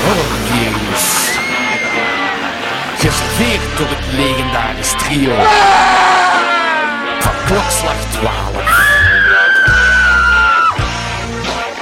games. 0.00 1.30
Geserveerd 2.98 3.76
door 3.78 3.86
het 3.88 4.12
legendarisch 4.16 4.92
trio 4.98 5.34
van 7.18 7.32
klokslag 7.46 7.94
12. 8.10 8.90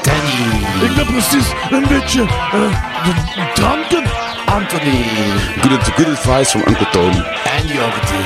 Danny, 0.03 0.65
Ik 0.91 0.95
ben 0.97 1.07
precies 1.07 1.47
een 1.71 1.87
beetje 1.89 2.21
eh, 2.23 2.61
de- 3.05 3.51
dranken. 3.55 4.03
Anthony 4.47 5.05
Good, 5.61 5.83
good 5.97 6.07
advice 6.09 6.51
from 6.51 6.63
Uncle 6.67 6.89
Tony. 6.91 7.25
en 7.59 7.67
Jordi. 7.67 8.25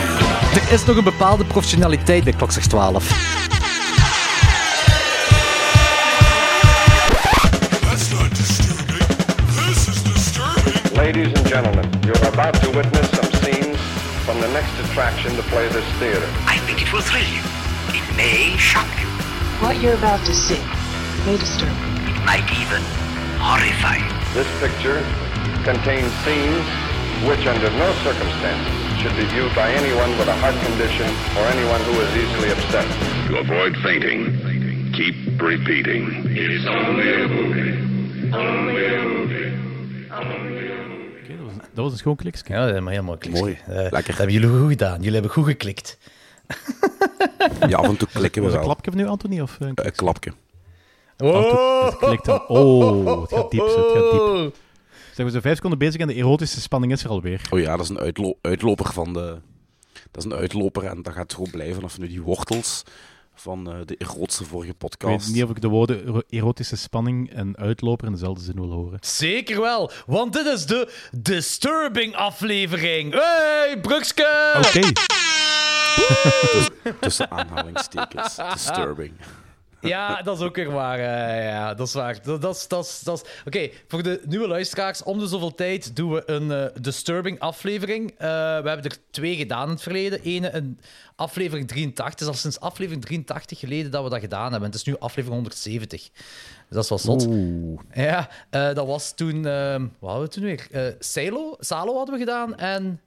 Er 0.55 0.72
is 0.72 0.84
nog 0.84 0.96
een 0.96 1.05
bepaalde 1.05 1.44
professionaliteit 1.44 2.24
bij 2.24 2.32
klokslag 2.32 2.64
12. 2.66 3.05
Ladies 11.04 11.36
and 11.36 11.46
gentlemen, 11.46 11.84
you're 12.02 12.16
about 12.32 12.54
to 12.64 12.70
witness 12.70 13.10
some 13.10 13.30
scenes 13.44 13.76
from 14.24 14.40
the 14.40 14.48
next 14.56 14.72
attraction 14.88 15.36
to 15.36 15.42
play 15.52 15.68
this 15.68 15.84
theater. 16.00 16.24
I 16.48 16.56
think 16.64 16.80
it 16.80 16.90
will 16.94 17.02
thrill 17.02 17.28
you. 17.28 17.44
It 17.92 18.08
may 18.16 18.56
shock 18.56 18.88
you. 18.96 19.04
What 19.60 19.82
you're 19.82 20.00
about 20.00 20.24
to 20.24 20.32
see 20.32 20.64
may 21.28 21.36
disturb 21.36 21.77
you. 21.77 22.08
It 22.08 22.16
might 22.24 22.48
even 22.56 22.80
horrify 23.36 24.00
you. 24.00 24.12
This 24.32 24.48
picture 24.64 25.05
contains 25.60 26.08
scenes 26.25 26.64
which, 27.28 27.44
under 27.52 27.69
no 27.77 27.92
circumstances, 28.00 28.72
should 29.05 29.12
be 29.20 29.28
viewed 29.28 29.55
by 29.55 29.69
anyone 29.77 30.08
with 30.16 30.28
a 30.32 30.36
heart 30.41 30.56
condition 30.64 31.05
or 31.36 31.44
anyone 31.52 31.84
who 31.84 32.00
is 32.00 32.16
easily 32.16 32.48
upset. 32.48 32.88
To 33.28 33.44
avoid 33.44 33.77
fainting, 33.84 34.41
keep 34.97 35.36
repeating. 35.36 36.25
It's 36.32 36.64
only 36.64 37.12
a 37.12 37.28
movie. 37.28 38.32
Only 38.32 38.86
a 38.86 39.02
movie. 39.05 39.13
Dat, 41.75 41.84
was, 41.84 41.92
een 41.92 41.98
schoon 41.98 42.17
klikje. 42.17 42.55
Ja, 42.55 42.67
dat 42.67 42.75
is 42.75 42.80
maar 42.80 42.92
helemaal 42.92 43.17
kliks. 43.19 43.41
Mooi. 43.41 43.58
Eh, 43.67 43.75
Lekker. 43.75 43.91
Dat 44.06 44.17
hebben 44.17 44.33
jullie 44.33 44.48
goed 44.58 44.69
gedaan. 44.69 44.97
Jullie 44.97 45.12
hebben 45.12 45.30
goed 45.30 45.44
geklikt. 45.44 45.98
Ja, 47.69 47.77
af 47.78 47.84
en 47.89 47.97
toe 47.97 48.08
klikken 48.12 48.42
we 48.42 48.48
Was 48.48 48.56
een 48.56 48.64
wel. 48.64 48.69
klapje 48.75 48.91
van 48.91 49.00
nu, 49.00 49.06
Anthony? 49.06 49.41
Of, 49.41 49.56
eh, 49.61 49.69
Een 49.75 49.92
klapje. 49.92 50.33
Oh, 51.19 51.84
het 51.84 51.97
klikt 51.97 52.25
dan. 52.25 52.48
Oh, 52.48 53.20
het 53.20 53.33
gaat 53.33 53.50
diep, 53.50 53.61
het 53.61 53.72
gaat 53.72 54.11
diep. 54.11 54.56
Zijn 55.14 55.27
we 55.27 55.33
zo 55.33 55.41
vijf 55.41 55.55
seconden 55.55 55.78
bezig 55.78 56.00
en 56.00 56.06
de 56.06 56.14
erotische 56.14 56.61
spanning 56.61 56.92
is 56.92 57.05
er 57.05 57.11
alweer. 57.11 57.41
Oh 57.50 57.61
ja, 57.61 57.70
dat 57.77 57.81
is 57.84 57.88
een 57.88 57.98
uitlo- 57.98 58.38
uitloper 58.41 58.92
van 58.92 59.12
de... 59.12 59.38
Dat 60.11 60.25
is 60.25 60.31
een 60.31 60.34
uitloper 60.38 60.84
en 60.84 61.03
dat 61.03 61.12
gaat 61.12 61.33
gewoon 61.34 61.50
blijven 61.50 61.75
vanaf 61.75 61.98
nu 61.98 62.09
die 62.09 62.22
wortels 62.22 62.83
van 63.34 63.70
eh, 63.72 63.77
de 63.84 63.94
grootste 64.04 64.44
vorige 64.44 64.70
Ik 64.72 64.78
podcast. 64.78 65.27
weet 65.27 65.34
niet 65.34 65.44
of 65.44 65.50
ik 65.50 65.60
de 65.60 65.68
woorden 65.68 66.06
ero- 66.06 66.22
erotische 66.28 66.77
spanning 66.77 67.30
en 67.30 67.56
uitloper 67.56 68.06
in 68.06 68.12
dezelfde 68.12 68.44
zin 68.44 68.54
wil 68.54 68.70
horen. 68.70 68.98
Zeker 69.00 69.60
wel, 69.60 69.91
want 70.06 70.32
dit 70.32 70.46
is 70.46 70.66
de 70.66 70.92
Disturbing 71.12 72.14
aflevering. 72.16 73.12
Hey, 73.14 73.78
Brukske! 73.80 74.52
Oké, 74.56 74.92
Tussen 77.00 77.30
aanhalingstekens. 77.30 78.36
Disturbing. 78.52 79.12
Ja, 79.88 80.22
dat 80.22 80.38
is 80.38 80.44
ook 80.44 80.56
weer 80.56 80.70
waar. 80.70 80.98
eh, 80.98 81.44
ja, 81.44 81.74
dat 81.74 81.86
is 81.86 81.92
waar. 81.94 82.22
Dat, 82.22 82.42
dat 82.42 82.64
dat 82.68 83.00
dat 83.04 83.22
is... 83.24 83.30
Oké, 83.44 83.70
voor 83.88 84.02
de 84.02 84.20
nieuwe 84.26 84.48
luisteraars, 84.48 85.02
om 85.02 85.18
de 85.18 85.26
zoveel 85.26 85.54
tijd 85.54 85.96
doen 85.96 86.12
we 86.12 86.22
een 86.26 86.50
eh, 86.52 86.80
Disturbing 86.80 87.38
aflevering. 87.41 88.10
Eh, 88.10 88.16
we 88.28 88.69
hebben 88.69 88.82
er 88.82 88.97
twee 89.10 89.36
gedaan 89.36 89.64
in 89.64 89.70
het 89.72 89.82
verleden. 89.82 90.20
Ene 90.22 90.50
in 90.50 90.81
aflevering 91.16 91.69
83. 91.69 92.04
Het 92.10 92.20
is 92.20 92.26
al 92.26 92.34
sinds 92.34 92.60
aflevering 92.60 93.04
83 93.04 93.59
geleden 93.59 93.91
dat 93.91 94.04
we 94.04 94.10
dat 94.10 94.20
gedaan 94.20 94.50
hebben. 94.50 94.69
Het 94.70 94.78
is 94.78 94.84
nu 94.84 94.98
aflevering 94.98 95.34
170. 95.34 96.10
Dus 96.10 96.12
dat 96.69 96.82
is 96.82 96.88
wel 96.88 96.98
zot. 96.98 97.26
Oeh. 97.26 97.80
Ja, 97.92 98.28
dat 98.50 98.86
was 98.86 99.14
toen... 99.14 99.42
wat 99.42 100.10
hadden 100.10 100.20
we 100.20 100.28
toen 100.28 100.44
weer? 100.44 100.94
Salo, 100.98 101.56
Salo 101.59 101.97
hadden 101.97 102.14
we 102.14 102.20
gedaan 102.20 102.56
en... 102.56 103.00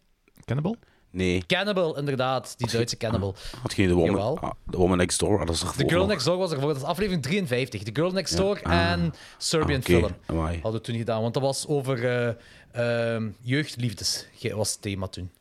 Cannibal? 0.46 0.76
Nee, 1.18 1.44
Cannibal, 1.48 1.98
inderdaad. 1.98 2.54
Die 2.58 2.70
Duitse 2.72 2.98
Cannibal. 2.98 3.36
had 3.62 3.74
geen 3.74 3.88
de 3.88 3.94
woman, 3.94 4.40
ah, 4.40 4.52
de 4.66 4.78
woman 4.78 4.98
Next 4.98 5.20
Door. 5.20 5.40
ah, 5.40 5.46
dat 5.46 5.56
is 5.56 5.62
er 5.62 5.72
The 5.78 5.84
Girl 5.88 6.06
Next 6.06 6.26
Door 6.26 6.38
was 6.38 6.52
ervoor. 6.52 6.68
Dat 6.68 6.78
is 6.78 6.84
aflevering 6.84 7.24
53. 7.24 7.84
The 7.84 7.90
Girl 7.94 8.12
Next 8.12 8.38
Door 8.38 8.58
en 8.58 9.14
Serbian 9.38 9.80
Ah. 9.80 9.86
Film 9.86 10.16
Amai. 10.26 10.54
hadden 10.62 10.82
we 10.82 10.88
toen 10.88 10.98
gedaan. 10.98 11.22
Want 11.22 11.34
dat 11.34 11.44
was 11.44 11.68
over 11.68 12.06
eh, 12.06 12.34
ehm, 13.16 13.30
jeugdliefdes. 13.42 14.28
Ge- 14.36 14.56
was 14.56 14.72
het 14.72 14.82
thema 14.82 15.08
toen. 15.08 15.32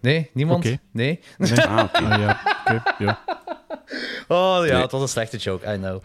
Nee? 0.00 0.30
Niemand? 0.32 0.64
Oké. 0.64 0.78
Nee? 0.90 1.20
Ah. 1.56 1.78
Ah 1.92 2.18
ja, 2.18 2.40
oké, 2.64 2.82
ja. 3.04 3.18
Oh 4.28 4.66
ja, 4.66 4.72
Nee. 4.72 4.82
het 4.82 4.90
was 4.90 5.02
een 5.02 5.08
slechte 5.08 5.36
joke, 5.36 5.72
I 5.74 5.78
know. 5.78 6.00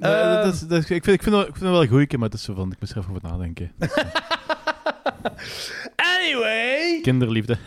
Eh, 0.00 0.42
dat 0.42 0.54
is- 0.54 0.60
dat 0.60 0.78
is- 0.82 0.90
ik, 0.90 1.04
vind, 1.04 1.16
ik, 1.16 1.22
vind 1.22 1.36
het, 1.36 1.48
ik 1.48 1.56
vind 1.56 1.70
wel 1.70 1.82
een 1.82 1.88
goeie, 1.88 2.18
maar 2.18 2.28
het 2.28 2.38
is 2.38 2.44
zo 2.44 2.54
van, 2.54 2.72
ik 2.72 2.80
moest 2.80 2.92
er 2.92 2.98
even 2.98 3.10
over 3.10 3.28
nadenken. 3.30 3.72
Anyway! 5.96 7.00
Kinderliefde. 7.02 7.56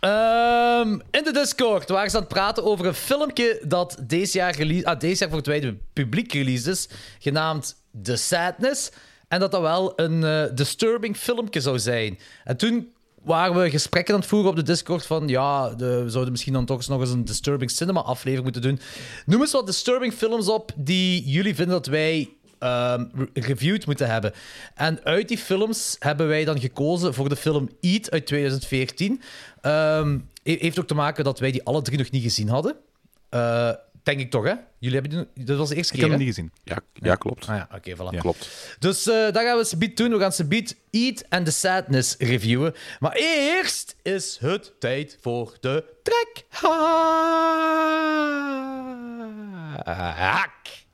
Ehm, 0.00 0.90
in 1.10 1.24
de 1.24 1.32
Discord 1.32 1.88
waren 1.88 2.10
ze 2.10 2.16
aan 2.16 2.22
het 2.22 2.32
praten 2.32 2.64
over 2.64 2.86
een 2.86 2.94
filmpje 2.94 3.62
dat 3.66 3.96
deze 4.06 4.38
jaar, 4.38 4.56
release, 4.56 4.86
ah, 4.86 5.00
deze 5.00 5.18
jaar 5.18 5.28
voor 5.28 5.38
het 5.38 5.46
wijde 5.46 5.76
publiek 5.92 6.32
released 6.32 6.66
is, 6.66 6.88
genaamd 7.18 7.76
The 8.02 8.16
Sadness. 8.16 8.90
En 9.28 9.40
dat 9.40 9.50
dat 9.50 9.60
wel 9.60 9.92
een 9.96 10.24
eh, 10.24 10.44
disturbing 10.54 11.16
filmpje 11.16 11.60
zou 11.60 11.78
zijn. 11.78 12.18
En 12.44 12.56
toen 12.56 12.92
waren 13.22 13.62
we 13.62 13.70
gesprekken 13.70 14.14
aan 14.14 14.20
het 14.20 14.28
voeren 14.28 14.50
op 14.50 14.56
de 14.56 14.62
Discord 14.62 15.06
van 15.06 15.28
ja, 15.28 15.74
de, 15.74 16.02
we 16.02 16.10
zouden 16.10 16.32
misschien 16.32 16.52
dan 16.52 16.64
toch 16.64 16.76
eens 16.76 16.88
nog 16.88 17.00
eens 17.00 17.10
een 17.10 17.24
Disturbing 17.24 17.70
Cinema 17.70 18.00
aflevering 18.00 18.42
moeten 18.42 18.62
doen. 18.62 18.80
Noem 19.26 19.40
eens 19.40 19.52
wat 19.52 19.66
disturbing 19.66 20.12
films 20.12 20.48
op 20.48 20.72
die 20.76 21.22
jullie 21.24 21.54
vinden 21.54 21.74
dat 21.74 21.86
wij 21.86 22.28
ehm, 22.58 23.04
re- 23.14 23.28
reviewed 23.40 23.86
moeten 23.86 24.08
hebben. 24.10 24.32
En 24.74 25.04
uit 25.04 25.28
die 25.28 25.38
films 25.38 25.96
hebben 25.98 26.28
wij 26.28 26.44
dan 26.44 26.60
gekozen 26.60 27.14
voor 27.14 27.28
de 27.28 27.36
film 27.36 27.68
Eat 27.80 28.10
uit 28.10 28.26
2014. 28.26 29.22
Ehm, 29.60 30.18
he- 30.42 30.56
heeft 30.60 30.78
ook 30.78 30.86
te 30.86 30.94
maken 30.94 31.24
dat 31.24 31.38
wij 31.38 31.50
die 31.50 31.64
alle 31.64 31.82
drie 31.82 31.98
nog 31.98 32.10
niet 32.10 32.22
gezien 32.22 32.48
hadden. 32.48 32.76
Eh, 33.28 33.70
denk 34.02 34.20
ik 34.20 34.30
toch, 34.30 34.44
hè? 34.44 34.54
Jullie 34.78 35.00
hebben 35.00 35.28
die, 35.34 35.44
dat 35.44 35.56
was 35.58 35.68
de 35.68 35.74
eerste 35.74 35.92
Ik 35.94 35.98
keer, 36.00 36.08
heb 36.08 36.18
hem 36.18 36.26
niet 36.26 36.36
gezien. 36.36 36.52
Ja, 36.64 36.78
ja, 36.92 37.14
klopt. 37.14 37.46
Ah 37.48 37.56
ja, 37.56 37.68
oké, 37.74 37.94
voilà. 37.96 38.10
Ja. 38.14 38.20
Klopt. 38.20 38.48
Dus 38.78 39.06
eh 39.08 39.14
dat 39.24 39.36
gaan 39.42 39.58
we 39.58 39.64
Subiet 39.64 39.96
doen. 39.96 40.10
We 40.10 40.18
gaan 40.18 40.32
Subiet 40.32 40.76
Eat 40.90 41.24
and 41.28 41.44
the 41.44 41.50
Sadness 41.52 42.16
reviewen. 42.18 42.74
Maar 42.98 43.12
eerst 43.16 43.96
is 44.02 44.36
het 44.40 44.72
tijd 44.78 45.18
voor 45.20 45.56
de 45.60 45.84
trekhaak. 49.78 50.86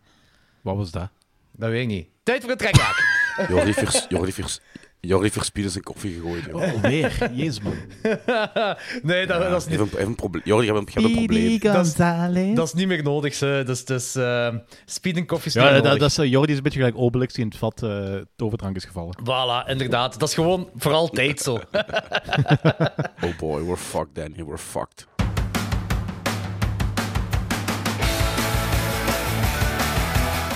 Wat 0.61 0.77
was 0.77 0.91
dat? 0.91 1.09
Dat 1.57 1.71
weet 1.71 1.83
ik 1.83 1.89
niet. 1.89 2.09
Tijd 2.23 2.41
voor 2.41 2.51
de 2.51 2.57
trekhaak. 2.57 3.13
Jordi, 3.49 3.73
vers, 3.73 4.07
Jordi, 4.09 4.33
vers, 4.33 4.61
Jordi 5.01 5.31
verspieden 5.31 5.73
zijn 5.73 5.85
koffie 5.85 6.15
gegooid. 6.15 6.45
joh. 6.45 6.73
Alweer. 6.73 7.31
Jezus, 7.33 7.61
man. 7.61 7.73
nee, 9.03 9.27
dat, 9.27 9.51
dat, 9.51 9.61
is 9.61 9.67
niet, 9.67 9.81
Even, 9.81 9.99
even 9.99 10.07
een 10.07 10.15
probleem. 10.15 10.43
Jordi, 10.45 10.67
je 10.67 10.73
hebt 10.73 10.87
een, 10.87 10.93
je 10.95 11.01
hebt 11.01 11.19
een 11.19 11.27
probleem. 11.27 12.55
Dat 12.55 12.67
is 12.67 12.73
niet 12.73 12.87
meer 12.87 13.03
nodig. 13.03 13.35
Ze. 13.35 13.63
Dus, 13.67 13.85
dus 13.85 14.17
uh, 14.17 14.55
speed 14.85 15.17
en 15.17 15.27
koffie 15.27 15.47
is 15.47 15.55
Ja, 15.55 15.81
dat, 15.81 15.99
dat 15.99 16.11
is, 16.11 16.19
eh, 16.19 16.31
Jordi 16.31 16.51
is 16.51 16.57
een 16.57 16.63
beetje 16.63 16.79
gelijk 16.79 16.99
Obelix 16.99 17.33
die 17.33 17.45
in 17.45 17.51
het 17.51 17.59
vat 17.59 17.83
eh 17.83 18.15
toverdrank 18.37 18.77
is 18.77 18.85
gevallen. 18.85 19.17
Voilà, 19.23 19.69
inderdaad. 19.69 20.19
Dat 20.19 20.29
is 20.29 20.35
gewoon 20.35 20.71
voor 20.77 20.93
altijd 20.93 21.41
zo. 21.41 21.59
Oh 23.25 23.37
boy, 23.39 23.63
we're 23.63 23.77
fucked, 23.77 24.15
Danny. 24.15 24.45
We're 24.45 24.59
fucked. 24.59 25.07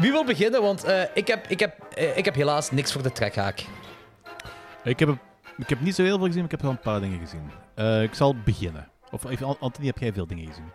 Wie 0.00 0.10
wil 0.10 0.24
beginnen? 0.24 0.62
Want 0.62 0.84
eh, 0.84 1.02
ik, 1.14 1.26
heb, 1.26 1.46
ik, 1.46 1.60
heb, 1.60 1.86
eh, 1.94 2.16
ik 2.16 2.24
heb 2.24 2.34
helaas 2.34 2.70
niks 2.70 2.92
voor 2.92 3.02
de 3.02 3.12
trekhaak. 3.12 3.64
Ik 4.84 4.98
heb, 4.98 5.18
ik 5.56 5.68
heb 5.68 5.80
niet 5.80 5.94
zo 5.94 6.02
heel 6.02 6.16
veel 6.16 6.26
gezien, 6.26 6.42
maar 6.42 6.44
ik 6.44 6.50
heb 6.50 6.62
wel 6.62 6.70
een 6.70 6.78
paar 6.78 7.00
dingen 7.00 7.18
gezien. 7.18 7.50
Eh, 7.74 8.02
ik 8.02 8.14
zal 8.14 8.34
beginnen. 8.44 8.88
Of 9.10 9.24
even, 9.24 9.58
Anthony, 9.60 9.86
heb 9.86 9.98
jij 9.98 10.12
veel 10.12 10.26
dingen 10.26 10.46
gezien? 10.46 10.70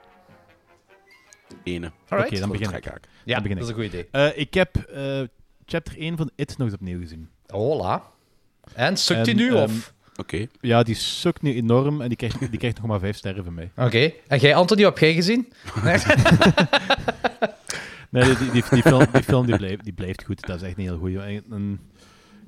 Ene. 1.63 1.91
Alright. 2.07 2.31
Oké, 2.31 2.39
dan 2.39 2.49
begin 2.51 2.65
ik. 2.65 2.81
trekhaak. 2.81 3.03
Ja, 3.23 3.33
Dan 3.33 3.43
begin 3.43 3.57
dat 3.57 3.65
is 3.67 3.69
een 3.69 3.75
goed 3.81 3.85
idee. 3.85 4.07
Eh, 4.11 4.37
ik 4.37 4.53
heb 4.53 4.75
eh, 4.77 5.21
chapter 5.65 5.97
1 5.97 6.17
van 6.17 6.31
It 6.35 6.57
nog 6.57 6.67
eens 6.67 6.75
opnieuw 6.75 6.99
gezien. 6.99 7.29
Hola. 7.47 8.03
En 8.73 8.97
sukt 8.97 9.25
hij 9.25 9.29
En, 9.29 9.35
nu, 9.35 9.47
ehm, 9.49 9.63
of? 9.63 9.93
Oké. 10.15 10.47
Ja, 10.61 10.83
die 10.83 10.95
sukt 10.95 11.41
nu 11.41 11.55
enorm 11.55 12.01
en 12.01 12.07
die 12.07 12.17
krijgt, 12.17 12.39
die 12.39 12.59
krijgt 12.59 12.77
nog 12.77 12.85
maar 12.85 12.99
vijf 12.99 13.17
sterren 13.17 13.43
van 13.43 13.53
mij. 13.53 13.71
Oké. 13.77 14.11
En 14.27 14.39
jij, 14.39 14.55
Anthony, 14.55 14.83
wat 14.83 14.99
heb 14.99 15.03
jij 15.03 15.13
gezien? 15.13 15.53
Nee, 18.11 18.23
die, 18.37 18.51
die, 18.51 18.63
die 18.69 18.81
film, 18.81 19.05
die, 19.13 19.23
film 19.23 19.45
die, 19.45 19.57
blijft, 19.57 19.83
die 19.83 19.93
blijft 19.93 20.23
goed. 20.23 20.41
Dat 20.45 20.55
is 20.55 20.67
echt 20.67 20.77
een 20.77 20.83
heel 20.83 20.97
goeie. 20.97 21.19
En, 21.19 21.43
en 21.49 21.79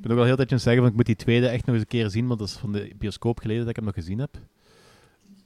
ben 0.02 0.12
ook 0.12 0.18
al 0.18 0.24
heel 0.26 0.36
tijdje 0.36 0.56
aan 0.56 0.62
het 0.62 0.62
zeggen 0.62 0.82
van 0.82 0.92
ik 0.92 0.96
moet 0.96 1.06
die 1.06 1.16
tweede 1.16 1.48
echt 1.48 1.66
nog 1.66 1.76
eens 1.76 1.84
een 1.84 1.90
keer 1.90 2.10
zien, 2.10 2.28
want 2.28 2.40
dat 2.40 2.48
is 2.48 2.54
van 2.56 2.72
de 2.72 2.92
bioscoop 2.98 3.40
geleden 3.40 3.62
dat 3.62 3.70
ik 3.70 3.76
hem 3.76 3.86
nog 3.86 3.94
gezien 3.94 4.20
heb. 4.20 4.38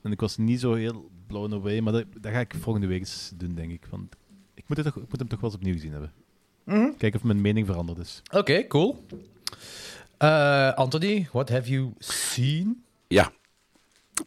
En 0.02 0.12
ik 0.12 0.20
was 0.20 0.38
niet 0.38 0.60
zo 0.60 0.74
heel 0.74 1.10
blown 1.28 1.54
away, 1.54 1.80
maar 1.80 1.94
dat, 1.94 2.06
dat 2.22 2.32
ga 2.32 2.40
ik 2.40 2.54
volgende 2.60 2.88
week 2.88 3.00
eens 3.00 3.32
doen, 3.36 3.54
denk 3.56 3.72
ik. 3.72 3.86
Want 3.90 4.16
ik 4.54 4.64
moet, 4.68 4.78
het 4.78 4.86
toch, 4.86 4.96
ik 5.04 5.10
moet 5.10 5.20
hem 5.20 5.28
toch 5.28 5.40
wel 5.40 5.50
eens 5.50 5.60
opnieuw 5.60 5.74
gezien 5.74 5.92
hebben. 5.92 6.12
Mhm. 6.64 6.90
Kijken 6.98 7.20
of 7.20 7.26
mijn 7.26 7.42
mening 7.42 7.66
veranderd 7.66 7.98
is. 7.98 8.22
Oké, 8.32 8.68
cool. 8.68 9.06
Eh, 10.18 10.74
Anthony, 10.74 11.28
what 11.32 11.50
have 11.50 11.70
you 11.70 11.94
seen? 11.98 12.84
Ja. 13.08 13.32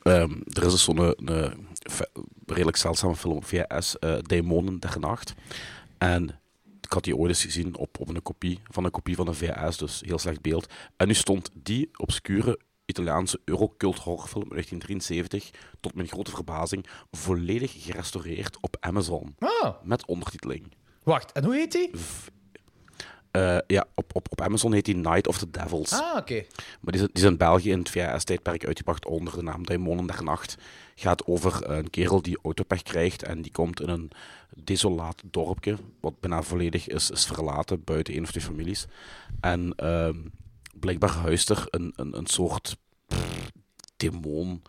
Ehm, 0.03 0.33
er 0.47 0.65
is 0.65 0.71
dus 0.71 0.83
zo'n 0.85 0.99
een, 0.99 1.15
een 1.35 1.67
ve- 1.91 2.11
redelijk 2.47 2.77
zeldzame 2.77 3.17
film 3.17 3.37
op 3.37 3.45
VHS, 3.45 3.99
eh 3.99 4.19
Demonen 4.23 4.79
der 4.81 4.97
Nacht. 5.01 5.35
En 6.01 6.41
ik 6.81 6.93
had 6.93 7.05
die 7.05 7.17
ooit 7.17 7.29
eens 7.29 7.45
gezien 7.45 7.77
op, 7.77 8.01
op 8.01 8.09
een 8.09 8.23
kopie 8.23 8.61
van 8.65 8.85
een 8.85 8.91
kopie 8.91 9.15
van 9.15 9.29
een 9.29 9.35
VHS, 9.35 9.77
dus 9.77 10.03
heel 10.07 10.19
slecht 10.19 10.41
beeld. 10.41 10.73
En 10.97 11.07
nu 11.07 11.15
stond 11.15 11.51
die 11.55 11.91
obscure 11.97 12.59
Italiaanse 12.85 13.41
Eurocult 13.45 13.99
horrorfilm 13.99 14.43
uit 14.43 14.69
1973, 14.69 15.51
tot 15.81 15.95
mijn 15.95 16.09
grote 16.09 16.31
verbazing, 16.31 16.87
volledig 17.11 17.85
gerestaureerd 17.85 18.59
op 18.61 18.77
Amazon. 18.81 19.35
Ah. 19.39 19.75
Met 19.83 20.07
ondertiteling. 20.07 20.73
Wacht, 21.03 21.33
en 21.33 21.45
hoe 21.45 21.55
heet 21.55 21.73
die? 21.73 21.91
Eh, 23.31 23.59
ja, 23.67 23.87
op, 23.95 24.15
op, 24.15 24.27
op 24.31 24.41
Amazon 24.41 24.73
heet 24.73 24.85
die 24.85 24.97
Night 24.97 25.27
of 25.27 25.39
the 25.39 25.51
Devils. 25.51 25.93
Ah, 25.93 26.17
oké. 26.17 26.45
Maar 26.81 26.93
die 26.93 27.01
is, 27.01 27.07
die 27.13 27.23
is 27.23 27.31
in 27.31 27.37
België 27.37 27.71
in 27.71 27.79
het 27.79 27.91
VHS-tijdperk 27.91 28.67
uitgebracht 28.67 29.07
onder 29.07 29.35
de 29.35 29.43
naam 29.43 29.67
Daimonen 29.67 30.07
der 30.07 30.23
Nacht. 30.25 30.57
Gaat 30.95 31.27
over 31.27 31.71
een 31.71 31.91
kerel 31.91 32.23
die 32.23 32.39
autopech 32.43 32.83
krijgt 32.83 33.23
en 33.23 33.43
die 33.43 33.53
komt 33.53 33.81
in 33.81 33.89
een 33.89 34.11
desolaat 34.57 35.23
dorpje, 35.25 35.77
wat 36.01 36.21
bijna 36.21 36.43
volledig 36.43 36.89
is, 36.89 37.11
is 37.11 37.27
verlaten, 37.27 37.85
buiten 37.85 38.15
één 38.15 38.23
of 38.23 38.31
twee 38.31 38.43
families. 38.45 38.87
En 39.41 39.73
ehm, 39.77 40.17
blijkbaar 40.75 41.11
huist 41.11 41.51
er 41.51 41.67
een, 41.71 41.93
een, 41.97 42.17
een 42.17 42.27
soort 42.27 42.77
pff, 43.07 43.51
demon 43.97 44.63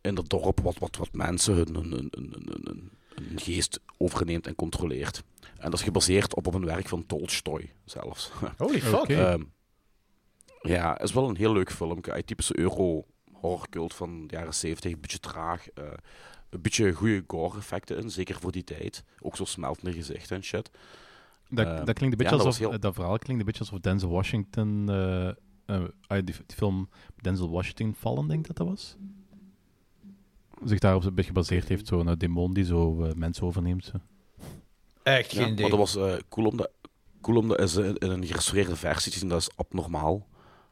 in 0.00 0.14
dat 0.14 0.28
dorp, 0.28 0.60
wat, 0.60 0.78
wat, 0.78 0.96
wat 0.96 1.12
mensen 1.12 1.54
hun, 1.54 1.74
hun, 1.74 1.90
hun, 1.90 2.08
hun, 2.10 2.32
hun- 2.32 2.60
hun- 2.64 2.90
hun 3.14 3.40
geest 3.40 3.80
overneemt 4.04 4.46
en 4.46 4.54
controleert. 4.54 5.22
En 5.58 5.70
dat 5.70 5.78
is 5.78 5.82
gebaseerd 5.84 6.34
op, 6.34 6.46
op 6.46 6.54
een 6.54 6.64
werk 6.64 6.88
van 6.88 7.06
Tolstoy 7.06 7.72
zelfs. 7.84 8.30
Holy 8.58 8.80
fuck. 8.80 8.94
Oké. 9.00 9.14
Ehm, 9.26 9.42
ja, 10.62 10.92
het 10.92 11.02
is 11.02 11.12
wel 11.12 11.28
een 11.28 11.36
heel 11.36 11.52
leuk 11.52 11.72
filmpje. 11.72 12.16
Een 12.16 12.24
typische 12.24 12.58
euro-horrorcult 12.58 13.94
van 13.94 14.26
de 14.26 14.36
jaren 14.36 14.54
70. 14.54 14.92
Een 14.92 15.00
beetje 15.00 15.18
traag. 15.20 15.68
eh, 15.70 15.84
een 16.50 16.62
beetje 16.62 16.92
goede 16.92 17.24
gore-effecten 17.26 17.96
in, 17.98 18.10
zeker 18.10 18.34
voor 18.40 18.52
die 18.52 18.64
tijd. 18.64 19.04
Ook 19.20 19.36
zo 19.36 19.44
smeltende 19.44 19.92
gezichten 19.92 20.36
en 20.36 20.42
shit. 20.44 20.70
Dat, 21.48 21.66
Eh, 21.66 21.84
dat 21.84 21.94
klinkt 21.94 22.00
een 22.02 22.10
beetje 22.10 22.36
ja, 22.36 22.42
alsof, 22.42 22.58
heel- 22.58 22.80
dat 22.80 22.94
verhaal 22.94 23.18
klinkt 23.18 23.40
een 23.40 23.46
beetje 23.46 23.60
alsof 23.60 23.78
Denzel 23.78 24.08
Washington, 24.10 24.88
eh, 24.88 25.28
eh, 25.28 25.34
ah, 25.66 25.84
die, 26.08 26.22
die 26.24 26.56
film 26.56 26.88
Denzel 27.22 27.50
Washington 27.50 27.94
Vallen, 27.98 28.26
denk 28.28 28.40
ik 28.40 28.46
dat 28.46 28.56
dat 28.56 28.66
was. 28.66 28.96
Zich 30.64 30.78
daarop 30.78 31.04
een 31.04 31.14
beetje 31.14 31.30
gebaseerd 31.32 31.68
heeft, 31.68 31.86
zo'n 31.86 32.14
demon 32.18 32.52
die 32.54 32.64
zo 32.64 33.04
eh, 33.04 33.12
mensen 33.14 33.46
overneemt. 33.46 33.84
Zo. 33.84 33.92
Echt 35.02 35.30
Ja, 35.32 35.42
geen 35.42 35.52
idee. 35.52 35.68
Maar 35.68 35.78
dat 35.78 35.94
was 35.94 35.96
eh, 35.96 36.18
cool, 36.28 36.46
om 36.46 36.56
dat, 36.56 36.70
cool 37.20 37.36
om 37.38 37.48
dat 37.48 37.58
eens 37.58 37.76
in, 37.76 37.96
in 37.96 38.10
een 38.10 38.26
gerestaureerde 38.26 38.76
versie 38.76 39.12
te 39.12 39.18
zien. 39.18 39.28
Dat 39.28 39.40
is 39.40 39.48
abnormaal. 39.56 40.26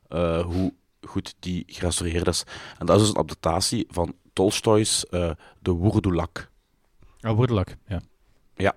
eh, 0.08 0.44
hoe 0.44 0.72
goed 1.06 1.34
die 1.38 1.62
gerestaureerd 1.66 2.26
is. 2.26 2.44
En 2.78 2.86
dat 2.86 2.96
is 2.96 3.02
dus 3.02 3.10
een 3.14 3.18
adaptatie 3.20 3.86
van 3.90 4.14
Tolstoy's 4.32 5.06
eh 5.06 5.30
De 5.60 5.70
Woerdoelak. 5.70 6.50
Ah, 7.20 7.36
Woordelak, 7.36 7.76
ja. 7.86 8.00
Ja. 8.54 8.76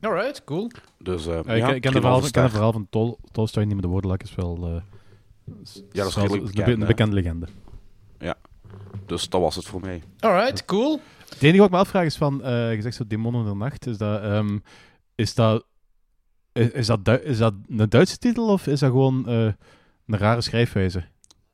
Alright, 0.00 0.44
cool. 0.44 0.70
Dus, 0.98 1.26
eh, 1.26 1.38
Eh, 1.38 1.58
ja, 1.58 1.68
ik, 1.68 1.74
ik 1.74 1.80
ken 1.80 1.92
het 1.92 2.00
verhaal, 2.00 2.16
ik 2.16 2.20
ken 2.22 2.28
ster. 2.28 2.42
het 2.42 2.50
verhaal 2.52 2.72
van 2.72 2.86
Tol, 2.90 3.18
Tolstoy 3.32 3.62
niet, 3.64 3.72
maar 3.72 3.82
de 3.82 3.88
Woordelak 3.88 4.22
is 4.22 4.34
wel... 4.34 4.66
eh, 4.66 4.82
s- 5.62 5.74
Ja, 5.92 6.02
dat 6.02 6.06
is 6.06 6.14
redelijk 6.14 6.44
een, 6.44 6.52
bekend, 6.54 6.86
bekende 6.86 7.14
legende. 7.14 7.46
Dus 9.06 9.28
dat 9.28 9.40
was 9.40 9.56
het 9.56 9.64
voor 9.64 9.80
mij. 9.80 10.02
Alright, 10.20 10.64
cool. 10.64 11.00
Het 11.28 11.42
enige 11.42 11.56
wat 11.58 11.66
ik 11.66 11.72
me 11.72 11.78
afvraag 11.78 12.04
is 12.04 12.16
van, 12.16 12.42
eh 12.42 12.74
je 12.74 12.82
zegt 12.82 12.96
zo 12.96 13.06
Demonen 13.06 13.44
der 13.44 13.56
Nacht, 13.56 13.86
is 13.86 13.96
dat, 13.98 14.22
ehm, 14.22 14.58
is 15.14 15.34
dat, 15.34 15.64
is, 16.52 16.70
is 16.70 16.86
dat, 16.86 17.04
Du- 17.04 17.12
is 17.22 17.38
dat 17.38 17.54
een 17.68 17.88
Duitse 17.88 18.18
titel 18.18 18.48
of 18.52 18.66
is 18.66 18.80
dat 18.80 18.90
gewoon 18.90 19.28
eh, 19.28 19.44
een 20.06 20.18
rare 20.18 20.40
schrijfwijze? 20.40 21.04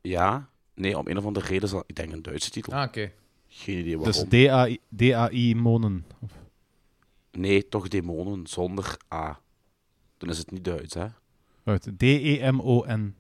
Ja, 0.01 0.49
nee, 0.75 0.99
om 0.99 1.07
een 1.09 1.19
of 1.19 1.25
andere 1.25 1.47
reden 1.47 1.63
is 1.63 1.71
dat, 1.71 1.85
ik 1.87 1.97
denk, 1.97 2.13
een 2.13 2.23
Duitse 2.23 2.51
titel. 2.51 2.73
Ah, 2.73 2.83
oké. 2.87 3.13
Geen 3.49 3.79
idee 3.79 3.99
waarom. 3.99 4.29
Dus 4.29 4.47
D-A-I 4.47 4.81
D-A-I 4.97 5.55
Monen. 5.55 6.05
Of- 6.21 6.33
Nee, 7.31 7.69
toch 7.69 7.89
demonen 7.89 8.47
zonder 8.47 8.97
A. 9.15 9.41
Dan 10.19 10.29
is 10.31 10.39
het 10.39 10.51
niet 10.51 10.65
Duits, 10.65 10.95
hè? 10.95 11.07
Wacht, 11.63 11.89
D-E-M-O-N. 11.99 13.15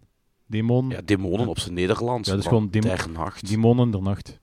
Demon. 0.46 0.90
Ja, 0.90 1.00
demonen 1.04 1.46
op 1.48 1.58
zijn 1.58 1.74
Nederlands. 1.74 2.28
Ja, 2.28 2.34
dus 2.34 2.44
van 2.44 2.52
gewoon 2.52 2.70
dem- 2.70 2.80
der 2.82 3.06
Nacht. 3.12 3.48
Demonen 3.48 3.90
der 3.90 4.02
Nacht. 4.02 4.38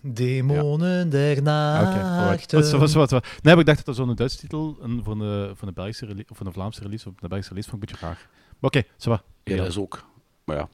Demonen 0.00 1.10
der 1.10 1.36
Ah, 1.38 1.80
Oké, 1.88 2.00
alright. 2.00 2.52
nacht. 2.52 2.70
Wat, 2.70 2.70
wat, 2.80 2.92
wat, 2.92 3.10
wat. 3.10 3.26
Nee, 3.42 3.56
ik 3.56 3.66
dacht 3.66 3.76
dat 3.76 3.86
dat 3.86 3.96
zo'n 3.96 4.14
Duitse 4.14 4.38
titel 4.38 4.76
een, 4.80 5.00
voor, 5.04 5.20
een, 5.20 5.56
voor, 5.56 5.68
een 5.68 5.74
Belgische 5.74 6.06
release, 6.06 6.28
of 6.30 6.36
voor 6.36 6.46
een 6.46 6.52
Vlaamse 6.52 6.80
release 6.82 7.08
of 7.08 7.14
een 7.20 7.28
Belgische 7.28 7.48
release 7.54 7.70
vond 7.70 7.82
ik 7.82 7.88
een 7.90 7.94
beetje 7.98 8.06
raar. 8.14 8.28
Maar 8.58 8.70
oké, 8.70 8.82
ça 8.84 9.08
va. 9.10 9.22
Ja, 9.44 9.56
dat 9.56 9.66
is 9.66 9.78
ook. 9.78 10.04
Maar 10.44 10.56
ja. 10.56 10.68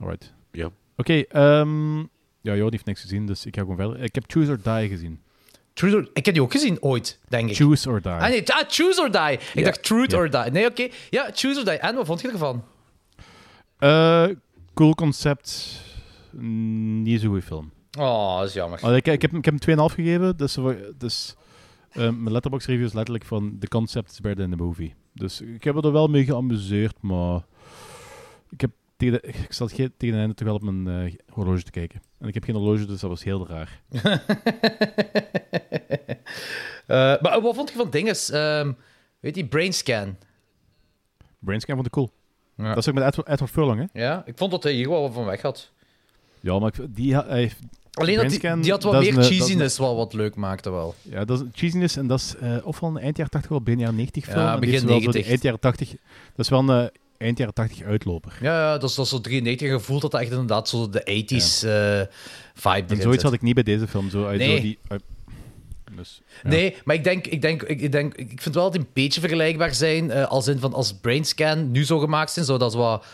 Alright. 0.00 0.32
Ja. 0.52 0.70
Oké, 0.96 1.12
ehm 1.20 1.98
ja, 2.40 2.54
Jordi 2.54 2.70
heeft 2.70 2.84
niks 2.86 3.00
gezien, 3.00 3.26
dus 3.26 3.46
ik 3.46 3.54
ga 3.54 3.60
gewoon 3.60 3.76
verder. 3.76 4.02
Ik 4.02 4.14
heb 4.14 4.24
Choose 4.26 4.50
or 4.50 4.58
Die 4.62 4.88
gezien. 4.88 5.20
Truth 5.72 5.94
or- 5.94 6.10
ik 6.12 6.24
heb 6.24 6.34
die 6.34 6.42
ook 6.42 6.52
gezien 6.52 6.82
ooit, 6.82 7.18
denk 7.28 7.48
ik. 7.50 7.56
Choose 7.56 7.88
or 7.90 8.02
Die. 8.02 8.12
Ah 8.12 8.28
nee, 8.28 8.52
ah, 8.52 8.62
Choose 8.68 9.00
or 9.00 9.10
Die. 9.10 9.32
Ik 9.32 9.40
Ja. 9.54 9.62
dacht 9.64 9.82
Truth 9.82 10.10
Ja. 10.10 10.18
or 10.18 10.30
Die. 10.30 10.50
Nee, 10.50 10.66
oké. 10.66 10.88
Ja, 11.10 11.30
Choose 11.34 11.58
or 11.58 11.64
Die. 11.64 11.74
En 11.78 11.94
wat 11.94 12.06
vond 12.06 12.20
je 12.20 12.30
ervan? 12.30 12.64
Eh, 13.78 14.26
cool 14.74 14.94
concept. 14.94 15.80
Niet 17.02 17.20
zo'n 17.20 17.28
goede 17.28 17.42
film. 17.46 17.72
Oh, 17.98 18.38
dat 18.38 18.48
is 18.48 18.54
jammer. 18.54 18.94
Ik, 18.96 19.06
ik, 19.06 19.22
heb, 19.22 19.32
ik 19.34 19.44
heb 19.44 19.60
hem 19.66 19.78
2,5 19.78 19.94
gegeven. 19.94 20.36
Dus, 20.36 20.56
we- 20.56 20.94
dus 20.98 21.34
eh, 21.90 22.00
mijn 22.10 22.32
letterbox 22.32 22.66
review 22.66 22.84
is 22.84 22.92
letterlijk 22.92 23.24
van 23.24 23.56
the 23.58 23.68
concept 23.68 24.10
is 24.10 24.20
better 24.20 24.46
than 24.48 24.56
the 24.58 24.64
movie. 24.64 24.94
Dus 25.12 25.40
ik 25.40 25.64
heb 25.64 25.84
er 25.84 25.92
wel 25.92 26.08
mee 26.08 26.24
geamuseerd, 26.24 26.96
maar 27.02 27.40
ik 28.50 28.60
heb 28.60 28.70
tegen 28.96 29.20
de, 29.22 29.28
ik 29.28 29.52
zat 29.52 29.70
ge- 29.72 29.92
tegen 29.96 30.08
het 30.14 30.18
einde 30.18 30.34
toch 30.34 30.46
wel 30.46 30.56
op 30.56 30.62
mijn 30.62 31.06
eh, 31.06 31.14
horloge 31.32 31.62
te 31.62 31.70
kijken. 31.70 32.02
En 32.18 32.28
ik 32.28 32.34
heb 32.34 32.44
geen 32.44 32.54
horloge, 32.54 32.86
dus 32.86 33.00
dat 33.00 33.10
was 33.10 33.24
heel 33.24 33.46
raar. 33.48 33.82
Eh, 36.86 36.96
maar 37.20 37.40
wat 37.40 37.54
vond 37.54 37.70
je 37.70 37.76
van 37.76 37.90
dinges? 37.90 38.30
Ehm 38.30 38.72
weet 39.20 39.36
je, 39.36 39.46
Brainscan. 39.46 40.16
Brainscan 41.38 41.74
vond 41.74 41.86
ik 41.86 41.92
cool. 41.92 42.10
Ja. 42.56 42.68
Dat 42.68 42.76
is 42.76 42.88
ook 42.88 42.94
met 42.94 43.04
Edward, 43.04 43.28
Edward 43.28 43.50
Furlong, 43.52 43.88
hè? 43.92 44.04
Ja, 44.04 44.22
ik 44.26 44.32
vond 44.36 44.50
dat 44.50 44.62
hij 44.62 44.72
hier 44.72 44.88
wel 44.88 45.00
wat 45.02 45.12
van 45.12 45.24
weg 45.24 45.42
had. 45.42 45.70
Ja, 46.40 46.58
maar 46.58 46.72
ik, 46.78 46.86
die, 46.96 47.14
hij 47.14 47.38
heeft... 47.38 47.58
Alleen 47.92 48.16
dat 48.16 48.28
die, 48.62 48.70
had 48.72 48.82
wat 48.82 49.00
meer 49.00 49.16
een- 49.18 49.24
cheesiness, 49.24 49.78
wel 49.78 49.96
wat 49.96 50.12
leuk 50.12 50.34
maakte 50.34 50.70
wel. 50.70 50.94
Ja, 51.02 51.24
dat 51.24 51.40
is 51.40 51.46
cheesiness 51.52 51.96
en 51.96 52.06
dat 52.06 52.18
is 52.18 52.34
eh 52.40 52.56
ofwel 52.66 52.90
een 52.90 52.98
eind 52.98 53.16
jaren 53.16 53.32
80 53.32 53.50
of 53.50 53.62
begin 53.62 53.80
jaren 53.80 53.94
90 53.96 54.24
film. 54.24 54.38
Ja, 54.38 54.58
begin 54.58 54.74
is 54.74 54.82
wel 54.82 54.88
zo 54.92 54.98
die 54.98 55.06
90. 55.06 55.30
eind 55.30 55.42
jaren 55.42 55.60
80. 55.60 55.88
Dat 55.90 55.98
is 56.36 56.48
wel 56.48 56.58
een 56.68 56.82
eh, 56.84 56.88
eind 57.26 57.38
jaren 57.38 57.54
80 57.54 57.82
uitloper. 57.82 58.38
Ja, 58.40 58.58
ja 58.72 58.78
dat 58.78 58.90
is, 58.90 58.94
dat 58.96 59.04
is 59.04 59.10
zo 59.10 59.20
93 59.20 59.68
gevoeld 59.70 60.00
dat 60.02 60.10
dat 60.10 60.20
echt 60.20 60.30
inderdaad 60.30 60.68
zo 60.68 60.88
de 60.88 61.00
80s 61.00 61.68
eh 61.68 62.16
vibe 62.54 62.94
En 62.94 63.02
zoiets 63.02 63.22
had 63.22 63.32
ik 63.32 63.42
niet 63.42 63.54
bij 63.54 63.62
deze 63.62 63.86
film. 63.88 64.10
Zo, 64.10 64.26
uit 64.26 64.38
Nee. 64.38 64.56
zo 64.56 64.62
die, 64.62 64.78
uit- 64.88 65.02
dus, 65.96 66.20
ja. 66.42 66.48
Nee, 66.50 66.76
maar 66.84 66.94
ik 66.94 67.04
denk, 67.04 67.26
ik 67.26 67.42
denk, 67.42 67.62
ik, 67.62 67.92
denk, 67.92 68.14
ik 68.14 68.40
vind 68.42 68.54
wel 68.54 68.64
dat 68.64 68.72
die 68.72 68.80
een 68.80 68.88
beetje 68.92 69.20
vergelijkbaar 69.20 69.74
zijn. 69.74 70.10
eh, 70.10 70.26
als 70.26 70.46
in 70.48 70.58
van 70.58 70.74
als 70.74 70.94
Brainscan 70.94 71.70
nu 71.70 71.84
zo 71.84 71.98
gemaakt 71.98 72.30
zijn, 72.30 72.44
zodat 72.44 72.72
ze 72.72 72.78
wat 72.78 73.04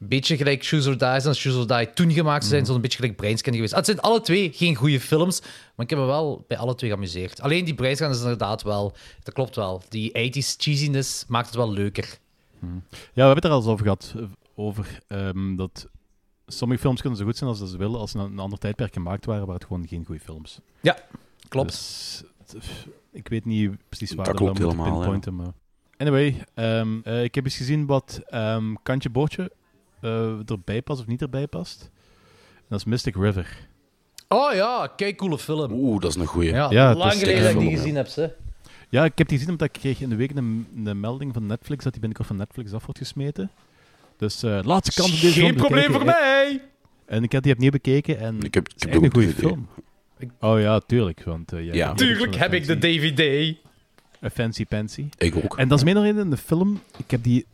een 0.00 0.08
beetje 0.08 0.36
gelijk 0.36 0.64
Choose 0.64 0.88
or 0.88 0.98
Die 0.98 1.20
zijn, 1.20 1.34
Choose 1.34 1.58
or 1.58 1.66
Die 1.66 1.92
toen 1.92 2.12
gemaakt 2.12 2.44
zijn, 2.44 2.66
zo 2.66 2.74
een 2.74 2.80
beetje 2.80 2.98
gelijk 2.98 3.16
Brainscan 3.16 3.54
geweest. 3.54 3.72
Ah, 3.72 3.78
het 3.78 3.86
zijn 3.86 4.00
alle 4.00 4.20
twee 4.20 4.52
geen 4.54 4.74
goede 4.74 5.00
films, 5.00 5.40
maar 5.74 5.84
ik 5.84 5.90
heb 5.90 5.98
me 5.98 6.04
wel 6.04 6.44
bij 6.48 6.56
alle 6.58 6.74
twee 6.74 6.90
geamuseerd. 6.90 7.40
Alleen 7.40 7.64
die 7.64 7.74
Brainscan 7.74 8.10
is 8.10 8.20
inderdaad 8.20 8.62
wel, 8.62 8.92
dat 9.22 9.34
klopt 9.34 9.56
wel. 9.56 9.82
Die 9.88 10.10
80s 10.10 10.56
cheesiness 10.56 11.24
maakt 11.28 11.46
het 11.46 11.54
wel 11.56 11.72
leuker. 11.72 12.18
Ja, 12.60 12.68
we 13.14 13.20
hebben 13.22 13.34
het 13.34 13.44
er 13.44 13.50
al 13.50 13.56
eens 13.56 13.66
over 13.66 13.82
gehad. 13.84 14.14
eh, 14.16 14.22
Over 14.54 14.98
ehm, 15.08 15.56
dat 15.56 15.86
sommige 16.46 16.80
films 16.80 17.00
kunnen 17.00 17.18
zo 17.18 17.24
goed 17.24 17.36
zijn 17.36 17.50
als 17.50 17.58
dat 17.58 17.68
ze 17.68 17.76
willen, 17.76 18.00
als 18.00 18.10
ze 18.10 18.18
in 18.18 18.24
een 18.24 18.38
ander 18.38 18.58
tijdperk 18.58 18.92
gemaakt 18.92 19.24
waren, 19.26 19.40
waren 19.46 19.60
het 19.60 19.64
gewoon 19.66 19.86
geen 19.88 20.04
goede 20.04 20.20
films. 20.20 20.58
Ja, 20.80 20.96
klopt. 21.52 22.24
Dus, 22.52 22.86
ik 23.12 23.28
weet 23.28 23.44
niet 23.44 23.70
precies 23.88 24.14
waar 24.14 24.24
Dat 24.24 24.38
we 24.38 24.40
klopt 24.40 24.58
moeten 24.58 24.78
helemaal, 24.78 24.92
ja. 24.92 25.00
pinpointen, 25.00 25.36
maar... 25.36 25.52
Anyway, 25.96 26.44
ehm, 26.54 27.00
eh, 27.04 27.22
ik 27.22 27.34
heb 27.34 27.44
eens 27.44 27.56
gezien 27.56 27.86
wat 27.86 28.20
ehm, 28.26 28.74
Kantje 28.82 29.10
Bootje 29.10 29.52
eh, 30.00 30.50
erbij 30.50 30.82
past 30.82 31.00
of 31.00 31.06
niet 31.06 31.22
erbij 31.22 31.46
past. 31.46 31.90
En 32.54 32.68
dat 32.68 32.78
is 32.78 32.84
Mystic 32.84 33.16
River. 33.16 33.68
Oh 34.28 34.52
ja, 34.52 34.92
kijk, 34.96 35.16
coole 35.16 35.38
film. 35.38 35.72
Oeh, 35.72 36.00
dat 36.00 36.10
is 36.10 36.16
een 36.16 36.26
goeie. 36.26 36.50
Ja, 36.50 36.70
Ja, 36.70 36.88
het 36.88 36.98
lang 36.98 37.12
is 37.12 37.18
geleden 37.18 37.42
dat 37.42 37.52
ik 37.52 37.58
die 37.58 37.68
film, 37.68 37.80
gezien 37.80 37.96
heb, 37.96 38.06
ze. 38.06 38.34
Ja, 38.88 39.04
ik 39.04 39.18
heb 39.18 39.28
die 39.28 39.38
gezien 39.38 39.52
omdat 39.52 39.68
ik 39.74 39.80
kreeg 39.80 40.00
in 40.00 40.08
de 40.08 40.16
week 40.16 40.36
een, 40.36 40.66
een 40.84 41.00
melding 41.00 41.32
van 41.32 41.46
Netflix 41.46 41.84
dat 41.84 41.92
die 41.92 42.00
binnenkort 42.00 42.28
van 42.28 42.36
Netflix 42.36 42.72
af 42.72 42.84
wordt 42.84 43.00
gesmeten. 43.00 43.50
Dus 44.16 44.42
eh 44.42 44.58
laatste 44.62 45.00
kans 45.00 45.12
om 45.12 45.20
deze 45.20 45.32
film 45.32 45.46
Geen 45.46 45.56
probleem 45.56 45.92
voor 45.92 46.04
mij! 46.04 46.62
En 47.06 47.22
ik 47.22 47.32
heb 47.32 47.42
die 47.42 47.52
opnieuw 47.52 47.70
bekeken 47.70 48.18
en 48.18 48.42
Ik 48.42 48.54
heb, 48.54 48.68
ik 48.68 48.72
het 48.72 48.76
is 48.76 48.82
heb 48.82 48.90
echt 48.90 48.96
ook 48.96 49.04
een 49.04 49.12
goede 49.12 49.34
DVD. 49.34 49.56
Oh 50.40 50.60
ja, 50.60 50.80
tuurlijk. 50.80 51.22
Want, 51.24 51.52
eh, 51.52 51.64
jij 51.64 51.74
Ja. 51.74 51.94
Tuurlijk 51.94 52.34
heb 52.34 52.52
ik 52.52 52.66
de 52.66 52.78
DVD. 52.78 53.54
Een 54.20 54.30
fancy 54.30 54.64
pansy. 54.66 55.06
Ik 55.18 55.36
ook. 55.36 55.56
En 55.58 55.68
dat 55.68 55.78
is 55.78 55.84
meer 55.84 55.94
dan 55.94 56.02
reden 56.02 56.24
in 56.24 56.30
de 56.30 56.36
film. 56.36 56.80
Ik 56.96 57.10
heb 57.10 57.22
die 57.22 57.46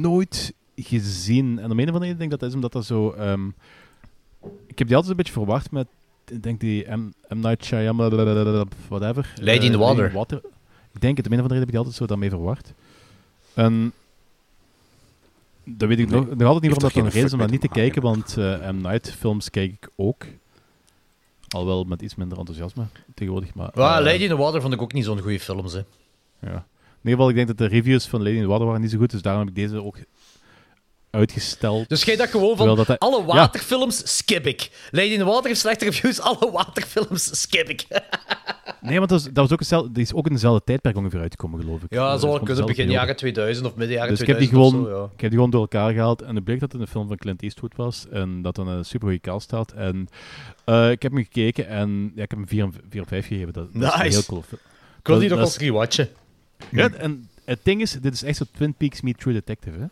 nooit 0.00 0.52
gezien. 0.76 1.58
En 1.58 1.70
om 1.70 1.78
een 1.78 1.88
of 1.88 1.94
andere 1.94 1.98
reden 2.04 2.18
denk 2.18 2.22
ik 2.22 2.30
dat 2.30 2.40
dat 2.40 2.48
is 2.48 2.54
omdat 2.54 2.72
dat 2.72 2.84
zo... 2.84 3.10
ehm, 3.10 3.46
ik 4.66 4.78
heb 4.78 4.86
die 4.86 4.96
altijd 4.96 5.08
een 5.10 5.16
beetje 5.16 5.32
verwacht 5.32 5.70
met, 5.70 5.86
ik 6.28 6.42
denk 6.42 6.60
die 6.60 6.90
M, 6.90 7.12
M. 7.28 7.38
Night 7.40 7.64
Shyamalan, 7.64 8.68
whatever. 8.88 9.32
Lady 9.40 9.64
in 9.66 9.72
the 9.72 9.78
Eh, 9.78 10.12
Water. 10.14 10.40
Ik 10.94 11.00
denk 11.00 11.16
het, 11.16 11.26
om 11.26 11.32
een 11.32 11.38
of 11.38 11.44
andere 11.44 11.54
reden 11.54 11.56
heb 11.58 11.62
ik 11.62 11.70
die 11.70 11.78
altijd 11.78 11.94
zo 11.96 12.06
daarmee 12.06 12.30
verwacht. 12.30 12.72
En... 13.54 13.92
Dat 15.64 15.88
weet 15.88 15.98
ik 15.98 16.08
Nee, 16.08 16.20
nog, 16.20 16.28
nog 16.36 16.48
altijd 16.48 16.62
niet 16.62 16.70
waarom 16.72 16.78
dat 16.78 16.82
een 16.94 17.02
geen 17.02 17.10
reden 17.10 17.24
is 17.26 17.32
om 17.32 17.38
dat 17.38 17.50
niet 17.50 17.60
te 17.60 17.68
kijken, 17.68 18.02
want 18.02 18.36
eh 18.36 18.70
M. 18.70 18.80
Night 18.80 19.12
films 19.18 19.50
kijk 19.50 19.72
ik 19.72 19.88
ook. 19.96 20.24
Al 21.56 21.66
wel 21.66 21.84
met 21.84 22.02
iets 22.02 22.14
minder 22.14 22.38
enthousiasme 22.38 22.84
tegenwoordig, 23.14 23.54
maar... 23.54 23.70
Ja, 23.74 23.98
eh, 23.98 24.04
Lady 24.04 24.22
in 24.22 24.28
the 24.28 24.36
Water 24.36 24.60
vond 24.60 24.74
ik 24.74 24.82
ook 24.82 24.92
niet 24.92 25.04
zo'n 25.04 25.20
goede 25.20 25.40
films. 25.40 25.72
Hè. 25.72 25.78
ja. 26.40 26.66
In 27.02 27.12
ieder 27.12 27.26
geval, 27.26 27.28
ik 27.28 27.34
denk 27.34 27.46
dat 27.46 27.58
de 27.58 27.66
reviews 27.66 28.06
van 28.06 28.22
Lady 28.22 28.34
in 28.34 28.42
the 28.42 28.48
Water 28.48 28.66
waren 28.66 28.80
niet 28.80 28.90
zo 28.90 28.98
goed, 28.98 29.10
dus 29.10 29.22
daarom 29.22 29.46
heb 29.46 29.56
ik 29.56 29.62
deze 29.62 29.84
ook 29.84 29.98
uitgesteld. 31.16 31.88
Dus 31.88 32.02
jij 32.04 32.16
dacht 32.16 32.30
gewoon 32.30 32.56
van, 32.56 32.76
dat 32.76 32.86
hij- 32.86 32.98
alle 32.98 33.18
Ja. 33.18 33.24
waterfilms 33.24 34.16
skip 34.16 34.46
ik. 34.46 34.70
Lady 34.90 35.08
in 35.08 35.18
the 35.18 35.24
Water 35.24 35.46
heeft 35.46 35.60
slechte 35.60 35.84
reviews, 35.84 36.20
alle 36.20 36.50
waterfilms 36.50 37.40
skip 37.40 37.68
ik. 37.68 37.84
Nee, 38.80 38.98
want 38.98 39.10
dat, 39.10 39.22
was, 39.22 39.32
dat 39.32 39.42
was 39.42 39.52
ook 39.52 39.58
hetzelfde, 39.58 39.92
die 39.92 40.02
is 40.02 40.14
ook 40.14 40.26
in 40.26 40.32
dezelfde 40.32 40.64
tijdperk 40.64 40.96
ongeveer 40.96 41.20
uitgekomen, 41.20 41.60
geloof 41.60 41.82
ik. 41.82 41.92
Ja, 41.92 42.10
Dat 42.10 42.20
zou 42.20 42.42
kunnen, 42.44 42.66
begin 42.66 42.90
jaren 42.90 43.16
2000 43.16 43.66
of 43.66 43.74
midden 43.74 43.96
jaren 43.96 44.10
Dus 44.10 44.20
ik 44.20 44.26
heb, 44.26 44.38
die 44.38 44.48
2000 44.48 44.80
gewoon, 44.82 44.94
of 44.94 44.98
zo, 44.98 45.04
ja. 45.06 45.14
ik 45.14 45.20
heb 45.20 45.30
die 45.30 45.38
gewoon 45.38 45.50
door 45.50 45.60
elkaar 45.60 45.92
gehaald. 45.92 46.22
En 46.22 46.34
het 46.34 46.44
bleek 46.44 46.60
dat 46.60 46.72
het 46.72 46.80
een 46.80 46.86
film 46.86 47.08
van 47.08 47.16
Clint 47.16 47.42
Eastwood 47.42 47.76
was. 47.76 48.06
En 48.10 48.42
dat 48.42 48.54
dan 48.54 48.68
een 48.68 48.84
super 48.84 49.06
goede 49.08 49.20
cast 49.22 49.50
had. 49.50 49.72
En 49.72 50.08
eh, 50.64 50.90
ik 50.90 51.02
heb 51.02 51.12
hem 51.12 51.22
gekeken 51.22 51.68
en 51.68 52.12
ja, 52.14 52.22
ik 52.22 52.30
heb 52.30 52.38
hem 52.38 52.48
4 52.48 52.68
4 52.90 53.00
op 53.02 53.08
5 53.08 53.26
gegeven. 53.26 53.52
Dat, 53.52 53.72
dat 53.74 53.94
is 53.94 53.98
Nice. 54.00 54.14
heel 54.16 54.24
cool. 54.26 54.44
Ik 54.50 55.06
wil 55.06 55.18
die 55.18 55.28
Dat- 55.28 55.38
nog 55.38 55.46
dat 55.46 55.56
eens 55.56 55.64
rewatchen. 55.68 56.08
Ja, 56.70 56.90
en 56.92 57.28
het 57.44 57.58
ding 57.62 57.80
is, 57.80 57.92
dit 57.92 58.12
is 58.14 58.22
echt 58.22 58.36
zo 58.36 58.44
Twin 58.52 58.74
Peaks 58.74 59.00
meet 59.00 59.18
True 59.18 59.32
Detective, 59.34 59.78
hè? 59.78 59.86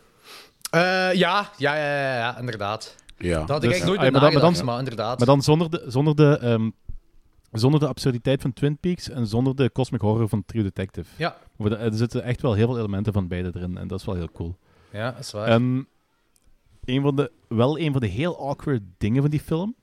Eh, 0.75 1.13
ja, 1.13 1.49
ja, 1.57 1.75
ja, 1.75 1.75
ja, 1.75 2.15
ja, 2.17 2.37
inderdaad. 2.39 2.95
Ja. 3.17 3.39
Dat 3.39 3.49
had 3.49 3.63
ik 3.63 3.69
Dus- 3.69 3.71
eigenlijk 3.71 3.85
nooit 3.85 3.97
ah, 3.97 4.01
bij 4.01 4.11
maar 4.11 4.21
dan- 4.21 4.21
maar 4.21 4.31
dan- 4.31 4.41
nagedacht, 4.41 4.63
maar 4.65 4.79
inderdaad. 4.79 5.17
Maar 5.17 5.27
dan 5.27 5.41
zonder 5.41 5.69
de, 5.69 5.83
zonder 5.87 6.15
de, 6.15 6.37
ehm, 6.41 6.69
zonder 7.51 7.79
de 7.79 7.87
absurditeit 7.87 8.41
van 8.41 8.53
Twin 8.53 8.77
Peaks 8.77 9.09
en 9.09 9.27
zonder 9.27 9.55
de 9.55 9.71
cosmic 9.71 10.01
horror 10.01 10.29
van 10.29 10.43
True 10.45 10.63
Detective. 10.63 11.09
Ja. 11.17 11.37
Er 11.59 11.93
zitten 11.93 12.23
echt 12.23 12.41
wel 12.41 12.53
heel 12.53 12.67
veel 12.67 12.77
elementen 12.77 13.13
van 13.13 13.27
beide 13.27 13.51
erin. 13.55 13.77
En 13.77 13.87
dat 13.87 13.99
is 13.99 14.05
wel 14.05 14.15
heel 14.15 14.31
cool. 14.31 14.55
Ja, 14.91 15.11
dat 15.11 15.19
is 15.19 15.31
waar. 15.31 15.47
En 15.47 15.87
een 16.85 17.01
van 17.01 17.15
de, 17.15 17.31
wel 17.47 17.79
een 17.79 17.91
van 17.91 18.01
de 18.01 18.07
heel 18.07 18.39
awkward 18.49 18.81
dingen 18.97 19.21
van 19.21 19.31
die 19.31 19.39
film 19.39 19.75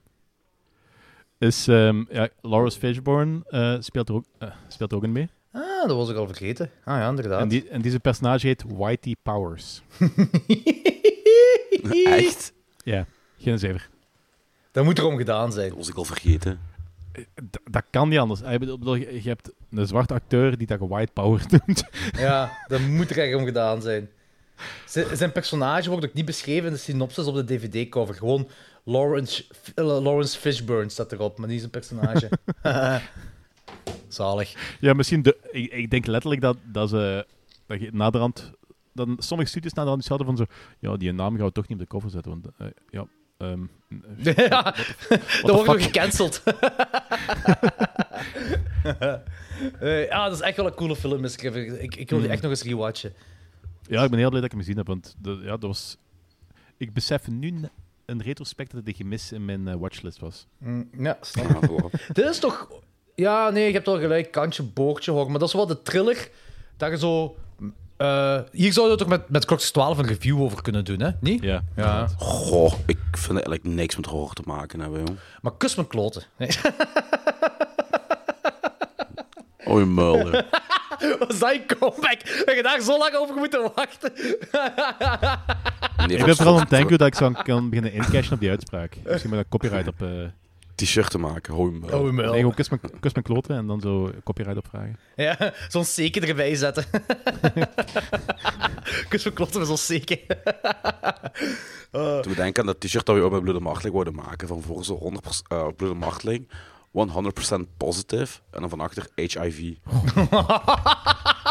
is, 1.38 1.68
ehm 1.68 2.04
ja, 2.10 2.28
Lawrence 2.40 2.78
Fishburne 2.78 3.40
eh, 3.48 3.76
speelt, 3.78 4.08
er 4.08 4.14
ook, 4.14 4.24
eh, 4.38 4.48
speelt 4.68 4.90
er 4.90 4.96
ook 4.96 5.04
in 5.04 5.12
mee. 5.12 5.28
Ah, 5.52 5.86
dat 5.88 5.96
was 5.96 6.08
ik 6.10 6.16
al 6.16 6.26
vergeten. 6.26 6.70
Ah 6.84 6.98
ja, 6.98 7.08
inderdaad. 7.08 7.40
En, 7.40 7.48
die, 7.48 7.68
en 7.68 7.82
deze 7.82 8.00
personage 8.00 8.46
heet 8.46 8.64
Whitey 8.68 9.16
Powers. 9.22 9.82
Echt? 12.04 12.52
Ja, 12.84 13.06
geen 13.38 13.58
zever. 13.58 13.88
Dat 14.72 14.84
moet 14.84 14.98
erom 14.98 15.16
gedaan 15.16 15.52
zijn. 15.52 15.68
Dat 15.68 15.78
was 15.78 15.88
ik 15.88 15.94
al 15.96 16.04
vergeten. 16.04 16.60
D- 17.50 17.58
dat 17.70 17.84
kan 17.90 18.08
niet 18.08 18.18
anders. 18.18 18.40
Ik 18.40 18.58
bedoel, 18.58 18.78
bedoel, 18.78 18.94
je 18.94 19.20
hebt 19.22 19.50
een 19.70 19.86
zwarte 19.86 20.14
acteur 20.14 20.58
die 20.58 20.66
dat 20.66 20.78
White 20.80 21.12
Power 21.12 21.42
noemt. 21.50 21.84
Ja, 22.18 22.58
dat 22.68 22.80
moet 22.80 23.10
er 23.10 23.18
echt 23.18 23.34
om 23.34 23.44
gedaan 23.44 23.82
zijn. 23.82 24.10
Z- 24.86 25.12
zijn 25.12 25.32
personage 25.32 25.90
wordt 25.90 26.06
ook 26.06 26.12
niet 26.14 26.24
beschreven 26.24 26.66
in 26.66 26.72
de 26.72 26.78
synopsis 26.78 27.26
op 27.26 27.34
de 27.34 27.44
DVD-cover. 27.44 28.14
Gewoon 28.14 28.48
Lawrence, 28.84 29.44
eh, 29.74 29.84
Lawrence 30.02 30.38
Fishburne 30.38 30.88
staat 30.90 31.12
erop, 31.12 31.38
maar 31.38 31.48
niet 31.48 31.58
zijn 31.58 31.70
personage. 31.70 32.30
Zalig. 34.08 34.76
Ja, 34.80 34.92
misschien. 34.92 35.22
De, 35.22 35.36
ik, 35.50 35.72
ik 35.72 35.90
denk 35.90 36.06
letterlijk 36.06 36.40
dat, 36.42 36.56
dat 36.64 36.88
ze 36.88 37.26
dat 37.66 37.80
je 37.80 37.90
naderhand. 37.92 38.52
Dat 38.92 39.08
sommige 39.18 39.48
studios 39.50 39.72
naderhand 39.72 40.00
iets 40.00 40.08
hadden 40.10 40.26
van 40.26 40.36
zo. 40.36 40.44
Ja, 40.78 40.96
die 40.96 41.12
naam 41.12 41.36
gaan 41.36 41.46
we 41.46 41.52
toch 41.52 41.68
niet 41.68 41.78
op 41.78 41.84
de 41.84 41.90
cover 41.90 42.10
zetten. 42.10 42.30
Want 42.30 42.46
eh, 42.58 42.66
ja. 42.90 43.06
ehm, 43.38 43.60
ja, 44.48 44.62
dat 45.42 45.50
wordt 45.50 45.66
nog 45.66 45.82
gecanceld. 45.82 46.42
Eh, 49.80 50.06
ja, 50.06 50.24
dat 50.24 50.34
is 50.34 50.40
echt 50.40 50.56
wel 50.56 50.66
een 50.66 50.74
coole 50.74 50.96
film. 50.96 51.24
Ik, 51.24 51.40
ik, 51.42 51.96
ik 51.96 52.08
wil 52.08 52.18
die 52.18 52.18
Hmm. 52.18 52.30
echt 52.30 52.42
nog 52.42 52.50
eens 52.50 52.62
rewatchen. 52.62 53.12
Ja, 53.86 54.04
ik 54.04 54.10
ben 54.10 54.18
heel 54.18 54.28
blij 54.28 54.40
dat 54.40 54.44
ik 54.44 54.56
hem 54.56 54.60
gezien 54.60 54.76
heb. 54.76 54.86
Want 54.86 55.14
de, 55.18 55.30
ja, 55.42 55.50
dat 55.50 55.62
was. 55.62 55.96
Ik 56.76 56.92
besef 56.92 57.28
nu 57.28 57.50
n- 57.50 57.70
in 58.06 58.20
retrospect 58.20 58.70
dat 58.70 58.80
het 58.80 58.88
een 58.88 58.94
gemis 58.94 59.32
in 59.32 59.44
mijn 59.44 59.78
watchlist 59.78 60.18
was. 60.18 60.46
Mm, 60.58 60.88
ja, 60.98 61.18
snap 61.20 61.64
voilà. 61.66 62.00
Dit 62.12 62.24
is 62.28 62.38
toch... 62.38 62.81
Ja, 63.14 63.50
nee, 63.50 63.66
je 63.66 63.72
hebt 63.72 63.86
wel 63.86 63.98
gelijk. 64.00 64.30
Kantje, 64.30 64.62
boordje, 64.62 65.10
hoor. 65.10 65.30
Maar 65.30 65.38
dat 65.38 65.48
is 65.48 65.54
wel 65.54 65.66
de 65.66 65.82
thriller 65.82 66.28
dat 66.76 66.90
je 66.90 66.98
zo... 66.98 67.36
eh, 67.96 68.38
hier 68.52 68.72
zouden 68.72 68.96
we 68.96 69.02
toch 69.02 69.10
met, 69.12 69.28
met 69.28 69.44
Klokjes 69.44 69.70
12 69.70 69.98
een 69.98 70.06
review 70.06 70.40
over 70.42 70.62
kunnen 70.62 70.84
doen, 70.84 71.00
hè? 71.00 71.10
Niet? 71.20 71.42
Ja. 71.42 71.62
Ja. 71.76 72.08
Goh, 72.18 72.72
ik 72.86 72.98
vind 73.12 73.30
eigenlijk 73.32 73.64
niks 73.64 73.96
met 73.96 74.06
horror 74.06 74.32
te 74.32 74.42
maken 74.44 74.80
hebben, 74.80 74.98
jong. 75.04 75.18
Maar 75.42 75.52
kus 75.58 75.74
mijn 75.74 75.88
kloten. 75.88 76.22
Nee. 76.36 76.48
Oh, 79.64 79.78
je 79.78 79.84
muil, 79.84 80.26
hè. 80.30 80.40
Was 81.18 81.38
dat 81.38 81.52
je 81.52 81.64
comeback? 81.78 82.44
Dat 82.44 82.54
je 82.54 82.62
daar 82.62 82.80
zo 82.80 82.98
lang 82.98 83.14
over 83.14 83.34
moeten 83.36 83.72
wachten? 83.74 84.12
Nee, 86.06 86.16
ik 86.18 86.24
ben 86.24 86.36
vooral 86.36 86.54
aan 86.54 86.60
het 86.60 86.70
denken 86.70 86.98
dat 86.98 87.06
ik 87.06 87.14
zo 87.14 87.30
kan 87.42 87.68
beginnen 87.68 87.92
incashen 87.92 88.32
op 88.32 88.40
die 88.40 88.50
uitspraak. 88.50 88.96
Misschien 89.04 89.30
met 89.30 89.38
een 89.38 89.48
copyright 89.48 89.88
op. 89.88 90.02
eh 90.02 90.08
T-shirt 90.74 91.10
te 91.10 91.18
maken, 91.18 91.54
hoi 91.54 91.70
muil. 91.70 92.00
Oh, 92.00 92.12
nee, 92.12 92.26
gewoon 92.26 92.54
kus 92.54 92.68
mijn, 92.68 92.80
kus 93.00 93.12
mijn 93.12 93.24
kloten 93.24 93.56
en 93.56 93.66
dan 93.66 93.80
zo 93.80 94.10
copyright 94.24 94.58
opvragen. 94.58 94.98
Ja, 95.16 95.52
zo'n 95.68 95.84
seken 95.84 96.28
erbij 96.28 96.54
zetten. 96.54 96.84
kus 99.08 99.24
mijn 99.24 99.34
kloten 99.34 99.58
met 99.58 99.68
zo'n 99.68 99.76
seken. 99.76 100.18
Toen 101.92 102.22
we 102.22 102.34
denken 102.34 102.60
aan 102.60 102.66
dat 102.66 102.80
t-shirt 102.80 103.06
dat 103.06 103.16
we 103.16 103.22
ook 103.22 103.32
met 103.32 103.42
Bloede 103.42 103.60
Marteling 103.60 103.92
wouden 103.92 104.14
maken, 104.14 104.48
van 104.48 104.62
voor 104.62 104.84
zo 104.84 104.98
100% 104.98 105.28
eh, 105.48 105.66
Bloede 105.76 105.94
Marteling, 105.94 106.48
100% 106.92 107.60
positive, 107.76 108.38
en 108.50 108.60
dan 108.60 108.68
van 108.68 108.80
achter 108.80 109.08
HIV. 109.14 109.74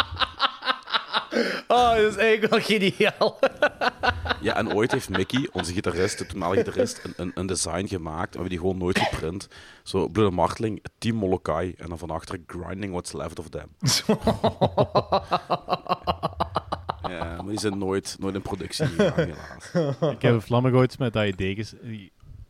Oh, 1.68 1.96
dat 1.96 2.12
is 2.12 2.16
eigenlijk 2.16 2.52
wel 2.54 2.62
geniaal. 2.80 3.40
Ja, 4.42 4.56
en 4.56 4.74
ooit 4.74 4.92
heeft 4.92 5.10
Mickey, 5.10 5.50
onze 5.52 5.74
gitarist, 5.74 6.18
de 6.18 6.26
toenmalige 6.26 6.64
gitarist, 6.64 7.02
een, 7.04 7.14
een, 7.18 7.32
een 7.36 7.46
design 7.46 7.88
gemaakt, 7.88 8.26
en 8.26 8.32
we 8.32 8.34
hebben 8.34 8.50
die 8.50 8.60
gewoon 8.60 8.78
nooit 8.78 9.00
geprint. 9.00 9.48
Zo, 9.84 10.08
Bloede 10.08 10.36
Marteling, 10.36 10.84
Team 10.98 11.16
Molokai, 11.16 11.74
en 11.78 11.90
dan 11.90 11.98
van 11.98 12.10
achter 12.10 12.40
Grinding 12.48 12.92
What's 12.92 13.12
Left 13.12 13.40
of 13.40 13.50
Them. 13.50 13.70
Ja, 17.02 17.36
maar 17.36 17.46
die 17.46 17.60
zijn 17.60 17.78
nooit, 17.78 18.16
nooit 18.20 18.36
in 18.36 18.42
productie 18.42 18.86
gegaan, 18.86 19.14
helaas. 19.14 19.94
Ik 20.14 20.22
heb 20.22 20.34
een 20.34 20.42
Vlammen 20.42 20.76
ooit 20.76 21.00
met 21.00 21.14
dat 21.14 21.26
idee 21.26 21.66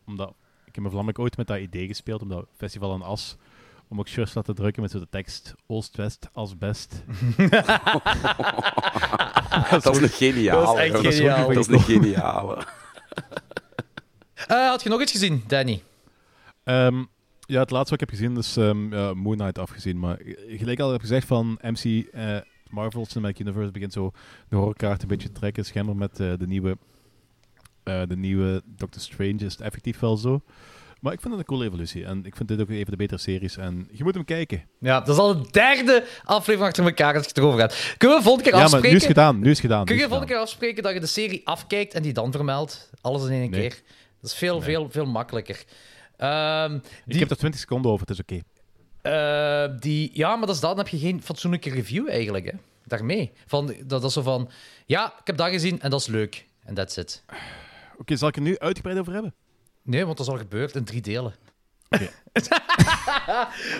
omdat 0.05 0.33
Ik 0.65 0.75
heb 0.75 0.89
Vlammen 0.89 1.17
ooit 1.17 1.37
met 1.37 1.47
dat 1.47 1.59
idee 1.59 1.87
gespeeld, 1.87 2.21
omdat 2.21 2.45
Festival 2.57 2.93
aan 2.93 3.01
As, 3.01 3.37
om 3.91 3.99
ook 3.99 4.07
shirts 4.07 4.31
te 4.31 4.37
laten 4.37 4.55
drukken 4.55 4.81
met 4.81 4.91
zo 4.91 4.99
de 4.99 5.09
tekst 5.09 5.55
Oost-West 5.67 6.29
als 6.33 6.57
best. 6.57 7.03
Dat 9.69 9.95
is 9.95 10.01
een 10.01 10.09
geniale. 10.09 10.65
Dat 10.65 10.77
is 10.77 10.81
echt 10.81 10.91
joh. 10.91 11.03
Dat 11.03 11.11
is 11.11 11.17
geniaal. 11.17 11.53
Dat 11.53 11.57
is 11.57 11.67
een 11.67 11.79
geniale. 11.79 12.63
Eh, 14.47 14.69
had 14.69 14.83
je 14.83 14.89
nog 14.89 15.01
iets 15.01 15.11
gezien, 15.11 15.43
Danny? 15.47 15.83
Ehm, 16.63 17.03
ja, 17.39 17.59
het 17.59 17.69
laatste 17.69 17.95
wat 17.95 18.01
ik 18.01 18.09
heb 18.09 18.09
gezien 18.09 18.37
is 18.37 18.57
ehm, 18.57 18.93
ja, 18.93 19.13
Moon 19.13 19.37
Knight 19.37 19.57
afgezien. 19.57 19.99
Maar 19.99 20.19
gelijk 20.47 20.79
al 20.79 20.91
heb 20.91 21.01
gezegd 21.01 21.27
van 21.27 21.59
MC 21.61 21.83
eh, 21.83 22.37
Marvel 22.69 23.05
Cinematic 23.05 23.39
Universe 23.39 23.71
begint 23.71 23.93
zo 23.93 24.11
de 24.49 24.55
horrorkaart 24.55 25.01
een 25.01 25.07
beetje 25.07 25.27
te 25.27 25.39
trekken. 25.39 25.65
Schijnbaar 25.65 25.95
met 25.95 26.19
eh, 26.19 26.33
de 26.37 26.47
nieuwe 26.47 26.77
eh, 27.83 28.01
de 28.07 28.17
nieuwe 28.17 28.61
Doctor 28.65 29.01
Strange 29.01 29.45
is 29.45 29.51
het 29.51 29.61
effectief 29.61 29.99
wel 29.99 30.17
zo. 30.17 30.41
Maar 31.01 31.13
ik 31.13 31.21
vind 31.21 31.31
het 31.33 31.39
een 31.41 31.47
coole 31.47 31.65
evolutie. 31.65 32.05
En 32.05 32.25
ik 32.25 32.35
vind 32.35 32.47
dit 32.49 32.61
ook 32.61 32.69
een 32.69 32.75
van 32.81 32.91
de 32.91 32.95
betere 32.95 33.19
series. 33.19 33.57
En 33.57 33.87
je 33.91 34.03
moet 34.03 34.13
hem 34.13 34.25
kijken. 34.25 34.63
Ja, 34.79 34.99
dat 34.99 35.09
is 35.15 35.17
al 35.21 35.41
de 35.41 35.47
derde 35.51 36.05
aflevering 36.23 36.61
achter 36.69 36.83
elkaar 36.85 37.13
dat 37.13 37.21
je 37.23 37.27
het 37.29 37.37
erover 37.37 37.59
gaat. 37.59 37.95
Kunnen 37.97 38.17
we 38.17 38.23
volgende 38.23 38.49
keer 38.49 38.57
Ja, 38.59 38.63
afspreken? 38.65 38.89
maar 38.89 38.89
nu 38.89 38.95
is 39.01 39.07
het 39.07 39.17
gedaan. 39.17 39.39
Nu 39.39 39.49
is 39.49 39.57
het 39.57 39.59
gedaan. 39.71 39.85
Kun 39.85 39.95
je 39.95 40.01
volgende 40.01 40.25
keer 40.27 40.37
afspreken 40.41 40.83
dat 40.83 40.93
je 40.93 40.99
de 40.99 41.05
serie 41.05 41.41
afkijkt 41.47 41.93
en 41.93 42.01
die 42.01 42.13
dan 42.13 42.31
vermeldt? 42.31 42.89
Alles 43.01 43.23
in 43.25 43.31
één 43.31 43.49
Nee. 43.49 43.59
keer. 43.61 43.81
Dat 44.21 44.31
is 44.31 44.37
veel, 44.37 44.61
veel, 44.61 44.89
veel 44.91 45.05
makkelijker. 45.05 45.63
Ehm, 46.17 46.79
Ik 47.05 47.19
heb 47.19 47.29
er 47.29 47.37
20 47.37 47.59
seconden 47.59 47.91
over, 47.91 48.07
het 48.07 48.15
is 48.17 48.21
oké. 48.21 48.39
eh, 49.01 49.79
die, 49.79 50.09
ja, 50.13 50.35
maar 50.35 50.45
dat 50.47 50.55
is 50.55 50.61
dat. 50.61 50.69
Dan 50.75 50.79
heb 50.85 50.87
je 50.87 50.97
geen 50.99 51.21
fatsoenlijke 51.23 51.69
review 51.69 52.09
eigenlijk. 52.09 52.45
Hè? 52.45 52.57
Daarmee. 52.85 53.31
Van, 53.45 53.65
dat, 53.67 53.75
dat 53.89 54.03
is 54.03 54.13
zo 54.13 54.21
van... 54.21 54.49
Ja, 54.85 55.05
ik 55.19 55.27
heb 55.27 55.37
dat 55.37 55.49
gezien 55.49 55.81
en 55.81 55.89
dat 55.89 55.99
is 55.99 56.07
leuk. 56.07 56.45
En 56.63 56.73
that's 56.73 56.97
it. 56.97 57.23
Oké, 57.97 58.15
zal 58.15 58.27
ik 58.27 58.35
er 58.35 58.41
nu 58.41 58.59
uitgebreid 58.59 58.97
over 58.99 59.13
hebben? 59.13 59.33
Nee, 59.83 60.05
want 60.05 60.17
dat 60.17 60.25
is 60.27 60.31
al 60.33 60.39
gebeurd 60.39 60.75
in 60.75 60.83
drie 60.83 61.01
delen. 61.01 61.33
Oké. 61.89 62.09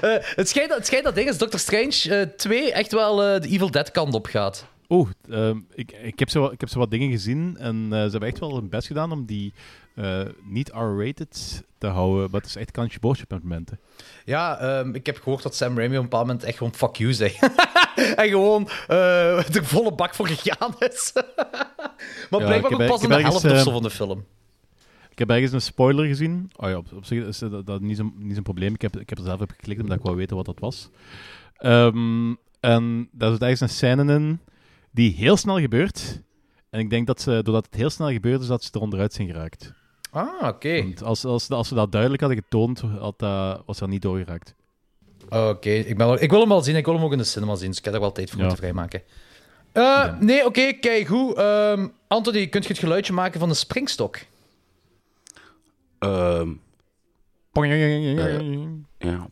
Eh, 0.01 0.15
het, 0.20 0.50
schijnt, 0.50 0.70
dat- 0.70 0.77
het 0.77 0.86
schijnt 0.88 1.05
dat 1.05 1.15
ding 1.15 1.29
is 1.29 1.38
Doctor 1.38 1.60
Strange 1.60 2.20
eh 2.22 2.22
2 2.38 2.72
echt 2.74 2.91
wel 2.91 3.24
eh, 3.24 3.41
de 3.41 3.48
Evil 3.48 3.72
Dead 3.72 3.91
kant 3.91 4.13
op 4.13 4.25
gaat. 4.25 4.65
Oeh, 4.89 5.10
ehm, 5.29 5.58
ik, 5.74 5.91
ik, 5.91 6.20
heb 6.20 6.29
zo, 6.29 6.46
ik 6.46 6.60
heb 6.60 6.70
zo 6.70 6.79
wat 6.79 6.91
dingen 6.91 7.10
gezien 7.12 7.55
en 7.60 7.84
eh, 7.91 8.03
ze 8.03 8.10
hebben 8.10 8.29
echt 8.29 8.39
wel 8.39 8.55
hun 8.55 8.70
best 8.70 8.88
gedaan 8.88 9.12
om 9.12 9.25
die 9.25 9.53
eh, 9.96 10.22
niet 10.43 10.70
R-rated 10.70 11.63
te 11.77 11.88
houden. 11.88 12.31
Maar 12.31 12.39
het 12.41 12.50
is 12.50 12.55
echt 12.55 12.72
kantje 12.72 13.00
boordje 13.00 13.25
op 13.29 13.43
momenten. 13.43 13.79
Ja, 14.25 14.60
ehm, 14.60 14.96
ik 14.96 15.05
heb 15.05 15.17
gehoord 15.22 15.43
dat 15.43 15.55
Sam 15.55 15.77
Raimi 15.77 15.98
op 15.98 16.03
een 16.03 16.10
bepaald 16.10 16.27
moment 16.27 16.43
echt 16.46 16.58
gewoon 16.58 16.74
fuck 16.75 16.96
you 16.96 17.13
zei. 17.13 17.36
en 18.15 18.29
gewoon 18.29 18.63
eh, 18.67 18.88
de 19.50 19.60
volle 19.63 19.93
bak 19.93 20.15
voor 20.15 20.27
gegaan 20.27 20.75
is. 20.79 21.12
Maar 22.29 22.39
Ja, 22.39 22.46
blijkbaar 22.46 22.72
ook 22.72 22.86
pas 22.86 23.01
in 23.03 23.10
de 23.10 23.15
helft 23.22 23.36
of 23.36 23.41
zo 23.41 23.67
eh, 23.67 23.74
van 23.74 23.84
de 23.84 23.89
film. 23.89 24.25
Ik 25.12 25.20
heb 25.20 25.30
ergens 25.30 25.51
een 25.51 25.62
spoiler 25.62 26.06
gezien. 26.06 26.51
Oh 26.56 26.70
ja, 26.70 26.77
op, 26.77 26.86
op 26.94 27.06
zich 27.06 27.25
is 27.25 27.38
dat, 27.39 27.65
dat 27.65 27.82
niet 27.82 27.98
zo'n 27.98 28.13
niet 28.18 28.34
zo'n 28.34 28.44
probleem. 28.44 28.74
Ik 28.74 28.82
heb, 28.82 29.00
ik 29.00 29.10
heb 29.10 29.18
er 29.18 29.24
zelf 29.24 29.41
op 29.41 29.50
geklikt 29.51 29.82
omdat 29.82 29.98
ik 29.98 30.03
wou 30.03 30.15
weten 30.15 30.36
wat 30.36 30.46
dat 30.46 30.60
was. 30.60 30.89
Ehm, 31.58 32.34
en 32.60 33.10
daar 33.12 33.32
zit 33.32 33.41
ergens 33.41 33.60
een 33.62 33.70
scène 33.70 34.13
in 34.13 34.39
die 34.91 35.13
heel 35.13 35.38
snel 35.38 35.60
gebeurt. 35.60 36.22
En 36.70 36.80
ik 36.80 36.89
denk 36.89 37.08
dat 37.08 37.22
ze, 37.22 37.30
doordat 37.44 37.65
het 37.65 37.75
heel 37.75 37.89
snel 37.89 38.12
gebeurt, 38.12 38.41
is 38.41 38.48
dat 38.48 38.63
ze 38.63 38.70
er 38.74 38.80
onderuit 38.82 39.13
zijn 39.13 39.27
geraakt. 39.27 39.74
Ah, 40.12 40.48
oké. 40.48 40.84
Als, 41.03 41.25
als, 41.25 41.50
als 41.50 41.68
ze 41.68 41.74
dat 41.75 41.91
duidelijk 41.91 42.22
hadden 42.22 42.39
getoond, 42.44 42.80
had 42.80 43.20
dat, 43.20 43.63
was 43.65 43.77
dat 43.77 43.89
niet 43.89 44.01
doorgeraakt. 44.01 44.56
Oké, 45.30 45.70
ik, 45.70 45.98
ben 45.98 46.08
wel- 46.08 46.22
ik 46.22 46.30
wil 46.30 46.39
hem 46.39 46.50
wel 46.50 46.62
zien. 46.62 46.75
Ik 46.75 46.86
wil 46.86 46.94
hem 46.94 47.03
ook 47.03 47.12
in 47.12 47.18
de 47.18 47.24
cinema 47.24 47.56
zien, 47.56 47.70
dus 47.70 47.77
ik 47.77 47.86
heb 47.86 47.94
er 47.94 48.00
wel 48.00 48.12
tijd 48.12 48.30
voor 48.30 48.39
Ja. 48.39 48.46
moeten 48.46 48.63
vrijmaken. 48.63 49.01
Eh, 49.72 50.20
Nee, 50.20 50.46
oké, 50.46 50.72
kijk 50.74 51.08
goed. 51.08 51.36
Ehm, 51.36 51.88
Anthony, 52.08 52.48
kunt 52.48 52.63
je 52.63 52.70
het 52.70 52.80
geluidje 52.82 53.13
maken 53.13 53.39
van 53.39 53.50
de 53.50 53.56
springstok? 53.56 54.18
Ehm, 56.01 56.50
ja. 58.98 59.27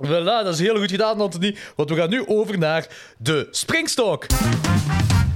Voilà, 0.00 0.44
dat 0.44 0.48
is 0.54 0.58
heel 0.58 0.76
goed 0.76 0.90
gedaan, 0.90 1.20
Anthony. 1.20 1.56
Want 1.76 1.90
we 1.90 1.96
gaan 1.96 2.10
nu 2.10 2.26
over 2.26 2.58
naar 2.58 2.86
de 3.18 3.48
springstok. 3.50 4.26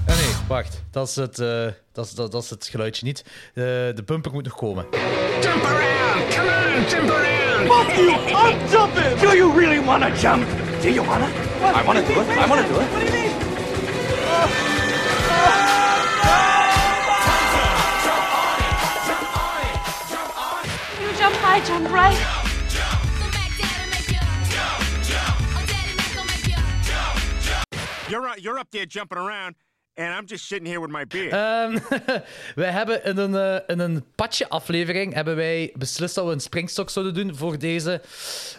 Ah, 0.07 0.16
nee, 0.16 0.33
wacht. 0.49 0.83
Dat 0.90 1.09
is 1.09 1.16
het, 1.16 1.38
eh, 1.38 1.66
dat 1.92 2.04
is, 2.04 2.12
dat, 2.12 2.33
dat 2.33 2.42
is 2.42 2.50
het 2.50 2.66
geluidje 2.66 3.07
niet. 3.07 3.25
Eh, 3.54 3.64
de 3.64 4.02
bumper 4.04 4.33
moet 4.33 4.45
nog 4.45 4.54
komen. 4.54 4.87
Jump 5.40 5.64
around! 5.64 6.35
Come 6.35 6.76
on, 6.76 6.88
jump 6.88 7.11
around! 7.11 7.73
Fuck 7.73 7.97
you! 7.97 8.11
I'm 8.11 8.69
jumping! 8.71 9.21
Do 9.21 9.37
you 9.37 9.59
really 9.59 9.85
want 9.85 10.02
to 10.02 10.21
jump? 10.21 10.47
Do 10.83 10.88
you 10.90 11.07
want 11.07 11.23
to? 11.25 11.80
I 11.80 11.85
want 11.85 11.99
to 11.99 12.14
do 12.14 12.21
it. 12.21 12.28
I 12.28 12.49
want 12.49 12.66
to 12.66 12.75
do 12.75 12.80
it. 12.80 13.20
Jump 21.83 21.95
right. 21.95 22.41
You're, 28.09 28.27
uh, 28.27 28.35
you're 28.37 28.59
up 28.59 28.73
there 28.73 28.87
jumping 28.87 29.19
around, 29.19 29.55
and 30.00 30.21
I'm 30.21 30.26
just 30.26 30.47
sitting 30.47 30.66
here 30.66 30.80
with 30.80 30.90
my 30.90 31.07
beer. 31.07 31.33
Ehm, 31.33 31.78
wij 32.54 32.71
hebben 32.71 33.04
in 33.04 33.16
een, 33.19 33.35
eh, 33.35 33.61
in 33.66 33.78
een 33.78 34.04
patje-aflevering 34.14 35.14
hebben 35.14 35.37
wij 35.37 35.73
beslist 35.75 36.14
dat 36.14 36.26
we 36.26 36.33
een 36.33 36.40
springstok 36.40 36.90
zouden 36.90 37.14
doen 37.14 37.37
voor 37.37 37.59
deze, 37.59 38.00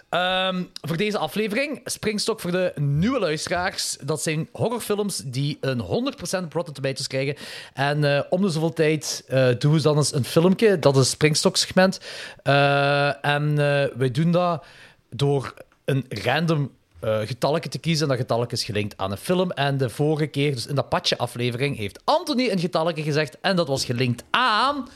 ehm, 0.09 0.63
voor 0.81 0.97
deze 0.97 1.17
aflevering. 1.17 1.81
Springstok 1.85 2.39
voor 2.39 2.51
de 2.51 2.73
nieuwe 2.75 3.19
luisteraars. 3.19 3.97
Dat 4.01 4.21
zijn 4.21 4.49
horrorfilms 4.51 5.17
die 5.25 5.57
een 5.61 5.79
100% 5.79 6.53
Rotten 6.53 6.73
Tomatoes 6.73 7.07
krijgen. 7.07 7.35
En 7.73 8.03
eh, 8.03 8.21
om 8.29 8.41
de 8.41 8.49
zoveel 8.49 8.73
tijd 8.73 9.23
eh, 9.27 9.47
doen 9.59 9.73
we 9.73 9.81
dan 9.81 9.97
eens 9.97 10.13
een 10.13 10.25
filmpje. 10.25 10.79
Dat 10.79 10.93
is 10.93 10.99
het 10.99 11.09
Springstok-segment. 11.09 11.99
Eh, 12.43 13.25
en 13.25 13.55
wij 13.97 14.11
doen 14.11 14.31
dat 14.31 14.65
door 15.09 15.53
een 15.85 16.05
random 16.09 16.71
eh 17.01 17.19
getalletje 17.19 17.69
te 17.69 17.79
kiezen. 17.79 18.03
En 18.03 18.09
dat 18.09 18.17
getalletje 18.17 18.55
is 18.55 18.63
gelinkt 18.63 18.97
aan 18.97 19.11
een 19.11 19.17
film. 19.17 19.51
En 19.51 19.77
de 19.77 19.89
vorige 19.89 20.27
keer, 20.27 20.53
dus 20.53 20.67
in 20.67 20.75
dat 20.75 20.89
patje-aflevering, 20.89 21.77
heeft 21.77 22.01
Anthony 22.03 22.49
een 22.49 22.59
getalletje 22.59 23.03
gezegd. 23.03 23.37
En 23.41 23.55
dat 23.55 23.67
was 23.67 23.85
gelinkt 23.85 24.23
aan 24.29 24.87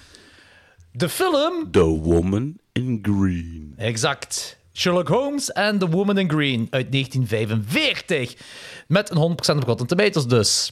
de 0.92 1.10
film. 1.10 1.72
The 1.72 1.84
Woman 1.84 2.58
in 2.72 3.00
Green. 3.02 3.74
Exact. 3.78 4.58
Sherlock 4.74 5.08
Holmes 5.08 5.52
en 5.52 5.78
The 5.78 5.90
Woman 5.90 6.18
in 6.18 6.30
Green 6.30 6.68
uit 6.70 6.92
1945. 6.92 8.36
Met 8.88 9.10
een 9.10 9.18
100% 9.18 9.58
op 9.58 9.64
Rotten 9.64 9.88
Tomatoes 9.88 10.28
dus. 10.28 10.72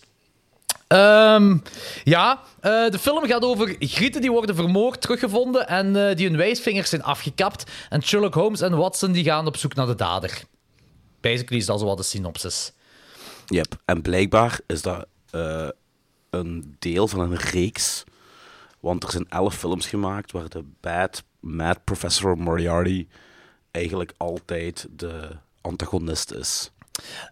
Ehm, 0.88 1.58
ja, 2.04 2.40
eh, 2.60 2.90
de 2.90 3.00
film 3.00 3.26
gaat 3.26 3.44
over 3.44 3.76
grieten 3.80 4.22
die 4.22 4.32
worden 4.32 4.56
vermoord, 4.56 5.02
teruggevonden 5.02 5.68
en 5.68 6.10
eh, 6.10 6.16
die 6.16 6.28
hun 6.28 6.38
wijsvingers 6.38 6.90
zijn 6.90 7.04
afgekapt. 7.04 7.72
En 7.90 8.04
Sherlock 8.04 8.34
Holmes 8.34 8.62
en 8.62 8.78
Watson 8.78 9.12
die 9.12 9.24
gaan 9.24 9.48
op 9.48 9.58
zoek 9.58 9.76
naar 9.76 9.88
de 9.88 9.96
dader. 9.96 10.44
Basically 11.24 11.60
is 11.60 11.66
dat 11.66 11.80
zo 11.80 11.86
wat 11.86 11.98
de 11.98 12.04
synopsis. 12.04 12.72
Yep. 13.46 13.82
En 13.86 14.02
blijkbaar 14.02 14.60
is 14.68 14.82
dat 14.82 15.06
eh, 15.30 15.68
een 16.30 16.76
deel 16.80 17.08
van 17.08 17.20
een 17.20 17.36
reeks. 17.36 18.04
Want 18.80 19.04
er 19.04 19.12
zijn 19.12 19.30
elf 19.30 19.56
films 19.56 19.88
gemaakt 19.88 20.32
waar 20.32 20.50
de 20.50 20.64
bad, 20.80 21.24
mad 21.40 21.84
Professor 21.84 22.38
Moriarty 22.38 23.08
eigenlijk 23.72 24.14
altijd 24.18 24.88
de 24.96 25.30
antagonist 25.62 26.32
is. 26.32 26.72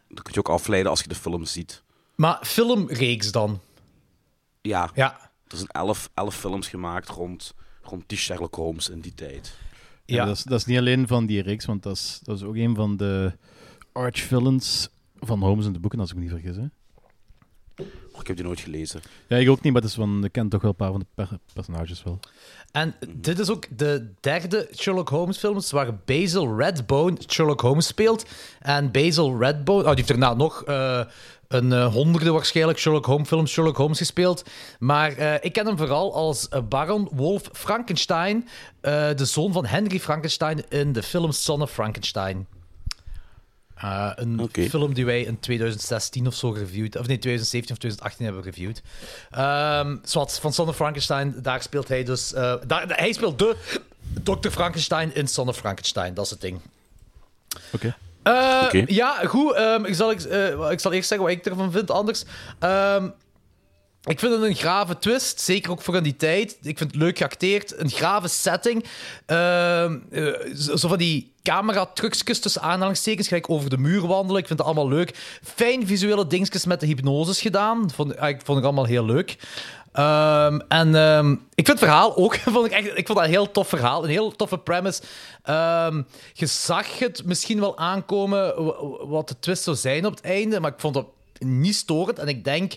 Dat 0.08 0.21
kun 0.21 0.34
je 0.34 0.39
ook 0.39 0.49
afleiden 0.49 0.91
als 0.91 1.01
je 1.01 1.08
de 1.08 1.15
film 1.15 1.45
ziet. 1.45 1.84
Maar 2.15 2.39
filmreeks 2.41 3.32
dan? 3.32 3.60
Ja. 4.62 4.91
Ja. 4.93 5.32
Er 5.47 5.58
zijn 5.58 5.69
elf, 5.69 6.10
elf 6.13 6.36
films 6.36 6.67
gemaakt 6.67 7.10
rond, 7.10 7.54
rond 7.82 8.04
die 8.08 8.17
Sherlock 8.17 8.56
Holmes 8.56 8.89
in 8.89 8.99
die 8.99 9.13
tijd. 9.13 9.58
Ja. 10.06 10.25
Dat, 10.25 10.36
is, 10.36 10.43
dat 10.43 10.60
is 10.60 10.65
niet 10.65 10.77
alleen 10.77 11.08
van 11.08 11.25
die 11.25 11.41
reeks, 11.41 11.65
want 11.65 11.84
dat 11.84 11.95
is, 11.95 12.19
dat 12.23 12.38
is 12.38 12.43
ook 12.43 12.56
een 12.56 12.75
van 12.75 12.97
de 12.97 13.38
arch-villains 13.91 14.89
van 15.19 15.39
Holmes 15.39 15.65
in 15.65 15.73
de 15.73 15.80
boeken, 15.80 15.99
als 15.99 16.10
ik 16.10 16.15
me 16.15 16.21
niet 16.21 16.32
vergis. 16.32 16.56
Hè? 16.56 16.63
Oh, 18.13 18.19
ik 18.19 18.27
heb 18.27 18.36
die 18.36 18.45
nooit 18.45 18.60
gelezen. 18.60 19.01
Ja, 19.27 19.38
ik 19.38 19.49
ook 19.49 19.62
niet, 19.62 19.73
maar 19.73 19.82
dat 19.82 19.89
is 19.89 19.95
van, 19.95 20.23
ik 20.23 20.32
ken 20.32 20.49
toch 20.49 20.62
wel 20.62 20.69
een 20.69 20.75
paar 20.75 20.91
van 20.91 20.99
de 20.99 21.06
per- 21.15 21.39
personages 21.54 22.04
wel. 22.04 22.19
En 22.71 22.95
dit 23.10 23.39
is 23.39 23.49
ook 23.49 23.77
de 23.77 24.12
derde 24.19 24.69
Sherlock 24.75 25.10
Holmes 25.10 25.38
film 25.38 25.60
waar 25.69 25.95
Basil 26.06 26.58
Redbone 26.58 27.17
Sherlock 27.27 27.62
Holmes 27.62 27.88
speelt. 27.88 28.25
En 28.60 28.91
Basil 28.91 29.38
Redbone, 29.39 29.80
oh, 29.82 29.88
die 29.88 29.95
heeft 29.95 30.08
daarna 30.08 30.34
nog 30.34 30.63
eh, 30.63 31.01
een 31.47 31.71
eh, 31.71 31.93
honderde 31.93 32.32
waarschijnlijk 32.32 32.80
Sherlock 32.80 33.06
Holmes 33.06 33.27
films 33.27 33.51
Sherlock 33.51 33.77
Holmes 33.77 33.97
gespeeld. 33.97 34.43
Maar 34.80 35.12
eh, 35.12 35.34
ik 35.41 35.54
ken 35.54 35.65
hem 35.65 35.77
vooral 35.77 36.13
als 36.13 36.47
Baron 36.69 37.10
Wolf 37.12 37.49
Frankenstein, 37.54 38.47
eh, 38.82 39.10
de 39.15 39.25
zoon 39.25 39.54
van 39.54 39.65
Henry 39.65 39.99
Frankenstein 39.99 40.69
in 40.69 40.93
de 40.93 41.04
film 41.04 41.32
Son 41.32 41.62
of 41.62 41.71
Frankenstein. 41.71 42.47
Uh, 43.84 44.12
een 44.15 44.50
film 44.70 44.94
die 44.94 45.06
wij 45.06 45.22
in 45.22 45.39
2016 45.39 46.28
of 46.28 46.34
zo 46.36 46.52
gereviewd, 46.52 46.96
of 46.98 47.08
nee, 47.08 47.17
2017 47.17 47.72
of 47.72 47.78
2018 47.80 48.26
hebben 48.26 48.44
gereviewd. 48.44 48.82
Ehm 49.32 49.98
zwart, 50.04 50.39
van 50.39 50.54
Son 50.54 50.67
of 50.67 50.76
Frankenstein, 50.76 51.36
daar 51.41 51.62
speelt 51.62 51.88
hij 51.88 52.04
dus. 52.04 52.34
eh, 52.34 52.54
daar, 52.67 52.84
hij 52.88 53.13
speelt 53.13 53.39
de 53.39 53.56
Dr. 54.24 54.50
Frankenstein 54.50 55.15
in 55.15 55.28
Son 55.28 55.48
of 55.48 55.58
Frankenstein, 55.58 56.13
dat 56.13 56.26
is 56.26 56.32
het 56.32 56.41
ding. 56.41 56.60
Oké. 57.72 57.96
Eh, 58.24 58.62
Oké. 58.65 58.84
Ja, 58.88 59.20
goed. 59.26 59.54
ehm, 59.56 59.86
ik, 59.86 59.96
zal, 59.96 60.12
eh, 60.13 60.72
ik 60.72 60.80
zal 60.80 60.91
eerst 60.94 61.08
zeggen 61.08 61.28
wat 61.28 61.36
ik 61.38 61.46
ervan 61.46 61.72
vind, 61.72 61.91
anders. 61.91 62.24
Ehm, 62.60 63.10
ik 64.04 64.20
vind 64.20 64.34
het 64.34 64.42
een 64.42 64.56
grave 64.56 64.98
twist, 65.00 65.40
zeker 65.40 65.72
ook 65.72 65.82
voor 65.82 65.96
in 65.96 66.04
die 66.04 66.16
tijd. 66.16 66.58
Ik 66.62 66.78
vind 66.78 66.92
het 66.92 67.02
leuk 67.02 67.18
geacteerd, 67.18 67.80
een 67.80 67.90
grave 67.90 68.28
setting. 68.28 68.86
Ehm, 69.26 69.98
eh, 70.12 70.56
zo 70.56 70.88
van 70.88 70.98
die 70.98 71.32
camera-trucjes 71.44 72.40
tussen 72.40 72.62
aanhalingstekens, 72.62 73.28
gelijk 73.28 73.50
over 73.50 73.70
de 73.70 73.78
muur 73.78 74.08
wandelen. 74.08 74.42
Ik 74.42 74.48
vind 74.48 74.60
het 74.60 74.68
allemaal 74.68 74.88
leuk. 74.88 75.40
Fijn 75.44 75.88
visuele 75.88 76.28
dingetjes 76.28 76.66
met 76.66 76.80
de 76.80 76.86
hypnoses 76.86 77.42
gedaan. 77.42 77.92
Vond, 77.94 78.18
ah, 78.18 78.30
ik 78.30 78.42
vond 78.44 78.58
het 78.58 78.66
allemaal 78.66 78.86
heel 78.86 79.06
leuk. 79.06 79.38
Ehm, 79.92 80.60
en 80.68 80.96
ehm, 80.96 81.32
ik 81.32 81.66
vind 81.66 81.68
het 81.68 81.80
verhaal 81.80 82.16
ook, 82.18 82.36
vond 82.56 82.66
ik, 82.66 82.72
echt, 82.72 82.98
ik 82.98 83.06
vond 83.06 83.18
dat 83.18 83.28
een 83.28 83.34
heel 83.34 83.52
tof 83.52 83.68
verhaal, 83.68 84.04
een 84.04 84.10
heel 84.10 84.36
toffe 84.36 84.58
premise. 84.58 85.02
Je 86.34 86.46
zag 86.46 87.00
het 87.00 87.26
misschien 87.26 87.60
wel 87.60 87.78
aankomen 87.78 88.64
wa- 88.66 89.06
wat 89.08 89.28
de 89.28 89.40
twist 89.40 89.64
zou 89.64 89.76
zijn 89.76 90.06
op 90.06 90.16
het 90.16 90.24
einde, 90.24 90.60
maar 90.60 90.72
ik 90.72 90.80
vond 90.80 90.96
het 90.96 91.06
niet 91.40 91.76
storend. 91.76 92.20
En 92.20 92.28
ik 92.28 92.44
denk 92.44 92.74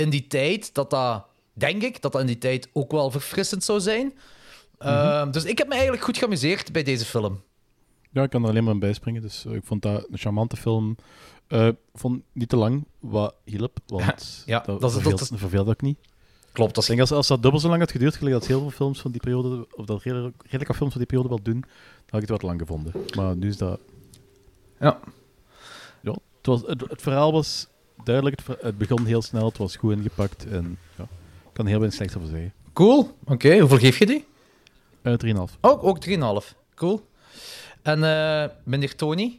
in 0.00 0.10
die 0.10 0.26
tijd 0.26 0.74
dat 0.74 0.90
dat, 0.90 1.24
denk 1.52 1.82
ik, 1.82 2.02
dat 2.02 2.12
dat 2.12 2.20
in 2.20 2.26
die 2.26 2.38
tijd 2.38 2.68
ook 2.72 2.90
wel 2.92 3.10
verfrissend 3.10 3.64
zou 3.64 3.80
zijn. 3.80 4.12
Ehm, 4.78 5.30
Dus 5.30 5.44
ik 5.44 5.58
heb 5.58 5.66
me 5.66 5.72
eigenlijk 5.74 6.02
goed 6.04 6.18
geamuseerd 6.18 6.72
bij 6.72 6.82
deze 6.82 7.04
film. 7.04 7.42
Ja, 8.12 8.22
ik 8.22 8.30
kan 8.30 8.42
er 8.42 8.48
alleen 8.48 8.64
maar 8.64 8.72
aan 8.72 8.78
bijspringen. 8.78 9.22
Dus 9.22 9.44
eh, 9.44 9.52
ik 9.52 9.64
vond 9.64 9.82
dat 9.82 10.06
een 10.10 10.18
charmante 10.18 10.56
film. 10.56 10.96
Ik 11.48 11.76
vond 11.94 12.22
niet 12.32 12.48
te 12.48 12.56
lang, 12.56 12.84
wat 12.98 13.34
hielp. 13.44 13.78
Want 13.86 14.42
Ja, 14.46 14.58
dat, 14.66 14.80
dat 14.80 14.90
is- 14.90 15.28
verveelt, 15.34 15.66
dat 15.66 15.74
ook 15.74 15.80
niet. 15.82 15.98
Klopt, 16.52 16.74
dat 16.74 16.82
Ik 16.82 16.88
denk 16.88 17.00
als, 17.00 17.12
als 17.12 17.26
dat 17.26 17.42
dubbel 17.42 17.60
zo 17.60 17.68
lang 17.68 17.80
had 17.80 17.90
geduurd, 17.90 18.16
gelijk 18.16 18.34
dat 18.34 18.46
heel 18.46 18.60
veel 18.60 18.70
films 18.70 19.00
van 19.00 19.10
die 19.10 19.20
periode, 19.20 19.66
of 19.74 19.84
dat 19.86 20.02
redelijk, 20.02 20.42
redelijke 20.42 20.74
films 20.74 20.92
van 20.92 21.00
die 21.00 21.06
periode 21.10 21.28
wel 21.28 21.42
doen, 21.42 21.60
dan 21.60 21.70
had 22.10 22.22
ik 22.22 22.28
het 22.28 22.30
wat 22.30 22.42
lang 22.42 22.60
gevonden. 22.60 22.92
Maar 23.16 23.36
nu 23.36 23.48
is 23.48 23.56
dat... 23.56 23.80
Ja. 24.80 25.00
Ja, 26.02 26.12
het, 26.36 26.46
was, 26.46 26.60
het, 26.66 26.80
het 26.88 27.02
verhaal 27.02 27.32
was 27.32 27.66
duidelijk, 28.04 28.40
het, 28.46 28.62
het 28.62 28.78
begon 28.78 29.06
heel 29.06 29.22
snel, 29.22 29.46
het 29.46 29.58
was 29.58 29.76
goed 29.76 29.92
ingepakt 29.96 30.46
en 30.46 30.78
ja, 30.96 31.02
ik 31.02 31.52
kan 31.52 31.64
er 31.64 31.70
heel 31.70 31.80
weinig 31.80 31.94
slechts 31.94 32.16
over 32.16 32.28
zeggen. 32.28 32.52
Cool. 32.72 33.16
Oké, 33.24 33.58
hoeveel 33.58 33.78
geef 33.78 33.98
je 33.98 34.06
die? 34.06 34.24
Eh 35.02 35.14
3,5. 35.26 35.60
Ook, 35.60 35.84
ook 35.84 36.06
3,5. 36.06 36.56
Cool. 36.74 37.08
En 37.82 38.04
eh, 38.04 38.48
meneer 38.64 38.94
Tony? 38.96 39.38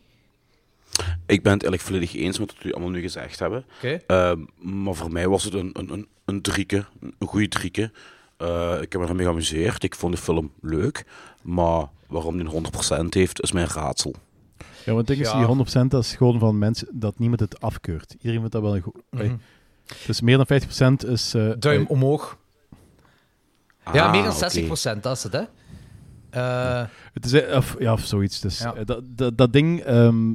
Ik 1.25 1.43
ben 1.43 1.53
het 1.53 1.63
eigenlijk 1.63 1.81
volledig 1.81 2.15
eens 2.15 2.39
met 2.39 2.47
wat 2.47 2.57
jullie 2.57 2.73
allemaal 2.73 2.93
nu 2.93 3.01
gezegd 3.01 3.39
hebben. 3.39 3.65
Oké. 3.75 4.01
Ehm, 4.07 4.39
maar 4.57 4.93
voor 4.93 5.11
mij 5.11 5.27
was 5.27 5.43
het 5.43 5.53
een, 5.53 5.69
een, 5.73 5.93
een, 5.93 6.07
een 6.25 6.41
drieke, 6.41 6.85
een 6.99 7.27
goede 7.27 7.47
drieke. 7.47 7.91
Eh, 8.37 8.77
ik 8.81 8.91
heb 8.91 9.01
me 9.01 9.07
ermee 9.07 9.25
geamuseerd. 9.25 9.83
Ik 9.83 9.95
vond 9.95 10.15
de 10.15 10.21
film 10.21 10.51
leuk. 10.61 11.05
Maar 11.41 11.85
waarom 12.07 12.37
die 12.37 12.55
een 12.55 13.05
100% 13.05 13.05
heeft, 13.09 13.41
is 13.41 13.51
mijn 13.51 13.67
raadsel. 13.67 14.15
Ja, 14.85 14.93
want 14.93 15.09
ik 15.09 15.15
denk 15.17 15.27
is 15.27 15.65
die 15.73 15.83
100% 15.85 15.87
dat 15.87 16.03
is 16.03 16.15
gewoon 16.15 16.39
van 16.39 16.57
mensen 16.57 16.87
dat 16.91 17.19
niemand 17.19 17.39
het 17.39 17.59
afkeurt. 17.61 18.11
Iedereen 18.13 18.37
vindt 18.39 18.51
dat 18.51 18.61
wel 18.61 18.75
een 18.75 18.81
goed. 18.81 19.01
Mhm. 19.09 19.35
Dus 20.05 20.21
meer 20.21 20.37
dan 20.37 20.45
50% 20.47 21.07
is. 21.09 21.33
eh, 21.33 21.51
Duim 21.59 21.81
eh, 21.81 21.89
omhoog. 21.89 22.37
ja, 23.93 24.05
Ah, 24.05 24.11
meer 24.11 24.23
dan 24.23 24.31
oké. 24.35 24.49
60%, 24.97 25.01
dat 25.03 25.17
is 25.17 25.23
het, 25.23 25.33
hè? 25.33 25.43
Eh, 26.29 26.85
Het 27.13 27.25
is, 27.25 27.45
of, 27.55 27.75
ja, 27.79 27.93
of 27.93 28.05
zoiets. 28.05 28.39
Dus, 28.39 28.59
Ja. 28.59 28.73
dat, 28.83 29.01
dat, 29.07 29.37
dat 29.37 29.53
ding, 29.53 29.79
ehm, 29.81 30.33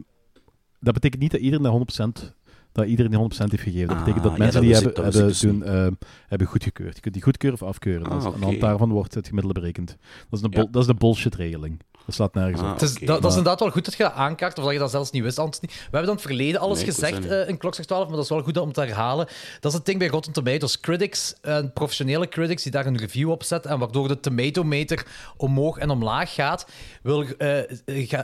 dat 0.81 0.95
betekent 0.95 1.23
niet 1.23 1.31
dat 1.31 1.41
iedereen 1.41 1.63
dat 1.65 1.73
100%, 1.73 2.35
dat 2.73 2.87
iedereen 2.87 3.11
die 3.11 3.21
100% 3.21 3.51
heeft 3.51 3.63
gegeven. 3.63 3.89
Dat 3.89 3.97
Ah, 3.97 4.05
betekent 4.05 4.23
dat 4.25 4.33
ja, 4.33 4.39
mensen 4.39 4.61
dat 4.61 4.71
die 4.71 4.75
hebben, 4.75 4.95
dat 4.95 5.05
hebben, 5.15 5.29
dus 5.31 5.41
doen, 5.41 5.65
ehm, 5.65 5.93
hebben 6.29 6.47
goedgekeurd. 6.47 6.95
Je 6.95 7.01
kunt 7.01 7.15
die 7.15 7.23
goedkeuren 7.23 7.61
of 7.61 7.69
afkeuren. 7.69 8.07
Ah, 8.07 8.15
Dus 8.15 8.25
Aan 8.25 8.41
de 8.41 8.45
hand 8.47 8.61
daarvan 8.61 8.91
wordt 8.91 9.15
het 9.15 9.27
gemiddelde 9.29 9.61
berekend. 9.61 9.97
Dat 10.31 10.39
is 10.39 10.43
een, 10.43 10.51
Ja. 10.53 10.67
dat 10.71 10.81
is 10.83 10.87
de 10.87 10.95
bullshit-regeling. 10.95 11.81
Dat 12.07 12.15
slaat 12.15 12.35
nergens 12.35 12.61
Ah, 12.63 12.67
op. 12.71 12.73
oké. 12.83 13.05
dat, 13.05 13.23
dat 13.23 13.31
is 13.31 13.37
inderdaad 13.37 13.61
wel 13.61 13.71
goed 13.71 13.85
dat 13.85 13.97
je 13.97 14.03
dat 14.03 14.13
aankaart, 14.13 14.59
of 14.59 14.65
dat 14.65 14.73
je 14.73 14.79
dat 14.79 14.91
zelfs 14.91 15.11
niet 15.11 15.23
wist, 15.23 15.39
Anthony. 15.39 15.73
We 15.73 15.79
hebben 15.83 16.05
dan 16.05 16.15
het 16.15 16.25
verleden 16.25 16.61
alles 16.61 16.77
Nee, 16.79 16.87
gezegd 16.87 17.27
eh, 17.27 17.49
in 17.49 17.57
Klokslag 17.59 17.87
12, 17.87 18.05
maar 18.07 18.15
dat 18.15 18.25
is 18.25 18.31
wel 18.31 18.43
goed 18.43 18.57
om 18.59 18.73
te 18.73 18.81
herhalen. 18.81 19.27
Dat 19.61 19.71
is 19.73 19.77
het 19.79 19.87
ding 19.87 19.99
bij 19.99 20.09
Rotten 20.09 20.33
Tomatoes. 20.33 20.81
Critics, 20.81 21.35
eh, 21.43 21.59
professionele 21.75 22.29
critics 22.29 22.63
die 22.63 22.73
daar 22.73 22.87
een 22.87 22.97
review 22.97 23.31
op 23.31 23.43
zetten, 23.43 23.71
en 23.71 23.79
waardoor 23.79 24.09
de 24.09 24.21
tomatometer 24.21 25.07
omhoog 25.37 25.79
en 25.79 25.91
omlaag 25.91 26.35
gaat, 26.35 26.67
wil, 27.03 27.25
eh, 27.39 27.59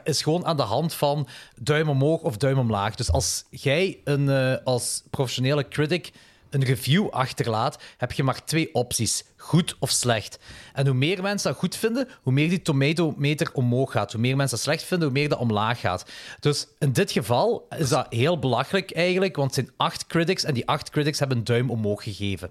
is 0.04 0.22
gewoon 0.22 0.46
aan 0.46 0.56
de 0.56 0.62
hand 0.62 0.94
van 0.94 1.28
duim 1.60 1.88
omhoog 1.88 2.20
of 2.20 2.36
duim 2.36 2.58
omlaag. 2.58 2.94
Dus 2.94 3.12
als 3.12 3.44
jij 3.50 3.98
een, 4.04 4.28
eh, 4.28 4.54
als 4.64 5.02
professionele 5.10 5.68
critic 5.68 6.12
een 6.50 6.64
review 6.64 7.08
achterlaat, 7.10 7.78
heb 7.96 8.12
je 8.12 8.22
maar 8.22 8.44
twee 8.44 8.74
opties: 8.74 9.24
goed 9.42 9.76
of 9.78 9.90
slecht. 9.90 10.38
En 10.72 10.86
hoe 10.86 10.94
meer 10.94 11.22
mensen 11.22 11.50
dat 11.50 11.58
goed 11.58 11.76
vinden, 11.76 12.08
hoe 12.22 12.32
meer 12.32 12.48
die 12.48 12.62
tomatometer 12.62 13.50
omhoog 13.52 13.92
gaat. 13.92 14.12
Hoe 14.12 14.20
meer 14.20 14.36
mensen 14.36 14.56
dat 14.56 14.64
slecht 14.64 14.82
vinden, 14.82 15.08
hoe 15.08 15.18
meer 15.18 15.28
dat 15.28 15.38
omlaag 15.38 15.80
gaat. 15.80 16.04
Dus 16.40 16.66
in 16.78 16.92
dit 16.92 17.10
geval 17.12 17.66
is 17.78 17.88
dat 17.88 18.06
heel 18.10 18.38
belachelijk 18.38 18.92
eigenlijk, 18.92 19.36
want 19.36 19.54
het 19.56 19.64
zijn 19.64 19.76
acht 19.76 20.06
critics 20.06 20.44
en 20.44 20.54
die 20.54 20.68
acht 20.68 20.90
critics 20.90 21.18
hebben 21.18 21.38
een 21.38 21.44
duim 21.44 21.70
omhoog 21.70 22.02
gegeven. 22.02 22.50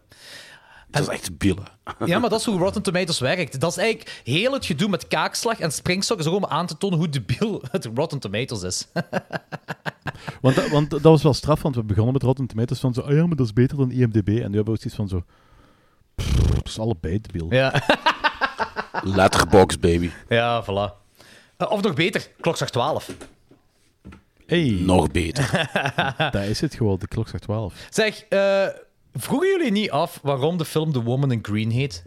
Dat 0.89 1.01
is 1.01 1.08
echt 1.08 1.38
billen. 1.38 1.65
Ja, 2.06 2.19
maar 2.19 2.30
dat 2.30 2.39
is 2.39 2.45
hoe 2.45 2.58
Rotten 2.60 2.82
Tomatoes 2.82 3.19
werkt. 3.19 3.60
Dat 3.60 3.71
is 3.71 3.77
eigenlijk 3.77 4.21
heel 4.23 4.54
het 4.54 4.65
gedoe 4.65 4.89
met 4.89 5.08
kaakslag 5.08 5.60
en 5.60 5.71
springstok, 5.71 6.19
is 6.19 6.27
om 6.27 6.45
aan 6.45 6.65
te 6.67 6.77
tonen 6.77 6.97
hoe 6.97 7.10
debiel 7.10 7.62
het 7.71 7.89
Rotten 7.95 8.19
Tomatoes 8.19 8.63
is. 8.63 8.88
Want, 10.41 10.56
dat- 10.56 10.69
want 10.69 10.89
dat 10.89 11.01
was 11.01 11.23
wel 11.23 11.34
straf, 11.34 11.62
want 11.62 11.75
we 11.75 11.84
begonnen 11.84 12.13
met 12.13 12.23
Rotten 12.23 12.47
Tomatoes 12.47 12.80
van 12.80 12.93
zo, 12.93 13.01
ah 13.01 13.12
ja, 13.15 13.25
maar 13.27 13.36
dat 13.36 13.45
is 13.45 13.54
beter 13.54 13.77
dan 13.77 13.91
IMDb. 13.91 14.27
En 14.27 14.34
nu 14.34 14.41
hebben 14.41 14.63
we 14.63 14.69
ook 14.71 14.77
zoiets 14.77 14.95
van 14.95 15.08
zo, 15.08 15.23
pff, 16.22 16.56
het 16.56 16.68
is 16.68 16.80
allebei 16.80 17.22
debiel. 17.22 17.48
Ja, 17.50 17.74
Letterbox, 19.04 19.80
baby. 19.80 20.12
ja 20.30 20.64
voilà. 20.64 21.00
Eh, 21.58 21.72
of 21.72 21.82
nog 21.82 21.94
beter, 21.94 22.28
klokslag 22.40 22.70
12. 22.70 23.10
Hey, 24.46 24.78
Nog 24.80 25.12
beter. 25.12 25.70
daar 26.32 26.46
is 26.48 26.62
het 26.62 26.76
gewoon, 26.76 27.00
de 27.00 27.08
klok 27.08 27.28
zegt 27.28 27.44
12. 27.44 27.74
Zeg, 27.90 28.24
eh, 28.30 28.68
vroegen 29.14 29.50
jullie 29.50 29.72
niet 29.72 29.92
af 29.92 30.20
waarom 30.22 30.58
de 30.58 30.66
film 30.66 30.92
The 30.94 31.04
Woman 31.04 31.32
in 31.32 31.40
Green 31.42 31.72
heet? 31.72 32.04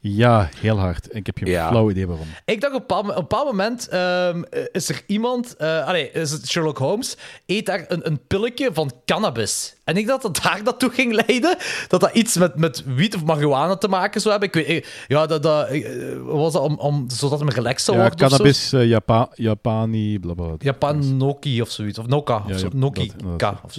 Ja, 0.00 0.48
heel 0.56 0.78
hard. 0.78 1.14
Ik 1.14 1.26
heb 1.26 1.38
geen 1.38 1.48
Ja. 1.48 1.68
flauw 1.68 1.90
idee 1.90 2.06
waarom. 2.06 2.26
Ik 2.44 2.60
dacht 2.60 2.74
op 2.74 2.80
een 2.80 2.86
bepaald, 2.86 3.04
op 3.08 3.14
een 3.16 3.20
bepaald 3.22 3.46
moment 3.46 3.88
ehm, 3.88 4.42
is 4.72 4.88
er 4.88 5.02
iemand, 5.06 5.56
eh 5.56 5.86
allee, 5.86 6.10
is 6.10 6.30
het 6.30 6.48
Sherlock 6.48 6.78
Holmes, 6.78 7.16
eet 7.46 7.66
daar 7.66 7.84
een, 7.88 8.06
een 8.06 8.20
pilletje 8.26 8.70
van 8.72 8.92
cannabis. 9.06 9.74
En 9.88 9.96
ik 9.96 10.06
dacht 10.06 10.22
dat 10.22 10.40
daar 10.42 10.60
dat 10.64 10.78
toe 10.78 10.90
ging 10.90 11.12
leiden, 11.26 11.56
dat 11.88 12.00
dat 12.00 12.14
iets 12.14 12.36
met, 12.36 12.56
met 12.56 12.82
wiet 12.86 13.14
of 13.14 13.24
marihuana 13.24 13.76
te 13.76 13.88
maken 13.88 14.20
zou 14.20 14.30
hebben. 14.38 14.60
Ik 14.60 14.66
weet, 14.66 14.76
ik- 14.76 15.04
ja, 15.08 15.26
dat, 15.26 15.42
dat 15.42 15.68
eh, 15.68 16.16
was 16.24 16.52
dat 16.52 16.62
om, 16.62 16.74
om, 16.78 17.04
zodat 17.10 17.38
hem 17.38 17.48
relaxed 17.48 17.84
zou 17.84 17.96
Ja, 17.96 18.02
worden 18.02 18.28
cannabis, 18.28 18.72
eh, 18.72 18.86
Japa 18.86 19.28
Japani, 19.34 20.18
blablabla. 20.18 20.54
Japanoki 20.58 21.62
of 21.62 21.70
zoiets, 21.70 21.98
of 21.98 22.06
Noka, 22.06 22.42
Ja, 22.46 22.54
of 22.54 22.58
zo, 22.60 22.68
Noki. 22.72 23.12
Ka, 23.36 23.60
of 23.64 23.76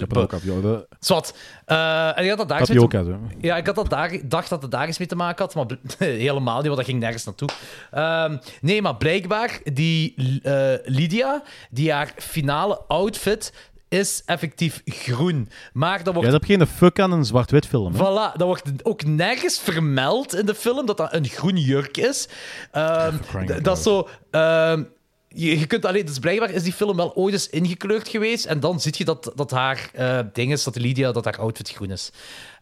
Zwat. 1.00 1.34
Eh, 1.64 2.18
en 2.18 2.22
ik 2.24 2.28
had 2.28 2.38
dat 2.38 2.48
daar 2.48 2.64
te-. 2.64 3.16
Ja, 3.40 3.56
ik 3.56 3.66
had 3.66 3.74
dat 3.74 3.90
daar, 3.90 4.18
dacht 4.24 4.48
dat 4.48 4.62
het 4.62 4.70
daar 4.70 4.88
iets 4.88 4.98
mee 4.98 5.08
te 5.08 5.16
maken 5.16 5.44
had, 5.44 5.54
maar 5.54 5.66
helemaal 6.08 6.56
niet, 6.56 6.64
want 6.66 6.76
dat 6.76 6.84
ging 6.84 7.00
nergens 7.00 7.24
naartoe. 7.24 7.48
Ehm, 7.90 8.36
nee, 8.60 8.82
maar 8.82 8.96
blijkbaar, 8.96 9.60
die 9.72 10.14
eh, 10.42 10.72
Lydia, 10.84 11.42
die 11.70 11.92
haar 11.92 12.12
finale 12.16 12.80
outfit 12.88 13.52
is 13.90 14.22
effectief 14.24 14.82
groen. 14.84 15.48
Maar 15.72 15.96
dat 15.96 16.04
Jij 16.04 16.14
wordt, 16.14 16.30
hebt 16.30 16.46
geen 16.46 16.66
fuck 16.66 17.00
aan 17.00 17.12
een 17.12 17.24
zwart-wit 17.24 17.66
film, 17.66 17.94
hè? 17.94 17.98
voilà, 17.98 18.36
dat 18.36 18.46
wordt 18.46 18.62
ook 18.82 19.04
nergens 19.04 19.58
vermeld 19.58 20.34
in 20.34 20.46
de 20.46 20.54
film 20.54 20.86
dat 20.86 20.96
dat 20.96 21.14
een 21.14 21.26
groen 21.26 21.56
jurk 21.56 21.96
is. 21.96 22.28
Ehm, 22.70 23.16
dat 23.62 23.76
is 23.76 23.82
zo... 23.82 24.08
ehm, 24.30 24.82
je, 25.28 25.58
je 25.58 25.66
kunt 25.66 25.84
alleen, 25.84 26.06
dus 26.06 26.18
blijkbaar 26.18 26.50
is 26.50 26.62
die 26.62 26.72
film 26.72 26.96
wel 26.96 27.14
ooit 27.14 27.32
eens 27.32 27.48
ingekleurd 27.48 28.08
geweest. 28.08 28.44
En 28.44 28.60
dan 28.60 28.80
zie 28.80 28.94
je 28.96 29.04
dat, 29.04 29.32
dat 29.34 29.50
haar 29.50 29.90
eh, 29.92 30.18
ding 30.32 30.52
is, 30.52 30.64
dat 30.64 30.76
Lydia, 30.76 31.12
dat 31.12 31.24
haar 31.24 31.38
outfit 31.38 31.70
groen 31.70 31.90
is. 31.90 32.10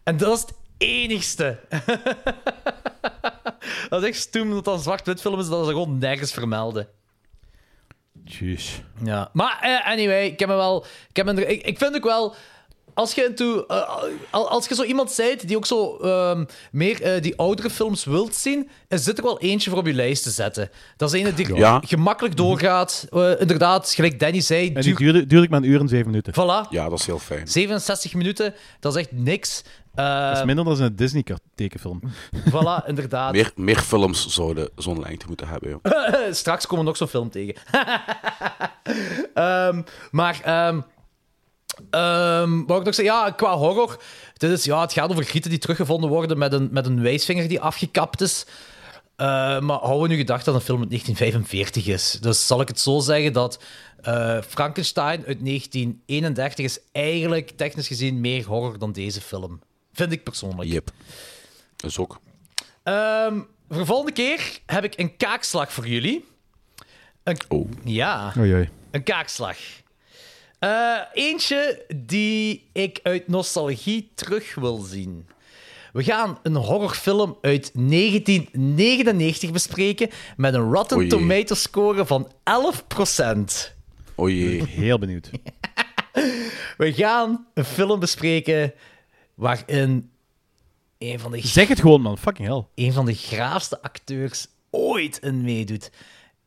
En 0.03 0.17
dat 0.17 0.37
is 0.37 0.41
het 0.41 0.53
enigste. 0.79 1.59
dat 3.89 4.03
is 4.03 4.09
echt 4.09 4.19
stoem 4.19 4.51
dat 4.51 4.65
dat 4.65 4.75
een 4.75 4.83
zwart-wit 4.83 5.21
film 5.21 5.41
is, 5.41 5.49
dat 5.49 5.65
ze 5.67 5.71
gewoon 5.71 5.99
nergens 5.99 6.33
vermelden. 6.33 6.89
Jeez. 8.29 8.81
Ja. 9.05 9.31
Maar 9.33 9.59
eh, 9.61 9.91
anyway, 9.93 10.27
ik 10.27 10.39
heb 10.39 10.49
me 10.49 10.55
wel. 10.55 10.85
Ik, 11.09 11.17
heb 11.17 11.27
me, 11.27 11.47
ik, 11.47 11.67
ik 11.67 11.79
vind 11.79 11.95
ook 11.97 12.05
wel. 12.05 12.35
Als 12.95 13.15
je, 13.15 13.25
into, 13.25 13.65
eh, 13.67 13.95
al- 14.31 14.49
als 14.49 14.69
je 14.69 14.75
zo 14.75 14.83
iemand 14.83 15.15
bent 15.17 15.49
die 15.49 15.57
ook 15.57 15.67
zo 15.67 15.97
ehm, 15.97 16.45
meer 16.73 17.03
eh, 17.03 17.23
die 17.23 17.37
oudere 17.39 17.71
films 17.71 18.05
wilt 18.05 18.35
zien, 18.35 18.69
is 18.89 19.05
dit 19.05 19.19
er 19.19 19.25
wel 19.25 19.41
eentje 19.41 19.71
voor 19.71 19.79
op 19.79 19.87
je 19.87 19.93
lijst 19.93 20.23
te 20.23 20.31
zetten. 20.31 20.71
Dat 20.97 21.15
is 21.15 21.21
een 21.25 21.35
die 21.35 21.55
Ja. 21.55 21.83
gemakkelijk 21.87 22.37
doorgaat. 22.37 23.07
Inderdaad, 23.39 23.91
gelijk 23.91 24.21
Danny 24.21 24.41
zei. 24.41 24.67
En 24.67 24.75
die 24.75 24.83
duur- 24.83 24.97
duurde, 24.97 25.27
duurde 25.27 25.45
ik 25.45 25.51
maar 25.51 25.63
een 25.63 25.69
uur 25.69 25.81
en 25.81 25.89
zeven 25.89 26.07
minuten. 26.07 26.33
Voilà, 26.33 26.69
Ja, 26.71 26.89
dat 26.89 26.99
is 26.99 27.07
heel 27.07 27.19
fijn. 27.19 27.49
67 27.49 28.15
minuten, 28.15 28.55
dat 28.81 28.95
is 28.97 29.01
echt 29.01 29.13
niks. 29.13 29.63
Eh, 29.99 30.29
Dat 30.29 30.37
is 30.37 30.45
minder 30.45 30.65
dan 30.65 30.81
een 30.81 30.97
Disney-tekenfilm. 30.97 32.01
voilà, 32.53 32.87
inderdaad. 32.87 33.33
Meer, 33.33 33.53
meer 33.55 33.79
films 33.81 34.27
zouden 34.27 34.69
zo'n 34.77 35.01
lengte 35.01 35.27
moeten 35.27 35.49
hebben. 35.49 35.71
joh. 35.71 35.83
Straks 36.33 36.67
komen 36.67 36.85
we 36.85 36.91
nog 36.91 36.97
zo'n 36.97 37.09
film 37.09 37.31
tegen. 37.31 37.55
Ehm, 39.35 39.83
maar, 40.11 40.41
ehm 40.45 40.81
ehm, 41.91 42.65
wou 42.67 42.79
ik 42.79 42.85
nog 42.85 42.95
zeggen, 42.95 43.15
ja, 43.15 43.31
qua 43.31 43.57
horror. 43.57 44.03
Dit 44.37 44.51
is, 44.51 44.65
ja, 44.65 44.81
het 44.81 44.93
gaat 44.93 45.11
over 45.11 45.25
grieten 45.25 45.51
die 45.51 45.59
teruggevonden 45.59 46.11
worden 46.11 46.39
met 46.39 46.53
een, 46.53 46.69
met 46.73 46.87
een 46.87 47.03
wijsvinger 47.03 47.49
die 47.49 47.61
afgekapt 47.61 48.21
is. 48.21 48.47
Eh, 49.17 49.27
maar 49.61 49.79
houden 49.79 50.03
we 50.03 50.09
nu 50.09 50.17
gedacht 50.17 50.45
dat 50.45 50.55
een 50.55 50.61
film 50.61 50.81
uit 50.81 50.89
1945 50.91 51.87
is. 51.87 52.19
Dus 52.21 52.47
zal 52.47 52.61
ik 52.61 52.69
het 52.69 52.81
zo 52.81 52.99
zeggen 52.99 53.33
dat 53.33 53.63
eh, 54.01 54.39
Frankenstein 54.49 55.25
uit 55.27 55.45
1931 55.45 56.65
is 56.65 56.79
eigenlijk 56.93 57.51
technisch 57.51 57.87
gezien 57.87 58.21
meer 58.21 58.47
horror 58.47 58.79
dan 58.79 58.93
deze 58.93 59.21
film. 59.21 59.61
Vind 59.99 60.13
ik 60.13 60.23
persoonlijk. 60.23 60.71
Yep. 60.71 60.91
Dus 61.77 61.99
ook. 61.99 62.21
Ehm, 62.83 63.41
voor 63.69 63.79
de 63.79 63.85
volgende 63.87 64.13
keer 64.13 64.59
heb 64.67 64.85
ik 64.85 64.93
een 64.99 65.17
kaakslag 65.17 65.73
voor 65.73 65.87
jullie. 65.89 66.25
Een, 67.23 67.39
Oh. 67.49 67.71
Ja, 67.85 68.33
Oei, 68.39 68.53
oei. 68.55 68.69
een 68.91 69.03
kaakslag. 69.03 69.57
Eh, 70.59 70.97
eentje 71.13 71.85
die 71.97 72.69
ik 72.73 73.01
uit 73.03 73.29
nostalgie 73.29 74.11
terug 74.15 74.55
wil 74.55 74.77
zien. 74.79 75.27
We 75.93 76.05
gaan 76.05 76.39
een 76.43 76.55
horrorfilm 76.55 77.39
uit 77.41 77.71
1999 77.75 79.51
bespreken 79.53 80.11
met 80.37 80.55
een 80.55 80.73
Rotten 80.73 80.97
Oei. 80.97 81.09
Tomatoes 81.09 81.63
score 81.63 82.07
van 82.07 82.33
11%. 82.45 83.75
O 84.15 84.29
jee. 84.29 84.65
Heel 84.67 84.99
benieuwd. 84.99 85.31
We 86.79 86.93
gaan 86.93 87.47
een 87.55 87.65
film 87.65 88.01
bespreken 88.01 88.73
waarin 89.39 90.11
een 90.99 91.19
van 91.19 91.31
de 91.33 91.47
Zeg 91.47 91.69
het 91.69 91.81
gewoon, 91.81 92.01
man. 92.01 92.19
Fucking 92.19 92.49
hell. 92.49 92.67
een 92.75 92.93
van 92.93 93.05
de 93.07 93.15
graafste 93.15 93.83
acteurs 93.83 94.47
ooit 94.71 95.19
in 95.19 95.41
meedoet. 95.41 95.91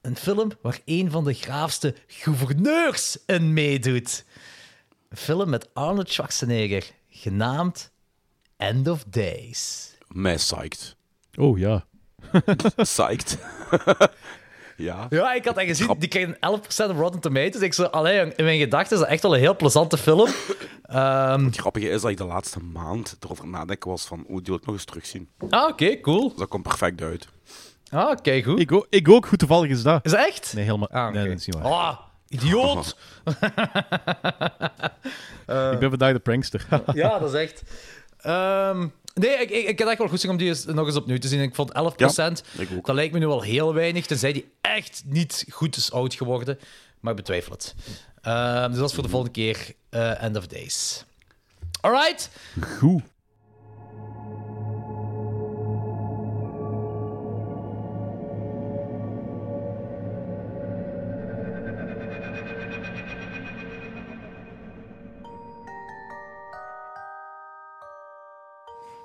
Een 0.02 0.16
film 0.16 0.52
waar 0.62 0.80
een 0.86 1.12
van 1.12 1.24
de 1.24 1.34
graafste 1.34 1.96
gouverneurs 2.08 3.18
in 3.26 3.54
meedoet. 3.54 4.26
Een 5.10 5.18
film 5.18 5.50
met 5.50 5.70
Arnold 5.74 6.10
Schwarzenegger, 6.12 6.92
genaamd 7.10 7.92
End 8.58 8.88
of 8.88 9.04
Days. 9.04 9.92
Mij 10.08 10.36
psyched. 10.36 10.96
Oh, 11.36 11.58
ja. 11.58 11.86
Psyched. 12.76 13.38
ja. 14.82 15.06
Ja, 15.10 15.34
ik 15.34 15.46
had 15.46 15.56
dat 15.56 15.64
gezien. 15.64 15.96
Die 16.00 16.10
kreeg 16.10 16.26
een 16.28 16.60
11% 16.60 16.90
op 16.90 16.98
Rotten 16.98 17.22
Tomatoes. 17.22 17.62
Ik 17.62 17.74
zo, 17.74 17.84
allee, 17.84 18.34
in 18.36 18.44
mijn 18.44 18.60
gedachten 18.60 18.94
is 18.96 19.00
dat 19.02 19.12
echt 19.12 19.22
wel 19.22 19.34
een 19.34 19.40
heel 19.40 19.56
plezante 19.56 19.98
film. 19.98 20.28
Ehm, 20.84 21.46
Het 21.46 21.58
grappige 21.58 21.90
is 21.90 22.02
dat 22.02 22.12
ik 22.12 22.18
de 22.18 22.24
laatste 22.26 22.60
maand 22.60 23.18
erover 23.20 23.48
nadenken 23.48 23.90
was 23.90 24.06
van, 24.06 24.24
hoe 24.28 24.36
die 24.42 24.46
wil 24.46 24.56
ik 24.56 24.66
nog 24.66 24.76
eens 24.76 24.86
terugzien. 24.86 25.30
ah, 25.50 25.68
oké, 25.70 26.00
cool. 26.00 26.28
Dus 26.30 26.38
dat 26.38 26.48
komt 26.48 26.64
perfect 26.64 27.02
uit. 27.02 27.28
Ah, 27.90 28.10
oké, 28.10 28.42
goed. 28.44 28.60
Ik, 28.60 28.72
ook- 28.72 28.88
ik 28.90 29.10
ook. 29.10 29.26
Goed 29.26 29.40
toevallig 29.40 29.70
is 29.70 29.84
dat. 29.84 30.06
Is 30.06 30.12
dat 30.12 30.26
echt? 30.28 30.54
Nee, 30.56 30.66
helemaal. 30.66 30.90
Ah, 30.90 31.08
oké. 31.08 31.18
Nee, 31.18 31.28
dat 31.30 31.38
is 31.40 31.46
niet 31.46 31.56
waar. 31.56 31.66
Ah, 31.72 31.98
idioot. 32.28 32.98
ik 35.74 35.80
ben 35.80 35.90
vandaag 35.90 36.14
de 36.14 36.20
prankster. 36.20 36.66
Ja, 36.94 37.20
dat 37.20 37.34
is 37.34 37.40
echt. 37.42 37.64
Ehm, 38.18 38.88
nee, 39.14 39.38
ik, 39.38 39.50
ik, 39.50 39.68
ik 39.68 39.80
echt 39.80 39.98
wel 39.98 40.08
goed 40.08 40.20
zin 40.20 40.30
om 40.30 40.38
die 40.38 40.48
eens, 40.48 40.66
nog 40.66 40.86
eens 40.86 40.96
opnieuw 40.96 41.18
te 41.18 41.28
zien. 41.28 41.42
Ik 41.42 41.56
vond 41.56 41.72
11%, 41.72 41.76
ik 42.58 42.70
ook. 42.76 42.86
dat 42.86 42.96
lijkt 42.96 43.14
me 43.14 43.20
nu 43.20 43.28
wel 43.28 43.42
heel 43.42 43.74
weinig, 43.74 44.06
tenzij 44.06 44.34
die 44.34 44.52
echt 44.62 45.04
niet 45.06 45.46
goed 45.50 45.76
is 45.78 45.92
oud 45.92 46.14
geworden. 46.14 46.60
Maar 47.00 47.12
ik 47.12 47.18
betwijfel 47.18 47.52
het. 47.52 47.76
Ehm, 48.22 48.70
dus 48.70 48.78
dat 48.78 48.90
is 48.90 48.94
voor 48.94 49.04
de 49.04 49.10
volgende 49.10 49.34
keer 49.34 49.74
eh, 49.90 50.24
End 50.24 50.38
of 50.38 50.48
Days. 50.48 51.06
Alright. 51.82 52.30
Goed. 52.78 53.02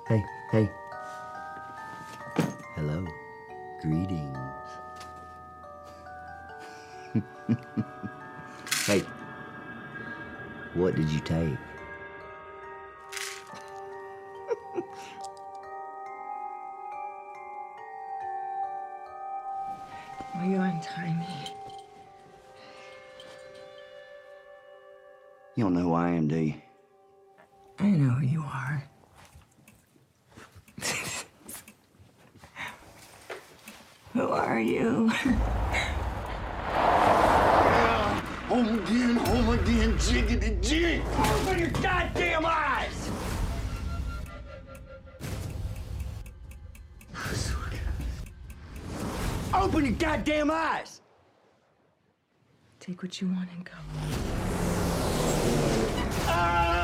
Hey, 0.07 0.23
hey. 0.51 0.69
Hello. 2.75 3.05
Greetings. 3.81 4.37
hey. 8.85 9.03
What 10.75 10.95
did 10.95 11.09
you 11.09 11.19
take? 11.19 11.57
Are 20.35 20.45
you 20.45 20.61
untie 20.61 21.13
me? 21.19 21.27
You 25.55 25.65
don't 25.65 25.73
know 25.73 25.81
who 25.81 25.93
I 25.93 26.11
am, 26.11 26.29
do 26.29 26.37
you? 26.37 26.53
I 27.79 27.89
know 27.89 28.11
who 28.11 28.25
you 28.25 28.41
are. 28.43 28.81
Who 34.17 34.29
are 34.29 34.59
you? 34.59 35.09
Home 38.49 38.79
again, 38.79 39.15
home 39.17 39.49
again, 39.49 39.93
jiggity 39.97 40.59
jig. 40.67 41.01
Open 41.19 41.59
your 41.59 41.69
goddamn 41.69 42.45
eyes! 42.45 43.11
Open 49.53 49.85
your 49.85 49.93
goddamn 49.93 50.49
eyes! 50.49 51.01
Take 52.79 53.03
what 53.03 53.21
you 53.21 53.27
want 53.27 53.49
and 53.51 53.65
go. 53.65 53.73
She 56.17 56.76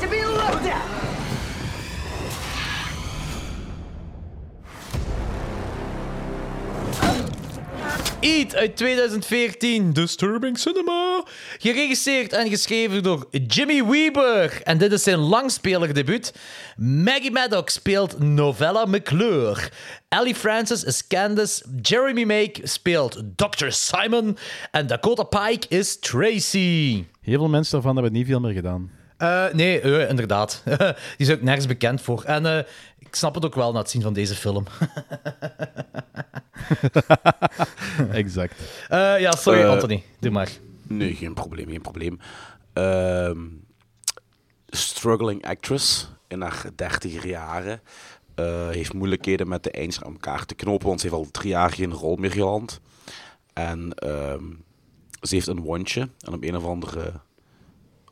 to 0.00 0.08
be 0.08 0.24
looked 0.24 0.66
at! 0.66 0.96
Eat 8.20 8.54
uit 8.54 8.76
2014, 8.76 9.92
Disturbing 9.92 10.58
Cinema. 10.58 11.24
Geregisseerd 11.58 12.32
en 12.32 12.48
geschreven 12.48 13.02
door 13.02 13.28
Jimmy 13.46 13.84
Weber. 13.84 14.60
En 14.62 14.78
dit 14.78 14.92
is 14.92 15.02
zijn 15.02 15.18
langspelerdebuut. 15.18 16.34
Maggie 16.76 17.30
Maddox 17.30 17.72
speelt 17.72 18.18
Novella 18.18 18.84
McClure. 18.84 19.70
Ellie 20.08 20.34
Francis 20.34 20.84
is 20.84 21.06
Candace. 21.06 21.64
Jeremy 21.82 22.24
Make 22.24 22.60
speelt 22.62 23.22
Dr. 23.36 23.66
Simon. 23.68 24.36
En 24.70 24.86
Dakota 24.86 25.22
Pike 25.22 25.66
is 25.68 25.98
Tracy. 25.98 27.04
Heel 27.20 27.38
veel 27.38 27.48
mensen 27.48 27.72
daarvan 27.72 27.94
hebben 27.94 28.12
niet 28.12 28.26
veel 28.26 28.40
meer 28.40 28.52
gedaan. 28.52 28.90
Eh, 29.16 29.46
nee, 29.52 29.80
eh, 29.80 30.08
inderdaad. 30.08 30.62
Die 31.16 31.26
is 31.26 31.30
ook 31.30 31.42
nergens 31.42 31.66
bekend 31.66 32.00
voor. 32.00 32.22
En 32.22 32.46
eh, 32.46 32.58
ik 32.98 33.14
snap 33.14 33.34
het 33.34 33.44
ook 33.44 33.54
wel 33.54 33.72
na 33.72 33.78
het 33.78 33.90
zien 33.90 34.02
van 34.02 34.12
deze 34.12 34.34
film. 34.34 34.64
exact. 38.12 38.54
Ja, 38.88 39.32
sorry, 39.32 39.64
Anthony. 39.64 40.02
Doe 40.18 40.30
maar. 40.30 40.50
Nee, 40.82 41.14
geen 41.14 41.34
probleem, 41.34 41.68
geen 41.68 41.80
probleem. 41.80 42.18
Ehm, 42.72 43.38
struggling 44.66 45.46
actress 45.46 46.08
in 46.28 46.40
haar 46.40 46.64
dertiger 46.74 47.26
jaren. 47.26 47.80
heeft 48.70 48.92
moeilijkheden 48.92 49.48
met 49.48 49.62
de 49.62 49.70
eindjes 49.70 50.04
aan 50.04 50.12
elkaar 50.12 50.46
te 50.46 50.54
knopen, 50.54 50.86
want 50.86 51.00
ze 51.00 51.06
heeft 51.06 51.18
al 51.18 51.30
drie 51.30 51.50
jaar 51.50 51.70
geen 51.70 51.92
rol 51.92 52.16
meer 52.16 52.30
geland. 52.30 52.80
En 53.52 53.94
ehm, 53.94 54.44
ze 55.20 55.34
heeft 55.34 55.46
een 55.46 55.60
wondje. 55.60 56.08
En 56.18 56.32
op 56.32 56.42
een 56.42 56.56
of 56.56 56.64
andere 56.64 57.12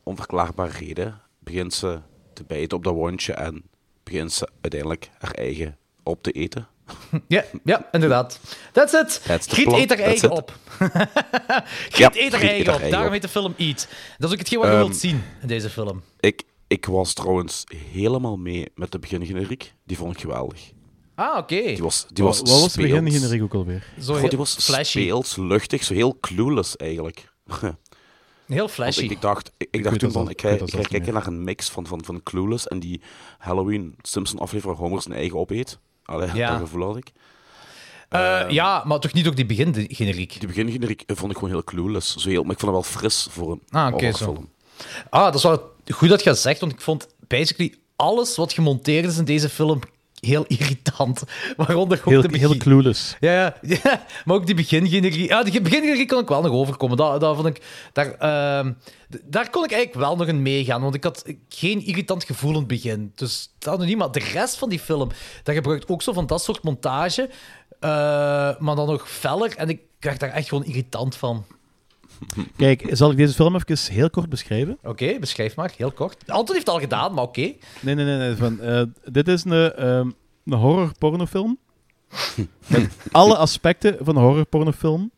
onverklaarbare 0.04 0.78
reden 0.78 1.20
begint 1.38 1.74
ze 1.74 2.00
te 2.32 2.44
bijten 2.44 2.76
op 2.76 2.84
dat 2.84 2.94
wondje 2.94 3.32
en 3.32 3.62
begint 4.02 4.32
ze 4.32 4.48
uiteindelijk 4.60 5.10
haar 5.18 5.30
eigen 5.34 5.76
op 6.02 6.22
te 6.22 6.30
eten. 6.30 6.66
Ja, 7.28 7.44
ja, 7.64 7.88
inderdaad. 7.92 8.40
That's 8.72 8.92
it. 8.92 9.22
That's 9.26 9.46
Griet 9.46 9.64
plot. 9.68 9.78
eet 9.80 9.90
er 9.90 9.96
That's 9.96 10.08
eigen 10.08 10.30
op. 10.30 10.58
Ja, 10.78 11.64
Griet 11.90 12.14
eet 12.16 12.32
er 12.32 12.38
Griet 12.38 12.42
eet 12.42 12.42
eigen 12.42 12.66
haar 12.66 12.74
op. 12.74 12.80
eigen 12.80 12.90
Daarom 12.90 13.06
op. 13.06 13.12
heet 13.12 13.22
de 13.22 13.28
film 13.28 13.54
Eat. 13.56 13.88
Dat 14.18 14.28
is 14.28 14.32
ook 14.32 14.38
hetgeen 14.38 14.58
wat 14.58 14.68
je 14.68 14.74
Ehm, 14.74 14.84
wilt 14.84 14.96
zien 14.96 15.22
in 15.42 15.48
deze 15.48 15.70
film. 15.70 16.02
Ik, 16.20 16.42
ik 16.66 16.86
was 16.86 17.12
trouwens 17.12 17.64
helemaal 17.92 18.36
mee 18.36 18.66
met 18.74 18.92
de 18.92 18.98
begingeneriek. 18.98 19.72
Die 19.84 19.96
vond 19.96 20.14
ik 20.14 20.20
geweldig. 20.20 20.72
Ah, 21.14 21.36
oké. 21.38 21.62
Die 21.62 21.82
was, 21.82 22.06
die 22.12 22.24
was 22.24 22.38
Wat 22.38 22.48
was 22.48 22.72
de 22.72 22.80
begingeneriek 22.82 23.42
ook 23.42 23.54
alweer? 23.54 23.86
Zo 24.00 24.28
die 24.28 24.38
was 24.38 24.54
flashy. 24.54 24.84
speels, 25.00 25.36
luchtig, 25.36 25.84
zo 25.84 25.94
heel 25.94 26.18
clueless 26.20 26.76
eigenlijk. 26.76 27.32
Heel 28.46 28.56
Want 28.56 28.70
flashy. 28.70 29.00
ik, 29.04 29.10
ik 29.10 29.20
dacht, 29.20 29.50
ik, 29.58 29.84
dacht 29.84 29.98
toen 29.98 30.12
van, 30.12 30.30
ik 30.30 30.42
niet 30.42 30.88
kijken 30.88 31.12
naar 31.12 31.26
een 31.26 31.44
mix 31.44 31.68
van, 31.68 31.86
van, 31.86 32.04
van 32.04 32.22
Clueless 32.22 32.68
en 32.68 32.78
die 32.78 33.00
Halloween 33.38 33.94
Simpson 34.02 34.38
aflevering 34.38 34.78
waar 34.78 34.86
Homer 34.86 35.02
zijn 35.02 35.14
eigen 35.14 35.38
opeet. 35.38 35.78
Allee, 36.04 36.34
Ja. 36.34 36.50
dat 36.50 36.60
gevoel 36.60 36.86
had 36.86 36.96
ik. 36.96 37.12
Eh, 38.08 38.44
ja, 38.48 38.82
maar 38.84 38.98
toch 38.98 39.12
niet 39.12 39.26
ook 39.28 39.36
die 39.36 39.46
begingeneriek. 39.46 40.38
Die 40.38 40.48
begingeneriek 40.48 41.02
vond 41.06 41.30
ik 41.30 41.36
gewoon 41.38 41.52
heel 41.52 41.64
clueless. 41.64 42.16
Zo 42.16 42.28
heel, 42.28 42.42
maar 42.42 42.52
ik 42.52 42.58
vond 42.60 42.76
het 42.76 42.82
wel 42.84 42.92
fris 43.00 43.26
voor 43.30 43.50
een 43.52 43.62
Ah, 43.68 43.86
oké, 43.94 44.04
horrorfilm. 44.04 44.48
Ah, 45.10 45.24
dat 45.24 45.34
is 45.34 45.42
wel 45.42 45.72
goed 45.88 46.08
dat 46.08 46.22
je 46.22 46.28
dat 46.28 46.38
zegt, 46.38 46.60
want 46.60 46.72
ik 46.72 46.80
vond 46.80 47.06
basically 47.28 47.74
alles 47.96 48.36
wat 48.36 48.52
gemonteerd 48.52 49.04
is 49.06 49.18
in 49.18 49.24
deze 49.24 49.48
film 49.48 49.80
heel 50.24 50.44
irritant. 50.46 51.22
Waaronder 51.56 51.98
ook 51.98 52.04
Heel, 52.04 52.20
de 52.22 52.28
begin... 52.28 52.48
heel 52.48 52.56
clueless. 52.56 53.16
Ja, 53.20 53.32
ja, 53.32 53.56
ja, 53.62 54.04
maar 54.24 54.36
ook 54.36 54.46
die 54.46 54.54
begingeneriek. 54.54 55.28
Ja, 55.28 55.42
die 55.42 55.60
begingeneriek 55.60 56.08
kon 56.08 56.20
ik 56.22 56.28
wel 56.28 56.42
nog 56.42 56.52
overkomen. 56.52 56.96
Dat, 56.96 57.20
dat 57.20 57.34
vond 57.36 57.46
ik, 57.48 57.62
daar, 57.92 58.14
ehm, 58.14 58.72
daar 59.24 59.50
kon 59.50 59.64
ik 59.64 59.72
eigenlijk 59.72 60.06
wel 60.06 60.16
nog 60.16 60.26
in 60.26 60.42
meegaan, 60.42 60.82
want 60.82 60.94
ik 60.94 61.04
had 61.04 61.24
geen 61.48 61.86
irritant 61.86 62.24
gevoel 62.24 62.50
in 62.50 62.58
het 62.58 62.66
begin. 62.66 63.12
Dus 63.14 63.52
dat 63.58 63.78
nog 63.78 63.86
niet, 63.86 63.96
maar 63.96 64.12
de 64.12 64.30
rest 64.32 64.56
van 64.56 64.68
die 64.68 64.80
film, 64.80 65.10
dat 65.42 65.54
gebruikt 65.54 65.88
ook 65.88 66.02
zo 66.02 66.12
van 66.12 66.26
dat 66.26 66.42
soort 66.42 66.62
montage, 66.62 67.30
eh, 67.80 67.90
maar 68.58 68.76
dan 68.76 68.86
nog 68.86 69.10
feller. 69.10 69.56
En 69.56 69.68
ik 69.68 69.80
werd 70.00 70.20
daar 70.20 70.30
echt 70.30 70.48
gewoon 70.48 70.64
irritant 70.64 71.16
van. 71.16 71.44
Kijk, 72.56 72.86
zal 72.90 73.10
ik 73.10 73.16
deze 73.16 73.34
film 73.34 73.54
even 73.56 73.92
heel 73.94 74.10
kort 74.10 74.28
beschrijven? 74.28 74.78
Oké, 74.82 75.18
beschrijf 75.18 75.56
maar, 75.56 75.72
heel 75.76 75.90
kort. 75.90 76.30
Anton 76.30 76.54
heeft 76.54 76.66
het 76.66 76.74
al 76.74 76.80
gedaan, 76.80 77.14
maar 77.14 77.24
oké. 77.24 77.52
Nee, 77.80 77.94
nee, 77.94 78.04
nee. 78.04 78.16
nee 78.16 78.34
van, 78.34 78.60
eh, 78.60 78.82
dit 79.04 79.28
is 79.28 79.44
een, 79.44 79.72
ehm, 79.72 80.10
een 80.44 80.52
horror-pornofilm. 80.58 81.58
Met 82.66 82.88
alle 83.12 83.36
aspecten 83.36 83.96
van 84.00 84.16
een 84.16 84.22
horror-pornofilm. 84.22 85.10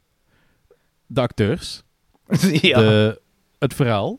De 1.07 1.21
acteurs. 1.21 1.83
Ja. 2.61 2.79
De, 2.81 3.21
het 3.59 3.75
verhaal. 3.75 4.19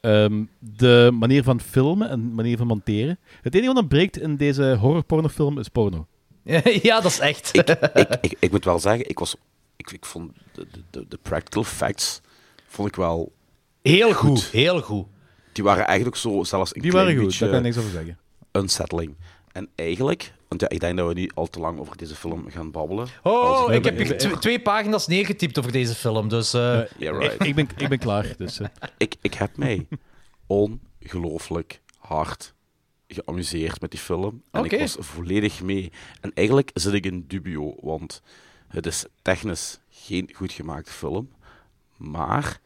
ehm, 0.00 0.44
de 0.58 1.10
manier 1.12 1.42
van 1.42 1.60
filmen 1.60 2.08
en 2.08 2.34
manier 2.34 2.56
van 2.56 2.66
monteren. 2.66 3.18
Het 3.42 3.54
enige 3.54 3.72
wat 3.72 3.82
ontbreekt 3.82 4.18
in 4.18 4.36
deze 4.36 4.76
horror-pornofilm 4.80 5.58
is 5.58 5.68
porno. 5.68 6.06
ja, 6.82 7.00
dat 7.00 7.10
is 7.10 7.18
echt. 7.18 7.50
ik, 7.52 7.68
ik, 7.94 8.18
ik, 8.20 8.36
ik 8.38 8.50
moet 8.50 8.64
wel 8.64 8.78
zeggen, 8.78 9.08
ik, 9.08 9.18
was, 9.18 9.36
ik, 9.76 9.90
ik 9.90 10.04
vond 10.04 10.32
de, 10.52 10.66
de, 10.90 11.08
de 11.08 11.18
practical 11.22 11.64
facts 11.64 12.20
vond 12.66 12.88
ik 12.88 12.96
wel 12.96 13.32
Heel 13.82 14.12
goed, 14.14 14.44
heel 14.44 14.80
goed. 14.82 15.06
Die 15.52 15.64
waren 15.64 15.86
eigenlijk 15.86 16.16
zo 16.16 16.44
zelfs 16.44 16.74
een 16.74 16.82
Die 16.82 16.90
klein 16.90 17.06
waren 17.06 17.20
goed, 17.20 17.28
beetje 17.30 17.44
daar 17.44 17.54
kan 17.54 17.58
ik 17.58 17.64
niks 17.64 17.78
over 17.78 17.90
zeggen. 17.90 18.18
unsettling. 18.52 19.16
En 19.52 19.68
eigenlijk, 19.74 20.32
want 20.48 20.60
ja, 20.60 20.68
ik 20.68 20.80
denk 20.80 20.96
dat 20.96 21.08
we 21.08 21.14
niet 21.14 21.34
al 21.34 21.46
te 21.46 21.60
lang 21.60 21.78
over 21.78 21.96
deze 21.96 22.14
film 22.14 22.50
gaan 22.50 22.70
babbelen. 22.70 23.08
Oh, 23.22 23.72
ik 23.72 23.84
heb 23.84 23.96
hier 23.96 24.18
tw- 24.18 24.38
twee 24.38 24.60
pagina's 24.60 25.06
neergetypt 25.06 25.58
over 25.58 25.72
deze 25.72 25.94
film, 25.94 26.28
dus... 26.28 26.50
Yeah, 26.50 26.86
right. 26.98 27.32
Ik, 27.34 27.42
ik 27.46 27.54
ben, 27.54 27.68
ik 27.76 27.88
ben 27.88 27.98
klaar. 27.98 28.34
Dus, 28.36 28.60
eh. 28.60 28.68
ik, 28.96 29.14
ik 29.20 29.34
heb 29.34 29.56
mij 29.56 29.86
ongelooflijk 30.46 31.80
hard 31.98 32.54
geamuseerd 33.08 33.80
met 33.80 33.90
die 33.90 34.00
film. 34.00 34.42
En 34.50 34.64
ik 34.64 34.78
was 34.78 34.96
volledig 34.98 35.62
mee. 35.62 35.92
En 36.20 36.30
eigenlijk 36.34 36.70
zit 36.74 36.92
ik 36.92 37.06
in 37.06 37.24
dubio, 37.28 37.74
want 37.80 38.22
het 38.72 38.86
is 38.86 39.04
technisch 39.22 39.78
geen 39.90 40.30
goed 40.34 40.52
gemaakte 40.52 40.92
film. 40.92 41.30
Maar 41.96 42.60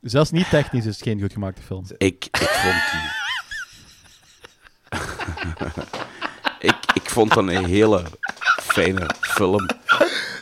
Zelfs 0.00 0.30
niet 0.30 0.48
technisch 0.50 0.86
is 0.86 0.94
het 0.94 1.02
geen 1.02 1.20
goed 1.20 1.32
gemaakte 1.32 1.62
film. 1.62 1.84
ik, 1.98 2.24
ik 2.24 2.36
vond 2.48 2.74
die... 2.92 3.10
ik, 6.70 6.76
ik 6.94 7.10
vond 7.10 7.34
dat 7.34 7.48
een 7.48 7.64
hele 7.64 8.04
fijne 8.62 9.10
film. 9.20 9.66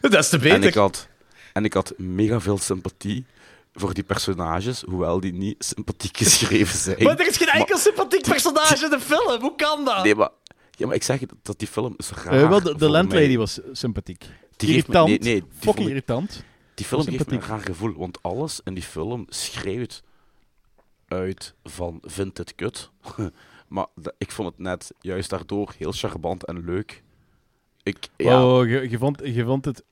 Dat 0.01 0.15
is 0.15 0.29
te 0.29 0.37
En 0.37 0.43
beter. 0.43 0.65
ik 0.65 0.75
had, 0.75 1.09
en 1.53 1.65
ik 1.65 1.73
had 1.73 1.93
mega 1.97 2.41
veel 2.41 2.59
sympathie 2.59 3.25
voor 3.73 3.95
die 3.95 4.05
personages, 4.05 4.81
hoewel 4.81 5.21
die 5.21 5.33
niet 5.33 5.65
sympathiek 5.65 6.17
geschreven 6.17 6.79
zijn. 6.79 7.03
Maar 7.03 7.19
er 7.19 7.27
is 7.27 7.37
geen 7.37 7.47
Maar- 7.47 7.57
enkel 7.57 7.79
sympathiek 7.79 8.23
personage 8.29 8.85
in 8.85 8.91
de 8.91 9.01
film. 9.01 9.41
Hoe 9.41 9.55
kan 9.57 9.85
dat? 9.85 10.05
Nee, 10.05 10.15
maar, 10.15 10.31
ja, 10.71 10.87
maar 10.87 10.95
ik 10.95 11.03
zeg 11.03 11.21
dat, 11.21 11.35
dat 11.43 11.59
die 11.59 11.69
film 11.69 11.95
is 11.97 12.11
raar. 12.11 12.43
Eh, 12.43 12.49
wel, 12.49 12.63
de, 12.63 12.89
landlady 12.89 13.27
mij. 13.27 13.39
was 13.39 13.61
sympathiek. 13.73 14.25
Die 14.57 14.73
geeft 14.75 14.89
me- 14.89 14.95
irritant. 14.95 15.09
nee, 15.09 15.33
nee, 15.33 15.41
die 15.41 15.51
fucking 15.51 15.65
vond 15.65 15.79
ik- 15.79 15.87
irritant. 15.87 16.45
Die 16.75 16.87
film 16.87 17.03
geeft 17.03 17.31
me 17.31 17.37
een 17.37 17.43
raar 17.43 17.61
gevoel, 17.61 17.93
want 17.93 18.23
alles 18.23 18.61
in 18.65 18.75
die 18.75 18.83
film 18.83 19.27
schreeuwt 19.29 20.03
uit 21.09 21.55
van 21.65 21.99
vind 22.03 22.39
het 22.39 22.55
kut. 22.55 22.91
maar 23.69 23.87
ik 24.19 24.31
vond 24.33 24.49
het 24.49 24.59
net 24.59 24.93
juist 25.01 25.31
daardoor 25.31 25.75
heel 25.79 25.93
charmant 25.93 26.45
en 26.45 26.65
leuk. 26.65 27.03
Ik, 27.83 28.09
ja, 28.17 28.45
Oh, 28.47 28.69
je, 28.69 28.91
je, 28.91 28.99
vond, 28.99 29.21
je 29.25 29.45
vond 29.45 29.65
het... 29.65 29.83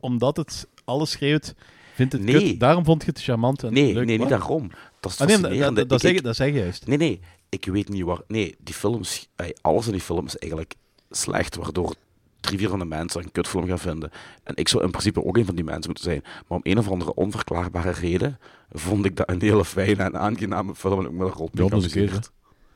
Omdat 0.00 0.36
het 0.36 0.66
alles 0.84 1.10
schreeuwt, 1.10 1.54
vindt 1.94 2.12
het 2.12 2.22
Nee. 2.22 2.48
kut. 2.50 2.60
Daarom 2.60 2.84
vond 2.84 3.02
je 3.04 3.10
het 3.10 3.22
charmant 3.22 3.62
en 3.62 3.72
nee, 3.72 3.84
leuk. 3.94 4.06
nee, 4.06 4.18
niet 4.18 4.28
Wat? 4.28 4.38
daarom. 4.38 4.70
Dat 5.00 5.12
is 5.12 5.20
Ah, 5.20 5.26
nee, 5.26 5.84
dat, 5.86 6.00
zeg, 6.00 6.12
ik- 6.12 6.22
dat 6.22 6.36
zeg 6.36 6.46
je 6.52 6.58
juist. 6.58 6.86
Nee, 6.86 6.96
nee, 6.98 7.20
ik 7.48 7.64
weet 7.64 7.88
niet 7.88 8.02
waar. 8.02 8.20
Nee, 8.26 8.56
die 8.58 8.74
films, 8.74 9.28
alles 9.60 9.86
in 9.86 9.92
die 9.92 10.00
film 10.00 10.26
is 10.26 10.36
eigenlijk 10.38 10.74
slecht, 11.10 11.56
waardoor 11.56 11.94
drie, 12.42 12.58
vier 12.58 12.68
van 12.68 12.78
de 12.78 12.84
mensen 12.84 13.22
een 13.22 13.32
kutfilm 13.32 13.66
gaan 13.66 13.78
vinden. 13.78 14.10
En 14.44 14.54
ik 14.56 14.68
zou 14.68 14.84
in 14.84 14.90
principe 14.90 15.24
ook 15.24 15.36
een 15.36 15.44
van 15.44 15.54
die 15.54 15.64
mensen 15.64 15.86
moeten 15.86 16.04
zijn. 16.04 16.22
Maar 16.22 16.58
om 16.58 16.60
een 16.62 16.78
of 16.78 16.88
andere 16.88 17.14
onverklaarbare 17.14 17.90
reden 17.90 18.38
vond 18.72 19.04
ik 19.04 19.16
dat 19.16 19.30
een 19.30 19.40
hele 19.40 19.64
fijne 19.64 20.02
en 20.02 20.18
aangename 20.18 20.74
film 20.74 20.98
en 21.00 21.06
ook 21.06 21.12
met 21.12 21.28
een 21.28 21.34
rol 21.34 21.50
Ja, 21.52 21.68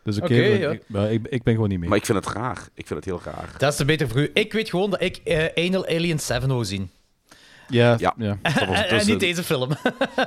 dat 0.06 0.14
is 0.14 0.20
oké. 0.20 0.34
maar 0.34 0.58
ja. 0.58 0.70
ik, 0.70 0.82
maar 0.86 1.12
ik, 1.12 1.26
ik 1.26 1.42
ben 1.42 1.54
gewoon 1.54 1.68
niet 1.68 1.78
mee. 1.78 1.88
Maar 1.88 1.98
ik 1.98 2.04
vind 2.04 2.24
het 2.24 2.34
raar. 2.34 2.68
Ik 2.74 2.86
vind 2.86 3.04
het 3.04 3.04
heel 3.04 3.20
raar. 3.24 3.54
Dat 3.58 3.70
is 3.70 3.76
te 3.76 3.84
beter 3.84 4.08
voor 4.08 4.20
u. 4.20 4.30
Ik 4.34 4.52
weet 4.52 4.70
gewoon 4.70 4.90
dat 4.90 5.02
ik 5.02 5.16
eh 5.16 5.66
Anal 5.66 5.86
Alien 5.86 6.20
7 6.20 6.48
wil 6.48 6.64
zien. 6.64 6.90
ja, 7.68 7.96
Ja. 7.98 8.14
En, 8.42 8.88
dus 8.88 9.06
niet 9.06 9.20
deze 9.20 9.42
film. 9.42 9.70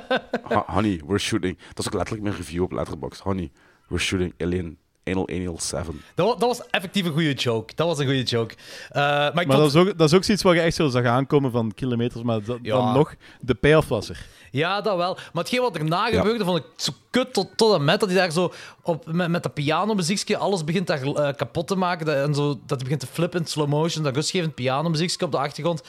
Honey, 0.66 1.00
we're 1.06 1.18
shooting. 1.18 1.58
Dat 1.68 1.78
is 1.78 1.86
ook 1.86 1.94
letterlijk 1.94 2.22
mijn 2.22 2.36
review 2.36 2.62
op 2.62 2.72
Letterboxd. 2.72 3.20
Honey, 3.20 3.50
we're 3.88 4.02
shooting 4.02 4.34
Alien, 4.38 4.78
Anal 5.10 5.28
Anal 5.28 5.60
7. 5.60 6.02
Dat, 6.14 6.26
wa- 6.26 6.32
dat 6.34 6.48
was 6.58 6.66
effectief 6.70 7.04
een 7.04 7.12
goede 7.12 7.32
joke. 7.34 7.72
Dat 7.74 7.86
was 7.86 7.98
een 7.98 8.04
goede 8.06 8.22
joke. 8.22 8.54
Eh, 8.88 9.00
maar 9.02 9.26
ik 9.28 9.34
Maar 9.34 9.44
vond- 9.44 9.58
dat 9.58 9.66
is, 9.84 9.88
ook, 9.90 9.98
dat 9.98 10.08
is 10.10 10.16
ook 10.16 10.24
zoiets 10.24 10.42
wat 10.44 10.54
je 10.54 10.60
echt 10.60 10.76
zo 10.76 10.88
zag 10.88 11.04
aankomen 11.04 11.50
van 11.50 11.72
kilometers, 11.74 12.22
maar 12.22 12.42
dat, 12.44 12.58
Ja. 12.62 12.76
dan 12.76 12.92
nog, 12.92 13.14
de 13.40 13.54
payoff 13.54 13.88
was 13.88 14.08
er. 14.08 14.26
Ja, 14.50 14.80
dat 14.80 14.96
wel. 14.96 15.14
Maar 15.14 15.42
hetgeen 15.42 15.60
wat 15.60 15.76
erna 15.76 16.06
Ja. 16.08 16.16
gebeurde, 16.18 16.44
vond 16.44 16.58
ik 16.58 16.64
zo 16.76 16.92
kut 17.10 17.32
tot, 17.32 17.48
tot 17.56 17.74
en 17.74 17.84
met 17.84 18.00
dat 18.00 18.08
hij 18.08 18.18
daar 18.18 18.30
zo 18.30 18.52
op, 18.82 19.06
met, 19.12 19.28
met 19.28 19.42
dat 19.42 19.54
pianomuziekje 19.54 20.36
alles 20.36 20.64
begint 20.64 20.86
daar 20.86 21.02
eh, 21.02 21.34
kapot 21.36 21.66
te 21.66 21.76
maken. 21.76 22.06
Dat, 22.06 22.26
en 22.26 22.34
zo, 22.34 22.48
dat 22.48 22.60
hij 22.66 22.78
begint 22.78 23.00
te 23.00 23.06
flippen 23.06 23.40
in 23.40 23.46
slow 23.46 23.68
motion. 23.68 24.04
Dat 24.04 24.14
rustgevend 24.14 24.54
pianomuziekje 24.54 25.24
op 25.24 25.32
de 25.32 25.38
achtergrond. 25.38 25.82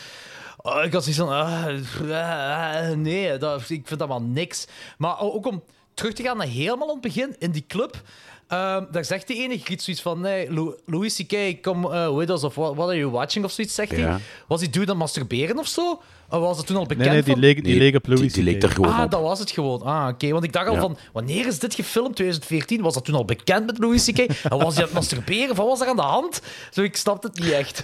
Oh, 0.58 0.84
ik 0.84 0.94
had 0.94 1.04
zoiets 1.04 1.22
van... 1.22 1.30
ah, 2.10 2.90
nee, 2.96 3.38
dat, 3.38 3.62
ik 3.70 3.88
vind 3.88 4.00
dat 4.00 4.08
maar 4.08 4.22
niks. 4.22 4.68
Maar 4.98 5.20
ook 5.20 5.46
om 5.48 5.64
terug 5.94 6.14
te 6.14 6.24
gaan 6.24 6.38
naar 6.38 6.48
helemaal 6.48 6.88
aan 6.88 6.94
het 6.94 7.02
begin, 7.02 7.36
in 7.40 7.52
die 7.52 7.66
club... 7.68 8.02
ehm, 8.52 8.84
daar 8.92 9.06
zegt 9.06 9.28
die 9.28 9.42
ene 9.42 9.54
iets 9.68 9.84
zoiets 9.86 10.02
van... 10.04 10.20
Nee, 10.20 10.52
Lou- 10.54 10.76
Louis 10.86 11.16
C.K., 11.16 11.62
come 11.62 11.88
uh, 12.10 12.18
with 12.18 12.30
us, 12.30 12.44
of 12.44 12.56
what, 12.56 12.76
what 12.76 12.88
are 12.88 12.98
you 12.98 13.10
watching, 13.12 13.46
of 13.46 13.52
zoiets, 13.52 13.76
zegt 13.76 13.92
Ja. 13.92 13.98
hij. 14.10 14.20
Was 14.48 14.60
die 14.60 14.70
dude 14.70 14.92
aan 14.92 14.98
masturberen 14.98 15.58
of 15.60 15.68
zo? 15.68 16.02
Of 16.32 16.40
was 16.40 16.58
het 16.58 16.66
toen 16.68 16.76
al 16.76 16.82
bekend 16.86 17.00
Nee, 17.00 17.10
nee, 17.10 17.24
die 17.24 17.32
van- 17.34 17.42
leek, 17.42 17.56
die 17.56 17.64
Nee, 17.64 17.78
leek 17.82 17.96
op 17.96 18.04
die- 18.06 18.14
Louis 18.16 18.34
die 18.34 18.44
leek 18.44 18.64
er 18.64 18.70
gewoon 18.70 18.94
Ah, 18.94 19.04
op. 19.04 19.12
dat 19.12 19.22
was 19.22 19.40
het 19.40 19.52
gewoon. 19.52 19.82
Ah, 19.82 20.08
oké. 20.08 20.30
Want 20.32 20.44
ik 20.44 20.54
dacht 20.54 20.68
al 20.68 20.74
Ja. 20.74 20.80
van, 20.80 20.98
wanneer 21.14 21.48
is 21.48 21.60
dit 21.60 21.74
gefilmd? 21.76 22.16
2014? 22.16 22.82
Was 22.82 22.94
dat 22.94 23.06
toen 23.06 23.16
al 23.16 23.26
bekend 23.26 23.66
met 23.66 23.78
Louis 23.78 24.06
C.K.? 24.06 24.18
En 24.20 24.34
was 24.58 24.74
hij 24.74 24.84
aan 24.84 24.90
het 24.90 24.94
masturberen? 24.94 25.56
Wat 25.56 25.68
was 25.68 25.82
er 25.82 25.88
aan 25.88 25.96
de 25.96 26.02
hand? 26.02 26.42
Zo, 26.72 26.82
ik 26.82 26.96
snapte 26.96 27.28
het 27.28 27.40
niet 27.40 27.52
echt. 27.52 27.84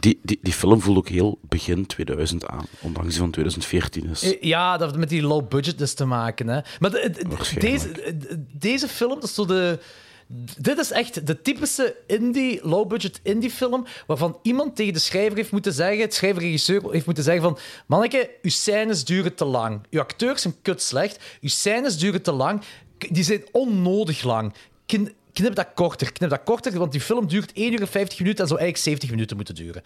Die, 0.00 0.18
die, 0.22 0.38
die 0.42 0.52
film 0.52 0.80
voelt 0.80 0.96
ook 0.98 1.08
heel 1.08 1.38
begin 1.42 1.86
2000 1.86 2.46
aan, 2.46 2.64
ondanks 2.80 3.08
die 3.10 3.18
van 3.18 3.30
2014 3.30 4.08
is. 4.10 4.22
Eh, 4.22 4.40
Ja, 4.42 4.72
dat 4.76 4.86
heeft 4.86 4.98
met 5.00 5.08
die 5.08 5.22
low 5.22 5.48
budget 5.48 5.78
dus 5.78 5.94
te 5.94 6.04
maken. 6.04 6.48
Hè. 6.48 6.60
Maar 6.78 6.90
de- 6.90 7.10
de- 7.12 7.28
Waarschijnlijk. 7.28 7.94
deze, 7.94 8.16
de- 8.18 8.44
deze 8.52 8.88
film, 8.88 9.14
dat 9.14 9.24
is 9.24 9.34
zo 9.34 9.44
de... 9.46 9.78
Dit 10.58 10.78
is 10.78 10.90
echt 10.90 11.26
de 11.26 11.42
typische 11.42 11.96
indie, 12.06 12.60
low-budget 12.68 13.20
indie-film, 13.22 13.86
waarvan 14.06 14.38
iemand 14.42 14.76
tegen 14.76 14.92
de 14.92 14.98
schrijver 14.98 15.36
heeft 15.36 15.50
moeten 15.52 15.72
zeggen, 15.72 16.00
het 16.00 16.14
schrijver-regisseur 16.14 16.90
heeft 16.90 17.06
moeten 17.06 17.24
zeggen 17.24 17.42
van 17.42 17.58
manneke, 17.86 18.30
uw 18.42 18.50
scènes 18.50 19.04
duren 19.04 19.34
te 19.34 19.44
lang. 19.44 19.80
Uw 19.90 20.00
acteurs 20.00 20.42
zijn 20.42 20.54
kut 20.62 20.82
slecht, 20.82 21.24
uw 21.40 21.48
scènes 21.48 21.98
duren 21.98 22.22
te 22.22 22.32
lang. 22.32 22.62
Die 22.98 23.24
zijn 23.24 23.44
onnodig 23.52 24.22
lang. 24.22 24.54
Kn- 24.86 25.14
Knip 25.32 25.54
dat 25.54 25.68
korter, 25.74 26.12
knip 26.12 26.30
dat 26.30 26.42
korter, 26.44 26.78
want 26.78 26.92
die 26.92 27.00
film 27.00 27.26
duurt 27.28 27.52
1 27.52 27.72
uur 27.72 27.80
en 27.80 27.88
50 27.88 28.18
minuten 28.18 28.42
en 28.42 28.48
zou 28.48 28.60
eigenlijk 28.60 28.88
70 28.90 29.10
minuten 29.10 29.36
moeten 29.36 29.54
duren. 29.54 29.82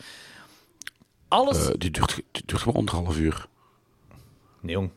Alles... 1.29 1.69
Eh, 1.69 1.75
die, 1.79 1.91
duurt, 1.91 2.15
die 2.31 2.43
duurt 2.47 2.61
gewoon 2.63 2.77
anderhalf 2.79 3.17
uur. 3.19 3.47
Nee, 4.61 4.73
jong. 4.75 4.91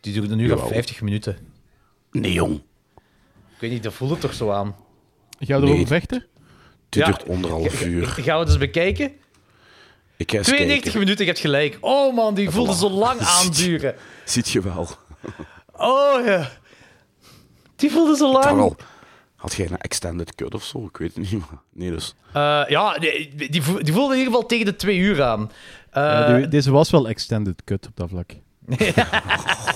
Die 0.00 0.12
duurt 0.12 0.30
een 0.30 0.38
uur 0.38 0.50
en 0.50 0.56
Jawel. 0.56 0.68
50 0.68 1.00
minuten. 1.00 1.38
Nee, 2.10 2.32
jong. 2.32 2.62
Ik 3.56 3.62
weet 3.62 3.70
niet, 3.70 3.82
dat 3.82 3.92
voelt 3.92 4.10
het 4.10 4.20
toch 4.20 4.34
zo 4.34 4.50
aan. 4.50 4.74
Gaan 5.38 5.60
we 5.60 5.66
Nee. 5.66 5.74
erover 5.74 5.86
vechten? 5.86 6.24
Die 6.88 7.00
Ja. 7.02 7.06
duurt 7.06 7.28
anderhalf 7.28 7.82
uur. 7.84 8.06
Gaan 8.06 8.24
we 8.24 8.30
het 8.40 8.48
eens 8.48 8.58
bekijken? 8.58 9.12
Ik 10.16 10.30
ga 10.30 10.36
eens 10.36 10.46
92 10.46 10.82
kijken. 10.82 10.98
minuten, 11.00 11.24
je 11.24 11.30
hebt 11.30 11.42
gelijk. 11.42 11.78
Oh 11.80 12.14
man, 12.14 12.34
die 12.34 12.50
voelde 12.50 12.74
zo 12.74 12.90
lang 12.90 13.20
aanduren. 13.40 13.94
Ziet 14.24 14.48
je 14.48 14.60
wel. 14.62 14.88
Oh 15.72 16.24
ja. 16.26 16.50
Die 17.76 17.90
voelde 17.90 18.16
zo 18.16 18.32
lang. 18.32 18.76
Had 19.36 19.54
jij 19.54 19.66
een 19.70 19.76
extended 19.78 20.34
cut 20.34 20.54
of 20.54 20.64
zo? 20.64 20.84
Ik 20.86 20.96
weet 20.96 21.14
het 21.14 21.30
niet. 21.30 21.40
Maar... 21.50 21.60
Nee, 21.72 21.90
dus. 21.90 22.14
Eh, 22.32 22.62
ja, 22.68 22.98
die, 22.98 23.48
die, 23.50 23.62
vo- 23.62 23.82
die 23.82 23.92
voelde 23.92 24.12
in 24.12 24.18
ieder 24.18 24.32
geval 24.32 24.48
tegen 24.48 24.64
de 24.64 24.76
twee 24.76 24.96
uur 24.98 25.22
aan. 25.22 25.50
Eh, 25.90 26.02
Ja, 26.02 26.36
die- 26.36 26.48
deze 26.48 26.70
was 26.70 26.90
wel 26.90 27.08
extended 27.08 27.64
cut 27.64 27.86
op 27.86 27.96
dat 27.96 28.08
vlak. 28.08 28.30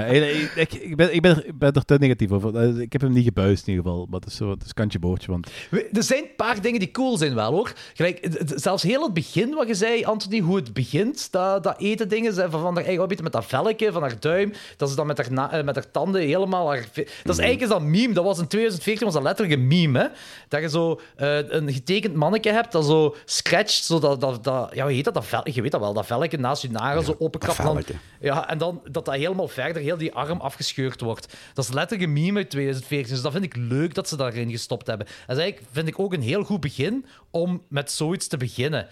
Nee, 0.00 0.42
ik, 0.42 0.52
ik, 0.54 0.72
ik, 0.72 0.96
ben, 0.96 1.14
ik, 1.14 1.20
ben 1.22 1.30
er, 1.36 1.46
ik 1.46 1.58
ben 1.58 1.72
er 1.72 1.84
te 1.84 1.96
negatief 1.98 2.30
over. 2.30 2.56
Eh, 2.56 2.78
Ik 2.78 2.92
heb 2.92 3.00
hem 3.00 3.12
niet 3.12 3.24
gebuist 3.24 3.66
in 3.66 3.72
ieder 3.74 3.90
geval, 3.90 4.06
maar 4.10 4.20
het 4.20 4.28
is, 4.28 4.36
zo, 4.36 4.50
het 4.50 4.64
is 4.64 4.74
kantje 4.74 4.98
boordje. 4.98 5.30
Want 5.30 5.50
Er 5.92 6.02
zijn 6.02 6.22
een 6.22 6.34
paar 6.36 6.60
dingen 6.60 6.78
die 6.78 6.90
cool 6.90 7.16
zijn 7.16 7.34
wel, 7.34 7.52
hoor. 7.52 7.72
Gelijk, 7.94 8.28
zelfs 8.54 8.82
heel 8.82 9.02
het 9.02 9.12
begin 9.14 9.54
wat 9.54 9.66
je 9.68 9.74
zei, 9.74 10.04
Anthony, 10.04 10.38
hoe 10.40 10.56
het 10.56 10.72
begint, 10.72 11.32
dat, 11.32 11.62
dat 11.62 11.80
eten 11.80 12.08
dingen, 12.08 12.34
van, 12.34 12.50
van 12.50 12.74
haar 12.76 12.84
eigen 12.84 13.08
met 13.22 13.32
dat 13.32 13.46
velkje, 13.46 13.92
van 13.92 14.02
haar 14.02 14.20
duim, 14.20 14.52
dat 14.76 14.90
ze 14.90 14.96
dan 14.96 15.06
met 15.06 15.16
haar, 15.18 15.32
na- 15.32 15.52
eh, 15.52 15.64
met 15.64 15.74
haar 15.74 15.90
tanden 15.90 16.20
helemaal... 16.22 16.68
Haar, 16.68 16.86
dat 16.94 17.04
is 17.34 17.38
eigenlijk 17.38 17.60
is 17.60 17.68
dat 17.68 17.82
meme. 17.82 18.14
Dat 18.14 18.24
was 18.24 18.38
in 18.38 18.46
2014 18.46 19.04
was 19.04 19.14
dat 19.14 19.22
letterlijk 19.22 19.60
een 19.60 19.66
meme, 19.66 19.98
hè. 19.98 20.06
Dat 20.48 20.60
je 20.60 20.68
zo 20.68 21.00
eh, 21.16 21.36
een 21.50 21.72
getekend 21.72 22.14
manneke 22.14 22.48
hebt, 22.50 22.72
dat 22.72 22.84
zo 22.84 23.14
scratcht, 23.24 23.84
zo 23.84 23.98
dat, 23.98 24.20
dat, 24.20 24.44
dat... 24.44 24.70
Ja, 24.74 24.82
hoe 24.84 24.92
heet 24.92 25.04
dat? 25.04 25.14
dat 25.14 25.26
vel, 25.26 25.40
je 25.50 25.62
weet 25.62 25.70
dat 25.70 25.80
wel, 25.80 25.92
dat 25.92 26.06
velkje 26.06 26.38
naast 26.38 26.62
je 26.62 26.70
nagel 26.70 27.02
zo 27.02 27.14
openkapt. 27.18 27.58
en 27.58 27.64
dan- 27.64 27.74
velkje. 27.74 27.94
Ja, 28.20 28.48
en 28.48 28.58
dan 28.58 28.80
dat 28.90 29.04
dat 29.04 29.14
helemaal 29.14 29.48
verder, 29.48 29.81
heel 29.82 29.96
die 29.96 30.12
arm 30.12 30.40
afgescheurd 30.40 31.00
wordt. 31.00 31.36
Dat 31.54 31.64
is 31.64 31.72
letterlijk 31.72 32.08
een 32.08 32.22
meme 32.22 32.38
uit 32.38 32.50
2014. 32.50 33.12
Dus 33.14 33.22
dat 33.22 33.32
vind 33.32 33.44
ik 33.44 33.56
leuk 33.56 33.94
dat 33.94 34.08
ze 34.08 34.16
daarin 34.16 34.50
gestopt 34.50 34.86
hebben. 34.86 35.06
En 35.06 35.14
dat 35.26 35.38
eigenlijk, 35.38 35.68
vind 35.72 35.88
ik 35.88 35.98
ook 35.98 36.12
een 36.12 36.22
heel 36.22 36.44
goed 36.44 36.60
begin 36.60 37.06
om 37.30 37.62
met 37.68 37.90
zoiets 37.90 38.26
te 38.26 38.36
beginnen. 38.36 38.88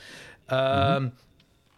Ehm, 0.46 1.09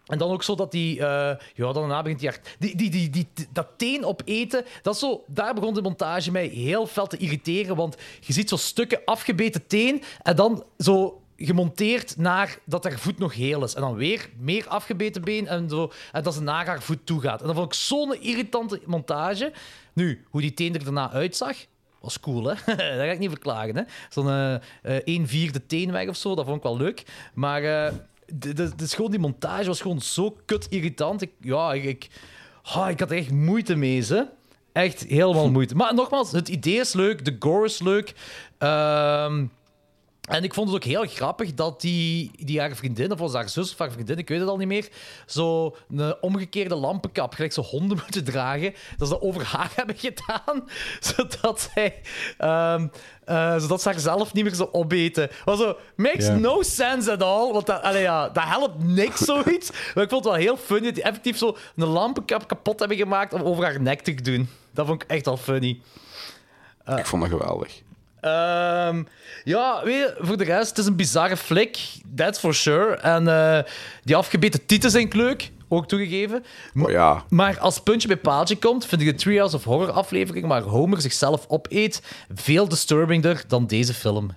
En 0.07 0.17
dan 0.17 0.31
ook 0.31 0.43
zo 0.43 0.55
dat 0.55 0.71
die... 0.71 0.99
eh, 0.99 1.37
ja, 1.53 1.71
dan 1.71 1.73
daarna 1.73 2.01
begint 2.01 2.19
die, 2.19 2.31
die, 2.59 2.75
die, 2.75 2.89
die, 2.89 3.09
die... 3.09 3.47
Dat 3.51 3.67
teen 3.77 4.03
op 4.03 4.21
eten, 4.25 4.65
dat 4.81 4.97
zo... 4.97 5.23
Daar 5.27 5.53
begon 5.53 5.73
de 5.73 5.81
montage 5.81 6.31
mij 6.31 6.45
heel 6.47 6.87
fel 6.87 7.07
te 7.07 7.17
irriteren, 7.17 7.75
want 7.75 7.97
je 8.19 8.33
ziet 8.33 8.49
zo 8.49 8.55
stukken 8.55 9.01
afgebeten 9.05 9.67
teen 9.67 10.03
en 10.21 10.35
dan 10.35 10.63
zo 10.77 11.22
gemonteerd 11.45 12.17
naar 12.17 12.57
dat 12.65 12.83
haar 12.83 12.99
voet 12.99 13.17
nog 13.17 13.33
heel 13.33 13.63
is. 13.63 13.73
En 13.73 13.81
dan 13.81 13.95
weer 13.95 14.29
meer 14.37 14.67
afgebeten 14.67 15.21
been 15.21 15.47
en, 15.47 15.69
zo, 15.69 15.91
dat 16.21 16.33
ze 16.33 16.41
naar 16.41 16.65
haar 16.65 16.81
voet 16.81 17.05
toe 17.05 17.21
gaat. 17.21 17.41
En 17.41 17.47
dat 17.47 17.55
vond 17.55 17.67
ik 17.67 17.79
zo'n 17.79 18.21
irritante 18.21 18.81
montage. 18.85 19.51
Nu, 19.93 20.25
hoe 20.29 20.41
die 20.41 20.53
teen 20.53 20.73
er 20.73 20.83
daarna 20.83 21.11
uitzag, 21.11 21.57
was 21.99 22.19
cool, 22.19 22.43
hè? 22.43 22.53
dat 22.75 22.79
ga 22.79 23.03
ik 23.03 23.19
niet 23.19 23.29
verklagen, 23.29 23.75
hè? 23.75 23.83
Zo'n 24.09 24.29
eh, 24.29 24.53
eh, 24.53 24.61
1 25.03 25.27
vierde 25.27 25.65
teen 25.65 25.91
weg 25.91 26.07
of 26.07 26.15
zo, 26.15 26.35
dat 26.35 26.45
vond 26.45 26.57
ik 26.57 26.63
wel 26.63 26.77
leuk. 26.77 27.03
Maar 27.33 27.63
eh, 27.63 27.93
de, 28.25 28.53
de, 28.53 28.75
de, 28.75 28.87
gewoon 28.87 29.11
die 29.11 29.19
montage 29.19 29.67
was 29.67 29.81
gewoon 29.81 30.01
zo 30.01 30.37
kut 30.45 30.67
irritant. 30.69 31.21
Ik, 31.21 31.31
ja, 31.39 31.73
ik, 31.73 31.83
ik, 31.83 32.07
ah, 32.63 32.89
ik 32.89 32.99
had 32.99 33.11
er 33.11 33.17
echt 33.17 33.31
moeite 33.31 33.75
mee, 33.75 34.01
ze. 34.01 34.27
Echt 34.71 35.05
helemaal 35.07 35.51
moeite. 35.51 35.75
Maar 35.75 35.93
nogmaals, 35.93 36.31
het 36.31 36.49
idee 36.49 36.79
is 36.79 36.93
leuk, 36.93 37.25
de 37.25 37.35
gore 37.39 37.65
is 37.65 37.79
leuk. 37.79 38.13
Ehm, 38.57 39.45
en 40.29 40.43
ik 40.43 40.53
vond 40.53 40.67
het 40.67 40.75
ook 40.75 40.83
heel 40.83 41.05
grappig 41.07 41.53
dat 41.53 41.81
die, 41.81 42.31
die 42.35 42.59
haar 42.59 42.75
vriendin, 42.75 43.11
of 43.11 43.19
was 43.19 43.33
haar 43.33 43.49
zus 43.49 43.71
of 43.71 43.77
haar 43.77 43.91
vriendin, 43.91 44.17
ik 44.17 44.27
weet 44.27 44.39
het 44.39 44.49
al 44.49 44.57
niet 44.57 44.67
meer, 44.67 44.89
zo 45.25 45.75
een 45.89 46.15
omgekeerde 46.21 46.75
lampenkap, 46.75 47.33
gelijk 47.33 47.53
zo 47.53 47.61
honden 47.61 47.97
moeten 48.03 48.23
dragen, 48.23 48.73
dat 48.97 49.07
ze 49.07 49.13
dat 49.13 49.21
over 49.21 49.45
haar 49.45 49.71
hebben 49.75 49.95
gedaan, 49.97 50.63
zodat 51.15 51.69
zij, 51.73 52.01
ehm, 52.37 52.87
eh, 53.25 53.57
zodat 53.59 53.81
ze 53.81 53.89
haar 53.89 53.99
zelf 53.99 54.33
niet 54.33 54.43
meer 54.43 54.53
zo 54.53 54.69
opeten. 54.71 55.29
Maar 55.45 55.55
zo, 55.55 55.77
makes 55.95 56.29
no 56.29 56.61
sense 56.61 57.11
at 57.11 57.23
all, 57.23 57.51
want 57.51 57.65
dat, 57.65 57.81
allee, 57.81 58.01
ja, 58.01 58.29
dat 58.29 58.43
helpt 58.43 58.83
niks, 58.83 59.19
zoiets. 59.19 59.71
Maar 59.93 60.03
ik 60.03 60.09
vond 60.09 60.23
het 60.23 60.33
wel 60.33 60.41
heel 60.41 60.57
funny 60.57 60.85
dat 60.85 60.95
die 60.95 61.03
effectief 61.03 61.37
zo 61.37 61.57
een 61.75 61.87
lampenkap 61.87 62.47
kapot 62.47 62.79
hebben 62.79 62.97
gemaakt 62.97 63.33
om 63.33 63.41
over 63.41 63.63
haar 63.63 63.81
nek 63.81 64.01
te 64.01 64.13
doen. 64.13 64.49
Dat 64.71 64.85
vond 64.85 65.03
ik 65.03 65.09
echt 65.09 65.25
wel 65.25 65.37
funny. 65.37 65.81
ik 66.85 67.05
vond 67.05 67.21
dat 67.21 67.31
geweldig. 67.31 67.81
Ehm, 68.23 69.03
ja, 69.43 69.81
weet 69.83 69.95
je, 69.95 70.15
voor 70.19 70.37
de 70.37 70.43
rest, 70.43 70.69
het 70.69 70.77
is 70.77 70.85
een 70.85 70.95
bizarre 70.95 71.37
flik, 71.37 71.79
that's 72.15 72.39
for 72.39 72.53
sure. 72.55 72.95
En 72.95 73.27
eh, 73.27 73.59
die 74.03 74.15
afgebeten 74.15 74.65
tieten 74.65 74.91
zijn 74.91 75.09
leuk. 75.11 75.51
ook 75.67 75.87
toegegeven. 75.87 76.43
Oh 76.75 76.91
ja. 76.91 77.23
Maar 77.29 77.59
als 77.59 77.79
puntje 77.79 78.07
bij 78.07 78.17
paaltje 78.17 78.55
komt, 78.55 78.85
vind 78.85 79.01
ik 79.01 79.07
de 79.07 79.15
Treehouse 79.15 79.55
of 79.55 79.63
Horror 79.63 79.91
aflevering 79.91 80.47
waar 80.47 80.61
Homer 80.61 81.01
zichzelf 81.01 81.45
opeet 81.47 82.01
veel 82.33 82.67
disturbingder 82.67 83.43
dan 83.47 83.67
deze 83.67 83.93
film. 83.93 84.31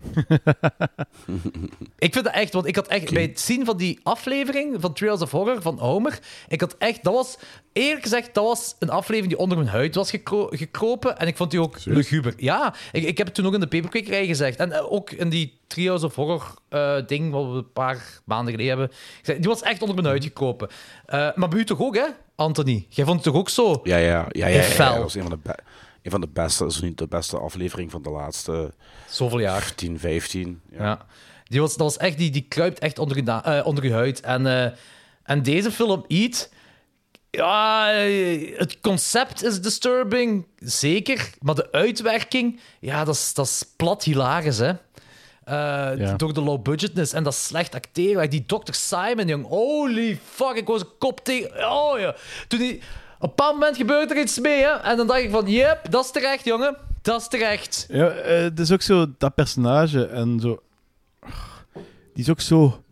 ik 1.98 2.12
vind 2.12 2.24
dat 2.24 2.34
echt, 2.34 2.52
want 2.52 2.66
ik 2.66 2.76
had 2.76 2.86
echt 2.88 3.12
bij 3.12 3.22
het 3.22 3.40
zien 3.40 3.64
van 3.64 3.76
die 3.76 4.00
aflevering 4.02 4.80
van 4.80 4.92
Trails 4.92 5.22
of 5.22 5.30
Horror 5.30 5.62
van 5.62 5.78
Homer, 5.78 6.18
ik 6.48 6.60
had 6.60 6.74
echt, 6.78 7.04
dat 7.04 7.14
was 7.14 7.38
eerlijk 7.72 8.02
gezegd, 8.02 8.34
dat 8.34 8.44
was 8.44 8.76
een 8.78 8.90
aflevering 8.90 9.28
die 9.32 9.38
onder 9.42 9.58
mijn 9.58 9.70
huid 9.70 9.94
was 9.94 10.10
gekro- 10.10 10.48
gekropen 10.50 11.18
en 11.18 11.26
ik 11.26 11.36
vond 11.36 11.50
die 11.50 11.60
ook 11.60 11.84
luguber. 11.84 12.34
Ja, 12.36 12.74
ik, 12.92 13.02
ik 13.04 13.18
heb 13.18 13.26
het 13.26 13.36
toen 13.36 13.46
ook 13.46 13.54
in 13.54 13.60
de 13.60 13.66
paperkwekerij 13.68 14.26
gezegd 14.26 14.58
en 14.58 14.72
eh, 14.72 14.92
ook 14.92 15.10
in 15.10 15.28
die 15.28 15.58
Trios 15.66 16.04
of 16.04 16.14
Horror 16.14 16.54
eh, 16.68 16.96
ding 17.06 17.32
wat 17.32 17.44
we 17.44 17.50
een 17.56 17.72
paar 17.72 18.20
maanden 18.24 18.54
geleden 18.54 18.78
hebben. 18.78 18.96
Die 19.40 19.48
was 19.48 19.62
echt 19.62 19.80
onder 19.80 19.96
mijn 19.96 20.06
huid 20.08 20.24
gekropen. 20.24 20.68
Eh, 21.06 21.28
maar 21.34 21.48
bij 21.48 21.58
u 21.58 21.64
toch 21.64 21.80
ook, 21.80 21.96
hè, 21.96 22.06
Anthony? 22.36 22.86
Jij 22.88 23.04
vond 23.04 23.16
het 23.16 23.32
toch 23.32 23.40
ook 23.40 23.48
zo? 23.48 23.80
Ja, 23.82 23.96
ja, 23.96 24.06
ja. 24.06 24.26
ja, 24.28 24.46
ja, 24.46 24.56
ja, 24.56 24.62
Fel. 24.62 24.92
dat 24.92 25.02
was 25.02 25.14
een 25.14 25.22
van 25.22 25.40
de, 25.42 25.54
een 26.02 26.10
van 26.10 26.20
de 26.20 26.28
beste, 26.28 26.66
is 26.66 26.80
niet 26.80 26.98
de 26.98 27.06
beste 27.06 27.38
aflevering 27.38 27.90
van 27.90 28.02
de 28.02 28.10
laatste 28.10 28.72
Zoveel 29.08 29.38
jaar. 29.40 29.74
10, 29.74 29.98
15. 29.98 30.60
Ja. 30.70 30.84
Ja. 30.84 31.06
Die, 31.44 31.60
was, 31.60 31.70
dat 31.76 31.86
was 31.86 31.96
echt, 31.96 32.18
die, 32.18 32.30
die 32.30 32.46
kruipt 32.48 32.78
echt 32.78 32.98
onder 32.98 33.16
je, 33.16 33.22
na- 33.22 33.44
eh, 33.44 33.66
onder 33.66 33.84
je 33.84 33.92
huid. 33.92 34.20
En, 34.20 34.46
eh, 34.46 34.72
en 35.22 35.42
deze 35.42 35.70
film, 35.70 36.04
Eat... 36.08 36.50
Ja, 37.32 37.86
het 38.56 38.80
concept 38.80 39.42
is 39.44 39.60
disturbing, 39.60 40.46
zeker. 40.58 41.30
Maar 41.40 41.54
de 41.54 41.72
uitwerking, 41.72 42.60
ja, 42.80 43.04
dat 43.04 43.14
is, 43.14 43.34
dat 43.34 43.46
is 43.46 43.64
plat 43.76 44.04
hilarisch, 44.04 44.58
hè. 44.58 44.68
Eh, 45.44 45.98
Ja. 45.98 46.14
Door 46.16 46.34
de 46.34 46.40
low 46.40 46.62
budgetness 46.62 47.12
en 47.12 47.22
dat 47.22 47.34
slecht 47.34 47.74
acteren. 47.74 48.30
Die 48.30 48.46
Dr. 48.46 48.72
Simon, 48.72 49.26
jong. 49.26 49.46
Holy 49.46 50.20
fuck, 50.30 50.54
ik 50.54 50.66
was 50.66 50.80
een 50.80 50.98
kop 50.98 51.20
tegen... 51.24 51.70
Oh, 51.70 51.98
ja. 51.98 52.14
Toen 52.48 52.58
die... 52.58 52.80
Op 53.22 53.28
een 53.28 53.36
bepaald 53.36 53.54
moment 53.54 53.76
gebeurt 53.76 54.10
er 54.10 54.20
iets 54.20 54.38
mee, 54.38 54.62
hè. 54.62 54.68
En 54.70 54.96
dan 54.96 55.06
dacht 55.06 55.20
ik 55.20 55.30
van, 55.30 55.46
yep, 55.46 55.90
dat 55.90 56.04
is 56.04 56.10
terecht, 56.10 56.44
jongen. 56.44 56.76
Dat 57.02 57.20
is 57.20 57.28
terecht. 57.28 57.86
Ja, 57.88 58.08
eh, 58.08 58.42
het 58.42 58.58
is 58.60 58.72
ook 58.72 58.82
zo, 58.82 59.06
dat 59.18 59.34
personage 59.34 60.06
en 60.06 60.40
zo... 60.40 60.62
Die 62.14 62.24
is 62.24 62.30
ook 62.30 62.40
zo... 62.40 62.82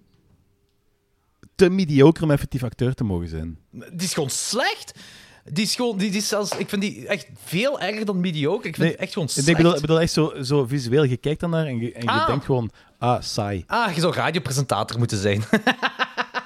Te 1.55 1.69
mediocre 1.71 2.25
om 2.25 2.31
effectief 2.31 2.63
acteur 2.65 2.95
te 2.95 3.05
mogen 3.05 3.29
zijn. 3.29 3.59
Die 3.71 4.07
is 4.07 4.15
gewoon 4.15 4.31
slecht. 4.31 4.99
Die 5.45 5.65
is 5.65 5.75
gewoon, 5.75 5.99
die, 5.99 6.11
die 6.11 6.21
is 6.21 6.29
zelfs, 6.29 6.57
ik 6.57 6.69
vind 6.69 6.83
die 6.83 7.07
echt 7.07 7.27
veel 7.45 7.81
erger 7.81 8.05
dan 8.05 8.21
mediocre. 8.21 8.69
Ik 8.69 8.75
vind 8.77 8.89
die 8.89 8.97
echt 8.99 9.13
gewoon 9.13 9.29
ik 9.29 9.35
slecht. 9.35 9.57
bedoel, 9.57 9.75
ik 9.75 9.81
bedoel 9.81 10.01
echt 10.01 10.13
zo, 10.13 10.33
zo 10.43 10.67
visueel. 10.67 11.03
Je 11.05 11.17
kijkt 11.17 11.41
dan 11.41 11.51
naar 11.51 11.67
en 11.67 11.79
je, 11.81 11.93
en 11.93 12.03
je 12.03 12.09
Ah. 12.11 12.27
denkt 12.27 12.45
gewoon... 12.45 12.71
Ah, 12.99 13.21
saai. 13.23 13.65
Ah, 13.67 13.95
je 13.95 14.01
zou 14.01 14.15
radiopresentator 14.15 14.99
moeten 14.99 15.19
zijn. 15.19 15.43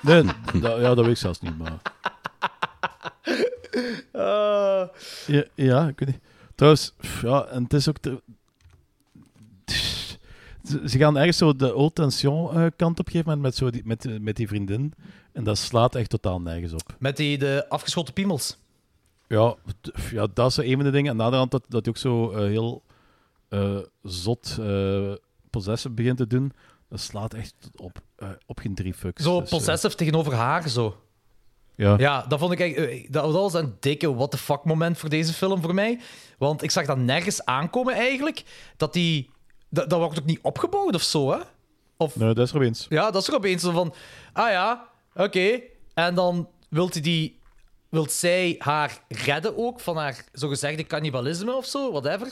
Nee, 0.03 0.23
dat, 0.61 0.81
ja, 0.81 0.95
dat 0.95 1.05
weet 1.05 1.07
ik 1.15 1.17
zelfs 1.17 1.41
niet, 1.41 1.59
maar... 1.59 1.79
Ja, 4.13 5.45
ja, 5.55 5.89
ik 5.89 5.99
weet 5.99 6.09
niet. 6.09 6.21
Trouwens, 6.55 6.95
ja, 7.23 7.45
en 7.45 7.63
het 7.63 7.73
is 7.73 7.89
ook... 7.89 7.97
Ze 10.87 10.99
gaan 10.99 11.17
ergens 11.17 11.37
zo 11.37 11.57
de 11.57 11.75
old 11.75 11.95
tension 11.95 12.55
eh, 12.55 12.67
kant 12.77 12.99
op 12.99 13.09
geven 13.09 13.41
met, 13.41 13.57
zo 13.57 13.71
die, 13.71 13.83
met, 13.85 14.21
met 14.21 14.37
die 14.37 14.49
vriendin. 14.49 14.93
En 15.33 15.45
dat 15.45 15.59
slaat 15.59 15.95
echt 15.95 16.11
totaal 16.11 16.41
nergens 16.41 16.73
op. 16.73 16.97
Met 16.99 17.17
die 17.17 17.39
de 17.39 17.69
afgeschoten 17.69 18.15
piemels. 18.15 18.59
Ja, 19.29 19.55
ja, 20.11 20.27
dat 20.35 20.51
is 20.51 20.57
een 20.57 20.75
van 20.75 20.85
de 20.85 20.91
dingen. 20.91 21.11
En 21.11 21.11
aan 21.11 21.17
de 21.17 21.23
andere 21.23 21.37
hand 21.37 21.51
dat, 21.51 21.65
dat 21.69 21.85
hij 21.85 21.95
ook 21.95 22.01
zo 22.01 22.31
eh, 22.31 22.39
heel 22.39 22.83
eh, 23.49 23.79
zot 24.03 24.57
eh 24.61 25.13
possessive 25.51 25.95
begint 25.95 26.17
te 26.17 26.27
doen. 26.27 26.53
Dat 26.89 27.01
slaat 27.01 27.35
echt 27.35 27.55
op, 27.77 28.01
op 28.47 28.59
geen 28.59 28.75
drie 28.75 28.95
fucks. 28.95 29.23
Zo 29.23 29.41
Dus, 29.41 29.51
possessive 29.51 29.95
tegenover 29.95 30.35
haar, 30.35 30.69
zo. 30.69 30.97
Ja. 31.77 31.99
Ja, 31.99 32.25
dat 32.29 32.39
vond 32.39 32.53
ik 32.53 32.61
echt... 32.61 32.75
eh, 32.77 33.07
Dat 33.11 33.33
was 33.33 33.55
een 33.55 33.77
dikke 33.81 34.15
what 34.15 34.31
the 34.31 34.39
fuck 34.39 34.65
moment 34.65 34.99
voor 34.99 35.09
deze 35.09 35.33
film 35.33 35.63
voor 35.63 35.75
mij. 35.75 36.01
Want 36.39 36.63
ik 36.63 36.71
zag 36.71 36.87
dat 36.87 36.99
nergens 36.99 37.45
aankomen 37.45 37.95
eigenlijk. 37.95 38.43
Dat 38.77 38.93
die... 38.93 39.31
Dat, 39.69 39.91
dat 39.91 39.99
wordt 39.99 40.19
ook 40.19 40.25
niet 40.25 40.43
opgebouwd 40.43 40.95
of 40.95 41.03
zo, 41.03 41.31
hè? 41.31 41.39
Of... 41.97 42.17
Nee, 42.17 42.35
dat 42.35 42.47
is 42.47 42.51
er 42.53 42.57
opeens. 42.57 42.87
Ja, 42.89 43.11
dat 43.11 43.23
is 43.23 43.29
er 43.29 43.35
opeens 43.35 43.63
zo 43.63 43.71
van... 43.71 43.95
Ah 44.33 44.51
ja, 44.51 44.89
oké. 45.15 45.61
En 45.95 46.15
dan 46.15 46.49
wilt, 46.69 46.93
hij 46.93 47.03
die, 47.03 47.39
wilt 47.89 48.13
zij 48.13 48.55
haar 48.59 48.99
redden 49.09 49.59
ook 49.59 49.81
van 49.81 49.97
haar 49.97 50.25
zogezegde 50.33 50.87
cannibalisme 50.87 51.55
of 51.55 51.67
zo, 51.67 51.91
whatever. 51.91 52.27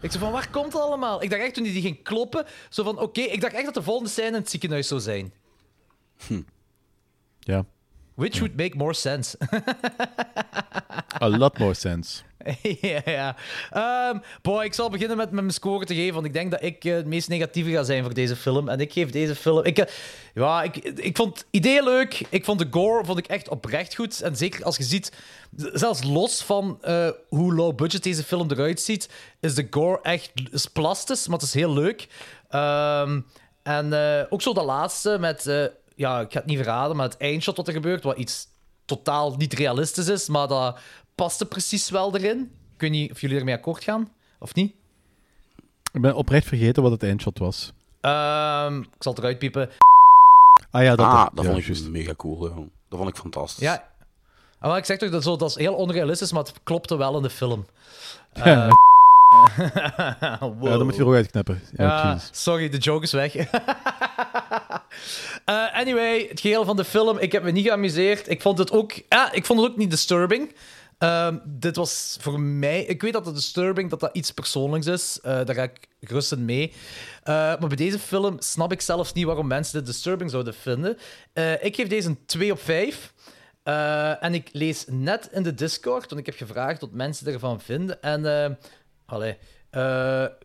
Ik 0.00 0.10
zei 0.10 0.22
van, 0.22 0.32
waar 0.32 0.50
komt 0.50 0.72
dat 0.72 0.82
allemaal? 0.82 1.22
Ik 1.22 1.30
dacht 1.30 1.42
echt 1.42 1.54
toen 1.54 1.64
hij 1.64 1.72
die 1.72 1.82
ging 1.82 2.02
kloppen, 2.02 2.46
zo 2.68 2.84
van, 2.84 2.98
oké, 2.98 3.20
ik 3.20 3.40
dacht 3.40 3.52
echt 3.54 3.64
dat 3.64 3.74
de 3.74 3.82
volgende 3.82 4.10
scène 4.10 4.26
in 4.28 4.34
het 4.34 4.50
ziekenhuis 4.50 4.88
zou 4.88 5.00
zijn. 5.00 5.32
Ja. 7.40 7.64
Which 8.20 8.38
would 8.40 8.56
make 8.56 8.76
more 8.76 8.94
sense. 8.94 9.36
A 11.22 11.28
lot 11.28 11.58
more 11.58 11.74
sense. 11.74 12.22
ja, 12.80 13.00
ja. 13.04 13.36
Ehm, 13.70 14.18
boy, 14.42 14.64
ik 14.64 14.74
zal 14.74 14.90
beginnen 14.90 15.16
met, 15.16 15.30
met 15.30 15.42
mijn 15.42 15.54
score 15.54 15.84
te 15.84 15.94
geven, 15.94 16.14
want 16.14 16.26
ik 16.26 16.32
denk 16.32 16.50
dat 16.50 16.62
ik 16.62 16.84
eh, 16.84 16.94
het 16.94 17.06
meest 17.06 17.28
negatieve 17.28 17.70
ga 17.70 17.82
zijn 17.82 18.02
voor 18.02 18.14
deze 18.14 18.36
film. 18.36 18.68
En 18.68 18.80
ik 18.80 18.92
geef 18.92 19.10
deze 19.10 19.34
film... 19.34 19.64
Ik, 19.64 19.78
eh, 19.78 19.92
ja, 20.34 20.62
ik, 20.62 20.76
ik 20.76 21.16
vond 21.16 21.38
het 21.38 21.46
idee 21.50 21.82
leuk. 21.82 22.22
Ik 22.28 22.44
vond 22.44 22.58
de 22.58 22.66
gore 22.70 23.04
vond 23.04 23.18
ik 23.18 23.26
echt 23.26 23.48
oprecht 23.48 23.94
goed. 23.94 24.20
En 24.20 24.36
zeker 24.36 24.64
als 24.64 24.76
je 24.76 24.82
ziet, 24.82 25.12
zelfs 25.56 26.04
los 26.04 26.42
van 26.42 26.78
eh, 26.80 27.08
hoe 27.28 27.54
low 27.54 27.76
budget 27.76 28.02
deze 28.02 28.24
film 28.24 28.50
eruit 28.50 28.80
ziet, 28.80 29.08
is 29.40 29.54
de 29.54 29.66
gore 29.70 29.98
echt 30.02 30.32
is 30.50 30.66
plastisch, 30.66 31.26
maar 31.26 31.38
het 31.38 31.46
is 31.46 31.54
heel 31.54 31.72
leuk. 31.72 32.08
Ehm, 32.48 33.20
en 33.62 33.94
ook 34.30 34.42
zo 34.42 34.52
de 34.52 34.62
laatste 34.62 35.16
met... 35.20 35.46
eh, 36.00 36.10
ja, 36.10 36.20
ik 36.20 36.32
ga 36.32 36.38
het 36.38 36.48
niet 36.48 36.56
verraden, 36.56 36.96
maar 36.96 37.08
het 37.08 37.16
eindshot 37.16 37.56
wat 37.56 37.66
er 37.66 37.72
gebeurt, 37.72 38.02
wat 38.02 38.16
iets 38.16 38.46
totaal 38.84 39.34
niet 39.36 39.52
realistisch 39.52 40.08
is, 40.08 40.28
maar 40.28 40.48
dat 40.48 40.78
paste 41.14 41.46
precies 41.46 41.90
wel 41.90 42.16
erin. 42.16 42.40
Ik 42.74 42.80
weet 42.80 42.90
niet 42.90 43.10
of 43.10 43.20
jullie 43.20 43.38
ermee 43.38 43.54
akkoord 43.54 43.84
gaan, 43.84 44.12
of 44.38 44.54
niet? 44.54 44.74
Ik 45.92 46.00
ben 46.00 46.14
oprecht 46.14 46.46
vergeten 46.46 46.82
wat 46.82 46.92
het 46.92 47.02
eindshot 47.02 47.38
was. 47.38 47.72
Ehm, 48.00 48.78
ik 48.80 48.88
zal 48.98 49.12
het 49.12 49.20
eruit 49.20 49.38
piepen. 49.38 49.70
Ah 50.70 50.82
ja, 50.82 50.96
dat, 50.96 51.06
ah, 51.06 51.24
dat, 51.24 51.30
dat 51.34 51.44
ja, 51.44 51.50
vond 51.50 51.62
ik 51.62 51.66
juist. 51.66 51.88
mega 51.88 52.14
cool. 52.14 52.38
Dat 52.88 52.98
vond 52.98 53.08
ik 53.08 53.16
fantastisch. 53.16 53.62
Ja. 53.64 53.88
Ah, 54.58 54.68
maar 54.68 54.78
ik 54.78 54.84
zeg 54.84 54.98
toch, 54.98 55.10
dat, 55.10 55.22
zo, 55.22 55.36
dat 55.36 55.48
is 55.48 55.56
heel 55.56 55.74
onrealistisch, 55.74 56.32
maar 56.32 56.42
het 56.42 56.52
klopte 56.62 56.96
wel 56.96 57.16
in 57.16 57.22
de 57.22 57.30
film. 57.30 57.66
Ja. 58.32 58.68
Eh, 58.68 58.72
Ja, 59.60 60.38
dan 60.60 60.84
moet 60.84 60.94
je 60.94 61.00
er 61.00 61.06
ook 61.06 61.14
uitknippen. 61.14 61.60
Ja, 61.72 62.12
jezus. 62.12 62.28
sorry, 62.32 62.68
de 62.68 62.78
joke 62.78 63.04
is 63.04 63.12
weg. 63.12 63.34
Eh, 65.44 65.74
anyway, 65.74 66.26
het 66.28 66.40
geheel 66.40 66.64
van 66.64 66.76
de 66.76 66.84
film, 66.84 67.18
ik 67.18 67.32
heb 67.32 67.42
me 67.42 67.50
niet 67.50 67.66
geamuseerd. 67.66 68.28
Ik 68.28 68.42
vond 68.42 68.58
het 68.58 68.72
ook, 68.72 68.92
ja, 69.08 69.32
ik 69.32 69.46
vond 69.46 69.60
het 69.60 69.70
ook 69.70 69.76
niet 69.76 69.90
disturbing. 69.90 70.52
Ehm, 71.00 71.38
dit 71.44 71.76
was 71.76 72.16
voor 72.20 72.40
mij... 72.40 72.84
Ik 72.84 73.02
weet 73.02 73.12
dat 73.12 73.26
het 73.26 73.34
disturbing 73.34 73.90
dat 73.90 74.00
dat 74.00 74.10
iets 74.12 74.30
persoonlijks 74.30 74.86
is. 74.86 75.18
Eh, 75.22 75.44
daar 75.44 75.54
ga 75.54 75.62
ik 75.62 75.88
gerust 76.00 76.32
in 76.32 76.44
mee. 76.44 76.72
Eh, 77.22 77.34
maar 77.34 77.68
bij 77.68 77.76
deze 77.76 77.98
film 77.98 78.36
snap 78.38 78.72
ik 78.72 78.80
zelfs 78.80 79.12
niet 79.12 79.24
waarom 79.24 79.46
mensen 79.46 79.78
dit 79.78 79.86
disturbing 79.86 80.30
zouden 80.30 80.54
vinden. 80.54 80.98
Ik 81.60 81.74
geef 81.74 81.88
deze 81.88 82.08
een 82.08 82.26
2 82.26 82.52
op 82.52 82.60
5. 82.60 83.12
Eh, 83.62 84.24
en 84.24 84.34
ik 84.34 84.48
lees 84.52 84.84
net 84.88 85.28
in 85.32 85.42
de 85.42 85.54
Discord, 85.54 86.08
want 86.08 86.20
ik 86.20 86.26
heb 86.26 86.36
gevraagd 86.36 86.80
wat 86.80 86.92
mensen 86.92 87.32
ervan 87.32 87.60
vinden. 87.60 88.02
En 88.02 88.58
allee, 89.06 89.36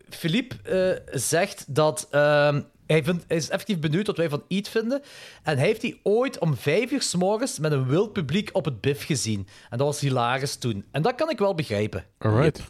Philippe 0.08 1.02
zegt 1.12 1.74
dat 1.74 2.06
ehm, 2.10 2.60
hij, 2.86 3.04
vindt, 3.04 3.24
hij 3.28 3.36
is 3.36 3.48
effectief 3.48 3.78
benieuwd 3.78 4.06
wat 4.06 4.16
wij 4.16 4.28
van 4.28 4.42
Eat 4.48 4.68
vinden. 4.68 5.02
En 5.42 5.56
hij 5.56 5.66
heeft 5.66 5.80
die 5.80 6.00
ooit 6.02 6.38
om 6.38 6.56
vijf 6.56 6.90
uur 6.90 7.02
s 7.02 7.14
morgens 7.14 7.58
met 7.58 7.72
een 7.72 7.86
wild 7.86 8.12
publiek 8.12 8.50
op 8.52 8.64
het 8.64 8.80
BIF 8.80 9.04
gezien. 9.04 9.46
En 9.70 9.78
dat 9.78 9.86
was 9.86 10.00
hilarisch 10.00 10.56
toen. 10.56 10.84
En 10.90 11.02
dat 11.02 11.14
kan 11.14 11.30
ik 11.30 11.38
wel 11.38 11.54
begrijpen. 11.54 12.04
Alright. 12.18 12.62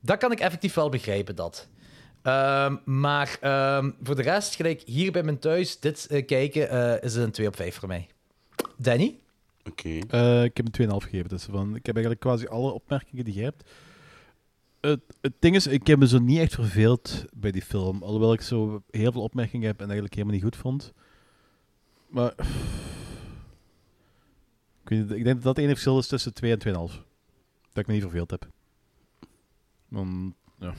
Dat 0.00 0.18
kan 0.18 0.32
ik 0.32 0.40
effectief 0.40 0.74
wel 0.74 0.88
begrijpen, 0.88 1.36
dat. 1.36 1.68
Ehm, 2.22 2.76
maar 2.84 3.36
ehm, 3.40 3.90
voor 4.02 4.16
de 4.16 4.22
rest, 4.22 4.54
gelijk 4.54 4.82
hier 4.84 5.12
bij 5.12 5.22
mijn 5.22 5.38
thuis, 5.38 5.80
dit 5.80 6.06
eh, 6.06 6.26
kijken, 6.26 6.68
eh, 6.70 7.02
is 7.02 7.14
het 7.14 7.24
een 7.24 7.30
2 7.30 7.46
op 7.46 7.56
5 7.56 7.74
voor 7.74 7.88
mij. 7.88 8.06
Danny? 8.76 9.18
Oké. 9.68 9.98
Eh, 10.08 10.44
ik 10.44 10.56
heb 10.56 10.66
een 10.66 10.72
2,5 10.72 11.02
gegeven. 11.04 11.28
Dus 11.28 11.44
van, 11.50 11.76
ik 11.76 11.86
heb 11.86 11.94
eigenlijk 11.94 12.24
quasi 12.24 12.46
alle 12.46 12.72
opmerkingen 12.72 13.24
die 13.24 13.34
je 13.34 13.42
hebt. 13.42 13.70
Het, 14.84 15.00
het 15.20 15.32
ding 15.38 15.54
is, 15.54 15.66
ik 15.66 15.86
heb 15.86 15.98
me 15.98 16.08
zo 16.08 16.18
niet 16.18 16.38
echt 16.38 16.54
verveeld 16.54 17.24
bij 17.32 17.50
die 17.50 17.62
film. 17.62 18.02
Alhoewel 18.02 18.32
ik 18.32 18.40
zo 18.40 18.82
heel 18.90 19.12
veel 19.12 19.22
opmerkingen 19.22 19.66
heb 19.66 19.76
en 19.76 19.84
eigenlijk 19.84 20.14
helemaal 20.14 20.34
niet 20.34 20.44
goed 20.44 20.56
vond. 20.56 20.92
Maar... 22.08 22.34
Ik, 24.82 24.90
weet 24.90 24.98
niet, 24.98 25.10
ik 25.10 25.24
denk 25.24 25.34
dat 25.34 25.42
dat 25.42 25.56
het 25.56 25.58
enige 25.58 25.74
verschil 25.74 25.98
is 25.98 26.06
tussen 26.06 26.34
2 26.34 26.56
en 26.56 26.58
2,5. 26.58 26.64
Dat 27.72 27.72
ik 27.72 27.86
me 27.86 27.92
niet 27.92 28.02
verveeld 28.02 28.30
heb. 28.30 28.46
Dan, 29.88 30.34
ja. 30.58 30.70
Ik 30.70 30.74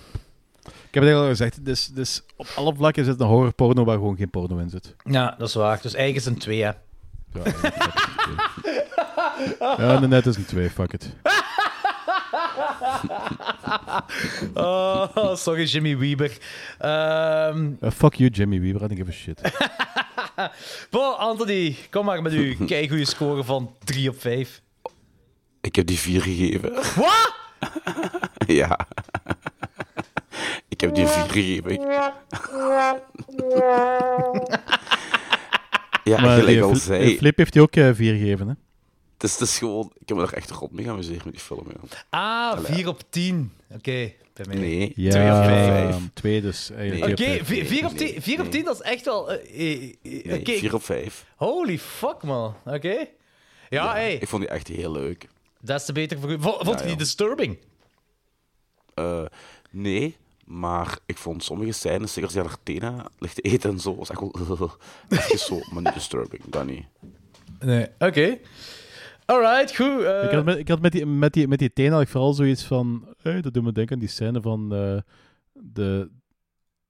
heb 0.63 1.03
het 1.03 1.03
eigenlijk 1.03 1.15
al 1.15 1.27
gezegd, 1.27 1.65
dus, 1.65 1.87
dus 1.87 2.23
op 2.35 2.47
alle 2.55 2.75
vlakken 2.75 3.05
zit 3.05 3.19
een 3.19 3.27
horror 3.27 3.53
porno 3.53 3.83
waar 3.83 3.97
gewoon 3.97 4.17
geen 4.17 4.29
porno 4.29 4.57
in 4.57 4.69
zit. 4.69 4.95
Ja, 5.03 5.35
dat 5.37 5.47
is 5.47 5.53
waar. 5.53 5.81
Dus 5.81 5.93
eigenlijk 5.93 6.15
is 6.15 6.25
het 6.25 6.33
een 6.33 6.39
2, 6.39 6.63
hè. 6.63 6.71
Ja, 9.59 9.75
ja 9.77 9.99
net 9.99 10.25
is 10.25 10.35
een 10.35 10.45
2, 10.45 10.69
fuck 10.69 10.93
it. 10.93 11.15
oh, 14.55 15.35
sorry, 15.35 15.63
Jimmy 15.63 15.97
Weber. 15.97 16.37
Ehm, 16.79 17.73
Uh, 17.81 17.91
fuck 17.91 18.15
you, 18.15 18.29
Jimmy 18.29 18.59
Weaver, 18.59 18.83
I 18.83 18.87
don't 18.87 18.97
give 18.97 19.09
a 19.09 19.13
shit. 19.13 19.41
Bon, 20.91 21.17
Anthony, 21.17 21.75
kom 21.89 22.05
maar 22.05 22.21
met 22.21 22.33
uw 22.33 22.55
keigoede 22.65 23.05
score 23.05 23.43
van 23.43 23.75
3 23.83 24.09
op 24.09 24.19
5. 24.21 24.61
Ik 25.61 25.75
heb 25.75 25.85
die 25.85 25.97
4 25.99 26.21
gegeven. 26.21 26.73
Wat? 26.73 27.33
ja. 28.47 28.87
Ik 30.69 30.81
heb 30.81 30.95
die 30.95 31.07
4 31.07 31.23
gegeven. 31.29 31.79
Ja, 36.03 36.21
maar 36.21 36.37
gelijk 36.37 36.47
die 36.47 36.61
al 36.63 36.75
zei. 36.75 37.17
Flip 37.17 37.37
heeft 37.37 37.53
hij 37.53 37.63
ook 37.63 37.75
eh, 37.75 37.89
vier 37.93 38.13
gegeven, 38.13 38.47
hè? 38.47 38.53
Het 39.25 39.33
is, 39.33 39.39
het 39.39 39.49
is 39.49 39.57
gewoon... 39.57 39.91
Ik 39.99 40.07
heb 40.07 40.17
me 40.17 40.23
er 40.23 40.33
echt 40.33 40.51
rot 40.51 40.71
mee 40.71 40.85
geamuseerd 40.85 41.23
met 41.25 41.33
die 41.33 41.43
film. 41.43 41.67
Ja. 41.67 41.97
Ah, 42.09 42.59
4 42.63 42.87
op 42.87 43.01
10. 43.09 43.53
Oké, 43.71 44.11
bij 44.33 44.45
mij. 44.47 44.55
Nee, 44.55 44.93
Ja, 44.95 45.09
2 45.11 45.29
op 45.29 45.43
5. 45.43 46.09
twee 46.13 46.41
dus. 46.41 46.69
eigenlijk 46.69 47.11
Oké, 47.11 47.15
twee 47.15 47.39
op 47.39 47.45
vijf. 47.45 47.67
4 47.67 47.85
op 47.85 47.97
10 47.97 48.21
4 48.21 48.41
op 48.41 48.51
10, 48.51 48.63
dat 48.63 48.75
is 48.75 48.81
echt 48.81 49.05
wel... 49.05 49.39
Nee, 49.51 49.99
oké. 50.39 50.51
4 50.51 50.73
op 50.73 50.83
5. 50.83 51.25
Holy 51.35 51.79
fuck, 51.79 52.23
man. 52.23 52.55
Oké. 52.65 53.07
Ja, 53.69 53.91
hey, 53.91 54.13
Ik 54.15 54.27
vond 54.27 54.41
die 54.41 54.51
echt 54.51 54.67
heel 54.67 54.91
leuk. 54.91 55.27
dat 55.61 55.79
is 55.79 55.85
te 55.85 55.93
beter 55.93 56.19
voor 56.19 56.31
u. 56.31 56.37
Vond 56.39 56.79
je 56.79 56.81
die 56.81 56.89
ja. 56.89 56.95
disturbing? 56.95 57.57
Eh, 58.93 59.25
nee, 59.71 60.17
maar 60.45 60.97
ik 61.05 61.17
vond 61.17 61.43
sommige 61.43 61.71
scènes, 61.71 62.13
zeker 62.13 62.23
als 62.23 62.33
hij 62.33 62.43
naar 62.43 62.57
Tena 62.63 63.07
ligt 63.19 63.35
te 63.35 63.41
eten 63.41 63.69
en 63.69 63.79
zo, 63.79 63.95
was 63.95 64.09
echt 64.09 64.19
wel... 64.19 64.71
echt 65.09 65.39
zo, 65.39 65.59
maar 65.71 65.83
niet 65.83 65.93
disturbing, 65.93 66.41
dat 66.45 66.65
niet. 66.65 66.85
Nee. 67.59 67.87
Oké. 67.99 68.37
Alright, 69.25 69.75
goed. 69.75 70.01
eh, 70.03 70.23
Ik 70.23 70.31
had, 70.31 70.45
met, 70.45 70.57
ik 70.57 70.67
had 70.67 70.81
met, 70.81 70.91
die, 70.91 71.05
met, 71.05 71.33
die, 71.33 71.47
met 71.47 71.59
die 71.59 71.73
tenen 71.73 71.91
had 71.93 72.01
ik 72.01 72.07
vooral 72.07 72.33
zoiets 72.33 72.63
van... 72.63 73.07
Hey, 73.21 73.41
dat 73.41 73.53
doet 73.53 73.63
me 73.63 73.71
denken 73.71 73.93
aan 73.93 73.99
die 73.99 74.09
scène 74.09 74.41
van 74.41 74.73
eh, 74.73 74.97
de, 75.53 76.09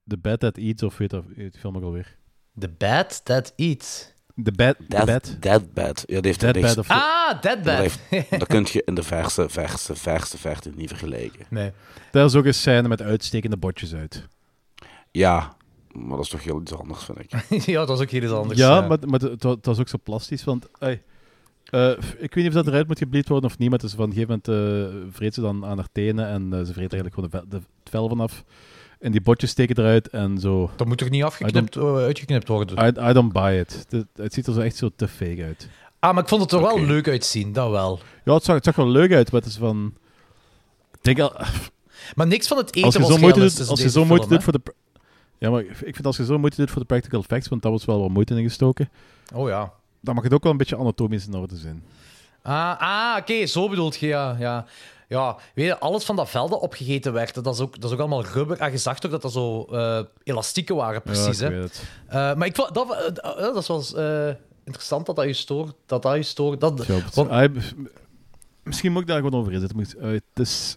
de 0.02 0.16
Bad 0.16 0.40
That 0.40 0.56
Eats, 0.56 0.82
of 0.82 0.96
weet, 0.98 1.10
dat, 1.10 1.24
die 1.34 1.50
film 1.58 1.76
ook 1.76 1.82
alweer. 1.82 2.16
The 2.58 2.68
Bad 2.68 3.24
That 3.24 3.52
Eats. 3.56 4.14
The 4.42 4.52
Bad... 4.52 4.76
The 4.78 4.84
Dead, 4.88 5.06
bad. 5.06 5.36
dead 5.40 5.72
Bad. 5.74 6.04
Ja, 6.06 6.14
die 6.20 6.26
heeft 6.26 6.40
Dead 6.40 6.54
niks- 6.54 6.66
Bad 6.66 6.78
of... 6.78 6.90
Ah, 6.90 7.28
Dead 7.42 7.42
dat, 7.42 7.62
Bad. 7.64 7.98
heeft- 8.08 8.30
dat 8.38 8.46
kun 8.48 8.66
je 8.72 8.82
in 8.84 8.94
de 8.94 9.02
verse, 9.02 9.48
verse, 9.48 9.94
verse 9.94 10.38
verte 10.38 10.70
niet 10.74 10.88
vergelijken. 10.88 11.46
nee. 11.50 11.72
Daar 12.10 12.24
is 12.24 12.34
ook 12.34 12.44
een 12.44 12.54
scène 12.54 12.88
met 12.88 13.02
uitstekende 13.02 13.56
botjes 13.56 13.94
uit. 13.94 14.28
Ja, 15.10 15.56
maar 15.92 16.16
dat 16.16 16.24
is 16.24 16.28
toch 16.28 16.44
heel 16.44 16.60
iets 16.60 16.72
anders, 16.74 17.04
vind 17.04 17.18
ik. 17.18 17.30
ja, 17.66 17.78
dat 17.78 17.88
was 17.88 18.00
ook 18.00 18.10
heel 18.10 18.22
iets 18.22 18.32
anders. 18.32 18.58
ja, 18.58 18.80
maar, 18.80 18.98
maar 19.06 19.20
het, 19.20 19.42
wa- 19.42 19.50
het 19.50 19.66
was 19.66 19.78
ook 19.78 19.88
zo 19.88 19.98
plastisch, 20.02 20.44
want... 20.44 20.66
ey, 20.78 21.02
eh, 21.70 21.90
ik 22.18 22.34
weet 22.34 22.44
niet 22.44 22.46
of 22.46 22.52
dat 22.52 22.66
eruit 22.66 22.86
moet 22.86 22.98
geblied 22.98 23.28
worden 23.28 23.50
of 23.50 23.58
niet, 23.58 23.70
maar 23.70 23.78
het 23.78 23.88
is 23.88 23.94
van 23.94 24.04
een 24.04 24.12
gegeven 24.12 24.40
moment 24.44 24.92
eh 25.02 25.10
vreet 25.12 25.34
ze 25.34 25.40
dan 25.40 25.64
aan 25.64 25.76
haar 25.76 25.88
tenen 25.92 26.26
en 26.26 26.52
eh, 26.52 26.58
ze 26.58 26.72
vreet 26.72 26.92
eigenlijk 26.92 27.14
gewoon 27.14 27.46
de, 27.48 27.56
het 27.56 27.90
vel 27.90 28.08
vanaf. 28.08 28.44
En 28.98 29.12
die 29.12 29.20
botjes 29.20 29.50
steken 29.50 29.78
eruit 29.78 30.08
en 30.08 30.38
zo. 30.38 30.70
Dat 30.76 30.86
moet 30.86 30.98
toch 30.98 31.10
niet 31.10 31.22
afgeknipt, 31.22 31.76
eh, 31.76 31.96
uitgeknipt 31.96 32.48
worden? 32.48 32.86
I, 32.86 33.08
I 33.10 33.12
don't 33.12 33.32
buy 33.32 33.58
it. 33.58 33.86
Het, 33.88 34.06
het 34.14 34.34
ziet 34.34 34.46
er 34.46 34.52
zo 34.52 34.60
echt 34.60 34.76
zo 34.76 34.90
te 34.96 35.08
fake 35.08 35.44
uit. 35.44 35.68
Ah, 35.98 36.14
maar 36.14 36.22
ik 36.22 36.28
vond 36.28 36.42
het 36.42 36.52
er 36.52 36.60
wel 36.60 36.80
leuk 36.80 37.08
uitzien, 37.08 37.52
dat 37.52 37.70
wel. 37.70 38.00
Ja, 38.24 38.34
het 38.34 38.44
zag, 38.44 38.54
het 38.54 38.64
zag 38.64 38.76
wel 38.76 38.88
leuk 38.88 39.12
uit, 39.12 39.32
maar 39.32 39.40
het 39.40 39.50
is 39.50 39.56
van... 39.56 39.94
Ik 40.92 41.02
denk 41.02 41.20
al, 41.20 41.32
Maar 42.14 42.26
niks 42.26 42.46
van 42.46 42.56
het 42.56 42.68
eten 42.68 42.82
als 42.84 42.94
je 42.94 43.00
was 43.00 43.08
zo 43.10 43.18
moeite 43.18 43.40
doet, 43.40 43.68
als 43.68 43.82
je 43.82 43.90
zo 43.90 44.04
moeite 44.04 44.28
doet 44.28 44.42
voor 44.42 44.52
de... 44.52 44.60
Ja, 45.38 45.50
maar 45.50 45.62
ik 45.62 45.94
vind 45.94 46.06
als 46.06 46.16
je 46.16 46.24
zo 46.24 46.38
moeite 46.38 46.56
doet 46.56 46.70
voor 46.70 46.80
de 46.80 46.86
practical 46.86 47.20
effects, 47.20 47.48
want 47.48 47.62
dat 47.62 47.72
was 47.72 47.84
wel 47.84 48.00
wat 48.00 48.10
moeite 48.10 48.34
in 48.34 48.42
gestoken, 48.42 48.90
hè? 48.90 49.36
Oh 49.36 49.48
ja. 49.48 49.72
Dan 50.06 50.14
mag 50.14 50.24
het 50.24 50.32
ook 50.34 50.42
wel 50.42 50.52
een 50.52 50.58
beetje 50.58 50.78
anatomisch 50.78 51.26
in 51.26 51.34
orde 51.34 51.56
zijn. 51.56 51.84
Ah, 52.42 52.80
ah 52.80 53.16
oké, 53.18 53.46
zo 53.46 53.68
bedoelt 53.68 53.96
je, 53.96 54.06
ja. 54.06 54.36
ja. 54.38 54.64
Ja, 55.08 55.36
weet 55.54 55.66
je, 55.66 55.78
alles 55.78 56.04
van 56.04 56.16
dat 56.16 56.30
vel 56.30 56.48
dat 56.48 56.60
opgegeten 56.60 57.12
werd, 57.12 57.44
dat 57.44 57.54
is 57.54 57.60
ook, 57.60 57.74
dat 57.74 57.84
is 57.84 57.90
ook 57.92 57.98
allemaal 57.98 58.24
rubber. 58.24 58.58
En 58.58 58.70
je 58.70 58.78
zag 58.78 58.98
toch 58.98 59.10
dat 59.10 59.22
dat 59.22 59.32
zo 59.32 59.64
eh 59.64 60.00
elastieken 60.22 60.76
waren, 60.76 61.02
precies. 61.02 61.38
ja, 61.38 61.46
ik 61.46 61.52
hè? 61.52 61.60
weet 61.60 61.62
het. 61.78 61.82
Eh, 62.08 62.34
maar 62.34 62.46
ik 62.46 62.54
vond 62.56 62.74
dat, 62.74 62.90
eh, 63.18 63.36
dat 63.36 63.66
was 63.66 63.94
interessant 64.64 65.06
dat 65.06 65.16
dat 65.16 65.24
je 65.24 65.32
stoort. 65.32 65.74
Dat 65.86 66.02
dat 66.02 66.14
je 66.16 66.22
stoort. 66.22 66.60
Dat, 66.60 66.84
Ja, 66.86 66.94
het- 66.94 67.14
want- 67.14 67.30
ah, 67.30 67.54
misschien 68.62 68.92
moet 68.92 69.00
ik 69.02 69.08
daar 69.08 69.16
gewoon 69.22 69.40
over 69.40 69.52
inzetten. 69.52 69.78
het 70.12 70.22
is, 70.34 70.76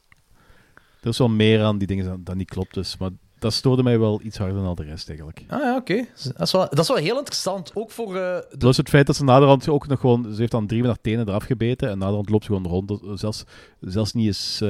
er 1.02 1.10
is 1.10 1.18
wel 1.18 1.30
meer 1.30 1.64
aan 1.64 1.78
die 1.78 1.88
dingen 1.88 2.24
dat 2.24 2.36
niet 2.36 2.50
klopt, 2.50 2.74
dus, 2.74 2.98
maar 2.98 3.10
dat 3.40 3.54
stoorde 3.54 3.84
mij 3.84 4.00
wel 4.00 4.22
iets 4.24 4.38
harder 4.38 4.56
dan 4.58 4.66
al 4.66 4.76
de 4.76 4.84
rest 4.84 5.08
eigenlijk. 5.08 5.44
Ah 5.48 5.60
ja, 5.62 5.76
oké. 5.76 6.06
Dat, 6.24 6.42
is 6.42 6.52
wel- 6.52 6.70
dat 6.70 6.80
is 6.80 6.88
wel 6.88 6.98
heel 6.98 7.18
interessant. 7.18 7.72
Ook 7.76 7.92
voor... 7.92 8.08
eh, 8.16 8.38
de- 8.50 8.56
Plus 8.58 8.78
het 8.78 8.90
feit 8.90 9.06
dat 9.08 9.16
ze 9.16 9.24
naderhand 9.24 9.68
ook 9.70 9.88
nog 9.88 10.00
gewoon... 10.00 10.34
Ze 10.34 10.40
heeft 10.40 10.52
dan 10.52 10.68
drie 10.68 10.80
met 10.82 10.90
haar 10.90 11.02
tenen 11.02 11.28
eraf 11.28 11.44
gebeten 11.44 11.90
en 11.90 11.98
naderhand 11.98 12.30
loopt 12.30 12.46
ze 12.46 12.54
gewoon 12.54 12.72
rond. 12.72 13.20
Zelfs, 13.20 13.44
zelfs 13.80 14.14
niet 14.14 14.26
eens 14.26 14.62
eh, 14.62 14.70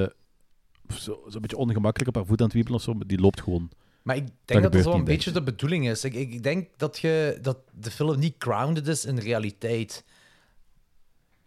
zo, 0.90 0.98
zo 1.30 1.36
een 1.36 1.42
beetje 1.42 1.58
ongemakkelijk 1.58 2.10
op 2.10 2.16
haar 2.16 2.26
voet 2.26 2.40
aan 2.40 2.46
het 2.46 2.56
wiebelen 2.56 2.78
of 2.78 2.84
zo, 2.86 2.94
maar 2.94 3.08
die 3.08 3.20
loopt 3.20 3.42
gewoon. 3.42 3.70
Maar 4.02 4.16
ik 4.16 4.22
denk 4.26 4.32
Dat 4.46 4.56
dat 4.62 4.64
gebeurt 4.66 4.84
wel 4.86 4.94
een 4.94 5.00
niet, 5.00 5.08
denk 5.08 5.18
beetje 5.26 5.40
de 5.40 5.44
bedoeling 5.52 5.90
is. 5.90 6.04
Ik, 6.04 6.14
ik 6.14 6.44
denk 6.44 6.68
dat, 6.78 7.00
je, 7.00 7.38
dat 7.42 7.58
de 7.74 7.92
film 7.92 8.20
niet 8.20 8.36
grounded 8.38 8.88
is 8.88 9.06
in 9.06 9.18
realiteit. 9.18 10.04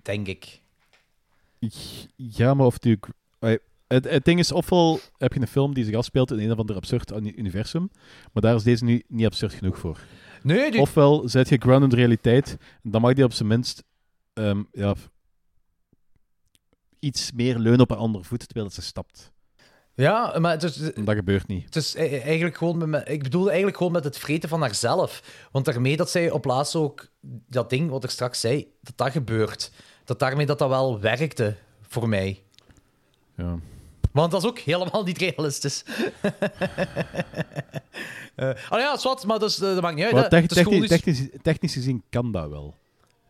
Denk 0.02 0.26
ik. 0.26 0.60
Ja, 2.16 2.54
maar 2.54 2.66
of 2.66 2.78
die... 2.78 2.98
Het, 3.92 4.04
het 4.10 4.24
ding 4.24 4.38
is, 4.38 4.52
ofwel 4.52 5.00
heb 5.18 5.32
je 5.32 5.40
een 5.40 5.46
film 5.46 5.74
die 5.74 5.84
zich 5.84 5.94
afspeelt 5.94 6.30
in 6.30 6.38
een 6.38 6.52
of 6.52 6.58
ander 6.58 6.76
absurd 6.76 7.12
uni- 7.12 7.32
universum, 7.36 7.90
maar 8.32 8.42
daar 8.42 8.54
is 8.54 8.62
deze 8.62 8.84
nu 8.84 9.02
niet 9.08 9.26
absurd 9.26 9.52
genoeg 9.52 9.78
voor. 9.78 9.98
Nee, 10.42 10.70
die... 10.70 10.80
Ofwel 10.80 11.28
zet 11.28 11.48
je 11.48 11.56
grounded 11.58 11.92
in 11.92 11.98
realiteit, 11.98 12.56
dan 12.82 13.00
mag 13.00 13.12
die 13.12 13.24
op 13.24 13.32
zijn 13.32 13.48
minst 13.48 13.82
ehm, 14.32 14.62
ja, 14.72 14.94
iets 16.98 17.32
meer 17.32 17.58
leunen 17.58 17.80
op 17.80 17.90
een 17.90 17.96
andere 17.96 18.24
voet 18.24 18.48
terwijl 18.48 18.70
ze 18.70 18.82
stapt. 18.82 19.32
Ja, 19.94 20.38
maar 20.38 20.52
het 20.52 20.62
is, 20.62 20.76
dat 20.76 21.14
gebeurt 21.14 21.46
niet. 21.46 21.64
het 21.64 21.76
is 21.76 21.94
e- 21.94 22.18
eigenlijk 22.18 22.56
gewoon... 22.56 22.90
Met- 22.90 23.08
ik 23.08 23.22
bedoel 23.22 23.46
eigenlijk 23.46 23.76
gewoon 23.76 23.92
met 23.92 24.04
het 24.04 24.18
vreten 24.18 24.48
van 24.48 24.60
haarzelf. 24.60 25.46
Want 25.50 25.64
daarmee 25.64 25.96
dat 25.96 26.10
zij 26.10 26.30
op 26.30 26.44
laatst 26.44 26.74
ook... 26.74 27.08
Dat 27.48 27.70
ding 27.70 27.90
wat 27.90 28.04
ik 28.04 28.10
straks 28.10 28.40
zei, 28.40 28.72
dat 28.80 28.96
dat 28.96 29.10
gebeurt. 29.10 29.72
Dat 30.04 30.18
daarmee 30.18 30.46
dat 30.46 30.58
dat 30.58 30.68
wel 30.68 31.00
werkte 31.00 31.56
voor 31.80 32.08
mij. 32.08 32.42
Ja. 33.36 33.58
Want 34.12 34.30
dat 34.30 34.42
is 34.42 34.48
ook 34.48 34.58
helemaal 34.58 35.02
niet 35.04 35.18
realistisch. 35.18 35.84
Eh 38.34 38.48
oh 38.70 38.78
ja, 38.78 38.96
zwart, 38.96 39.24
maar 39.26 39.38
dus, 39.38 39.54
eh, 39.60 39.60
dat 39.60 39.80
maakt 39.82 39.94
niet 39.96 40.04
uit. 40.04 40.32
Is 40.32 40.46
technisch, 40.48 40.88
technisch, 40.88 41.28
technisch 41.42 41.72
gezien 41.72 42.02
kan 42.10 42.32
dat 42.32 42.48
wel. 42.48 42.74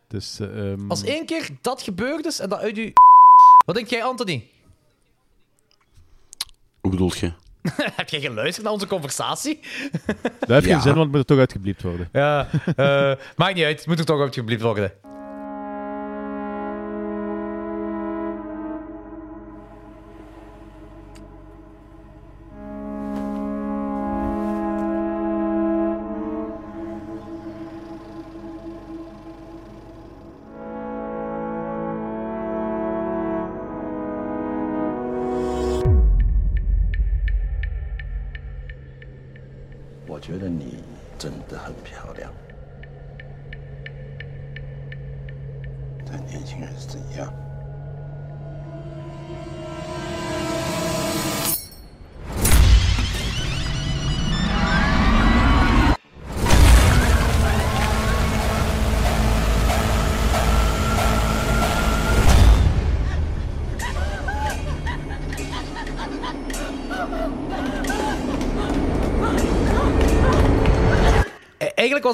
Dus, 0.07 0.39
eh, 0.39 0.71
ehm, 0.71 0.89
Als 0.89 1.03
één 1.03 1.25
keer 1.25 1.49
dat 1.61 1.81
gebeurd 1.81 2.25
is 2.25 2.39
en 2.39 2.49
dat 2.49 2.59
uit 2.59 2.75
je... 2.75 2.93
Wat 3.65 3.75
denk 3.75 3.87
jij, 3.87 4.03
Anthony? 4.03 4.47
Hoe 6.81 6.91
bedoel 6.91 7.11
je? 7.19 7.31
Heb 7.95 8.09
jij 8.09 8.19
geluisterd 8.19 8.63
naar 8.63 8.73
onze 8.73 8.87
conversatie? 8.87 9.59
dat 10.39 10.49
heeft 10.49 10.65
Ja. 10.65 10.73
geen 10.73 10.81
zin, 10.81 10.93
want 10.93 10.97
het 11.03 11.11
moet 11.11 11.15
er 11.19 11.25
toch 11.25 11.37
uitgebliept 11.37 11.81
worden. 11.81 12.09
Ja, 12.11 12.47
eh, 12.75 13.13
maakt 13.35 13.55
niet 13.55 13.63
uit. 13.65 13.77
Het 13.77 13.87
moet 13.87 13.99
er 13.99 14.05
toch 14.05 14.19
uitgeblieft 14.21 14.61
worden. 14.61 14.91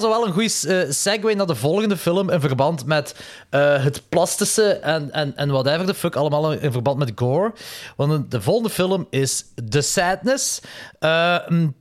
Was 0.01 0.09
wel 0.09 0.25
een 0.25 0.33
goede 0.33 0.93
segue 0.93 1.35
naar 1.35 1.45
de 1.45 1.55
volgende 1.55 1.97
film 1.97 2.29
in 2.29 2.39
verband 2.39 2.85
met 2.85 3.15
eh, 3.49 3.83
het 3.83 4.01
plastische 4.09 4.71
en, 4.71 5.11
en, 5.11 5.35
en 5.35 5.49
whatever 5.49 5.85
the 5.85 5.93
fuck 5.93 6.15
allemaal 6.15 6.53
in 6.53 6.71
verband 6.71 6.97
met 6.97 7.11
gore. 7.15 7.53
Want 7.95 8.31
de 8.31 8.41
volgende 8.41 8.69
film 8.69 9.07
is 9.09 9.45
The 9.69 9.81
Sadness. 9.81 10.61
Eh, 10.99 11.47
mm, 11.47 11.75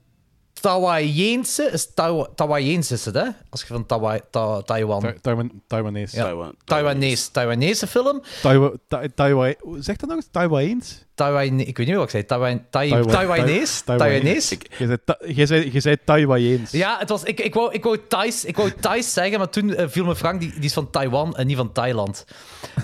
Taiwanese 0.59 1.69
is 1.73 1.85
Taiwa- 1.93 2.27
Taiwanese 2.35 2.93
is 2.93 3.05
het, 3.05 3.15
hè? 3.15 3.23
Als 3.49 3.61
je 3.61 3.67
van 3.67 3.85
Tawa- 3.85 4.19
Ta- 4.31 4.61
Taiwan... 4.61 4.99
Tai- 5.01 5.19
Taiwan, 5.21 5.51
Taiwanese. 5.67 6.15
Ja, 6.15 6.23
Taiwan- 6.23 6.55
Taiwanese. 6.65 7.31
Taiwanese 7.31 7.87
film. 7.87 8.21
Taiwa, 8.41 8.71
Tai- 8.87 9.09
Taiwa, 9.15 9.53
hoe 9.59 9.81
zegt 9.81 9.99
dat 9.99 10.09
nog 10.09 10.17
eens? 10.17 10.27
Taiwanees? 10.31 11.05
Taiwan, 11.15 11.59
ik 11.59 11.65
weet 11.65 11.77
niet 11.77 11.87
meer 11.87 11.95
wat 11.97 12.03
ik 12.05 12.09
zei. 12.09 12.25
Taiwan, 12.25 12.61
Tai- 12.69 12.89
Taiwa- 12.89 13.11
Taiwanese? 13.11 13.83
Tai- 13.83 13.97
Taiwanese? 13.97 14.57
Je 14.77 14.85
zei, 14.85 14.97
ta- 15.05 15.17
je 15.25 15.45
zei, 15.45 15.69
je 15.73 15.79
zei 15.79 15.95
Taiwanees. 16.05 16.71
Ja, 16.71 16.97
het 16.99 17.09
was, 17.09 17.23
ik, 17.23 17.39
ik, 17.39 17.53
wou, 17.53 17.73
ik, 17.73 17.83
wou 17.83 17.97
Thais, 18.07 18.45
ik 18.45 18.55
wou 18.57 18.71
Thais 18.79 19.13
zeggen, 19.13 19.37
maar 19.37 19.49
toen 19.49 19.73
eh, 19.75 19.87
viel 19.89 20.05
me 20.05 20.15
Frank, 20.15 20.39
die, 20.39 20.51
die 20.53 20.63
is 20.63 20.73
van 20.73 20.89
Taiwan 20.89 21.35
en 21.37 21.47
niet 21.47 21.57
van 21.57 21.71
Thailand. 21.71 22.25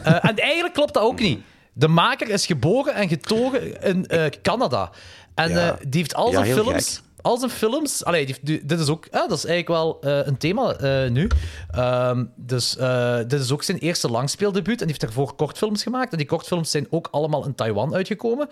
Eh, 0.04 0.14
en 0.30 0.36
eigenlijk 0.38 0.74
klopt 0.74 0.94
dat 0.94 1.04
ook 1.04 1.20
niet. 1.20 1.40
De 1.74 1.88
maker 1.88 2.30
is 2.30 2.46
geboren 2.46 2.94
en 2.94 3.08
getogen 3.08 3.82
in 3.84 4.06
eh, 4.08 4.26
Canada. 4.42 4.90
En 5.36 5.50
Ja. 5.52 5.68
eh, 5.72 5.74
die 5.88 6.00
heeft 6.00 6.16
al 6.16 6.26
Ja, 6.28 6.32
zijn 6.34 6.46
heel 6.46 6.64
films... 6.64 6.94
gek. 6.96 7.04
Al 7.26 7.38
zijn 7.38 7.52
films... 7.52 8.04
Allee, 8.04 8.36
die 8.42 8.66
dit 8.66 8.80
is 8.80 8.90
ook... 8.90 9.12
dat 9.12 9.32
is 9.32 9.46
eigenlijk 9.46 9.68
wel 9.68 10.02
eh, 10.02 10.28
een 10.28 10.38
thema 10.38 10.74
eh, 10.74 11.10
nu. 11.10 11.28
Ehm, 11.72 12.26
dus 12.36 12.78
eh, 12.78 13.18
dit 13.18 13.40
is 13.40 13.52
ook 13.52 13.64
zijn 13.64 13.78
eerste 13.78 14.10
langspeeldebuut. 14.10 14.82
En 14.82 14.88
die 14.88 14.96
heeft 14.98 15.02
daarvoor 15.02 15.36
kortfilms 15.36 15.84
gemaakt. 15.84 16.12
En 16.12 16.18
die 16.18 16.28
kortfilms 16.28 16.72
zijn 16.72 16.88
ook 16.90 17.08
allemaal 17.12 17.46
in 17.46 17.56
Taiwan 17.56 17.96
uitgekomen. 17.96 18.50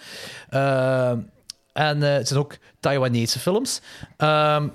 Ehm, 0.49 1.19
en 1.73 2.01
het 2.01 2.27
zijn 2.27 2.39
ook 2.39 2.57
Taiwanese 2.79 3.39
films. 3.39 3.81
Ehm, 4.17 4.67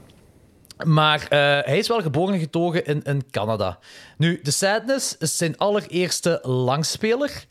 maar 0.85 1.27
hij 1.65 1.79
is 1.79 1.89
wel 1.89 2.03
geboren 2.03 2.35
en 2.35 2.41
getogen 2.41 2.85
in, 2.85 3.03
in 3.03 3.31
Canada. 3.31 3.79
Nu, 4.17 4.41
The 4.41 4.51
Sadness 4.51 5.17
is 5.19 5.37
zijn 5.37 5.59
allereerste 5.59 6.39
langspeler. 6.43 7.47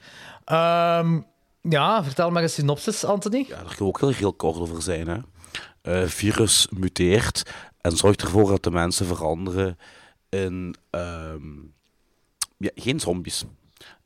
Ja, 1.61 2.03
vertel 2.03 2.31
maar 2.31 2.43
een 2.43 2.49
synopsis, 2.49 3.03
Anthony. 3.03 3.45
Ja, 3.47 3.55
daar 3.55 3.75
we 3.77 3.83
ook 3.83 3.99
heel, 3.99 4.09
heel 4.09 4.33
kort 4.33 4.59
over 4.59 4.81
zijn. 4.81 5.07
Hè. 5.07 5.17
Eh, 5.88 6.03
virus 6.05 6.67
muteert 6.77 7.43
en 7.81 7.91
zorgt 7.91 8.21
ervoor 8.21 8.49
dat 8.49 8.63
de 8.63 8.71
mensen 8.71 9.05
veranderen 9.05 9.77
in 10.29 10.75
ehm, 10.89 11.41
ja, 12.57 12.69
geen 12.75 12.99
zombies, 12.99 13.45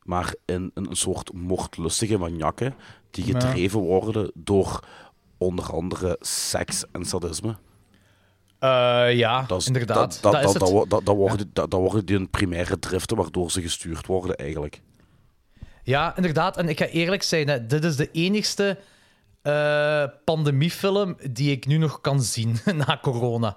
maar 0.02 0.34
in, 0.44 0.70
in 0.74 0.86
een 0.90 0.96
soort 0.96 1.32
moordlustige 1.32 2.18
maniakken 2.18 2.74
die 3.10 3.26
Ja. 3.26 3.32
gedreven 3.40 3.80
worden 3.80 4.30
door 4.34 4.84
onder 5.38 5.72
andere 5.72 6.16
seks 6.20 6.84
en 6.92 7.04
sadisme. 7.04 7.56
Eh, 8.58 9.14
ja, 9.16 9.42
Dat 9.42 9.60
is- 9.60 9.66
inderdaad. 9.66 9.96
Dat, 10.22 10.22
dat, 10.22 10.32
dat, 10.32 10.44
is 10.44 10.52
dat, 10.52 10.52
het. 10.52 10.62
dat, 10.62 10.70
wo- 10.70 10.86
dat, 10.86 11.06
dat 11.06 11.16
worden, 11.16 11.50
dat, 11.52 11.70
dat 11.70 11.80
worden 11.80 12.06
die 12.06 12.16
hun 12.16 12.30
primaire 12.30 12.78
driften 12.78 13.16
waardoor 13.16 13.50
ze 13.50 13.62
gestuurd 13.62 14.06
worden 14.06 14.36
eigenlijk. 14.36 14.80
Ja, 15.82 16.16
inderdaad. 16.16 16.56
En 16.56 16.68
ik 16.68 16.78
ga 16.78 16.86
eerlijk 16.86 17.22
zijn, 17.22 17.48
hè, 17.48 17.66
dit 17.66 17.84
is 17.84 17.96
de 17.96 18.10
enigste 18.12 18.78
eh, 19.42 20.04
pandemiefilm 20.24 21.16
die 21.30 21.50
ik 21.50 21.66
nu 21.66 21.76
nog 21.76 22.00
kan 22.00 22.22
zien 22.22 22.56
na 22.86 22.98
corona. 23.02 23.56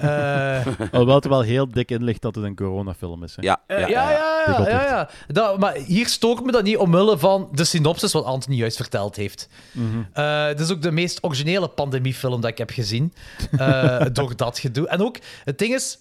Eh, 0.00 0.66
Alhoewel 0.92 1.14
het 1.14 1.24
er 1.24 1.30
wel 1.30 1.40
heel 1.40 1.68
dik 1.68 1.90
in 1.90 2.04
ligt 2.04 2.22
dat 2.22 2.34
het 2.34 2.44
een 2.44 2.54
coronafilm 2.54 3.24
is. 3.24 3.36
Hè. 3.36 3.42
Ja, 3.42 3.60
Eh, 3.66 3.78
ja, 3.80 3.86
ja, 3.88 4.10
ja. 4.46 4.68
ja, 4.68 4.82
ja, 4.84 5.10
Dat- 5.26 5.58
maar 5.58 5.74
hier 5.74 6.06
stoort 6.08 6.44
me 6.44 6.52
dat 6.52 6.62
niet 6.62 6.76
omwille 6.76 7.18
van 7.18 7.48
de 7.52 7.64
synopsis 7.64 8.12
wat 8.12 8.24
Anthony 8.24 8.56
juist 8.56 8.76
verteld 8.76 9.16
heeft. 9.16 9.48
Mhm. 9.72 9.86
Eh, 10.12 10.46
dit 10.46 10.60
is 10.60 10.70
ook 10.72 10.82
de 10.82 10.90
meest 10.90 11.18
originele 11.24 11.68
pandemiefilm 11.68 12.40
dat 12.40 12.50
ik 12.50 12.58
heb 12.58 12.70
gezien. 12.70 13.12
eh, 13.58 14.00
door 14.12 14.36
dat 14.36 14.58
gedoe. 14.58 14.88
En 14.88 15.00
ook, 15.02 15.16
het 15.44 15.58
ding 15.58 15.74
is... 15.74 15.98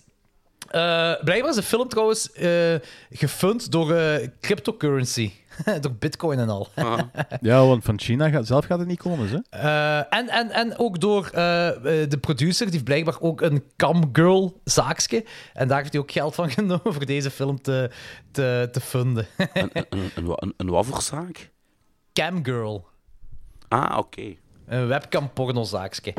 eh, 0.70 1.13
blijkbaar 1.24 1.49
is 1.49 1.55
de 1.55 1.63
film 1.63 1.88
trouwens 1.88 2.32
eh 2.32 2.76
gefund 3.09 3.72
door 3.72 3.93
eh, 3.93 4.28
cryptocurrency. 4.41 5.32
door 5.82 5.93
bitcoin 5.99 6.39
en 6.39 6.49
al. 6.49 6.68
Ja, 7.41 7.66
want 7.66 7.84
van 7.84 7.99
China 7.99 8.30
gaat, 8.30 8.47
zelf 8.47 8.66
gaat 8.66 8.80
het 8.80 8.88
niet 8.88 8.99
komen. 8.99 9.30
Hè? 9.30 9.38
Eh, 9.49 10.18
en, 10.20 10.30
en, 10.30 10.51
en 10.51 10.78
ook 10.78 10.99
door 10.99 11.30
eh, 11.34 11.68
eh, 11.68 12.10
de 12.10 12.18
producer, 12.22 12.66
die 12.66 12.74
heeft 12.74 12.84
blijkbaar 12.86 13.18
ook 13.20 13.41
een 13.41 13.64
camgirl 13.76 14.62
zaakje. 14.64 15.26
En 15.53 15.68
daar 15.68 15.78
heeft 15.78 15.91
hij 15.93 16.01
ook 16.01 16.12
geld 16.12 16.36
van 16.36 16.49
genomen 16.60 16.93
voor 16.93 17.05
deze 17.05 17.32
film 17.32 17.62
te, 17.62 17.89
te, 18.32 18.70
te 18.72 18.80
funden. 18.82 19.26
Een, 19.38 19.70
een, 19.74 19.86
een, 19.89 20.12
een, 20.16 20.26
wa- 20.26 20.38
een, 20.39 20.53
een 20.58 20.70
wat 20.70 20.86
voor 20.86 21.01
zaak? 21.01 21.51
Camgirl. 22.14 22.88
Ah, 23.68 23.97
oké. 23.97 24.36
Een 24.68 24.88
webcam 24.88 25.30
pornozaakje. 25.34 26.13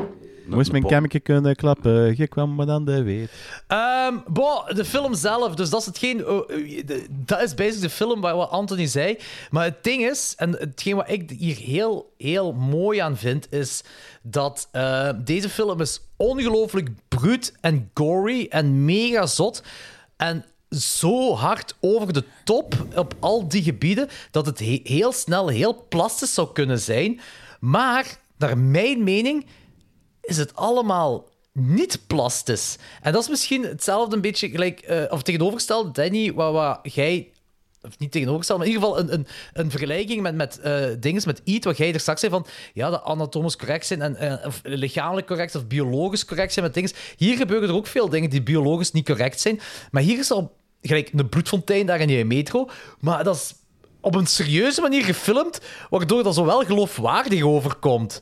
Moest 0.45 0.71
mijn 0.71 0.87
kamertje 0.87 1.19
kunnen 1.19 1.55
klappen, 1.55 2.17
je 2.17 2.27
kwam 2.27 2.55
maar 2.55 2.65
dan 2.65 2.85
de 2.85 3.03
weet. 3.03 3.31
Ehm 3.67 4.13
boah, 4.27 4.67
de 4.75 4.85
film 4.85 5.13
zelf, 5.15 5.55
dus 5.55 5.69
dat 5.69 5.79
is 5.79 5.85
hetgeen... 5.85 6.27
oh, 6.27 6.49
eh, 6.51 6.85
de- 6.85 7.05
dat 7.09 7.41
is 7.41 7.53
basically 7.53 7.81
de 7.81 7.89
film 7.89 8.21
waar 8.21 8.35
wat 8.35 8.49
Anthony 8.49 8.85
zei. 8.85 9.17
Maar 9.49 9.63
het 9.63 9.83
ding 9.83 10.03
is, 10.05 10.33
en 10.37 10.51
hetgeen 10.51 10.95
wat 10.95 11.09
ik 11.09 11.29
hier 11.29 11.55
heel, 11.55 12.13
heel 12.17 12.53
mooi 12.53 12.99
aan 12.99 13.17
vind, 13.17 13.53
is 13.53 13.83
dat 14.21 14.67
eh, 14.71 15.09
deze 15.17 15.49
film 15.49 15.81
is 15.81 16.01
ongelooflijk 16.15 16.89
bruut 17.07 17.53
en 17.61 17.89
gory 17.93 18.45
en 18.49 18.85
mega 18.85 19.25
zot. 19.25 19.63
En 20.17 20.45
zo 20.69 21.33
hard 21.35 21.75
over 21.79 22.13
de 22.13 22.23
top 22.43 22.73
op 22.95 23.13
al 23.19 23.47
die 23.47 23.63
gebieden, 23.63 24.07
dat 24.31 24.45
het 24.45 24.59
he- 24.59 24.81
heel 24.83 25.11
snel 25.11 25.47
heel 25.47 25.85
plastisch 25.89 26.33
zou 26.33 26.47
kunnen 26.53 26.79
zijn. 26.79 27.19
Maar, 27.59 28.17
naar 28.39 28.57
mijn 28.57 29.03
mening, 29.03 29.45
is 30.21 30.37
het 30.37 30.55
allemaal 30.55 31.27
niet 31.53 31.99
plastisch. 32.07 32.77
En 33.01 33.11
dat 33.13 33.21
is 33.21 33.29
misschien 33.29 33.63
hetzelfde 33.63 34.15
een 34.15 34.21
beetje 34.21 34.49
gelijk, 34.49 34.79
eh, 34.79 35.03
of 35.09 35.21
tegenovergesteld, 35.21 35.95
Danny, 35.95 36.33
wat, 36.33 36.53
wat 36.53 36.93
jij, 36.93 37.31
of 37.81 37.99
niet 37.99 38.11
tegenovergesteld, 38.11 38.59
maar 38.59 38.67
in 38.67 38.73
ieder 38.73 38.87
geval 38.87 39.03
een, 39.03 39.13
een, 39.13 39.27
een 39.53 39.71
vergelijking 39.71 40.21
met, 40.21 40.35
met 40.35 40.59
eh 40.59 40.85
dingen, 40.99 41.21
met 41.25 41.41
iets 41.43 41.65
wat 41.65 41.77
jij 41.77 41.93
er 41.93 41.99
straks 41.99 42.19
zei 42.19 42.31
van, 42.31 42.45
ja, 42.73 42.89
dat 42.89 43.03
anatomisch 43.03 43.55
correct 43.55 43.85
zijn, 43.85 44.01
en, 44.01 44.15
eh, 44.15 44.45
of 44.45 44.59
lichamelijk 44.63 45.27
correct 45.27 45.55
of 45.55 45.67
biologisch 45.67 46.25
correct 46.25 46.53
zijn 46.53 46.65
met 46.65 46.73
dingen. 46.73 46.91
Hier 47.17 47.37
gebeuren 47.37 47.69
er 47.69 47.75
ook 47.75 47.87
veel 47.87 48.09
dingen 48.09 48.29
die 48.29 48.43
biologisch 48.43 48.91
niet 48.91 49.05
correct 49.05 49.39
zijn, 49.39 49.59
maar 49.91 50.01
hier 50.01 50.19
is 50.19 50.31
al 50.31 50.57
gelijk 50.81 51.11
een 51.13 51.29
bloedfontein 51.29 51.85
daar 51.85 51.99
in 51.99 52.09
je 52.09 52.25
metro, 52.25 52.69
maar 52.99 53.23
dat 53.23 53.35
is 53.35 53.53
op 54.01 54.15
een 54.15 54.27
serieuze 54.27 54.81
manier 54.81 55.03
gefilmd, 55.03 55.61
waardoor 55.89 56.23
dat 56.23 56.35
zo 56.35 56.45
wel 56.45 56.63
geloofwaardig 56.65 57.41
overkomt. 57.43 58.21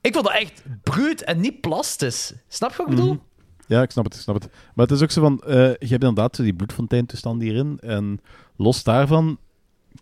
Ik 0.00 0.12
vond 0.14 0.24
dat 0.26 0.34
echt 0.34 0.62
bruut 0.82 1.22
en 1.24 1.40
niet 1.40 1.60
plastisch. 1.60 2.32
Snap 2.48 2.70
je 2.70 2.76
wat 2.76 2.86
ik 2.86 2.94
bedoel? 2.94 3.12
Mhm. 3.12 3.22
Ja, 3.66 3.82
ik 3.82 3.90
snap 3.90 4.04
het, 4.04 4.14
ik 4.14 4.20
snap 4.20 4.34
het. 4.34 4.48
Maar 4.74 4.86
het 4.86 4.94
is 4.96 5.02
ook 5.02 5.10
zo 5.10 5.20
van, 5.20 5.40
eh, 5.42 5.54
je 5.56 5.76
hebt 5.78 5.90
inderdaad 5.90 6.36
zo 6.36 6.42
die 6.42 6.54
bloedfonteintoestand 6.54 7.42
hierin. 7.42 7.78
En 7.80 8.20
los 8.56 8.82
daarvan 8.82 9.38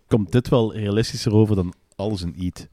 komt 0.07 0.31
dit 0.31 0.49
wel 0.49 0.73
realistischer 0.73 1.33
over 1.33 1.55
dan 1.55 1.73
alles 1.95 2.21
in 2.21 2.35
Eat. 2.39 2.67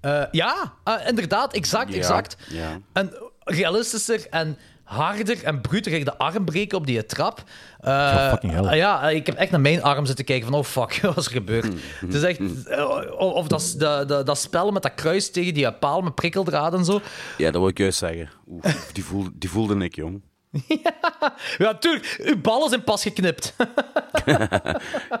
Eh, 0.00 0.22
ja, 0.30 0.72
eh, 0.84 1.08
inderdaad, 1.08 1.52
exact, 1.52 1.90
Ja, 1.92 1.96
exact. 1.96 2.36
ja. 2.48 2.80
En 2.92 3.12
realistischer 3.38 4.26
en 4.30 4.56
harder 4.86 5.44
en 5.44 5.60
bruter. 5.60 5.90
Kijk, 5.92 6.04
de 6.04 6.18
arm 6.18 6.44
breken 6.44 6.78
op 6.78 6.86
die 6.86 7.06
trap. 7.06 7.42
Eh, 7.80 7.92
Ja, 7.92 8.28
fucking 8.30 8.52
hell. 8.52 8.76
ja, 8.76 9.08
ik 9.10 9.26
heb 9.26 9.34
echt 9.34 9.50
naar 9.50 9.60
mijn 9.60 9.82
arm 9.82 10.06
zitten 10.06 10.24
kijken 10.24 10.48
van, 10.48 10.58
oh 10.58 10.64
fuck, 10.64 10.98
wat 11.02 11.16
is 11.16 11.26
er 11.26 11.32
gebeurd? 11.32 11.66
Het 12.00 12.14
is 12.14 12.22
echt... 12.22 12.38
eh, 12.68 12.88
of 13.18 13.32
of 13.32 13.46
dat, 13.46 13.74
de, 13.78 14.04
de, 14.06 14.22
dat 14.24 14.38
spel 14.38 14.70
met 14.70 14.82
dat 14.82 14.94
kruis 14.94 15.30
tegen 15.30 15.54
die 15.54 15.72
paal 15.72 16.00
met 16.00 16.14
prikkeldraad 16.14 16.74
en 16.74 16.84
zo. 16.84 17.00
Ja, 17.38 17.50
dat 17.50 17.60
wil 17.60 17.70
ik 17.70 17.78
juist 17.78 17.98
zeggen. 17.98 18.30
Oef, 18.48 18.90
die, 18.92 19.04
voelde, 19.04 19.30
die 19.34 19.50
voelde 19.50 19.84
ik, 19.84 19.94
jong. 19.94 20.22
Ja, 21.58 21.74
tuurlijk, 21.74 22.20
uw 22.24 22.40
ballen 22.40 22.68
zijn 22.68 22.84
pas 22.84 23.02
geknipt. 23.02 23.54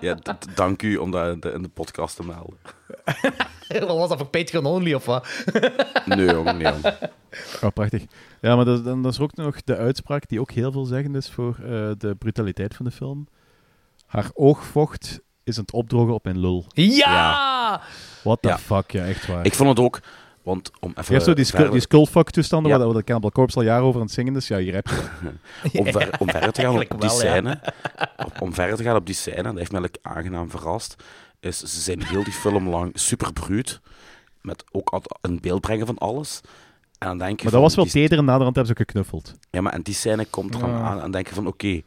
Ja, 0.00 0.18
dank 0.54 0.82
u 0.82 0.96
om 0.96 1.10
dat 1.10 1.32
in 1.32 1.40
de- 1.40 1.50
in 1.52 1.62
de 1.62 1.68
podcast 1.68 2.16
te 2.16 2.24
melden. 2.24 2.58
wat 3.88 3.96
was 3.98 4.08
dat 4.08 4.18
voor 4.18 4.26
Patreon 4.26 4.66
only 4.66 4.92
of 4.94 5.04
wat? 5.04 5.26
Nee, 6.04 6.24
jong, 6.26 6.52
nee, 6.52 6.62
jong. 6.62 6.84
Oh, 7.62 7.70
prachtig. 7.74 8.02
Ja, 8.40 8.56
maar 8.56 8.64
dat, 8.64 8.84
dan 8.84 9.02
dat 9.02 9.12
is 9.12 9.18
er 9.18 9.24
ook 9.24 9.34
nog 9.36 9.62
de 9.64 9.76
uitspraak 9.76 10.28
die 10.28 10.40
ook 10.40 10.50
heel 10.50 10.72
veelzeggend 10.72 11.16
is 11.16 11.30
voor 11.30 11.56
eh, 11.62 11.90
de 11.98 12.14
brutaliteit 12.18 12.74
van 12.74 12.84
de 12.84 12.90
film. 12.90 13.28
Haar 14.06 14.30
oogvocht 14.34 15.20
is 15.44 15.56
aan 15.56 15.62
het 15.62 15.72
opdrogen 15.72 16.14
op 16.14 16.24
mijn 16.24 16.40
lul. 16.40 16.64
Ja! 16.72 17.80
What 18.22 18.42
the 18.42 18.48
Ja. 18.48 18.58
fuck, 18.58 18.90
ja, 18.90 19.04
echt 19.06 19.26
waar. 19.26 19.44
Ik 19.44 19.54
vond 19.54 19.68
het 19.68 19.78
ook, 19.78 20.00
want 20.46 20.70
om 20.80 20.90
even 20.90 21.04
je 21.06 21.12
hebt 21.12 21.24
zo 21.24 21.34
die, 21.34 21.44
skull, 21.44 21.56
verder- 21.58 21.74
die 21.74 21.82
skullfuck-toestanden 21.82 22.70
Ja. 22.72 22.78
waar, 22.78 22.86
waar 22.86 22.96
de 22.96 23.04
Cannibal 23.04 23.30
Corpse 23.30 23.56
al 23.58 23.62
jaren 23.64 23.84
over 23.84 24.00
aan 24.00 24.06
het 24.06 24.14
zingen 24.14 24.36
is. 24.36 24.48
Ja, 24.48 24.58
hier 24.58 24.74
heb 24.74 24.86
je 24.88 25.00
om, 25.80 25.86
ver, 25.92 26.10
om 26.18 26.30
verder 26.30 26.52
te 26.52 26.60
gaan 26.60 26.74
op 26.74 26.80
die 26.80 26.98
wel, 26.98 27.22
ja. 27.22 27.30
scène, 27.32 27.60
op- 28.16 28.40
om 28.40 28.54
verder 28.54 28.76
te 28.76 28.82
gaan 28.82 28.96
op 28.96 29.06
die 29.06 29.14
scène, 29.14 29.36
en 29.36 29.42
dat 29.44 29.56
heeft 29.56 29.72
me 29.72 29.78
eigenlijk 29.78 29.98
aangenaam 30.02 30.50
verrast, 30.50 30.96
is 31.40 31.58
ze 31.58 31.80
zijn 31.80 32.02
heel 32.04 32.24
die 32.24 32.32
film 32.32 32.68
lang 32.68 32.90
super 32.94 33.32
bruut, 33.32 33.80
met 34.40 34.64
ook 34.72 34.88
altijd 34.90 35.18
een 35.20 35.40
beeld 35.40 35.60
brengen 35.60 35.86
van 35.86 35.98
alles. 35.98 36.40
En 36.98 37.08
dan 37.08 37.18
denk 37.18 37.38
je 37.40 37.42
Maar 37.44 37.52
dat 37.52 37.52
van, 37.52 37.60
was 37.62 37.74
wel 37.74 37.84
teder 38.02 38.18
en 38.18 38.24
naderhand 38.24 38.56
hebben 38.56 38.74
ze 38.74 38.80
ook 38.82 38.86
geknuffeld. 38.88 39.34
Ja, 39.50 39.60
maar 39.60 39.72
en 39.72 39.82
die 39.82 39.94
scène 39.94 40.24
komt 40.24 40.54
er 40.54 40.60
dan 40.60 40.70
Ja. 40.70 40.80
aan 40.80 41.00
en 41.00 41.10
denk 41.10 41.28
je 41.28 41.34
van, 41.34 41.46
oké, 41.46 41.80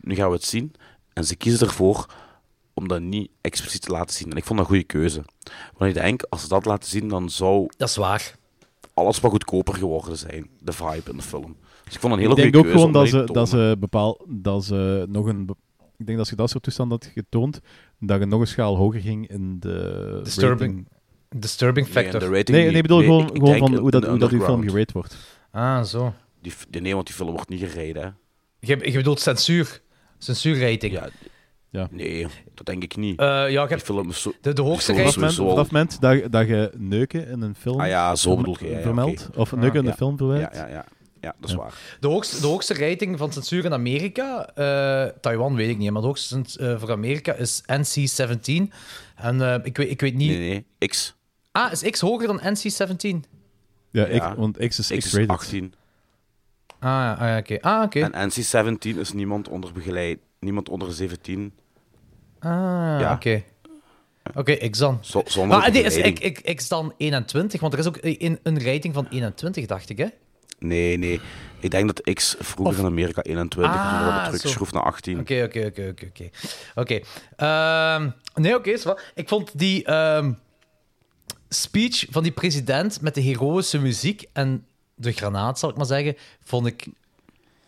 nu 0.00 0.14
gaan 0.14 0.28
we 0.28 0.34
het 0.34 0.44
zien. 0.44 0.74
En 1.12 1.24
ze 1.24 1.36
kiezen 1.36 1.66
ervoor 1.66 2.06
om 2.78 2.88
dat 2.88 3.00
niet 3.00 3.30
expliciet 3.40 3.82
te 3.82 3.90
laten 3.90 4.14
zien. 4.14 4.30
En 4.30 4.36
ik 4.36 4.44
vond 4.44 4.58
dat 4.58 4.68
een 4.68 4.74
goede 4.74 4.86
keuze. 4.92 5.24
Want 5.76 5.96
ik 5.96 6.02
denk, 6.02 6.22
als 6.28 6.42
ze 6.42 6.48
dat 6.48 6.64
laten 6.64 6.88
zien, 6.88 7.08
dan 7.08 7.30
zou 7.30 7.68
Dat 7.76 7.88
is 7.88 7.96
waar. 7.96 8.34
alles 8.94 9.20
wat 9.20 9.30
goedkoper 9.30 9.74
geworden 9.74 10.16
zijn. 10.16 10.50
De 10.60 10.72
vibe 10.72 11.10
in 11.10 11.16
de 11.16 11.22
film. 11.22 11.56
Dus 11.84 11.94
ik 11.94 12.00
vond 12.00 12.12
een 12.12 12.18
hele 12.18 12.30
ik 12.30 12.36
denk 12.36 12.54
goede 12.54 12.68
ook 12.68 12.74
keuze 12.74 12.78
gewoon 12.78 12.92
dat 12.92 13.08
ze, 13.08 13.32
dat 13.32 13.48
ze 13.48 13.76
bepaal, 13.78 14.20
dat 14.28 14.64
ze 14.64 15.06
nog 15.08 15.26
een. 15.26 15.48
Ik 15.96 16.06
denk 16.06 16.18
dat 16.18 16.26
ze 16.26 16.36
dat 16.36 16.50
soort 16.50 16.62
toestand 16.62 16.90
had 16.90 17.10
getoond, 17.14 17.60
dat 18.00 18.18
je 18.20 18.26
nog 18.26 18.40
een 18.40 18.46
schaal 18.46 18.76
hoger 18.76 19.00
ging 19.00 19.28
in 19.28 19.56
de. 19.60 20.20
Disturbing. 20.22 20.74
rating. 20.74 20.88
Disturbing 21.40 21.86
Nee, 21.86 22.04
factor. 22.04 22.20
de 22.20 22.26
rating 22.26 22.48
Nee, 22.48 22.66
nee, 22.66 22.74
ik 22.76 22.82
bedoel 22.82 22.98
nee, 22.98 23.06
gewoon, 23.06 23.26
ik 23.34 23.36
gewoon 23.36 23.58
van 23.58 23.76
hoe, 23.76 23.90
dat, 23.90 24.06
hoe 24.06 24.18
dat 24.18 24.30
die 24.30 24.40
film 24.40 24.62
gerate 24.68 24.92
wordt. 24.92 25.16
Ah, 25.50 25.82
zo. 25.82 26.12
Die, 26.42 26.52
die, 26.70 26.80
nee, 26.80 26.94
want 26.94 27.06
die 27.06 27.14
film 27.16 27.30
wordt 27.30 27.48
niet 27.48 27.60
gereden. 27.60 28.02
Hè. 28.02 28.08
Je, 28.58 28.90
je 28.90 28.96
bedoelt 28.96 29.20
censuur. 29.20 29.82
Censuurrating. 30.18 30.92
Ja, 30.92 31.08
Ja. 31.70 31.88
Nee, 31.90 32.26
dat 32.54 32.66
denk 32.66 32.82
ik 32.82 32.96
niet. 32.96 33.18
Eh, 33.18 33.26
ja, 33.26 33.44
je 33.46 33.48
Die 33.50 33.58
hebt 33.66 33.82
film 33.82 34.12
zo... 34.12 34.32
de, 34.40 34.52
de 34.52 34.62
hoogste 34.62 34.94
film 34.94 35.10
Vanaf 35.12 35.34
vanaf 35.34 35.56
het 35.56 35.70
moment 35.70 36.00
dat, 36.00 36.32
dat 36.32 36.46
je 36.48 36.70
neuken 36.76 37.28
in 37.28 37.40
een 37.42 37.54
film 37.54 37.80
Ah 37.80 37.88
ja, 37.88 38.14
zo 38.14 38.36
bedoel 38.36 38.56
je, 38.60 38.80
vermeldt, 38.82 39.28
of 39.34 39.52
neuken 39.52 39.78
in 39.78 39.84
Ja. 39.84 39.90
de 39.90 39.96
film 39.96 40.16
verwerkt. 40.16 40.56
Ja, 40.56 40.66
ja, 40.66 40.72
ja. 40.72 40.84
ja 41.20 41.34
dat 41.40 41.48
is 41.50 41.56
Ja. 41.56 41.62
waar. 41.62 41.74
De 42.00 42.06
hoogste, 42.08 42.40
de 42.40 42.46
hoogste 42.46 42.74
rating 42.74 43.18
van 43.18 43.32
censuur 43.32 43.64
in 43.64 43.72
Amerika, 43.72 44.46
eh, 44.54 45.12
Taiwan 45.20 45.54
weet 45.54 45.68
ik 45.68 45.78
niet, 45.78 45.90
maar 45.90 46.00
de 46.00 46.06
hoogste 46.06 46.42
eh, 46.58 46.78
voor 46.78 46.90
Amerika 46.92 47.32
is 47.34 47.62
NC-17. 47.66 48.72
En 49.16 49.40
eh, 49.40 49.54
ik, 49.62 49.76
weet, 49.76 49.90
ik 49.90 50.00
weet 50.00 50.14
niet... 50.14 50.28
Nee, 50.38 50.64
nee, 50.78 50.88
X. 50.88 51.14
Ah, 51.52 51.72
is 51.72 51.82
X 51.90 52.00
hoger 52.00 52.26
dan 52.26 52.40
NC-17? 52.40 53.16
Ja, 53.90 54.04
ik, 54.06 54.20
Ja. 54.22 54.34
want 54.36 54.56
X 54.56 54.78
is 54.78 54.86
X 54.86 54.90
is 54.90 55.04
X-rated. 55.04 55.28
18. 55.28 55.74
Ah, 56.78 56.90
ja, 56.90 57.12
ah, 57.32 57.38
oké. 57.38 57.58
Ah, 57.60 57.82
oké. 57.82 58.00
En 58.10 58.30
NC-17 58.30 58.98
is 58.98 59.12
niemand 59.12 59.48
onder 59.48 59.72
begeleid, 59.72 60.18
niemand 60.38 60.68
onder 60.68 60.92
17. 60.92 61.52
Ah, 62.38 62.50
Ja. 63.00 63.12
oké. 63.12 63.42
Oké, 64.34 64.52
X 64.70 64.78
dan. 64.78 64.98
Zonder 65.00 65.46
Maar 65.46 65.70
nee, 65.70 65.82
is 65.82 65.94
begeleiding. 65.94 66.42
X, 66.42 66.54
X 66.54 66.68
dan 66.68 66.92
21? 66.96 67.60
Want 67.60 67.72
er 67.72 67.78
is 67.78 67.86
ook 67.86 67.98
een, 68.00 68.38
een 68.42 68.62
rating 68.62 68.94
van 68.94 69.06
21, 69.10 69.66
dacht 69.66 69.88
ik, 69.90 69.98
hè? 69.98 70.06
Nee, 70.58 70.96
nee. 70.96 71.20
Ik 71.60 71.70
denk 71.70 71.86
dat 71.94 72.14
X 72.14 72.36
vroeger 72.38 72.78
in 72.78 72.84
Amerika 72.84 73.22
21 73.22 73.74
was, 73.74 73.82
maar 73.82 74.04
dat 74.04 74.12
Ah, 74.12 74.24
teruggeschroefd 74.24 74.72
naar 74.72 74.82
18. 74.82 75.20
Oké, 75.20 75.42
oké, 75.44 75.64
oké, 75.66 75.88
oké, 75.90 76.06
oké. 76.06 76.28
Oké. 76.74 77.00
Ehm, 77.36 78.10
nee, 78.34 78.54
oké, 78.54 78.82
wel. 78.82 78.98
Ik 79.14 79.28
vond 79.28 79.58
die 79.58 79.84
ehm, 79.84 80.32
speech 81.48 82.06
van 82.10 82.22
die 82.22 82.32
president 82.32 83.00
met 83.00 83.14
de 83.14 83.20
heroïsche 83.20 83.78
muziek 83.78 84.24
en 84.32 84.66
de 84.94 85.12
granaat, 85.12 85.58
zal 85.58 85.70
ik 85.70 85.76
maar 85.76 85.86
zeggen, 85.86 86.16
vond 86.44 86.66
ik 86.66 86.86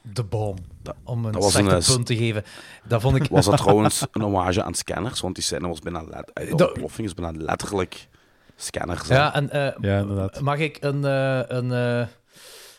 de 0.03 0.22
bom. 0.24 0.57
Om 1.05 1.24
een 1.24 1.32
dat 1.32 1.55
een, 1.55 1.70
eh, 1.70 1.86
punt 1.86 2.07
te 2.07 2.16
geven. 2.16 2.44
Dat 2.84 3.01
vond 3.01 3.16
ik... 3.16 3.26
Was 3.30 3.44
dat 3.44 3.57
trouwens 3.57 4.05
een 4.12 4.22
hommage 4.22 4.62
aan 4.62 4.74
scanners? 4.74 5.20
Want 5.20 5.34
die 5.34 5.44
scène 5.44 5.68
was 5.68 5.80
bijna 5.80 6.03
let- 6.11 6.30
eh, 6.34 6.57
de 6.57 6.66
ontploffing 6.66 7.07
is 7.07 7.14
bijna 7.14 7.38
letterlijk 7.44 8.09
scanners. 8.57 9.09
Ja, 9.09 9.34
en 9.34 9.51
eh, 9.51 9.72
Ja, 9.80 9.99
inderdaad. 9.99 10.40
mag 10.40 10.59
ik 10.59 10.76
een, 10.80 11.05
eh, 11.05 11.40
een, 11.49 11.72
eh, 11.72 12.01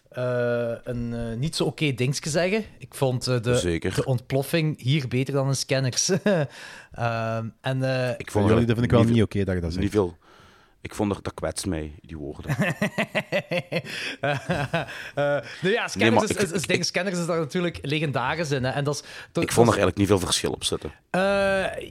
eh, 0.09 0.77
een 0.83 1.13
eh, 1.13 1.37
niet 1.37 1.55
zo 1.55 1.63
oké 1.63 1.93
dingetje 1.93 2.29
zeggen? 2.29 2.63
Ik 2.77 2.95
vond 2.95 3.23
de, 3.43 3.55
Zeker. 3.57 3.95
de 3.95 4.05
ontploffing 4.05 4.81
hier 4.81 5.07
beter 5.07 5.33
dan 5.33 5.47
een 5.47 5.55
scanners. 5.55 6.09
Ehm, 6.91 7.45
en, 7.61 7.83
Ik 8.17 8.31
vond 8.31 8.45
Jullie, 8.45 8.61
er 8.61 8.67
dat 8.67 8.75
vind 8.77 8.91
ik 8.91 8.91
wel 8.91 9.03
niet 9.03 9.23
oké 9.23 9.43
dat 9.43 9.55
je 9.55 9.61
dat 9.61 9.71
zegt. 9.71 9.83
Niet 9.83 9.91
veel. 9.93 10.17
Ik 10.81 10.95
vond 10.95 11.15
er, 11.15 11.21
dat 11.21 11.33
kwetst 11.33 11.65
mij, 11.65 11.91
die 12.01 12.17
woorden. 12.17 12.55
Nou 15.15 15.43
ja, 15.61 15.87
scanners, 15.87 16.27
Nee, 16.27 16.37
is, 16.37 16.43
is, 16.43 16.51
is, 16.51 16.61
ik- 16.61 16.67
ding, 16.67 16.85
scanners 16.85 17.17
is 17.19 17.25
daar 17.25 17.39
natuurlijk 17.39 17.79
legendarisch 17.81 18.51
in. 18.51 18.63
Hè? 18.63 18.69
En 18.71 18.83
dat 18.83 18.93
is, 18.95 19.01
dat- 19.31 19.43
Ik 19.43 19.51
vond 19.51 19.67
er 19.67 19.73
dat 19.73 19.83
eigenlijk 19.83 19.97
niet 19.97 20.07
veel 20.07 20.19
verschil 20.19 20.51
op 20.51 20.63
zitten. 20.63 20.91
Eh, 21.09 21.21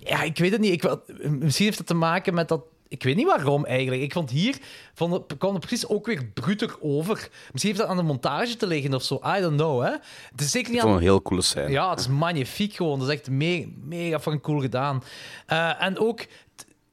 ja, 0.00 0.22
ik 0.22 0.38
weet 0.38 0.52
het 0.52 0.60
niet. 0.60 0.84
Ik, 0.84 0.96
misschien 1.28 1.64
heeft 1.66 1.78
het 1.78 1.86
te 1.86 1.94
maken 1.94 2.34
met 2.34 2.48
dat. 2.48 2.62
Ik 2.88 3.02
weet 3.02 3.16
niet 3.16 3.26
waarom 3.26 3.64
eigenlijk. 3.64 4.02
Ik 4.02 4.12
vond 4.12 4.30
hier 4.30 4.56
vond 4.94 5.12
het, 5.12 5.38
kwam 5.38 5.54
het 5.54 5.66
precies 5.66 5.88
ook 5.88 6.06
weer 6.06 6.24
bruter 6.34 6.76
over. 6.80 7.28
Misschien 7.52 7.72
heeft 7.72 7.76
dat 7.78 7.86
aan 7.88 7.96
de 7.96 8.02
montage 8.02 8.56
te 8.56 8.66
liggen 8.66 8.94
of 8.94 9.02
zo. 9.02 9.14
I 9.36 9.40
don't 9.40 9.56
know. 9.56 9.82
Hè? 9.82 9.90
Het 10.30 10.40
is 10.40 10.50
zeker 10.50 10.72
niet 10.72 10.80
aan. 10.80 10.88
een 10.90 10.98
heel 11.00 11.22
coole 11.22 11.42
scène. 11.42 11.70
Ja, 11.70 11.90
het 11.90 11.98
is 12.00 12.08
magnifiek 12.08 12.74
gewoon. 12.74 12.98
Dat 12.98 13.08
is 13.08 13.14
echt 13.14 13.30
me 13.30 13.72
mega 13.84 14.20
van 14.20 14.40
cool 14.40 14.60
gedaan. 14.60 15.02
En 15.78 15.98
ook, 15.98 16.26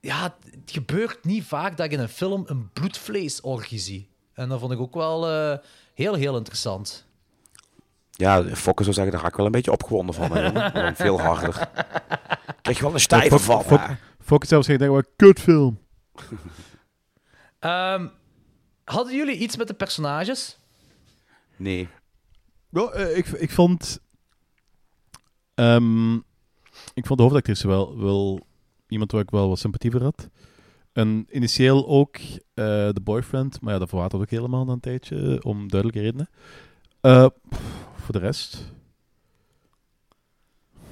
ja, 0.06 0.36
het 0.52 0.72
gebeurt 0.72 1.24
niet 1.26 1.44
vaak 1.44 1.78
dat 1.78 1.86
ik 1.86 1.92
in 1.92 2.00
een 2.00 2.10
film 2.10 2.44
een 2.48 2.70
bloedvleesorgie 2.74 3.80
zie. 3.80 4.10
En 4.34 4.50
dat 4.50 4.60
vond 4.60 4.72
ik 4.72 4.80
ook 4.80 4.94
wel 4.94 5.30
eh, 5.30 5.58
heel, 5.94 6.14
heel 6.14 6.38
interessant. 6.38 7.06
Ja, 8.12 8.44
Fokke 8.44 8.84
zou 8.84 8.96
zeggen, 8.96 9.14
daar 9.14 9.22
ga 9.22 9.28
ik 9.28 9.36
wel 9.36 9.46
een 9.46 9.52
beetje 9.52 9.72
opgewonden 9.72 10.16
van. 10.16 10.32
hè, 10.38 10.96
veel 11.06 11.20
harder. 11.22 11.70
Ik 12.48 12.56
krijg 12.62 12.80
wel 12.80 12.94
een 12.94 13.00
stijve 13.00 13.40
Fok- 13.40 13.42
van. 13.42 13.64
Fok- 13.64 13.88
hè. 13.88 13.94
Fok 14.24 14.44
zou 14.46 14.64
denken, 14.64 14.92
wat 14.92 15.08
kutfilm. 15.16 15.80
Ehm, 17.60 18.08
hadden 18.84 19.16
jullie 19.16 19.38
iets 19.38 19.58
met 19.58 19.68
de 19.68 19.74
personages? 19.74 20.58
Nee. 21.56 21.90
Ja, 22.70 22.82
eh, 22.90 23.18
ik, 23.18 23.28
ik 23.28 23.52
vond... 23.52 24.00
ehm, 25.56 26.14
ik 26.94 27.06
vond 27.06 27.18
de 27.18 27.22
hoofdactrice 27.24 27.68
wel, 27.68 27.98
wel 28.00 28.46
iemand 28.96 29.12
waar 29.12 29.22
ik 29.22 29.30
wel 29.30 29.50
wat 29.50 29.60
sympathie 29.60 29.92
voor 29.92 30.02
had. 30.02 30.30
En 30.94 31.28
initieel 31.32 31.88
ook 31.88 32.16
eh, 32.16 32.34
de 32.92 33.02
boyfriend, 33.04 33.62
maar 33.62 33.74
ja, 33.74 33.80
dat 33.80 33.90
verwatert 33.90 34.22
ook 34.22 34.30
helemaal 34.30 34.66
na 34.66 34.74
een 34.74 34.80
tijdje, 34.80 35.40
om 35.44 35.70
duidelijke 35.70 36.02
redenen. 36.02 36.30
Eh, 37.02 37.28
voor 37.96 38.14
de 38.14 38.20
rest... 38.20 38.74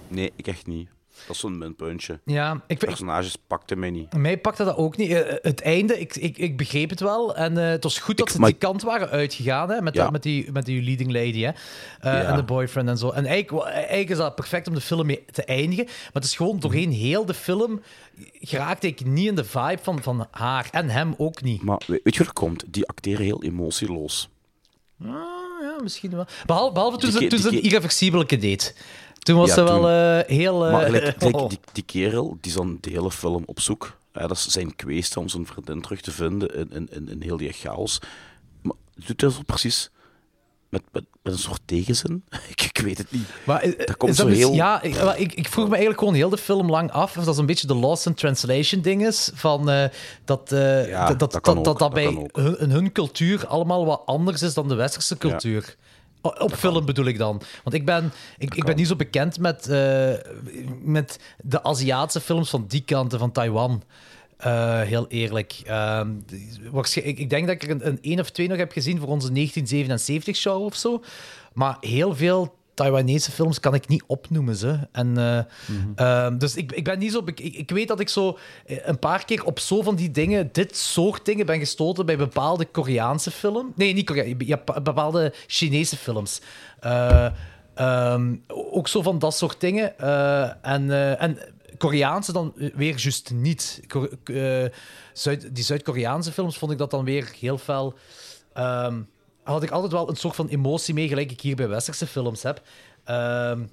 Nee, 0.07 0.31
ik 0.35 0.47
echt 0.47 0.67
niet. 0.67 0.92
Dat 1.27 1.35
is 1.35 1.39
zo'n 1.41 1.57
minpuntje. 1.57 2.19
Ja, 2.25 2.61
ik 2.67 2.77
Personages 2.77 3.35
pakten 3.47 3.79
mij 3.79 3.89
niet. 3.89 4.13
Mij 4.13 4.37
pakte 4.37 4.63
dat 4.63 4.75
ook 4.77 4.97
niet. 4.97 5.11
Eh, 5.11 5.33
het 5.41 5.61
einde, 5.61 5.99
ik, 5.99 6.15
ik, 6.15 6.37
ik 6.37 6.57
begreep 6.57 6.89
het 6.89 6.99
wel. 6.99 7.35
En 7.35 7.57
eh, 7.57 7.69
het 7.69 7.83
was 7.83 7.97
goed 7.99 8.17
dat 8.17 8.27
Ik- 8.27 8.33
ze 8.33 8.39
maar 8.39 8.49
die 8.49 8.57
kant 8.57 8.81
waren 8.81 9.09
uitgegaan, 9.09 9.69
hè, 9.69 9.81
met, 9.81 9.93
Ja. 9.95 10.03
dat- 10.03 10.11
met, 10.11 10.23
die, 10.23 10.51
met 10.51 10.65
die 10.65 10.81
leading 10.81 11.11
lady 11.11 11.41
hè, 11.41 11.47
eh, 11.49 11.53
Ja. 12.01 12.21
en 12.23 12.35
de 12.35 12.43
boyfriend 12.43 12.87
en 12.89 12.97
zo. 12.97 13.09
En 13.09 13.25
eigenlijk, 13.25 13.67
eigenlijk 13.67 14.09
is 14.09 14.17
dat 14.17 14.35
perfect 14.35 14.67
om 14.67 14.73
de 14.73 14.81
film 14.81 15.05
mee 15.05 15.25
te 15.31 15.43
eindigen. 15.43 15.85
Maar 15.85 16.09
het 16.13 16.23
is 16.23 16.35
gewoon 16.35 16.59
doorheen 16.59 16.91
heel 16.91 17.25
de 17.25 17.33
film 17.33 17.81
geraakte 18.41 18.87
ik 18.87 19.05
niet 19.05 19.27
in 19.27 19.35
de 19.35 19.43
vibe 19.45 19.79
van, 19.81 20.03
van 20.03 20.27
haar. 20.31 20.67
En 20.71 20.89
hem 20.89 21.13
ook 21.17 21.41
niet. 21.41 21.61
Maar 21.63 21.81
we- 21.87 21.99
weet 22.03 22.15
je 22.15 22.23
wat 22.23 22.33
komt? 22.33 22.63
Die 22.67 22.87
acteren 22.87 23.25
heel 23.25 23.43
emotieloos. 23.43 24.29
Ah, 25.01 25.09
ja, 25.61 25.75
misschien 25.83 26.11
wel. 26.11 26.25
Behalve, 26.45 26.73
behalve 26.73 26.97
toen 26.97 27.11
ze, 27.11 27.27
toen 27.27 27.39
ze 27.39 27.47
een 27.51 27.59
deed. 28.39 28.75
Toen 29.23 29.37
was 29.37 29.47
Ja, 29.49 29.53
ze 29.53 29.63
wel 29.63 29.89
eh, 29.89 30.27
heel... 30.37 30.65
eh, 30.65 30.71
Maar 30.71 30.85
gelijk 30.85 31.35
oh. 31.35 31.49
die, 31.49 31.59
die 31.71 31.83
kerel, 31.83 32.37
die 32.41 32.51
is 32.51 32.57
dan 32.57 32.77
de 32.81 32.89
hele 32.89 33.11
film 33.11 33.43
op 33.45 33.59
zoek. 33.59 33.97
Dat 34.11 34.31
is 34.31 34.47
zijn 34.47 34.75
kweest 34.75 35.17
om 35.17 35.29
zijn 35.29 35.45
vriendin 35.45 35.81
terug 35.81 36.01
te 36.01 36.11
vinden 36.11 36.55
in, 36.55 36.71
in, 36.71 36.87
in, 36.91 37.09
in 37.09 37.21
heel 37.21 37.37
die 37.37 37.51
chaos. 37.53 37.99
Maar 38.61 38.75
doet 39.05 39.21
hij 39.21 39.29
zo 39.29 39.41
precies 39.45 39.89
met, 40.69 40.81
met, 40.91 41.03
met 41.23 41.33
een 41.33 41.39
soort 41.39 41.61
tegenzin? 41.65 42.23
ik, 42.55 42.61
ik 42.61 42.77
weet 42.77 42.97
het 42.97 43.11
niet. 43.11 43.27
Maar, 43.45 43.61
eh, 43.61 43.77
dat 43.77 43.97
komt 43.97 44.11
is 44.11 44.17
dat 44.17 44.27
zo 44.27 44.33
heel... 44.33 44.53
Ja, 44.53 44.81
ik, 44.81 44.95
ik, 44.95 45.33
ik 45.33 45.47
vroeg 45.47 45.63
me 45.65 45.69
eigenlijk 45.71 45.99
gewoon 45.99 46.13
heel 46.13 46.29
de 46.29 46.37
film 46.37 46.69
lang 46.69 46.91
af 46.91 47.17
of 47.17 47.23
dat 47.23 47.37
een 47.37 47.45
beetje 47.45 47.67
de 47.67 47.75
lost 47.75 48.05
in 48.05 48.13
translation 48.13 48.81
ding 48.81 49.05
is. 49.07 49.31
Van, 49.33 49.69
eh, 49.69 49.85
dat, 50.25 50.51
eh, 50.51 50.89
Ja, 50.89 51.07
dat, 51.07 51.19
dat, 51.19 51.31
dat 51.31 51.43
dat, 51.45 51.55
dat, 51.55 51.67
ook, 51.67 51.79
dat 51.79 51.93
bij 51.93 52.29
hun, 52.33 52.69
hun 52.71 52.91
cultuur 52.91 53.47
allemaal 53.47 53.85
wat 53.85 54.01
anders 54.05 54.41
is 54.41 54.53
dan 54.53 54.67
de 54.67 54.75
westerse 54.75 55.17
cultuur. 55.17 55.75
Op 56.23 56.53
film 56.55 56.85
bedoel 56.85 57.05
ik 57.05 57.17
dan. 57.17 57.41
Want 57.63 57.75
ik 57.75 57.85
ben, 57.85 58.11
ik, 58.37 58.55
ik 58.55 58.63
ben 58.65 58.75
niet 58.75 58.87
zo 58.87 58.95
bekend 58.95 59.39
met, 59.39 59.67
eh, 59.67 60.13
met 60.81 61.19
de 61.43 61.63
Aziatische 61.63 62.21
films 62.21 62.49
van 62.49 62.65
die 62.67 62.81
kanten 62.81 63.19
van 63.19 63.31
Taiwan. 63.31 63.83
Eh, 64.37 64.81
heel 64.81 65.07
eerlijk. 65.07 65.61
Waarsch- 66.71 66.97
ik, 66.97 67.17
ik 67.19 67.29
denk 67.29 67.47
dat 67.47 67.55
ik 67.55 67.63
er 67.63 67.69
een, 67.69 67.87
een 67.87 67.99
één 68.01 68.19
of 68.19 68.29
twee 68.29 68.47
nog 68.47 68.57
heb 68.57 68.71
gezien 68.71 68.99
voor 68.99 69.07
onze 69.07 69.29
1977-show 69.31 70.63
of 70.63 70.75
zo. 70.75 71.03
Maar 71.53 71.77
heel 71.79 72.15
veel 72.15 72.55
Taiwanese 72.73 73.31
films 73.31 73.59
kan 73.59 73.73
ik 73.73 73.87
niet 73.87 74.03
opnoemen. 74.07 74.55
Ze. 74.55 74.79
En, 74.91 75.17
eh, 75.17 75.39
ehm, 75.95 76.37
dus 76.37 76.55
ik, 76.55 76.71
ik 76.71 76.83
ben 76.83 76.99
niet 76.99 77.11
zo... 77.11 77.21
Ik, 77.25 77.39
ik 77.39 77.69
weet 77.71 77.87
dat 77.87 77.99
ik 77.99 78.09
zo 78.09 78.37
eh, 78.65 78.77
een 78.87 78.99
paar 78.99 79.25
keer 79.25 79.43
op 79.45 79.59
zo 79.59 79.81
van 79.81 79.95
die 79.95 80.11
dingen, 80.11 80.49
dit 80.51 80.77
soort 80.77 81.25
dingen, 81.25 81.45
ben 81.45 81.59
gestoten 81.59 82.05
bij 82.05 82.17
bepaalde 82.17 82.65
Koreaanse 82.65 83.31
films. 83.31 83.71
Nee, 83.75 83.93
niet 83.93 84.05
Korea, 84.05 84.57
bepaalde 84.83 85.33
Chinese 85.47 85.97
films. 85.97 86.41
Eh, 86.79 87.25
ehm, 87.75 88.35
ook 88.47 88.87
zo 88.87 89.01
van 89.01 89.19
dat 89.19 89.35
soort 89.35 89.59
dingen. 89.59 89.99
En, 90.61 90.91
en 91.19 91.37
Koreaanse 91.77 92.31
dan 92.33 92.53
weer 92.55 92.97
juist 92.97 93.31
niet. 93.33 93.81
Ko- 93.87 94.09
Zuid, 95.13 95.55
die 95.55 95.63
Zuid-Koreaanse 95.63 96.31
films 96.31 96.57
vond 96.57 96.71
ik 96.71 96.77
dat 96.77 96.91
dan 96.91 97.03
weer 97.05 97.31
heel 97.39 97.57
fel. 97.57 97.93
ehm, 98.53 99.01
had 99.43 99.63
ik 99.63 99.71
altijd 99.71 99.91
wel 99.91 100.09
een 100.09 100.15
soort 100.15 100.35
van 100.35 100.47
emotie 100.47 100.93
mee, 100.93 101.07
gelijk 101.07 101.31
ik 101.31 101.41
hier 101.41 101.55
bij 101.55 101.67
westerse 101.67 102.07
films 102.07 102.43
heb. 102.43 102.61
Ehm, 103.03 103.63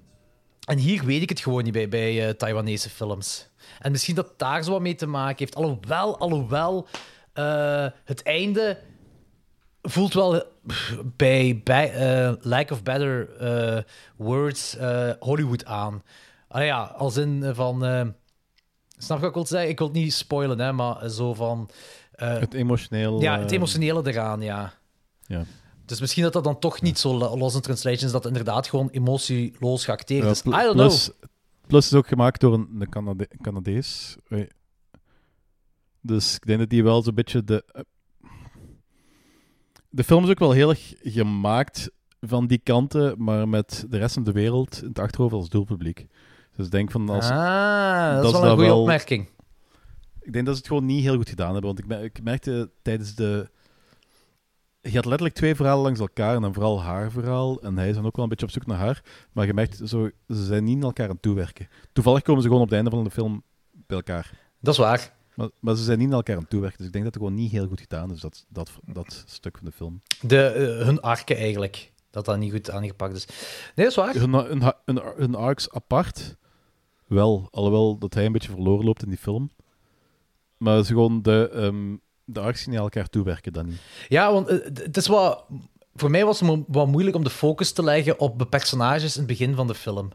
en 0.67 0.79
hier 0.79 1.05
weet 1.05 1.23
ik 1.23 1.29
het 1.29 1.41
gewoon 1.41 1.65
niet 1.65 1.73
bij, 1.73 1.89
bij 1.89 2.27
eh, 2.27 2.35
Taiwanese 2.35 2.91
films. 2.91 3.49
En 3.79 3.91
misschien 3.91 4.15
dat 4.15 4.39
daar 4.39 4.65
zo 4.65 4.71
wat 4.71 4.81
mee 4.81 4.95
te 4.95 5.07
maken 5.07 5.39
heeft. 5.39 5.55
Alhoewel, 5.55 6.19
alhoewel 6.19 6.87
eh, 7.33 7.87
het 8.05 8.23
einde 8.23 8.79
voelt 9.83 10.15
wel 10.15 10.43
bij, 11.17 11.61
bij 11.65 11.93
eh, 11.93 12.33
lack 12.41 12.71
of 12.71 12.83
better 12.83 13.29
words 14.17 14.77
Hollywood 15.19 15.65
aan. 15.65 16.03
Ah 16.49 16.65
ja, 16.65 16.83
als 16.83 17.17
in 17.17 17.55
van... 17.55 17.81
snap 18.97 19.17
je 19.17 19.23
wat 19.23 19.29
ik 19.29 19.35
wil 19.35 19.47
zeggen? 19.47 19.71
Ik 19.71 19.79
wil 19.79 19.87
het 19.87 19.97
niet 19.97 20.13
spoilen, 20.15 20.59
hè, 20.59 20.73
maar 20.73 21.09
zo 21.09 21.35
van... 21.35 21.71
Het 22.11 22.55
emotioneel... 22.55 23.21
ja, 23.21 23.39
het 23.39 23.51
emotionele 23.51 24.03
eraan, 24.05 24.41
ja. 24.41 24.73
Ja. 25.27 25.45
Dus 25.91 26.01
misschien 26.01 26.23
dat 26.23 26.33
dat 26.33 26.45
dan 26.45 26.59
toch 26.59 26.81
niet 26.83 26.99
zo 26.99 27.15
lo- 27.17 27.37
lost 27.37 27.55
in 27.55 27.61
translation 27.61 28.05
is, 28.07 28.13
dat 28.13 28.27
inderdaad 28.27 28.69
gewoon 28.69 28.89
emotieloos 28.89 29.85
geacteerd 29.85 30.25
is. 30.27 30.41
I 30.41 30.51
don't 30.51 30.73
plus, 30.73 31.05
know. 31.05 31.29
Plus 31.67 31.85
is 31.87 31.95
ook 31.95 32.07
gemaakt 32.09 32.41
door 32.41 32.55
een, 32.55 32.69
een 32.79 32.89
Canade 32.89 33.29
Canadees. 33.41 34.17
Dus 36.01 36.35
ik 36.35 36.47
denk 36.47 36.59
dat 36.59 36.69
die 36.71 36.83
wel 36.83 37.03
zo'n 37.03 37.15
beetje 37.15 37.45
de... 37.45 37.65
eh, 37.73 37.83
De 39.89 40.05
film 40.05 40.25
is 40.25 40.31
ook 40.31 40.39
wel 40.39 40.53
heel 40.53 40.69
erg 40.71 40.95
gemaakt 41.03 41.91
van 42.21 42.47
die 42.47 42.59
kanten, 42.59 43.15
maar 43.25 43.49
met 43.49 43.85
de 43.89 43.99
rest 43.99 44.15
van 44.15 44.25
de 44.25 44.33
wereld 44.33 44.83
in 44.83 44.89
het 44.89 44.99
achterhoofd 44.99 45.35
als 45.35 45.49
doelpubliek. 45.49 46.07
Dus 46.57 46.67
ik 46.67 46.73
denk 46.73 46.91
van 46.91 47.09
als... 47.09 47.31
ah, 47.31 48.15
dat, 48.15 48.25
is 48.25 48.31
wel 48.33 48.43
een 48.45 48.49
goede 48.51 48.65
wel- 48.67 48.81
opmerking. 48.81 49.29
Ik 50.21 50.33
denk 50.33 50.47
dat 50.47 50.55
ze 50.55 50.61
het 50.61 50.69
gewoon 50.71 50.87
niet 50.87 51.03
heel 51.03 51.17
goed 51.17 51.29
gedaan 51.29 51.53
hebben. 51.53 51.67
Want 51.75 51.79
ik, 51.79 51.87
mer- 51.87 52.05
ik 52.05 52.23
merkte 52.23 52.71
tijdens 52.83 53.15
de... 53.15 53.51
Je 54.83 54.95
had 54.95 55.05
letterlijk 55.05 55.35
twee 55.35 55.55
verhalen 55.55 55.83
langs 55.83 56.01
elkaar. 56.01 56.35
En 56.35 56.43
dan 56.43 56.55
vooral 56.55 56.83
haar 56.83 57.11
verhaal. 57.11 57.61
En 57.61 57.79
hij 57.79 57.89
is 57.89 57.95
dan 57.95 58.07
ook 58.07 58.17
wel 58.17 58.25
een 58.25 58.31
beetje 58.31 58.47
op 58.47 58.53
zoek 58.53 58.67
naar 58.67 58.79
haar. 58.79 59.03
Maar 59.33 59.47
je 59.47 59.55
merkt, 59.55 59.81
zo, 59.85 60.11
ze 60.29 60.45
zijn 60.45 60.65
niet 60.65 60.77
naar 60.77 60.87
elkaar 60.87 61.07
aan 61.07 61.13
het 61.13 61.23
toewerken. 61.23 61.69
Toevallig 61.93 62.23
komen 62.23 62.43
ze 62.43 62.49
gewoon 62.49 62.63
op 62.63 62.69
het 62.69 62.77
einde 62.77 62.91
van 62.91 63.05
de 63.05 63.11
film 63.11 63.43
bij 63.71 63.97
elkaar. 63.97 64.31
Dat 64.61 64.75
is 64.75 64.81
waar. 64.81 65.13
Maar, 65.35 65.49
maar 65.61 65.77
ze 65.77 65.83
zijn 65.83 65.99
niet 65.99 66.09
naar 66.09 66.17
elkaar 66.17 66.35
aan 66.35 66.41
het 66.41 66.51
toewerken. 66.51 66.79
Dus 66.79 66.87
ik 66.87 66.93
denk 66.93 67.05
dat 67.05 67.15
het 67.15 67.23
gewoon 67.23 67.39
niet 67.39 67.51
heel 67.51 67.67
goed 67.67 67.81
gedaan 67.81 68.13
is, 68.13 68.21
dat, 68.21 68.47
dat, 68.49 68.71
dat 68.87 69.25
stuk 69.27 69.57
van 69.57 69.67
de 69.67 69.73
film. 69.73 70.01
De, 70.21 70.43
eh, 70.43 70.85
hun 70.87 71.01
arken 71.01 71.37
eigenlijk. 71.37 71.93
Dat 72.11 72.25
dat 72.25 72.39
niet 72.39 72.53
goed 72.53 72.71
aangepakt 72.71 73.17
is. 73.17 73.27
Nee, 73.27 73.35
dat 73.75 73.87
is 73.87 73.95
waar. 73.95 74.15
Hun, 74.15 74.33
hun, 74.33 74.73
hun, 74.85 75.01
hun 75.17 75.35
arcs 75.35 75.71
apart 75.71 76.37
wel. 77.07 77.49
Alhoewel 77.51 77.99
dat 77.99 78.15
hij 78.15 78.27
een 78.27 78.33
beetje 78.33 78.51
verloren 78.51 78.85
loopt 78.85 79.03
in 79.03 79.09
die 79.09 79.19
film. 79.19 79.51
Maar 80.57 80.85
ze 80.85 80.93
gewoon 80.93 81.23
de, 81.23 81.51
ehm, 81.53 81.97
de 82.33 82.41
arcs 82.41 82.65
die 82.65 82.73
naar 82.73 82.83
elkaar 82.83 83.09
toewerken 83.09 83.53
dan 83.53 83.67
niet. 83.67 83.81
Ja, 84.09 84.33
want 84.33 84.49
eh, 84.49 84.59
het 84.65 84.97
is 84.97 85.07
wat... 85.07 85.45
Voor 85.95 86.11
mij 86.11 86.25
was 86.25 86.41
het 86.41 86.65
wat 86.67 86.87
moeilijk 86.87 87.17
om 87.17 87.25
de 87.25 87.31
focus 87.31 87.73
te 87.73 87.83
leggen 87.83 88.19
op 88.19 88.39
de 88.39 88.47
personages 88.47 89.15
in 89.15 89.19
het 89.19 89.31
begin 89.31 89.55
van 89.55 89.67
de 89.67 89.75
film. 89.75 90.11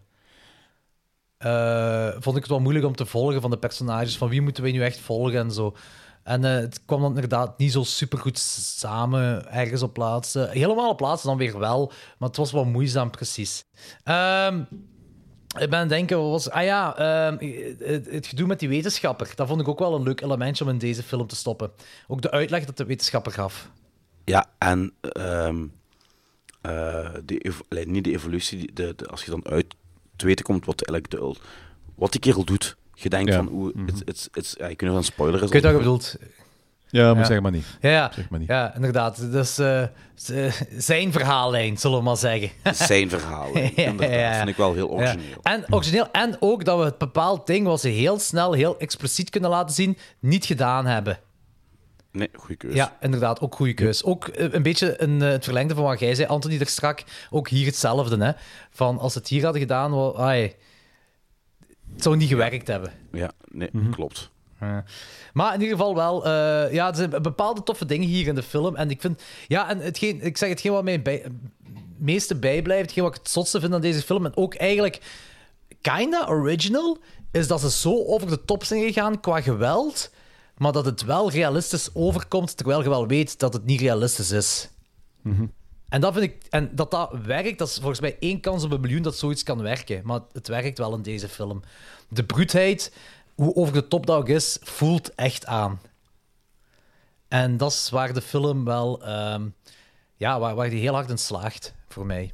Eh, 1.37 2.11
vond 2.11 2.35
ik 2.35 2.41
het 2.41 2.51
wel 2.51 2.59
moeilijk 2.59 2.85
om 2.85 2.95
te 2.95 3.05
volgen 3.05 3.41
van 3.41 3.49
de 3.49 3.57
personages. 3.57 4.17
Van 4.17 4.29
wie 4.29 4.41
moeten 4.41 4.63
we 4.63 4.69
nu 4.69 4.83
echt 4.83 4.99
volgen 4.99 5.39
en 5.39 5.51
zo. 5.51 5.75
En 6.23 6.45
eh, 6.45 6.51
het 6.51 6.85
kwam 6.85 7.01
dan 7.01 7.13
inderdaad 7.13 7.57
niet 7.57 7.71
zo 7.71 7.83
supergoed 7.83 8.39
samen 8.39 9.51
ergens 9.51 9.81
op 9.81 9.93
plaatsen. 9.93 10.49
Helemaal 10.49 10.89
op 10.89 10.97
plaatsen 10.97 11.29
dan 11.29 11.37
weer 11.37 11.59
wel, 11.59 11.91
maar 12.17 12.27
het 12.27 12.37
was 12.37 12.51
wel 12.51 12.65
moeizaam 12.65 13.11
precies. 13.11 13.63
Ehm, 14.03 14.63
ik 15.59 15.69
ben 15.69 15.73
aan 15.73 15.79
het 15.79 15.89
denken, 15.89 16.17
wat 16.21 16.29
was... 16.31 16.49
Ah 16.49 16.63
ja, 16.63 16.97
ehm, 16.97 17.37
het, 17.79 18.11
het 18.11 18.27
gedoe 18.27 18.47
met 18.47 18.59
die 18.59 18.69
wetenschapper. 18.69 19.31
Dat 19.35 19.47
vond 19.47 19.61
ik 19.61 19.67
ook 19.67 19.79
wel 19.79 19.95
een 19.95 20.03
leuk 20.03 20.21
elementje 20.21 20.63
om 20.63 20.69
in 20.69 20.77
deze 20.77 21.03
film 21.03 21.27
te 21.27 21.35
stoppen. 21.35 21.71
Ook 22.07 22.21
de 22.21 22.31
uitleg 22.31 22.65
dat 22.65 22.77
de 22.77 22.85
wetenschapper 22.85 23.31
gaf. 23.31 23.69
Ja, 24.25 24.45
en 24.57 24.93
ehm, 25.01 25.65
eh, 26.61 27.09
de, 27.25 27.37
ev- 27.37 27.59
allee, 27.69 27.87
niet 27.87 28.03
de 28.03 28.11
evolutie, 28.11 28.57
die- 28.57 28.73
de, 28.73 28.93
de, 28.95 29.07
als 29.07 29.23
je 29.23 29.31
dan 29.31 29.45
uit 29.47 29.75
te 30.15 30.25
weten 30.25 30.45
komt 30.45 30.65
wat, 30.65 30.81
eigenlijk 30.87 31.11
de, 31.11 31.35
wat 31.95 32.11
die 32.11 32.21
kerel 32.21 32.43
doet. 32.45 32.75
Je 32.93 33.09
denkt 33.09 33.31
Ja. 33.31 33.37
van, 33.37 33.49
oeh, 33.51 33.75
het, 33.85 34.01
het, 34.05 34.29
het, 34.31 34.55
ja, 34.57 34.67
je 34.67 34.75
kunt 34.75 34.89
nog 34.91 34.99
een 34.99 35.05
spoiler 35.05 35.39
is 35.41 35.45
Ik 35.47 35.53
weet 35.53 35.61
wat 35.63 35.71
al- 35.71 35.77
je 35.77 35.83
bedoelt. 35.83 36.15
Ja, 36.89 37.13
maar 37.13 37.25
zeg 37.25 37.41
maar 37.41 37.51
niet. 37.51 37.65
Ja, 37.81 37.89
ja. 37.89 38.11
Zeg 38.13 38.29
maar 38.29 38.39
niet. 38.39 38.47
ja 38.47 38.75
inderdaad. 38.75 39.31
Dus 39.31 39.57
eh, 39.57 39.83
z- 40.15 40.61
zijn 40.77 41.11
verhaallijn, 41.11 41.77
zullen 41.77 41.97
we 41.97 42.03
maar 42.03 42.17
zeggen. 42.17 42.49
Zijn 42.73 43.09
verhaal, 43.09 43.53
hè. 43.53 43.61
inderdaad. 43.75 44.35
Vind 44.37 44.49
ik 44.49 44.55
wel 44.55 44.73
heel 44.73 44.89
origineel. 44.89 45.25
Ja. 45.43 45.53
En 45.53 45.73
origineel. 45.73 46.11
En 46.11 46.35
ook 46.39 46.65
dat 46.65 46.77
we 46.79 46.83
het 46.85 46.97
bepaald 46.97 47.47
ding 47.47 47.65
wat 47.65 47.81
ze 47.81 47.87
heel 47.87 48.19
snel, 48.19 48.53
heel 48.53 48.79
expliciet 48.79 49.29
kunnen 49.29 49.49
laten 49.49 49.75
zien, 49.75 49.97
niet 50.19 50.45
gedaan 50.45 50.85
hebben. 50.85 51.19
Nee, 52.11 52.29
goede 52.33 52.55
keuze. 52.55 52.75
Ja, 52.77 52.97
inderdaad, 53.01 53.39
ook 53.41 53.55
goede 53.55 53.73
keus. 53.73 54.03
Ook 54.03 54.27
eh, 54.27 54.47
een 54.53 54.63
beetje 54.63 55.01
een, 55.01 55.21
eh, 55.21 55.29
het 55.29 55.43
verlengde 55.43 55.75
van 55.75 55.83
wat 55.83 55.99
jij 55.99 56.15
zei, 56.15 56.27
Anthony, 56.27 56.59
er 56.59 56.67
strak. 56.67 57.03
Ook 57.29 57.49
hier 57.49 57.65
hetzelfde, 57.65 58.23
hè. 58.25 58.31
Van, 58.69 58.99
als 58.99 59.13
ze 59.13 59.17
het 59.19 59.27
hier 59.27 59.43
hadden 59.43 59.61
gedaan, 59.61 59.91
wel, 59.91 60.19
ai, 60.21 60.53
het 61.93 62.03
zou 62.03 62.17
niet 62.17 62.29
gewerkt 62.29 62.67
hebben. 62.67 62.91
Ja, 63.11 63.31
nee, 63.51 63.69
klopt. 63.91 64.29
Ja. 64.65 64.83
Maar 65.33 65.53
in 65.53 65.61
ieder 65.61 65.77
geval 65.77 65.95
wel, 65.95 66.25
eh, 66.25 66.73
ja, 66.73 66.87
er 66.87 66.95
zijn 66.95 67.09
bepaalde 67.09 67.63
toffe 67.63 67.85
dingen 67.85 68.07
hier 68.07 68.27
in 68.27 68.35
de 68.35 68.43
film. 68.43 68.75
En 68.75 68.89
ik 68.89 69.01
vind, 69.01 69.21
ja, 69.47 69.69
en 69.69 69.79
hetgeen, 69.79 70.21
ik 70.21 70.37
zeg 70.37 70.49
hetgeen 70.49 70.71
wat 70.71 70.83
mij 70.83 71.01
bij, 71.01 71.21
het 71.23 71.33
meeste 71.97 72.35
bijblijft, 72.35 72.83
hetgeen 72.83 73.03
wat 73.03 73.15
ik 73.15 73.21
het 73.21 73.31
zotste 73.31 73.59
vind 73.59 73.73
aan 73.73 73.81
deze 73.81 74.01
film, 74.01 74.25
en 74.25 74.37
ook 74.37 74.55
eigenlijk 74.55 75.01
kinda 75.81 76.27
original, 76.27 76.97
is 77.31 77.47
dat 77.47 77.61
ze 77.61 77.71
zo 77.71 78.05
over 78.05 78.29
de 78.29 78.45
top 78.45 78.63
zijn 78.63 78.83
gegaan 78.83 79.19
qua 79.19 79.41
geweld, 79.41 80.11
maar 80.57 80.71
dat 80.71 80.85
het 80.85 81.03
wel 81.03 81.31
realistisch 81.31 81.89
overkomt, 81.93 82.57
terwijl 82.57 82.83
je 82.83 82.89
wel 82.89 83.07
weet 83.07 83.39
dat 83.39 83.53
het 83.53 83.65
niet 83.65 83.81
realistisch 83.81 84.31
is. 84.31 84.69
En 85.89 86.01
dat 86.01 86.13
vind 86.13 86.25
ik, 86.25 86.43
en 86.49 86.69
dat 86.75 86.91
dat 86.91 87.09
werkt, 87.25 87.57
dat 87.57 87.67
is 87.67 87.75
volgens 87.75 87.99
mij 87.99 88.17
één 88.19 88.39
kans 88.39 88.63
op 88.63 88.71
een 88.71 88.81
miljoen 88.81 89.01
dat 89.01 89.17
zoiets 89.17 89.43
kan 89.43 89.61
werken. 89.61 90.01
Maar 90.03 90.19
het 90.31 90.47
werkt 90.47 90.77
wel 90.77 90.93
in 90.93 91.01
deze 91.01 91.29
film. 91.29 91.61
De 92.09 92.23
bruutheid, 92.23 92.93
hoe 93.35 93.55
over 93.55 93.73
de 93.73 93.87
top 93.87 94.05
dat 94.05 94.17
ook 94.17 94.29
is, 94.29 94.57
voelt 94.61 95.15
echt 95.15 95.45
aan. 95.45 95.79
En 97.27 97.57
dat 97.57 97.71
is 97.71 97.89
waar 97.89 98.13
de 98.13 98.21
film 98.21 98.65
wel, 98.65 99.03
ehm, 99.03 99.47
ja, 100.15 100.39
waar, 100.39 100.55
waar 100.55 100.69
die 100.69 100.79
heel 100.79 100.93
hard 100.93 101.09
in 101.09 101.17
slaagt, 101.17 101.73
voor 101.87 102.05
mij. 102.05 102.33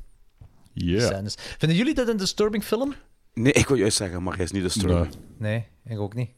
Ja. 0.73 1.23
Vinden 1.57 1.77
jullie 1.77 1.93
dat 1.93 2.07
een 2.07 2.17
disturbing 2.17 2.63
film? 2.63 2.93
Nee, 3.33 3.53
ik 3.53 3.67
wil 3.67 3.77
juist 3.77 3.97
zeggen, 3.97 4.23
maar 4.23 4.35
hij 4.35 4.43
is 4.43 4.51
niet 4.51 4.71
story. 4.71 5.09
Nee, 5.37 5.67
ik 5.85 5.99
ook 5.99 6.13
niet. 6.13 6.29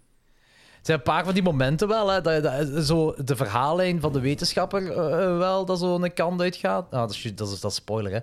Het 0.84 0.92
zijn 0.92 1.02
een 1.08 1.14
paar 1.14 1.26
van 1.26 1.34
die 1.34 1.44
momenten 1.44 1.88
wel, 1.88 2.10
hè, 2.10 2.22
dat, 2.22 2.86
zo 2.86 3.16
de 3.18 3.36
verhaallijn 3.36 4.02
van 4.02 4.14
de 4.14 4.20
wetenschapper 4.20 4.92
eh, 4.92 5.38
wel, 5.38 5.66
dat 5.66 5.80
zo 5.80 5.96
een 5.96 6.14
kant 6.14 6.42
uitgaat. 6.42 6.92
Nou, 6.92 7.08
dat 7.08 7.16
is, 7.16 7.32
dat 7.36 7.52
is, 7.52 7.60
dat 7.60 7.74
spoiler, 7.74 8.12
hè. 8.12 8.20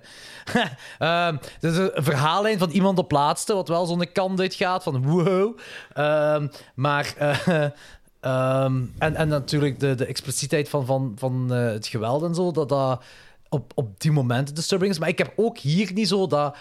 Ehm, 1.07 1.37
dus 1.59 1.77
een 1.77 1.91
verhaallijn 2.03 2.59
van 2.59 2.69
iemand 2.69 2.97
op 2.97 3.11
laatste, 3.11 3.53
wat 3.53 3.67
wel 3.67 3.85
zo'n 3.85 4.11
kant 4.13 4.39
uitgaat 4.39 4.83
van 4.83 5.07
wow. 5.07 5.57
Ehm, 5.93 6.47
maar... 6.75 7.13
eh, 7.17 7.47
ehm, 8.19 8.81
en, 8.97 9.15
en 9.15 9.27
natuurlijk 9.27 9.79
de, 9.79 9.95
de 9.95 10.05
expliciteit 10.05 10.69
van, 10.69 10.85
van, 10.85 11.13
van 11.15 11.53
eh, 11.53 11.65
het 11.65 11.87
geweld 11.87 12.23
en 12.23 12.35
zo, 12.35 12.51
dat 12.51 12.69
dat 12.69 13.03
op, 13.49 13.71
op 13.75 14.01
die 14.01 14.11
momenten 14.11 14.55
disturbing 14.55 14.91
is. 14.91 14.99
Maar 14.99 15.09
ik 15.09 15.17
heb 15.17 15.33
ook 15.35 15.57
hier 15.57 15.93
niet 15.93 16.07
zo 16.07 16.27
dat 16.27 16.55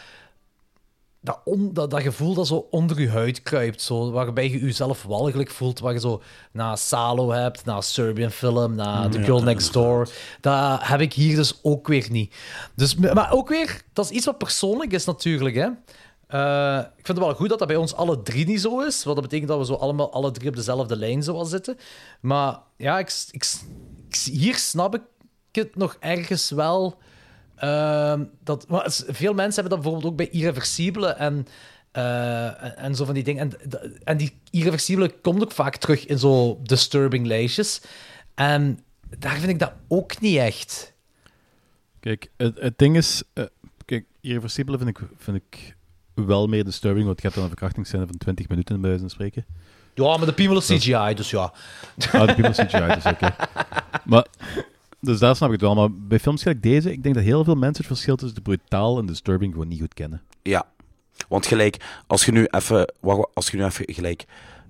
dat, 1.20 1.40
on- 1.44 1.70
dat, 1.72 1.90
dat 1.90 2.02
gevoel 2.02 2.34
dat 2.34 2.46
zo 2.46 2.66
onder 2.70 3.00
je 3.00 3.08
huid 3.08 3.42
kruipt, 3.42 3.82
zo, 3.82 4.10
waarbij 4.10 4.50
je 4.50 4.58
jezelf 4.58 5.02
walgelijk 5.02 5.50
voelt, 5.50 5.78
waar 5.78 5.92
je 5.92 6.00
zo 6.00 6.22
na 6.52 6.76
Salo 6.76 7.30
hebt, 7.30 7.64
na 7.64 7.80
Serbian 7.80 8.30
film, 8.30 8.74
na 8.74 9.08
The 9.08 9.18
Ja, 9.18 9.24
Girl 9.24 9.42
Next 9.42 9.72
Door, 9.72 10.08
dat 10.40 10.78
heb 10.82 11.00
ik 11.00 11.12
hier 11.12 11.36
dus 11.36 11.58
ook 11.62 11.88
weer 11.88 12.06
niet. 12.10 12.34
Dus, 12.74 12.94
maar 12.94 13.32
ook 13.32 13.48
weer, 13.48 13.82
dat 13.92 14.04
is 14.04 14.10
iets 14.10 14.26
wat 14.26 14.38
persoonlijk 14.38 14.92
is 14.92 15.04
natuurlijk, 15.04 15.54
hè. 15.56 15.68
Eh, 16.26 16.78
ik 16.78 17.06
vind 17.06 17.18
het 17.18 17.26
wel 17.26 17.34
goed 17.34 17.48
dat 17.48 17.58
dat 17.58 17.68
bij 17.68 17.76
ons 17.76 17.94
alle 17.94 18.22
drie 18.22 18.46
niet 18.46 18.60
zo 18.60 18.80
is, 18.80 19.04
want 19.04 19.16
dat 19.16 19.24
betekent 19.24 19.48
dat 19.48 19.58
we 19.58 19.64
zo 19.64 19.74
allemaal 19.74 20.12
alle 20.12 20.30
drie 20.30 20.48
op 20.48 20.56
dezelfde 20.56 20.96
lijn 20.96 21.22
zo 21.22 21.44
zitten. 21.44 21.76
Maar 22.20 22.58
ja, 22.76 22.98
ik, 22.98 23.24
ik, 23.30 23.46
ik- 24.08 24.16
hier 24.32 24.54
snap 24.56 24.94
ik 24.94 25.02
het 25.52 25.76
nog 25.76 25.96
ergens 26.00 26.50
wel... 26.50 26.98
Ehm, 27.60 28.24
dat, 28.44 28.66
veel 29.08 29.34
mensen 29.34 29.62
hebben 29.62 29.72
dat 29.72 29.80
bijvoorbeeld 29.80 30.12
ook 30.12 30.16
bij 30.16 30.28
irreversibele 30.28 31.08
en, 31.08 31.46
eh, 31.92 32.64
en, 32.64 32.76
en 32.76 32.94
zo 32.94 33.04
van 33.04 33.14
die 33.14 33.24
dingen. 33.24 33.42
En, 33.42 34.02
en 34.04 34.16
die 34.16 34.40
irreversibele 34.50 35.14
komt 35.22 35.42
ook 35.42 35.52
vaak 35.52 35.76
terug 35.76 36.06
in 36.06 36.18
zo 36.18 36.60
disturbing 36.62 37.26
lijstjes. 37.26 37.80
En 38.34 38.80
daar 39.18 39.36
vind 39.36 39.50
ik 39.50 39.58
dat 39.58 39.72
ook 39.88 40.20
niet 40.20 40.36
echt. 40.36 40.94
Kijk, 42.00 42.30
het, 42.36 42.60
het 42.60 42.78
ding 42.78 42.96
is... 42.96 43.22
eh, 43.32 43.44
kijk, 43.84 44.04
irreversibele 44.20 44.78
vind 44.78 44.90
ik, 44.90 45.00
vind 45.16 45.36
ik 45.36 45.76
wel 46.14 46.46
meer 46.46 46.64
disturbing, 46.64 47.06
want 47.06 47.16
je 47.16 47.22
hebt 47.22 47.34
dan 47.34 47.44
een 47.44 47.50
verkrachtingsscène 47.50 48.06
van 48.06 48.16
20 48.16 48.48
minuten 48.48 48.74
bij 48.74 48.88
wijze 48.88 49.00
van 49.00 49.10
spreken. 49.10 49.46
Ja, 49.94 50.16
maar 50.16 50.26
de 50.26 50.32
piemel 50.32 50.56
is 50.56 50.66
CGI, 50.66 51.14
dus 51.14 51.30
ja. 51.30 51.52
Ah, 52.12 52.26
de 52.26 52.34
people 52.34 52.66
CGI, 52.66 52.94
dus 52.94 53.04
oké. 53.04 53.34
Maar, 54.10 54.26
dus 55.00 55.18
daar 55.18 55.36
snap 55.36 55.48
ik 55.48 55.54
het 55.60 55.62
wel. 55.64 55.74
Maar 55.74 55.92
bij 55.92 56.18
films 56.18 56.42
gelijk 56.42 56.62
deze, 56.62 56.92
ik 56.92 57.02
denk 57.02 57.14
dat 57.14 57.24
heel 57.24 57.44
veel 57.44 57.54
mensen 57.54 57.76
het 57.84 57.86
verschil 57.92 58.16
tussen 58.16 58.36
de 58.36 58.42
brutaal 58.42 58.98
en 58.98 59.06
disturbing 59.06 59.52
gewoon 59.52 59.68
niet 59.68 59.80
goed 59.80 59.94
kennen. 59.94 60.22
Ja, 60.42 60.66
want 61.28 61.46
gelijk, 61.46 62.02
als 62.06 62.24
je 62.24 62.32
nu 62.32 62.44
even, 62.50 62.92
als 63.34 63.50
je 63.50 63.56
nu 63.56 63.64
even 63.64 63.94
gelijk, 63.94 64.24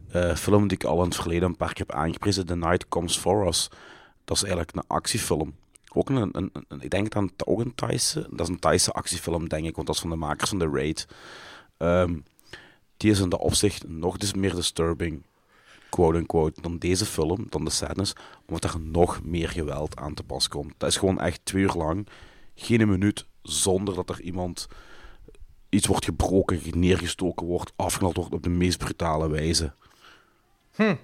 eh 0.08 0.34
film 0.34 0.68
die 0.68 0.76
ik 0.78 0.84
al 0.84 0.98
in 0.98 1.04
het 1.04 1.14
verleden 1.16 1.48
een 1.48 1.56
paar 1.56 1.72
keer 1.72 1.86
heb 1.86 1.96
aangeprezen, 1.96 2.46
The 2.46 2.56
Night 2.56 2.88
Comes 2.88 3.16
For 3.16 3.46
Us, 3.46 3.68
dat 4.24 4.36
is 4.36 4.42
eigenlijk 4.42 4.76
een 4.76 4.82
actiefilm. 4.86 5.54
Ook 5.92 6.10
een, 6.10 6.28
een, 6.32 6.50
een- 6.68 6.80
ik 6.80 6.90
denk 6.90 7.10
dan 7.12 7.30
ook 7.44 7.60
een 7.60 7.74
Thaise, 7.74 8.26
dat 8.30 8.40
is 8.40 8.48
een 8.48 8.58
Thaise 8.58 8.92
actiefilm, 8.92 9.48
denk 9.48 9.66
ik, 9.66 9.74
want 9.74 9.86
dat 9.86 9.96
is 9.96 10.00
van 10.02 10.10
de 10.10 10.16
makers 10.16 10.50
van 10.50 10.58
The 10.58 10.70
Raid. 10.72 11.06
Ehm, 11.76 12.14
die 12.96 13.10
is 13.10 13.20
in 13.20 13.28
dat 13.28 13.40
opzicht 13.40 13.88
nog 13.88 14.16
dus 14.16 14.34
meer 14.34 14.54
disturbing, 14.54 15.22
quote-unquote, 15.90 16.60
dan 16.60 16.78
deze 16.78 17.04
film, 17.06 17.46
dan 17.48 17.64
The 17.64 17.70
Sadness, 17.70 18.12
omdat 18.46 18.74
er 18.74 18.80
nog 18.80 19.22
meer 19.24 19.48
geweld 19.48 19.96
aan 19.96 20.14
te 20.14 20.22
pas 20.22 20.48
komt. 20.48 20.74
Dat 20.76 20.88
is 20.88 20.96
gewoon 20.96 21.20
echt 21.20 21.40
twee 21.44 21.62
uur 21.62 21.74
lang, 21.76 22.06
geen 22.54 22.88
minuut, 22.88 23.26
zonder 23.42 23.94
dat 23.94 24.08
er 24.10 24.20
iemand 24.20 24.68
iets 25.68 25.86
wordt 25.86 26.04
gebroken, 26.04 26.60
neergestoken 26.70 27.46
wordt, 27.46 27.72
afgeknald 27.76 28.16
wordt 28.16 28.34
op 28.34 28.42
de 28.42 28.48
meest 28.48 28.78
brutale 28.78 29.28
wijze. 29.28 29.72
Hm. 30.74 30.94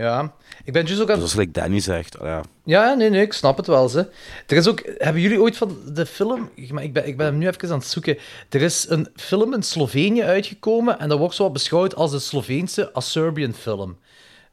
Ja, 0.00 0.32
ik 0.64 0.72
ben 0.72 0.86
dus 0.86 1.00
ook 1.00 1.10
aan 1.10 1.14
Dus 1.20 1.22
als 1.34 1.36
ik 1.36 1.54
Danny 1.54 1.80
zegt, 1.80 2.18
ah 2.18 2.26
ja, 2.26 2.42
Ja, 2.64 2.94
nee, 2.94 3.10
nee, 3.10 3.22
ik 3.22 3.32
snap 3.32 3.56
het 3.56 3.66
wel. 3.66 3.88
Ze. 3.88 3.98
Er 4.46 4.56
is 4.56 4.68
ook, 4.68 4.82
hebben 4.98 5.22
jullie 5.22 5.40
ooit 5.40 5.56
van 5.56 5.76
de 5.92 6.06
film, 6.06 6.50
maar 6.70 6.82
ik 6.82 6.92
ben, 6.92 7.06
ik 7.06 7.16
ben 7.16 7.26
hem 7.26 7.38
nu 7.38 7.46
even 7.48 7.70
aan 7.70 7.78
het 7.78 7.86
zoeken. 7.86 8.18
Er 8.48 8.62
is 8.62 8.86
een 8.88 9.08
film 9.16 9.54
in 9.54 9.62
Slovenië 9.62 10.22
uitgekomen 10.22 10.98
en 10.98 11.08
dat 11.08 11.18
wordt 11.18 11.34
zo 11.34 11.42
wat 11.42 11.52
beschouwd 11.52 11.94
als 11.94 12.10
de 12.10 12.18
Sloveense 12.18 12.90
Serbian 12.94 13.52
film. 13.54 13.98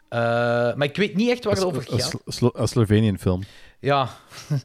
Eh, 0.09 0.19
maar 0.75 0.83
ik 0.83 0.95
weet 0.95 1.15
niet 1.15 1.29
echt 1.29 1.43
waar 1.43 1.53
het 1.55 1.63
over 1.63 1.85
Een 1.91 1.99
gaat. 1.99 2.15
Slo- 2.25 2.51
een 2.53 2.67
Slovenian 2.67 3.17
film. 3.19 3.43
ja, 3.79 4.09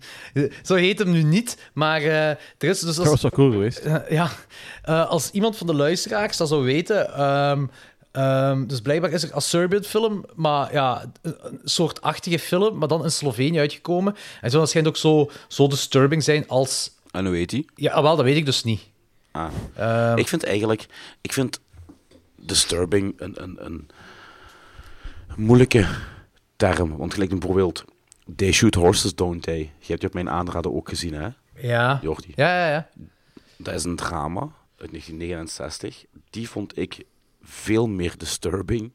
zo 0.63 0.75
heet 0.75 0.99
hem 0.99 1.11
nu 1.11 1.23
niet, 1.23 1.57
maar 1.73 2.01
eh, 2.03 2.29
er 2.31 2.39
is 2.59 2.81
dus... 2.81 2.97
Dat 2.97 3.07
was 3.07 3.23
wel 3.23 3.31
cool 3.31 3.51
geweest. 3.51 3.83
Ja, 4.09 4.31
Eh, 4.83 5.09
als 5.09 5.31
iemand 5.31 5.57
van 5.57 5.67
de 5.67 5.75
luisteraars 5.75 6.37
dat 6.37 6.49
zou 6.49 6.65
weten... 6.65 7.15
ehm, 7.15 7.67
ehm, 8.13 8.67
dus 8.67 8.81
blijkbaar 8.81 9.11
is 9.11 9.23
er 9.23 9.35
een 9.35 9.41
Serbian 9.41 9.83
film, 9.83 10.25
maar 10.35 10.73
ja, 10.73 11.13
een, 11.23 11.37
een 11.43 11.61
soortachtige 11.65 12.39
film, 12.39 12.79
maar 12.79 12.89
dan 12.89 13.05
in 13.05 13.11
Slovenië 13.11 13.59
uitgekomen. 13.59 14.15
En 14.41 14.51
zou 14.51 14.59
waarschijnlijk 14.59 14.97
ook 14.97 15.03
zo, 15.03 15.31
zo 15.49 15.69
disturbing 15.69 16.23
zijn 16.23 16.49
als... 16.49 16.91
En 17.11 17.27
hoe 17.27 17.37
heet 17.37 17.51
die? 17.51 17.67
Ja, 17.75 18.03
wel, 18.03 18.17
dat 18.17 18.25
weet 18.25 18.37
ik 18.37 18.45
dus 18.45 18.65
niet. 18.65 18.81
Ah. 19.31 19.49
Ehm, 19.75 20.19
ik 20.19 20.29
vind 20.29 20.45
eigenlijk... 20.45 20.87
Ik 21.21 21.33
vind 21.33 21.61
disturbing 22.37 23.15
een, 23.17 23.43
een, 23.43 23.65
een 23.65 23.91
moeilijke 25.37 25.87
term. 26.57 26.97
Want 26.97 27.13
gelijk 27.13 27.31
bijvoorbeeld... 27.31 27.85
They 28.37 28.53
Shoot 28.53 28.75
Horses, 28.75 29.15
Don't 29.15 29.43
They? 29.43 29.59
Je 29.59 29.87
hebt 29.87 30.01
die 30.01 30.09
op 30.09 30.15
mijn 30.15 30.31
aanraden 30.31 30.75
ook 30.75 30.89
gezien, 30.89 31.15
hè? 31.15 31.29
Ja. 31.57 31.99
Jordi. 32.03 32.33
Ja, 32.35 32.59
ja, 32.59 32.71
ja. 32.71 32.89
Dat 33.57 33.75
is 33.75 33.85
een 33.85 33.97
drama 33.97 34.41
uit 34.77 34.91
1969. 34.91 36.05
Die 36.31 36.49
vond 36.49 36.79
ik 36.79 37.05
veel 37.43 37.89
meer 37.89 38.15
disturbing 38.19 38.93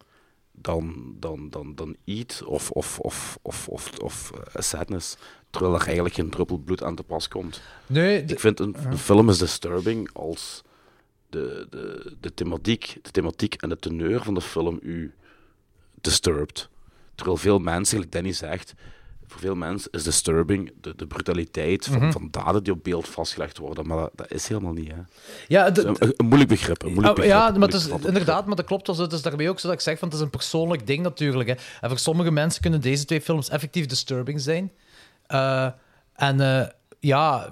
dan, 0.52 1.16
dan, 1.20 1.50
dan, 1.50 1.76
dan 1.76 1.96
Eat 2.06 2.44
of, 2.46 2.72
of, 2.72 3.00
of, 3.00 3.38
of, 3.42 3.68
of, 3.68 4.00
of 4.00 4.32
eh, 4.32 4.62
Sadness. 4.62 5.18
Terwijl 5.50 5.74
er 5.74 5.86
eigenlijk 5.86 6.16
geen 6.16 6.30
druppel 6.30 6.58
bloed 6.58 6.84
aan 6.84 6.96
te 6.96 7.04
pas 7.04 7.28
komt. 7.28 7.62
Nee, 7.86 8.24
ik 8.24 8.40
vind 8.40 8.60
een, 8.60 8.76
film 8.98 9.30
is 9.30 9.38
disturbing 9.38 10.10
als 10.14 10.64
de, 11.30 11.68
de, 11.70 12.16
de, 12.20 12.34
thematiek, 12.34 12.98
de 13.02 13.12
thematiek 13.12 13.54
en 13.54 13.70
de 13.70 13.78
teneur 13.78 14.24
van 14.24 14.34
de 14.34 14.42
film 14.42 14.80
u 14.82 15.14
disturbt. 16.02 16.70
Terwijl 17.16 17.38
veel 17.38 17.60
mensen, 17.60 17.96
gelijk 17.96 18.12
Danny 18.12 18.32
zegt, 18.32 18.74
voor 19.28 19.40
veel 19.40 19.56
mensen 19.56 19.92
is 19.92 20.04
disturbing 20.04 20.74
de, 20.82 20.94
de 20.96 21.08
brutaliteit 21.08 21.86
van, 21.86 21.98
Mhm. 21.98 22.12
van 22.12 22.28
daden 22.32 22.64
die 22.64 22.74
op 22.74 22.84
beeld 22.84 23.08
vastgelegd 23.08 23.58
worden. 23.58 23.88
Maar 23.88 23.98
dat, 23.98 24.12
dat 24.16 24.32
is 24.32 24.48
helemaal 24.48 24.74
niet. 24.74 24.88
Hè. 24.92 25.02
Ja, 25.48 25.68
een, 25.78 25.96
een 26.00 26.26
moeilijk 26.26 26.50
begrip. 26.50 26.84
Een 26.84 26.94
moeilijk 26.94 27.16
begrip, 27.16 27.34
ja, 27.34 27.46
een 27.48 27.60
maar 27.60 27.60
moeilijk 27.60 27.84
het 27.92 28.02
is, 28.02 28.08
inderdaad, 28.08 28.46
maar 28.46 28.56
dat 28.56 28.66
klopt. 28.66 28.88
Het 28.88 29.14
is 29.14 29.22
daarmee 29.22 29.50
ook 29.50 29.60
zo 29.60 29.68
dat 29.68 29.76
ik 29.76 29.84
zeg 29.84 30.00
van 30.00 30.08
het 30.08 30.18
is 30.18 30.24
een 30.24 30.30
persoonlijk 30.30 30.88
ding 30.88 31.04
natuurlijk. 31.04 31.50
Hè. 31.50 31.56
En 31.82 31.90
voor 31.90 32.00
sommige 32.00 32.32
mensen 32.32 32.62
kunnen 32.62 32.82
deze 32.82 33.06
twee 33.06 33.22
films 33.22 33.50
effectief 33.50 33.86
disturbing 33.86 34.42
zijn. 34.42 34.72
Eh, 35.26 35.68
en 36.16 36.42
eh, 36.42 36.68
ja, 37.00 37.50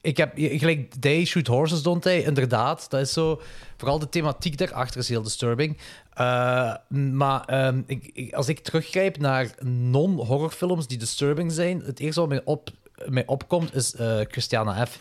ik 0.00 0.16
heb 0.16 0.32
gelijk 0.34 0.94
They 1.00 1.24
Shoot 1.24 1.46
Horses, 1.46 1.82
Don't 1.82 2.02
They? 2.02 2.18
Inderdaad, 2.22 2.90
dat 2.90 3.00
is 3.00 3.12
zo. 3.12 3.40
Vooral 3.76 3.98
de 3.98 4.08
thematiek 4.08 4.58
daarachter 4.58 5.00
is 5.00 5.08
heel 5.08 5.22
disturbing. 5.22 5.78
Eh, 6.20 6.74
maar 6.98 7.44
ehm, 7.44 7.82
ik, 7.86 8.10
ik- 8.12 8.34
als 8.34 8.48
ik 8.48 8.58
teruggrijp 8.60 9.18
naar 9.18 9.54
non-horrorfilms 9.64 10.86
die 10.86 10.98
disturbing 10.98 11.52
zijn, 11.52 11.82
het 11.84 12.00
eerste 12.00 12.20
wat 12.20 12.28
mij, 12.28 12.40
op, 12.44 12.68
mij 13.06 13.26
opkomt 13.26 13.74
is 13.74 13.94
eh, 13.94 14.18
Christiana 14.28 14.86
F. 14.86 14.98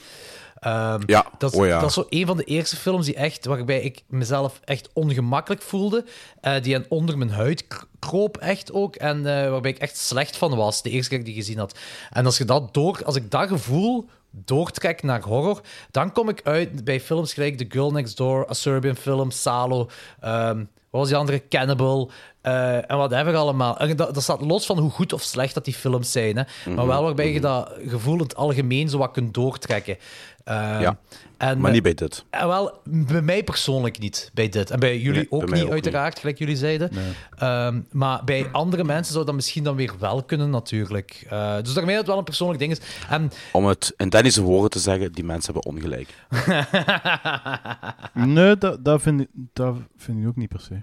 Ehm, 0.60 1.02
Ja, 1.06 1.26
dat, 1.38 1.54
is- 1.54 1.60
oh 1.60 1.66
ja. 1.66 1.80
dat 1.80 1.90
is 1.90 1.94
zo 1.96 2.06
een 2.10 2.26
van 2.26 2.38
de 2.38 2.44
eerste 2.44 2.76
films 2.76 3.06
die 3.06 3.16
echt, 3.16 3.46
waarbij 3.46 3.82
ik 3.82 4.04
mezelf 4.08 4.60
echt 4.64 4.90
ongemakkelijk 4.94 5.62
voelde. 5.62 6.06
eh, 6.42 6.62
die 6.62 6.90
onder 6.90 7.18
mijn 7.18 7.30
huid 7.32 7.68
kroop 8.00 8.38
echt 8.38 8.72
ook. 8.74 8.96
En 8.96 9.24
waarbij 9.24 9.72
ik 9.72 9.78
echt 9.78 9.98
slecht 9.98 10.38
van 10.38 10.56
was, 10.56 10.82
de 10.82 10.90
eerste 10.90 11.10
keer 11.10 11.18
dat 11.20 11.28
ik 11.28 11.34
die 11.34 11.44
gezien 11.44 11.58
had. 11.60 11.78
En 12.10 12.26
als, 12.26 12.38
je 12.38 12.46
dat 12.46 12.74
door, 12.74 13.02
als 13.06 13.16
ik 13.16 13.32
dat 13.32 13.48
gevoel 13.48 14.10
doortrek 14.32 15.04
naar 15.04 15.22
horror, 15.22 15.62
dan 15.92 16.12
kom 16.12 16.30
ik 16.30 16.42
uit 16.44 16.84
bij 16.84 17.00
films 17.02 17.34
gelijk 17.34 17.58
The 17.58 17.66
Girl 17.70 17.92
Next 17.92 18.18
Door, 18.18 18.50
A 18.50 18.54
Serbian 18.54 18.96
Film, 18.96 19.32
Salo, 19.32 19.90
ehm, 20.20 20.64
was 20.92 21.10
die 21.10 21.16
andere? 21.16 21.40
Cannibal. 21.40 22.10
Eh, 22.42 22.76
en 22.92 22.98
whatever 22.98 23.36
allemaal. 23.36 23.78
En 23.78 23.96
dat, 23.96 24.14
dat 24.14 24.24
staat 24.24 24.42
los 24.42 24.66
van 24.66 24.78
hoe 24.78 24.90
goed 24.92 25.14
of 25.14 25.22
slecht 25.22 25.54
dat 25.54 25.66
die 25.66 25.74
films 25.74 26.12
zijn. 26.12 26.38
Hè. 26.38 26.44
Maar 26.66 26.76
Mhm, 26.76 26.88
wel 26.88 27.04
waarbij 27.04 27.34
je 27.34 27.40
dat 27.42 27.72
gevoel 27.88 28.14
in 28.14 28.20
het 28.22 28.36
algemeen 28.36 28.90
zo 28.90 28.98
wat 28.98 29.12
kunt 29.12 29.34
doortrekken. 29.34 29.98
Ehm, 30.44 30.82
Ja, 30.82 30.98
en, 31.38 31.58
maar 31.58 31.68
eh, 31.68 31.74
niet 31.74 31.84
bij 31.84 31.94
dit. 31.94 32.26
en 32.30 32.48
wel, 32.48 32.80
bij 32.84 33.22
mij 33.22 33.44
persoonlijk 33.44 34.00
niet, 34.00 34.32
bij 34.34 34.50
dit. 34.50 34.70
En 34.72 34.80
bij 34.80 34.98
jullie 35.00 35.28
Nee, 35.30 35.32
ook 35.32 35.52
niet, 35.52 35.64
ook 35.64 35.72
uiteraard, 35.72 36.20
gelijk 36.20 36.38
jullie 36.38 36.56
zeiden. 36.56 36.92
Ehm, 37.38 37.80
maar 37.92 38.24
bij 38.24 38.48
andere 38.52 38.84
mensen 38.84 39.14
zou 39.14 39.26
dat 39.26 39.36
misschien 39.36 39.64
dan 39.64 39.76
weer 39.76 39.94
wel 40.00 40.24
kunnen, 40.24 40.50
natuurlijk. 40.50 41.26
Eh, 41.30 41.56
dus 41.64 41.74
daarmee 41.74 41.92
dat 41.96 41.98
het 41.98 42.08
wel 42.08 42.18
een 42.18 42.24
persoonlijk 42.24 42.60
ding 42.60 42.72
is. 42.72 42.80
En 43.10 43.32
Om 43.52 43.66
het 43.66 43.94
in 43.98 44.10
Danny's 44.10 44.38
woorden 44.38 44.70
te 44.70 44.80
zeggen, 44.80 45.12
die 45.12 45.24
mensen 45.24 45.54
hebben 45.54 45.72
ongelijk. 45.74 46.10
Nee, 48.14 48.58
dat, 48.58 48.86
dat, 48.86 49.02
vind 49.02 49.22
ik, 49.22 49.28
dat 49.54 49.76
vind 49.98 50.20
ik 50.22 50.28
ook 50.28 50.36
niet 50.36 50.50
per 50.50 50.60
se. 50.60 50.82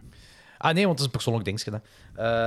Ah 0.59 0.75
nee, 0.75 0.87
want 0.87 0.89
het 0.91 0.99
is 0.99 1.05
een 1.05 1.11
persoonlijk 1.11 1.45
dingetje. 1.45 1.71
hè. 1.71 1.77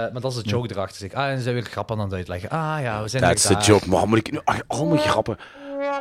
Eh, 0.06 0.12
maar 0.12 0.22
dat 0.22 0.32
is 0.36 0.44
de 0.44 0.50
joke 0.50 0.72
erachter. 0.72 0.98
Zeg. 0.98 1.14
Ah, 1.14 1.30
en 1.30 1.38
ze 1.38 1.44
zijn 1.44 1.56
weer 1.56 1.64
grappen 1.64 1.98
aan 1.98 2.04
het 2.06 2.14
uitleggen. 2.14 2.50
Ah 2.50 2.78
ja, 2.82 3.02
we 3.02 3.08
zijn 3.08 3.24
That's 3.24 3.48
weer 3.48 3.58
the 3.58 3.64
daar. 3.66 3.74
joke. 3.76 3.90
Maar 3.90 4.08
moet 4.08 4.18
ik 4.18 4.32
nu 4.32 4.40
ach, 4.44 4.60
allemaal 4.68 4.98
grappen 4.98 5.38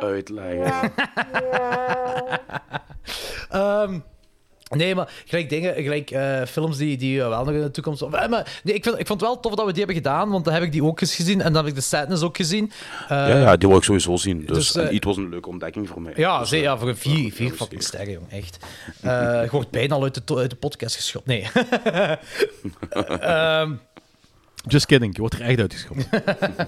uitleggen? 0.01 0.91
Ehm, 3.49 3.99
nee, 4.69 4.95
maar 4.95 5.11
gelijk 5.25 5.49
dingen, 5.49 5.73
gelijk 5.83 6.11
eh, 6.11 6.41
films 6.45 6.77
die, 6.77 6.97
die 6.97 7.17
wel 7.19 7.45
nog 7.45 7.53
in 7.53 7.61
de 7.61 7.71
toekomst. 7.71 8.01
eh, 8.01 8.09
maar, 8.27 8.59
nee, 8.63 8.75
ik, 8.75 8.83
vind, 8.83 8.99
ik 8.99 9.07
vond 9.07 9.19
het 9.21 9.29
wel 9.29 9.39
tof 9.39 9.55
dat 9.55 9.65
we 9.65 9.71
die 9.73 9.83
hebben 9.83 10.03
gedaan, 10.03 10.29
want 10.29 10.45
dan 10.45 10.53
heb 10.53 10.63
ik 10.63 10.71
die 10.71 10.83
ook 10.83 11.01
eens 11.01 11.15
gezien 11.15 11.41
en 11.41 11.53
dan 11.53 11.61
heb 11.63 11.71
ik 11.71 11.75
de 11.79 11.85
Sadness 11.85 12.23
ook 12.23 12.35
gezien. 12.37 12.71
Eh, 13.03 13.09
ja, 13.17 13.27
ja, 13.37 13.57
die 13.57 13.67
wil 13.67 13.77
ik 13.77 13.83
sowieso 13.83 14.15
zien. 14.15 14.45
Dus, 14.45 14.57
dus, 14.57 14.75
eh, 14.75 14.87
en 14.87 14.93
It 14.93 15.03
was 15.03 15.17
een 15.17 15.29
leuke 15.29 15.49
ontdekking 15.49 15.87
voor 15.87 16.01
mij. 16.01 16.13
Ja, 16.15 16.39
Dus, 16.39 16.51
eh, 16.51 16.61
ja 16.61 16.77
voor 16.77 16.87
een 16.89 16.97
vier, 16.97 17.31
vier 17.33 17.51
fucking 17.51 17.83
sterren, 17.83 18.11
jong. 18.11 18.31
Echt. 18.31 18.57
Eh 19.01 19.11
je 19.43 19.47
wordt 19.51 19.69
bijna 19.71 19.95
al 19.95 20.03
uit 20.03 20.27
de, 20.27 20.35
uit 20.35 20.49
de 20.49 20.55
podcast 20.55 20.95
geschopt. 20.95 21.25
Nee. 21.25 21.47
Ehm, 23.19 23.73
Just 24.67 24.85
kidding, 24.85 25.13
je 25.15 25.19
wordt 25.19 25.35
er 25.35 25.41
echt 25.41 25.59
uitgeschopt. 25.59 26.09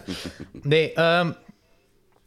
nee, 0.64 0.94
ehm, 0.94 1.32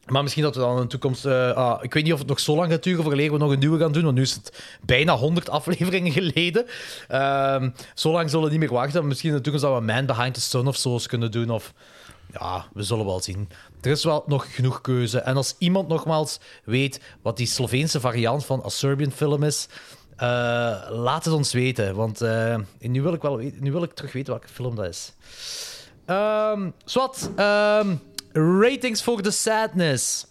maar 0.06 0.22
misschien 0.22 0.42
dat 0.42 0.54
we 0.54 0.60
dan 0.60 0.76
in 0.76 0.82
de 0.82 0.88
toekomst... 0.88 1.24
eh, 1.24 1.50
ah, 1.50 1.82
ik 1.82 1.94
weet 1.94 2.04
niet 2.04 2.12
of 2.12 2.18
het 2.18 2.28
nog 2.28 2.40
zo 2.40 2.56
lang 2.56 2.70
gaat 2.70 2.82
duren 2.82 3.02
voordat 3.02 3.26
we 3.30 3.38
nog 3.38 3.50
een 3.50 3.58
nieuwe 3.58 3.78
gaan 3.78 3.92
doen, 3.92 4.02
want 4.02 4.14
nu 4.14 4.22
is 4.22 4.34
het 4.34 4.64
bijna 4.82 5.16
100 5.16 5.50
afleveringen 5.58 6.12
geleden. 6.12 6.66
Ehm, 7.08 7.70
zo 7.94 8.12
lang 8.12 8.30
zullen 8.30 8.44
we 8.44 8.50
niet 8.50 8.60
meer 8.60 8.72
wachten. 8.72 9.06
Misschien 9.06 9.30
in 9.30 9.36
de 9.36 9.42
toekomst 9.42 9.68
dat 9.68 9.78
we 9.78 9.84
Man 9.84 10.06
Behind 10.06 10.34
the 10.34 10.40
Sun 10.40 10.66
of 10.66 10.76
zo 10.76 10.92
eens 10.92 11.06
kunnen 11.06 11.30
doen, 11.30 11.50
of... 11.50 11.72
Ja, 12.40 12.66
we 12.72 12.82
zullen 12.82 13.04
wel 13.04 13.20
zien. 13.20 13.48
Er 13.80 13.90
is 13.90 14.04
wel 14.04 14.24
nog 14.26 14.54
genoeg 14.54 14.80
keuze. 14.80 15.18
En 15.18 15.36
als 15.36 15.54
iemand 15.58 15.88
nogmaals 15.88 16.40
weet 16.64 17.00
wat 17.22 17.36
die 17.36 17.46
Sloveense 17.46 18.00
variant 18.00 18.44
van 18.44 18.64
een 18.64 18.70
Serbian 18.70 19.10
film 19.10 19.42
is, 19.42 19.68
eh, 20.16 20.26
laat 20.90 21.24
het 21.24 21.34
ons 21.34 21.52
weten. 21.52 21.94
Want 21.94 22.20
eh, 22.20 22.56
nu, 22.78 23.02
wil 23.02 23.12
ik 23.12 23.22
wel 23.22 23.36
nu 23.36 23.72
wil 23.72 23.82
ik 23.82 23.92
terug 23.92 24.12
weten 24.12 24.32
welke 24.32 24.48
film 24.48 24.74
dat 24.74 24.86
is. 24.86 25.12
Ehm 26.04 26.70
Swat, 26.84 27.30
ehm, 27.36 27.96
ratings 28.34 29.02
voor 29.02 29.20
The 29.22 29.30
Sadness. 29.30 30.26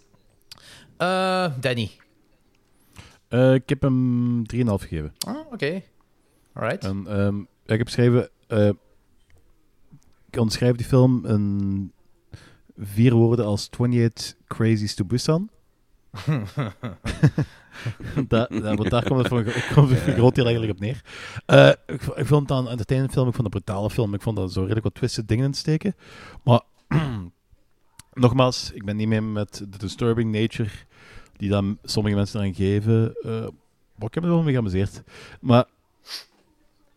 Eh, 0.98 1.52
Danny. 1.60 1.92
Eh, 3.28 3.54
ik 3.54 3.70
heb 3.70 3.82
hem 3.82 4.44
3,5 4.56 4.64
gegeven. 4.82 5.14
Ah, 5.28 5.52
oké. 5.52 5.82
Alright. 6.54 6.84
En, 6.84 7.08
ehm, 7.08 7.40
ik 7.66 7.78
heb 7.78 7.86
geschreven... 7.88 8.30
eh, 8.48 8.70
ik 10.30 10.40
omschrijf 10.40 10.76
die 10.76 10.86
film 10.86 11.26
in 11.26 11.92
vier 12.78 13.14
woorden 13.14 13.46
als 13.46 13.70
28 13.72 14.34
Crazies 14.48 14.96
to 14.96 15.06
Busan. 15.06 15.50
da, 18.28 18.46
da- 18.50 18.76
want 18.76 18.90
daar 18.90 19.04
komt 19.04 19.20
het 19.20 19.28
voor, 19.28 19.38
een- 19.40 19.54
komt 19.74 19.90
het 19.90 20.00
voor 20.00 20.08
een 20.08 20.14
groot 20.18 20.36
deel 20.36 20.46
eigenlijk 20.46 20.74
op 20.74 20.80
neer. 20.80 21.02
Eh, 21.46 21.70
ik, 21.86 22.02
vond 22.02 22.40
het 22.40 22.48
dan 22.48 22.66
een 22.66 22.72
entertainment 22.72 23.14
film, 23.14 23.28
ik 23.28 23.34
vond 23.36 23.46
het 23.48 23.56
een 23.56 23.62
brutale 23.64 23.90
film. 23.90 24.14
Ik 24.14 24.22
vond 24.22 24.36
dat 24.38 24.52
zo 24.54 24.60
redelijk 24.62 24.84
wat 24.84 24.94
twisted 24.96 25.28
dingen 25.28 25.46
in 25.46 25.54
steken. 25.54 25.96
Maar 26.44 26.62
nogmaals, 28.14 28.72
ik 28.72 28.86
ben 28.86 28.96
niet 28.96 29.08
mee 29.08 29.22
met 29.22 29.66
de 29.70 29.78
disturbing 29.78 30.32
nature 30.32 30.70
die 31.38 31.50
dan 31.50 31.78
sommige 31.84 32.16
mensen 32.16 32.40
eraan 32.40 32.54
geven. 32.54 33.16
Eh, 33.22 33.32
maar 33.96 34.08
ik 34.08 34.14
heb 34.14 34.24
me 34.24 34.30
er 34.30 34.36
wel 34.36 34.44
mee 34.44 34.54
geamuseerd. 34.54 35.04
Maar 35.42 35.66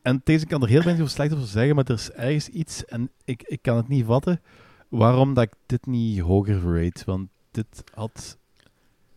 en 0.03 0.21
deze 0.25 0.47
kan 0.47 0.63
er 0.63 0.69
heel 0.69 0.83
weinig 0.83 1.01
over 1.03 1.15
slecht 1.15 1.33
over 1.35 1.47
zeggen, 1.47 1.75
maar 1.75 1.85
er 1.85 1.95
is 1.95 2.11
ergens 2.11 2.49
iets, 2.49 2.85
en 2.85 3.11
ik, 3.25 3.43
ik 3.43 3.63
kan 3.63 3.77
het 3.77 3.89
niet 3.89 4.05
vatten, 4.05 4.41
waarom 4.89 5.35
dat 5.35 5.45
ik 5.45 5.53
dit 5.67 5.87
niet 5.87 6.21
hoger 6.21 6.83
rate. 6.83 7.03
Want 7.05 7.29
dit 7.51 7.85
had 7.95 8.39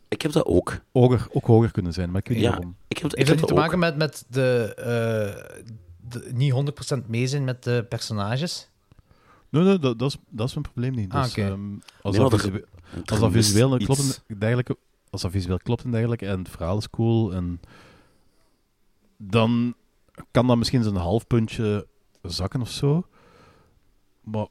Ik 0.08 0.22
heb 0.22 0.32
dat 0.32 0.46
ook. 0.46 0.80
hoger, 0.92 1.28
ook 1.32 1.46
hoger 1.46 1.72
kunnen 1.72 1.94
zijn, 1.94 2.12
maar 2.12 2.22
ik 2.22 2.28
weet 2.28 2.38
niet 2.38 2.46
Ja, 2.46 2.52
waarom. 2.52 2.76
ik 2.88 2.98
heb, 2.98 3.12
ik 3.12 3.18
Heeft 3.18 3.30
heb 3.30 3.40
dat 3.40 3.48
niet 3.48 3.48
te 3.48 3.54
ook. 3.54 3.60
maken 3.60 3.80
met, 3.80 3.98
met 3.98 4.26
de, 4.30 4.74
eh, 4.78 5.66
de... 6.10 6.30
Niet 6.34 6.54
100% 7.04 7.08
mee 7.08 7.28
zijn 7.28 7.44
met 7.44 7.64
de 7.64 7.86
personages? 7.90 8.70
Nee, 9.50 9.64
nee, 9.64 9.80
dat, 9.80 10.00
dat, 10.00 10.10
is, 10.10 10.18
dat 10.30 10.48
is 10.48 10.54
mijn 10.54 10.66
probleem 10.72 10.96
niet. 10.96 11.12
Ah, 11.12 11.24
Dus, 11.24 11.36
ehm, 11.38 11.72
als, 12.02 12.16
Nee, 12.16 12.30
dat 12.30 12.32
als 13.06 13.20
dat 13.20 13.32
visueel 13.32 13.78
klopt 13.78 14.24
en 14.28 14.40
dergelijke, 14.40 14.78
als 15.10 15.22
dat 15.22 15.32
visueel 15.32 15.60
klopt 15.64 15.84
en 15.84 15.92
dergelijke, 15.92 16.26
en 16.28 16.40
het 16.40 16.50
verhaal 16.50 16.78
is 16.78 16.90
cool, 16.90 17.34
en 17.34 17.60
dan 19.18 19.76
kan 20.32 20.48
dat 20.48 20.58
misschien 20.58 20.84
zo'n 20.84 20.96
half 20.96 21.28
puntje 21.28 21.88
zakken 22.22 22.62
of 22.62 22.70
zo. 22.72 23.08
Maar 24.24 24.48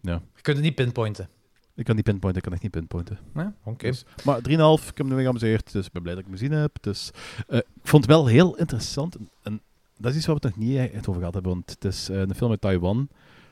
ja. 0.00 0.22
Je 0.34 0.42
kunt 0.42 0.56
het 0.56 0.66
niet 0.66 0.74
pinpointen. 0.74 1.28
Ik 1.74 1.84
kan 1.84 1.94
niet 1.94 2.04
pinpointen, 2.04 2.42
ik 2.42 2.48
kan 2.48 2.52
echt 2.52 2.62
niet 2.62 2.72
pinpointen. 2.72 3.18
Oké. 3.64 3.86
Dus- 3.86 4.04
maar 4.24 4.40
3,5, 4.40 4.42
ik 4.80 4.86
heb 4.86 4.96
hem 4.96 5.08
ermee 5.08 5.24
geamuseerd, 5.24 5.72
dus 5.72 5.86
ik 5.86 5.92
ben 5.92 6.02
blij 6.02 6.14
dat 6.14 6.24
ik 6.24 6.30
hem 6.30 6.38
gezien 6.38 6.52
heb. 6.58 6.76
Dus, 6.80 7.10
eh, 7.46 7.58
ik 7.58 7.64
vond 7.82 8.02
het 8.04 8.12
wel 8.12 8.26
heel 8.26 8.56
interessant. 8.56 9.14
En, 9.14 9.28
en 9.42 9.60
dat 9.96 10.10
is 10.10 10.16
iets 10.16 10.26
waar 10.26 10.36
we 10.40 10.46
het 10.46 10.56
nog 10.56 10.66
niet 10.66 10.78
echt 10.78 11.08
over 11.08 11.18
gehad 11.18 11.34
hebben, 11.34 11.52
want 11.52 11.70
het 11.70 11.84
is 11.84 12.08
eh, 12.08 12.20
een 12.20 12.34
film 12.34 12.50
uit 12.50 12.60
Taiwan. 12.60 13.08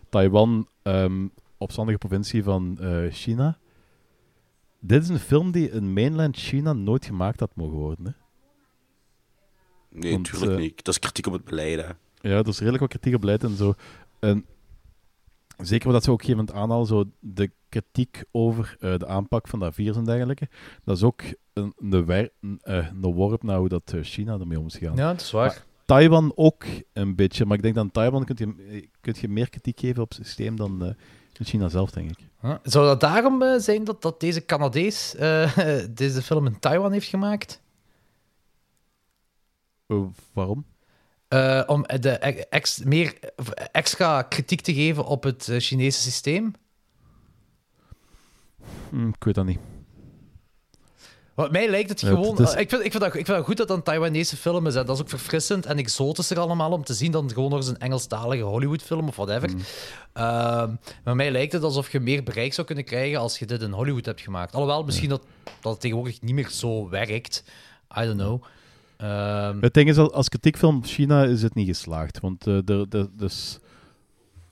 Taiwan 0.09 0.69
ehm, 0.83 1.27
opstandige 1.57 1.99
provincie 1.99 2.43
van 2.43 2.79
eh, 2.81 3.13
China. 3.13 3.59
Dit 4.81 5.03
is 5.03 5.09
een 5.09 5.19
film 5.19 5.51
die 5.51 5.71
in 5.71 5.93
mainland 5.93 6.37
China 6.37 6.73
nooit 6.73 7.05
gemaakt 7.05 7.41
had 7.41 7.51
mogen 7.55 7.77
worden. 7.77 8.05
Hè? 8.07 8.13
Nee, 9.91 10.13
Want, 10.13 10.23
natuurlijk 10.25 10.53
eh, 10.53 10.59
niet. 10.65 10.85
Dat 10.85 10.95
is 10.95 11.01
kritiek 11.01 11.27
op 11.27 11.33
het 11.33 11.45
beleid, 11.45 11.81
hè. 11.81 11.87
Ja, 12.29 12.37
er 12.39 12.49
is 12.49 12.59
redelijk 12.59 12.81
wat 12.81 12.91
kritiek 12.91 13.15
op 13.15 13.21
beleid 13.21 13.45
en 13.45 13.57
zo. 13.57 13.75
En 14.19 14.47
zeker 15.57 15.87
omdat 15.87 16.05
ze 16.05 16.11
ook 16.11 16.15
op 16.15 16.21
een 16.21 16.27
gegeven 16.27 16.47
moment 16.55 16.65
aanhalen, 16.65 16.87
zo 16.87 17.05
de 17.21 17.51
kritiek 17.69 18.25
over 18.31 18.77
eh, 18.81 18.99
de 18.99 19.07
aanpak 19.07 19.49
van 19.49 19.59
dat 19.59 19.75
virus 19.75 19.97
en 19.97 20.05
dergelijke. 20.05 20.49
Dat 20.85 20.97
is 20.97 21.03
ook 21.03 21.23
een, 21.53 21.73
een, 21.77 22.05
wer- 22.07 22.33
een, 22.41 22.59
een 22.63 23.01
worp 23.01 23.43
naar 23.43 23.59
hoe 23.59 23.69
dat 23.69 23.95
China 24.03 24.39
ermee 24.39 24.59
om 24.59 24.67
is 24.67 24.77
gegaan. 24.77 24.97
Ja, 24.97 25.11
dat 25.13 25.21
is 25.21 25.31
waar. 25.31 25.47
Maar 25.47 25.67
Taiwan 25.89 26.33
ook 26.35 26.65
een 26.93 27.15
beetje, 27.15 27.47
maar 27.47 27.57
ik 27.57 27.63
denk 27.63 27.75
dat 27.75 27.93
Taiwan 27.93 28.25
kun 28.25 28.37
je, 28.39 28.89
kun 29.01 29.15
je 29.21 29.29
meer 29.29 29.49
kritiek 29.49 29.81
geven 29.81 30.03
op 30.03 30.09
het 30.09 30.27
systeem 30.27 30.57
dan 30.57 30.85
eh, 30.85 30.95
in 31.39 31.45
China 31.45 31.69
zelf, 31.69 31.91
denk 31.91 32.11
ik. 32.11 32.19
Huh? 32.41 32.55
Zou 32.63 32.87
dat 32.87 33.01
daarom 33.01 33.43
eh, 33.43 33.59
zijn 33.59 33.85
dat, 33.85 34.03
dat 34.03 34.21
deze 34.21 34.45
Canadees 34.45 35.15
eh, 35.15 35.85
deze 35.91 36.23
film 36.23 36.47
in 36.47 36.59
Taiwan 36.59 36.93
heeft 36.93 37.09
gemaakt? 37.09 37.63
Eh, 39.87 40.03
waarom? 40.33 40.65
Om 41.67 41.83
de 42.01 42.11
ex, 42.49 42.83
meer 42.83 43.19
extra 43.73 44.23
kritiek 44.23 44.61
te 44.61 44.75
geven 44.75 45.05
op 45.05 45.23
het 45.23 45.51
Chinese 45.59 46.01
systeem? 46.01 46.53
Hm, 48.91 49.09
ik 49.09 49.25
weet 49.25 49.35
dat 49.35 49.45
niet. 49.45 49.59
Wat 51.39 51.51
mij 51.53 51.69
lijkt 51.71 51.89
het 51.89 52.01
Ja, 52.01 52.09
gewoon... 52.09 52.31
het 52.37 52.39
is- 52.49 52.55
ik, 52.55 52.69
vind, 52.69 52.85
ik, 52.85 52.91
vind 52.91 53.03
dat, 53.03 53.15
ik 53.15 53.25
vind 53.27 53.27
dat 53.39 53.45
goed 53.45 53.57
dat 53.57 53.71
een 53.71 53.83
Taiwanese 53.83 54.37
film 54.37 54.67
is. 54.67 54.75
hè. 54.75 54.85
Dat 54.85 54.95
is 54.97 55.03
ook 55.03 55.09
verfrissend 55.09 55.67
en 55.67 55.77
exotischer 55.79 56.39
allemaal 56.39 56.71
om 56.73 56.85
te 56.85 56.95
zien 56.95 57.13
dan 57.13 57.31
gewoon 57.31 57.51
nog 57.51 57.59
eens 57.59 57.69
een 57.69 57.79
Engelstalige 57.79 58.43
Hollywoodfilm 58.43 59.09
of 59.09 59.17
whatever. 59.17 59.51
Mm. 59.51 59.57
Ehm, 60.13 60.71
maar 61.05 61.17
mij 61.17 61.31
lijkt 61.31 61.53
het 61.53 61.63
alsof 61.63 61.93
je 61.93 62.01
meer 62.01 62.23
bereik 62.23 62.53
zou 62.55 62.67
kunnen 62.67 62.85
krijgen 62.85 63.19
als 63.21 63.39
je 63.39 63.47
dit 63.47 63.63
in 63.63 63.73
Hollywood 63.73 64.05
hebt 64.05 64.21
gemaakt. 64.21 64.53
Alhoewel, 64.55 64.85
misschien 64.85 65.09
dat, 65.09 65.23
dat 65.61 65.73
het 65.73 65.81
tegenwoordig 65.81 66.21
niet 66.21 66.35
meer 66.35 66.49
zo 66.51 66.89
werkt. 66.89 67.45
I 68.01 68.05
don't 68.05 68.17
know. 68.19 68.43
Ehm, 68.97 69.61
Het 69.61 69.75
ding 69.75 69.89
is, 69.89 69.97
al- 69.99 70.13
als 70.15 70.29
kritiekfilm 70.29 70.77
op 70.77 70.85
China 70.87 71.25
is 71.25 71.43
het 71.43 71.55
niet 71.55 71.67
geslaagd. 71.69 72.21
Want 72.21 72.47
eh, 72.47 72.69
er, 72.69 72.87
er, 72.91 73.07
dus, 73.17 73.59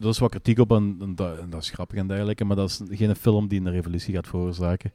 er 0.01 0.09
is 0.09 0.19
wat 0.19 0.31
kritiek 0.31 0.59
op 0.59 0.71
en, 0.71 0.97
en 1.01 1.15
dat, 1.15 1.39
en 1.39 1.51
dat 1.51 1.63
is 1.63 1.71
grappig 1.71 1.99
en 1.99 2.07
dergelijke. 2.07 2.45
Maar 2.45 2.57
dat 2.57 2.69
is 2.71 2.81
geen 2.99 3.17
film 3.17 3.49
die 3.49 3.61
een 3.61 3.71
revolutie 3.71 4.15
gaat 4.15 4.27
veroorzaken. 4.27 4.93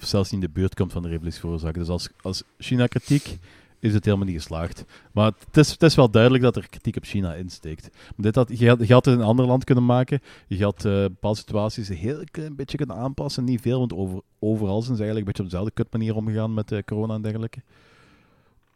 Zelfs 0.00 0.30
niet 0.30 0.42
in 0.42 0.46
de 0.46 0.52
buurt 0.52 0.74
komt 0.74 0.92
van 0.92 1.02
de 1.02 1.08
revolutie 1.08 1.40
veroorzaken. 1.40 1.80
Dus 1.80 1.88
als, 1.88 2.08
als 2.22 2.42
China-kritiek 2.58 3.38
is 3.78 3.94
het 3.94 4.04
helemaal 4.04 4.26
niet 4.26 4.36
geslaagd. 4.36 4.84
Maar 5.12 5.32
het 5.46 5.56
is, 5.56 5.70
het 5.70 5.82
is 5.82 5.94
wel 5.94 6.10
duidelijk 6.10 6.42
dat 6.42 6.56
er 6.56 6.68
kritiek 6.68 6.96
op 6.96 7.04
China 7.04 7.34
insteekt. 7.34 7.88
Maar 7.92 8.14
dit 8.16 8.34
had, 8.34 8.58
je, 8.58 8.68
had, 8.68 8.86
je 8.86 8.92
had 8.92 9.04
het 9.04 9.14
in 9.14 9.20
een 9.20 9.26
ander 9.26 9.46
land 9.46 9.64
kunnen 9.64 9.84
maken. 9.84 10.20
Je 10.46 10.64
had 10.64 10.84
eh, 10.84 10.92
bepaalde 10.92 11.38
situaties 11.38 11.88
een 11.88 11.96
heel 11.96 12.22
klein 12.30 12.56
beetje 12.56 12.76
kunnen 12.76 12.96
aanpassen. 12.96 13.44
Niet 13.44 13.60
veel, 13.60 13.78
want 13.78 13.92
over, 13.92 14.20
overal 14.38 14.82
zijn 14.82 14.96
ze 14.96 15.02
eigenlijk 15.02 15.18
een 15.18 15.24
beetje 15.24 15.42
op 15.42 15.50
dezelfde 15.50 15.74
kutmanier 15.74 16.16
omgegaan 16.16 16.54
met 16.54 16.72
eh, 16.72 16.82
corona 16.82 17.14
en 17.14 17.22
dergelijke. 17.22 17.62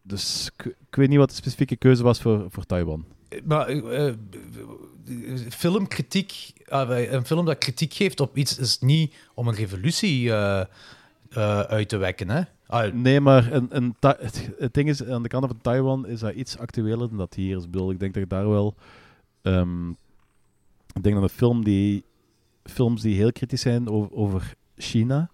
Dus 0.07 0.51
ik, 0.57 0.97
weet 0.97 1.09
niet 1.09 1.19
wat 1.19 1.29
de 1.29 1.35
specifieke 1.35 1.77
keuze 1.77 2.03
was 2.03 2.21
voor, 2.21 2.47
voor 2.49 2.65
Taiwan. 2.65 3.05
Maar 3.45 3.67
eh, 3.69 4.09
eh, 4.09 4.15
filmkritiek, 5.49 6.53
ah, 6.69 7.11
een 7.13 7.27
film 7.27 7.45
dat 7.45 7.59
kritiek 7.59 7.93
geeft 7.93 8.21
op 8.21 8.37
iets 8.37 8.59
is 8.59 8.79
niet 8.79 9.15
om 9.35 9.49
een 9.49 9.55
revolutie 9.55 10.33
eh, 11.35 11.61
uit 11.61 11.89
te 11.89 11.97
wekken. 11.97 12.31
Hè? 12.31 12.41
Ah, 12.67 12.93
Nee, 12.93 13.21
maar 13.21 13.53
een, 13.53 13.67
een 13.71 13.95
het, 14.01 14.75
ding 14.75 14.89
is, 14.89 15.05
aan 15.05 15.23
de 15.23 15.29
kant 15.29 15.47
van 15.47 15.61
Taiwan 15.63 16.07
is 16.07 16.21
dat 16.21 16.35
iets 16.35 16.59
actueler 16.59 16.99
dan 16.99 17.17
dat 17.17 17.35
hier 17.35 17.57
is. 17.57 17.65
Ik 17.65 17.71
bedoel, 17.71 17.91
ik 17.91 17.99
denk 18.01 18.15
dat 18.15 18.23
ik 18.23 18.29
daar 18.29 18.49
wel... 18.49 18.75
ehm, 19.43 19.89
ik 20.93 21.03
denk 21.03 21.15
dat 21.15 21.23
een 21.23 21.29
film 21.29 21.65
die... 21.65 22.05
Films 22.65 23.03
die 23.03 23.15
heel 23.17 23.33
kritisch 23.33 23.61
zijn 23.61 23.89
over, 23.89 24.13
over 24.13 24.55
China... 24.77 25.31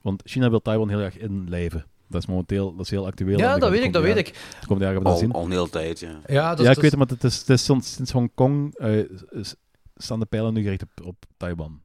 Want 0.00 0.22
China 0.24 0.50
wil 0.50 0.62
Taiwan 0.62 0.88
heel 0.88 0.98
erg 0.98 1.18
inlijven. 1.18 1.84
Dat 2.08 2.20
is 2.22 2.28
momenteel 2.28 2.76
dat 2.76 2.84
is 2.84 2.90
heel 2.90 3.06
actueel. 3.06 3.38
Ja, 3.38 3.52
dat 3.52 3.60
de 3.60 3.76
weet 3.76 3.84
ik, 3.84 3.92
dat 3.92 4.02
weet 4.02 4.16
ik. 4.16 4.26
De 4.26 4.66
komende 4.66 4.84
jaren 4.84 4.94
hebben 4.94 5.02
we 5.02 5.04
dat 5.04 5.12
Al, 5.12 5.18
zien. 5.18 5.32
al 5.32 5.44
een 5.44 5.50
hele 5.50 5.68
tijd, 5.68 6.00
ja. 6.00 6.20
Ja, 6.26 6.54
dat 6.54 6.64
ja, 6.64 6.70
is- 6.70 6.76
ik 6.76 6.82
weet 6.82 6.90
het, 6.90 7.00
maar 7.00 7.08
het 7.08 7.24
is, 7.24 7.38
het 7.38 7.48
is 7.48 7.64
sinds, 7.64 7.92
sinds 7.94 8.12
Hongkong 8.12 8.74
eh, 8.74 8.98
is- 9.30 9.54
staan 9.96 10.20
de 10.20 10.26
pijlen 10.26 10.54
nu 10.54 10.62
gericht 10.62 10.82
op, 10.82 11.06
op 11.06 11.16
Taiwan. 11.36 11.80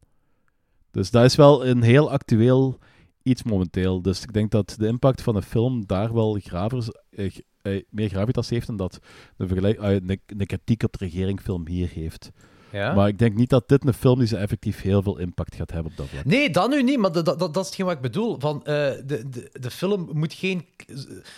Dus 0.91 1.11
dat 1.11 1.23
is 1.23 1.35
wel 1.35 1.65
een 1.65 1.81
heel 1.81 2.11
actueel 2.11 2.77
iets 3.25 3.43
momenteel. 3.43 4.01
Dus 4.01 4.21
ik 4.21 4.33
denk 4.33 4.51
dat 4.51 4.75
de 4.77 4.87
impact 4.87 5.21
van 5.21 5.35
een 5.35 5.43
film 5.43 5.85
daar 5.85 6.13
wel 6.13 6.39
gravers, 6.43 6.87
eh, 7.09 7.35
eh, 7.61 7.83
meer 7.89 8.09
gravitas 8.09 8.49
heeft 8.49 8.67
dan 8.67 8.77
dat 8.77 8.99
de, 9.37 9.47
vergelijk, 9.47 9.79
eh, 9.79 9.97
de, 10.03 10.19
de 10.25 10.45
kritiek 10.45 10.83
op 10.83 10.97
de 10.97 11.05
regeringfilm 11.05 11.67
hier 11.67 11.89
heeft. 11.89 12.31
Ja? 12.71 12.93
Maar 12.93 13.07
ik 13.07 13.19
denk 13.19 13.35
niet 13.35 13.49
dat 13.49 13.67
dit 13.67 13.85
een 13.85 13.93
film 13.93 14.19
die 14.19 14.27
ze 14.27 14.37
effectief 14.37 14.81
heel 14.81 15.01
veel 15.01 15.17
impact 15.17 15.55
gaat 15.55 15.71
hebben 15.71 15.91
op 15.91 15.97
dat 15.97 16.07
vlak. 16.07 16.25
Nee, 16.25 16.49
dat 16.49 16.69
nu 16.69 16.83
niet, 16.83 16.97
maar 16.97 17.11
dat, 17.11 17.25
dat, 17.25 17.39
dat 17.39 17.57
is 17.57 17.65
hetgeen 17.65 17.85
wat 17.85 17.95
ik 17.95 18.01
bedoel. 18.01 18.39
Van, 18.39 18.59
eh, 18.59 18.65
de, 18.65 19.29
de, 19.29 19.49
de 19.51 19.71
film 19.71 20.09
moet 20.13 20.33
geen, 20.33 20.65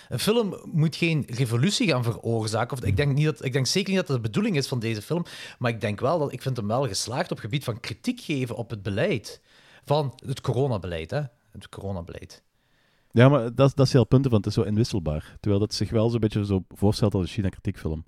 een 0.10 0.20
film 0.20 0.60
moet 0.72 0.96
geen 0.96 1.24
revolutie 1.28 1.88
gaan 1.88 2.04
veroorzaken. 2.04 2.78
Of, 2.78 2.84
ik, 2.84 2.98
denk 2.98 3.16
niet 3.16 3.26
dat, 3.26 3.46
ik 3.46 3.54
denk 3.54 3.68
zeker 3.68 3.90
niet 3.90 3.98
dat 3.98 4.08
dat 4.08 4.16
de 4.16 4.22
bedoeling 4.22 4.56
is 4.56 4.68
van 4.68 4.80
deze 4.80 5.02
film. 5.02 5.26
Maar 5.60 5.72
ik 5.72 5.82
denk 5.82 6.00
wel 6.00 6.20
dat 6.20 6.32
ik 6.32 6.42
vind 6.42 6.58
hem 6.58 6.68
wel 6.68 6.88
geslaagd 6.88 7.32
op 7.32 7.38
het 7.38 7.46
gebied 7.46 7.64
van 7.64 7.80
kritiek 7.80 8.20
geven 8.20 8.56
op 8.56 8.70
het 8.70 8.84
beleid. 8.84 9.42
Van 9.86 10.14
het 10.26 10.42
coronabeleid, 10.42 11.12
hè. 11.12 11.22
Het 11.60 11.70
coronabeleid. 11.70 12.44
Ja, 13.12 13.30
maar 13.30 13.56
dat, 13.56 13.76
dat 13.76 13.86
is 13.86 13.94
heel 13.94 14.06
punten 14.06 14.30
van. 14.30 14.40
Het 14.40 14.48
is 14.48 14.54
zo 14.54 14.62
inwisselbaar. 14.62 15.38
Terwijl 15.40 15.62
dat 15.62 15.74
zich 15.74 15.90
wel 15.90 16.10
zo'n 16.10 16.20
beetje 16.20 16.46
zo 16.46 16.64
voorstelt 16.70 17.14
als 17.14 17.24
een 17.24 17.30
China-kritiekfilm. 17.30 18.06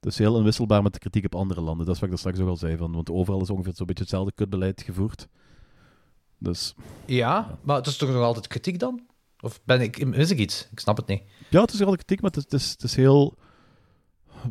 Het 0.00 0.12
is 0.12 0.18
heel 0.18 0.36
inwisselbaar 0.36 0.82
met 0.82 0.92
de 0.92 0.98
kritiek 0.98 1.24
op 1.24 1.34
andere 1.34 1.60
landen. 1.60 1.86
Dat 1.86 1.94
is 1.94 2.00
wat 2.00 2.10
ik 2.10 2.16
daar 2.16 2.24
straks 2.24 2.38
ook 2.38 2.48
al 2.48 2.56
zei. 2.56 2.76
Van, 2.76 2.92
want 2.92 3.10
overal 3.10 3.40
is 3.40 3.50
ongeveer 3.50 3.72
zo'n 3.74 3.86
beetje 3.86 4.02
hetzelfde 4.02 4.32
kutbeleid 4.34 4.82
gevoerd. 4.82 5.28
Dus 6.38 6.74
Ja, 7.06 7.58
maar 7.62 7.76
het 7.76 7.86
is 7.86 7.96
toch 7.96 8.08
nog 8.10 8.22
altijd 8.22 8.46
kritiek 8.46 8.78
dan? 8.78 9.06
Of 9.40 9.60
ben 9.64 9.80
ik, 9.80 10.06
mis 10.06 10.30
ik 10.30 10.38
iets? 10.38 10.68
Ik 10.72 10.80
snap 10.80 10.96
het 10.96 11.06
niet. 11.06 11.22
ja, 11.48 11.60
het 11.60 11.72
is 11.72 11.78
wel 11.78 11.94
kritiek, 11.94 12.20
maar 12.20 12.30
het 12.30 12.38
is, 12.38 12.44
het 12.44 12.52
is, 12.52 12.70
het 12.70 12.82
is 12.82 12.96
heel 12.96 13.34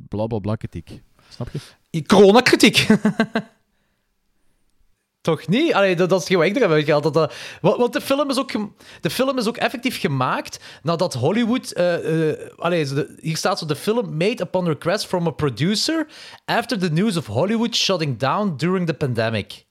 bla 0.08 0.28
bla 0.28 0.40
bla 0.40 0.56
kritiek. 0.56 1.04
Snap 1.30 1.50
je? 1.50 2.04
Coronakritiek. 2.06 2.88
Toch 5.22 5.48
niet? 5.48 5.74
Allee, 5.74 5.96
dat, 5.96 6.22
is 6.22 6.28
gewoon 6.28 6.46
ik 6.46 6.56
eruit 6.56 6.72
uitgehaald. 6.72 7.04
Dat, 7.04 7.14
dat, 7.14 7.34
want 7.62 7.78
want 7.78 7.94
de, 7.94 8.02
film 8.02 8.30
is 8.30 8.38
ook 8.38 8.52
de 9.02 9.10
film 9.10 9.38
is 9.38 9.48
ook 9.48 9.58
effectief 9.58 10.00
gemaakt 10.00 10.60
nadat 10.84 11.14
Hollywood... 11.14 11.72
eh, 11.72 11.96
eh, 12.32 12.38
de- 12.90 13.18
hier 13.22 13.38
staat 13.38 13.60
zo... 13.60 13.66
The 13.66 13.76
film 13.76 14.18
made 14.18 14.44
upon 14.44 14.68
request 14.68 15.06
from 15.06 15.28
a 15.28 15.32
producer 15.32 16.08
after 16.46 16.80
the 16.80 16.90
news 16.92 17.18
of 17.18 17.26
Hollywood 17.26 17.76
shutting 17.76 18.18
down 18.18 18.54
during 18.58 18.88
the 18.88 18.94
pandemic. 18.94 19.66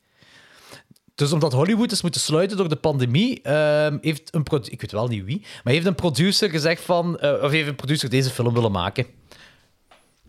Dus 1.14 1.32
omdat 1.32 1.52
Hollywood 1.52 1.92
is 1.92 2.02
moeten 2.02 2.20
sluiten 2.20 2.56
door 2.56 2.68
de 2.68 2.76
pandemie, 2.76 3.42
ehm, 3.42 3.98
heeft 4.00 4.34
een... 4.34 4.44
Ik 4.64 4.80
weet 4.80 4.92
wel 4.92 5.08
niet 5.08 5.24
wie, 5.24 5.46
maar 5.64 5.72
heeft 5.72 5.86
een 5.86 5.94
producer 5.94 6.50
gezegd 6.50 6.82
van... 6.82 7.18
eh, 7.18 7.42
of 7.42 7.50
heeft 7.50 7.68
een 7.68 7.74
producer 7.74 8.10
deze 8.10 8.30
film 8.30 8.54
willen 8.54 8.72
maken. 8.72 9.06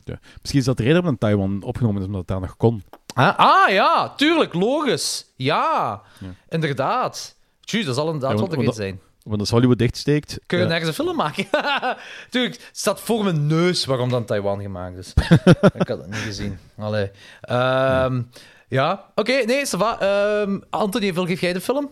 Ja. 0.10 0.20
Misschien 0.40 0.60
is 0.60 0.66
dat 0.66 0.78
de 0.78 0.84
reden 0.84 1.06
in 1.06 1.18
Taiwan 1.18 1.62
opgenomen 1.64 2.00
is, 2.02 2.06
omdat 2.06 2.20
het 2.20 2.30
daar 2.30 2.40
nog 2.40 2.58
kon. 2.58 2.84
Ah, 3.14 3.38
ah, 3.38 3.70
ja, 3.70 4.14
tuurlijk, 4.16 4.54
logisch. 4.54 5.26
Ja, 5.36 6.02
inderdaad. 6.50 7.36
Tjus, 7.62 7.86
dat 7.86 7.96
zal 7.96 8.06
inderdaad 8.06 8.32
Ja, 8.32 8.38
want- 8.38 8.50
reden 8.50 8.66
dat- 8.66 8.76
zijn. 8.76 9.00
Want 9.24 9.40
als 9.42 9.50
Hollywood 9.50 9.78
dichtsteekt... 9.78 10.40
Kun 10.46 10.58
je 10.58 10.64
ja, 10.64 10.70
nergens 10.70 10.90
een 10.90 11.04
film 11.06 11.16
maken? 11.16 11.46
tuurlijk, 12.30 12.54
het 12.56 12.70
staat 12.72 13.00
voor 13.02 13.24
mijn 13.24 13.48
neus 13.48 13.86
waarom 13.86 14.10
dan 14.10 14.26
Taiwan 14.26 14.62
gemaakt 14.62 14.98
is. 14.98 15.14
ik 15.80 15.88
had 15.88 15.98
het 15.98 16.06
niet 16.08 16.16
gezien. 16.20 16.58
Allee. 16.78 17.12
Ehm, 17.42 18.22
ja, 18.68 19.06
oké, 19.16 19.32
nee, 19.46 19.66
ça 19.66 19.78
va. 19.78 20.00
Ehm, 20.00 20.60
Anthony, 20.70 21.06
hoeveel 21.06 21.26
geef 21.26 21.42
jij 21.42 21.54
de 21.54 21.62
film? 21.62 21.90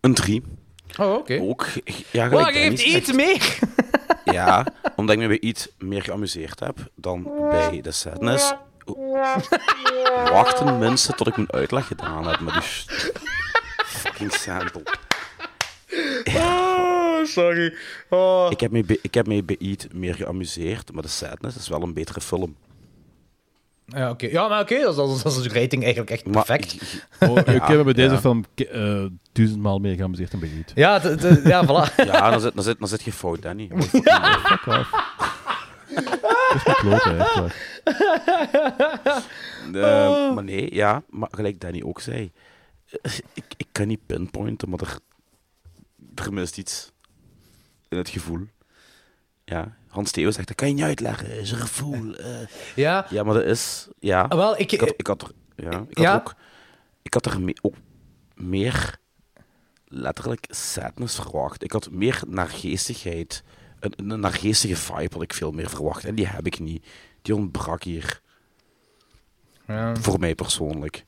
Een 0.00 0.14
3. 0.14 0.42
Oh, 1.00 1.12
oké. 1.14 1.38
Ook, 1.40 1.66
ja, 2.10 2.24
je 2.24 2.52
geeft 2.52 2.82
iets 2.84 3.06
zegt. 3.06 3.14
meer. 3.14 3.58
Ja, 4.32 4.66
omdat 4.96 5.14
ik 5.14 5.20
me 5.20 5.28
bij 5.28 5.40
iets 5.40 5.68
meer 5.78 6.02
geamuseerd 6.02 6.60
heb 6.60 6.78
dan 6.94 7.22
bij 7.50 7.80
The 7.82 7.90
Sadness. 7.90 8.54
Wachten 10.30 10.78
mensen 10.78 11.16
tot 11.16 11.26
ik 11.26 11.36
mijn 11.36 11.52
uitleg 11.52 11.86
gedaan 11.86 12.26
heb 12.26 12.40
met 12.40 12.54
die 12.54 12.62
fucking 13.84 14.32
sample. 14.32 14.82
Oh, 16.24 17.24
sorry. 17.24 17.74
Oh. 18.08 18.46
Ik 18.50 18.60
heb, 18.60 18.70
me 18.70 18.84
bij, 18.84 18.98
ik 19.02 19.14
heb 19.14 19.26
me 19.26 19.42
bij 19.42 19.56
iets 19.58 19.86
meer 19.92 20.14
geamuseerd, 20.14 20.92
maar 20.92 21.02
The 21.02 21.08
Sadness 21.08 21.56
is 21.56 21.68
wel 21.68 21.82
een 21.82 21.94
betere 21.94 22.20
film. 22.20 22.56
Ja, 23.96 24.10
oké. 24.10 24.26
Ja, 24.26 24.48
maar 24.48 24.60
oké, 24.60 24.80
dat, 24.80 24.90
is- 24.90 24.96
dat, 24.96 25.22
dat 25.22 25.36
is 25.36 25.42
de 25.42 25.60
rating 25.60 25.82
eigenlijk 25.82 26.10
echt 26.10 26.24
Maar 26.24 26.44
perfect. 26.44 26.76
Oh, 27.28 27.36
ik 27.38 27.46
Ja, 27.46 27.66
heb 27.66 27.76
me 27.76 27.84
bij 27.84 27.92
deze 27.92 28.14
ja. 28.14 28.20
film 28.20 28.44
eh, 28.54 29.04
duizendmaal 29.32 29.78
meer 29.78 29.94
geamuseerd 29.96 30.30
dan 30.30 30.40
bij 30.40 30.48
Heat. 30.48 30.72
Ja, 30.74 30.98
de, 30.98 31.14
de- 31.14 31.40
ja, 31.44 31.64
voilà. 31.64 31.94
Ja, 32.12 32.30
dan 32.30 32.40
zit, 32.40 32.54
dan 32.54 32.64
zit, 32.64 32.78
dan 32.78 32.88
zit 32.88 33.02
je 33.02 33.12
fout, 33.12 33.42
Danny. 33.42 33.68
Fuck 33.78 34.66
off. 34.66 34.90
Dat 35.94 36.54
is 36.54 36.64
mijn 36.64 36.76
klote, 36.76 37.16
echt 37.16 37.34
waar. 37.34 37.54
Eh, 39.72 40.34
maar 40.34 40.44
nee, 40.44 40.74
ja, 40.74 41.02
maar 41.08 41.28
gelijk 41.30 41.60
Danny 41.60 41.82
ook 41.82 42.00
zei, 42.00 42.32
eh, 43.02 43.12
ik, 43.34 43.44
ik 43.56 43.66
kan 43.72 43.86
niet 43.86 44.06
pinpointen, 44.06 44.68
maar 44.68 44.80
er, 44.80 44.98
er 46.24 46.32
mist 46.32 46.58
iets 46.58 46.92
in 47.88 47.96
het 47.96 48.08
gevoel. 48.08 48.40
Ja, 49.44 49.76
Hans 49.92 50.10
Theo 50.10 50.30
zegt, 50.30 50.46
dat 50.48 50.56
kan 50.56 50.68
je 50.68 50.74
niet 50.74 50.82
uitleggen, 50.84 51.38
is 51.40 51.50
een 51.50 51.58
gevoel. 51.58 52.14
eh. 52.14 52.26
Ja. 52.74 53.06
ja, 53.10 53.22
maar 53.22 53.34
dat 53.34 53.44
is, 53.44 53.88
ja. 53.98 54.22
Ah, 54.22 54.38
wel, 54.38 54.58
ik- 54.58 54.70
had, 54.80 54.94
ik 54.96 55.06
had 55.06 55.22
er, 55.22 55.30
ja, 55.56 55.70
ik 55.88 55.96
had 55.96 56.04
Ja? 56.06 56.14
ook 56.14 56.34
ik 57.02 57.14
had 57.14 57.26
er 57.26 57.40
me- 57.40 57.56
ook 57.62 57.74
meer 58.34 58.98
letterlijk 59.86 60.46
sadness 60.48 61.14
verwacht. 61.14 61.62
Ik 61.64 61.72
had 61.72 61.90
meer 61.90 62.22
naargeestigheid. 62.26 63.42
Een, 63.80 63.92
een 64.10 64.20
naargeestige 64.20 64.76
vibe 64.76 65.12
had 65.12 65.22
ik 65.22 65.32
veel 65.34 65.50
meer 65.52 65.68
verwacht. 65.68 66.04
En 66.04 66.14
die 66.14 66.26
heb 66.26 66.46
ik 66.46 66.58
niet. 66.58 66.86
Die 67.22 67.34
ontbrak 67.34 67.82
hier. 67.82 68.20
Ja. 69.66 69.96
Voor 69.96 70.18
mij 70.18 70.34
persoonlijk. 70.34 71.04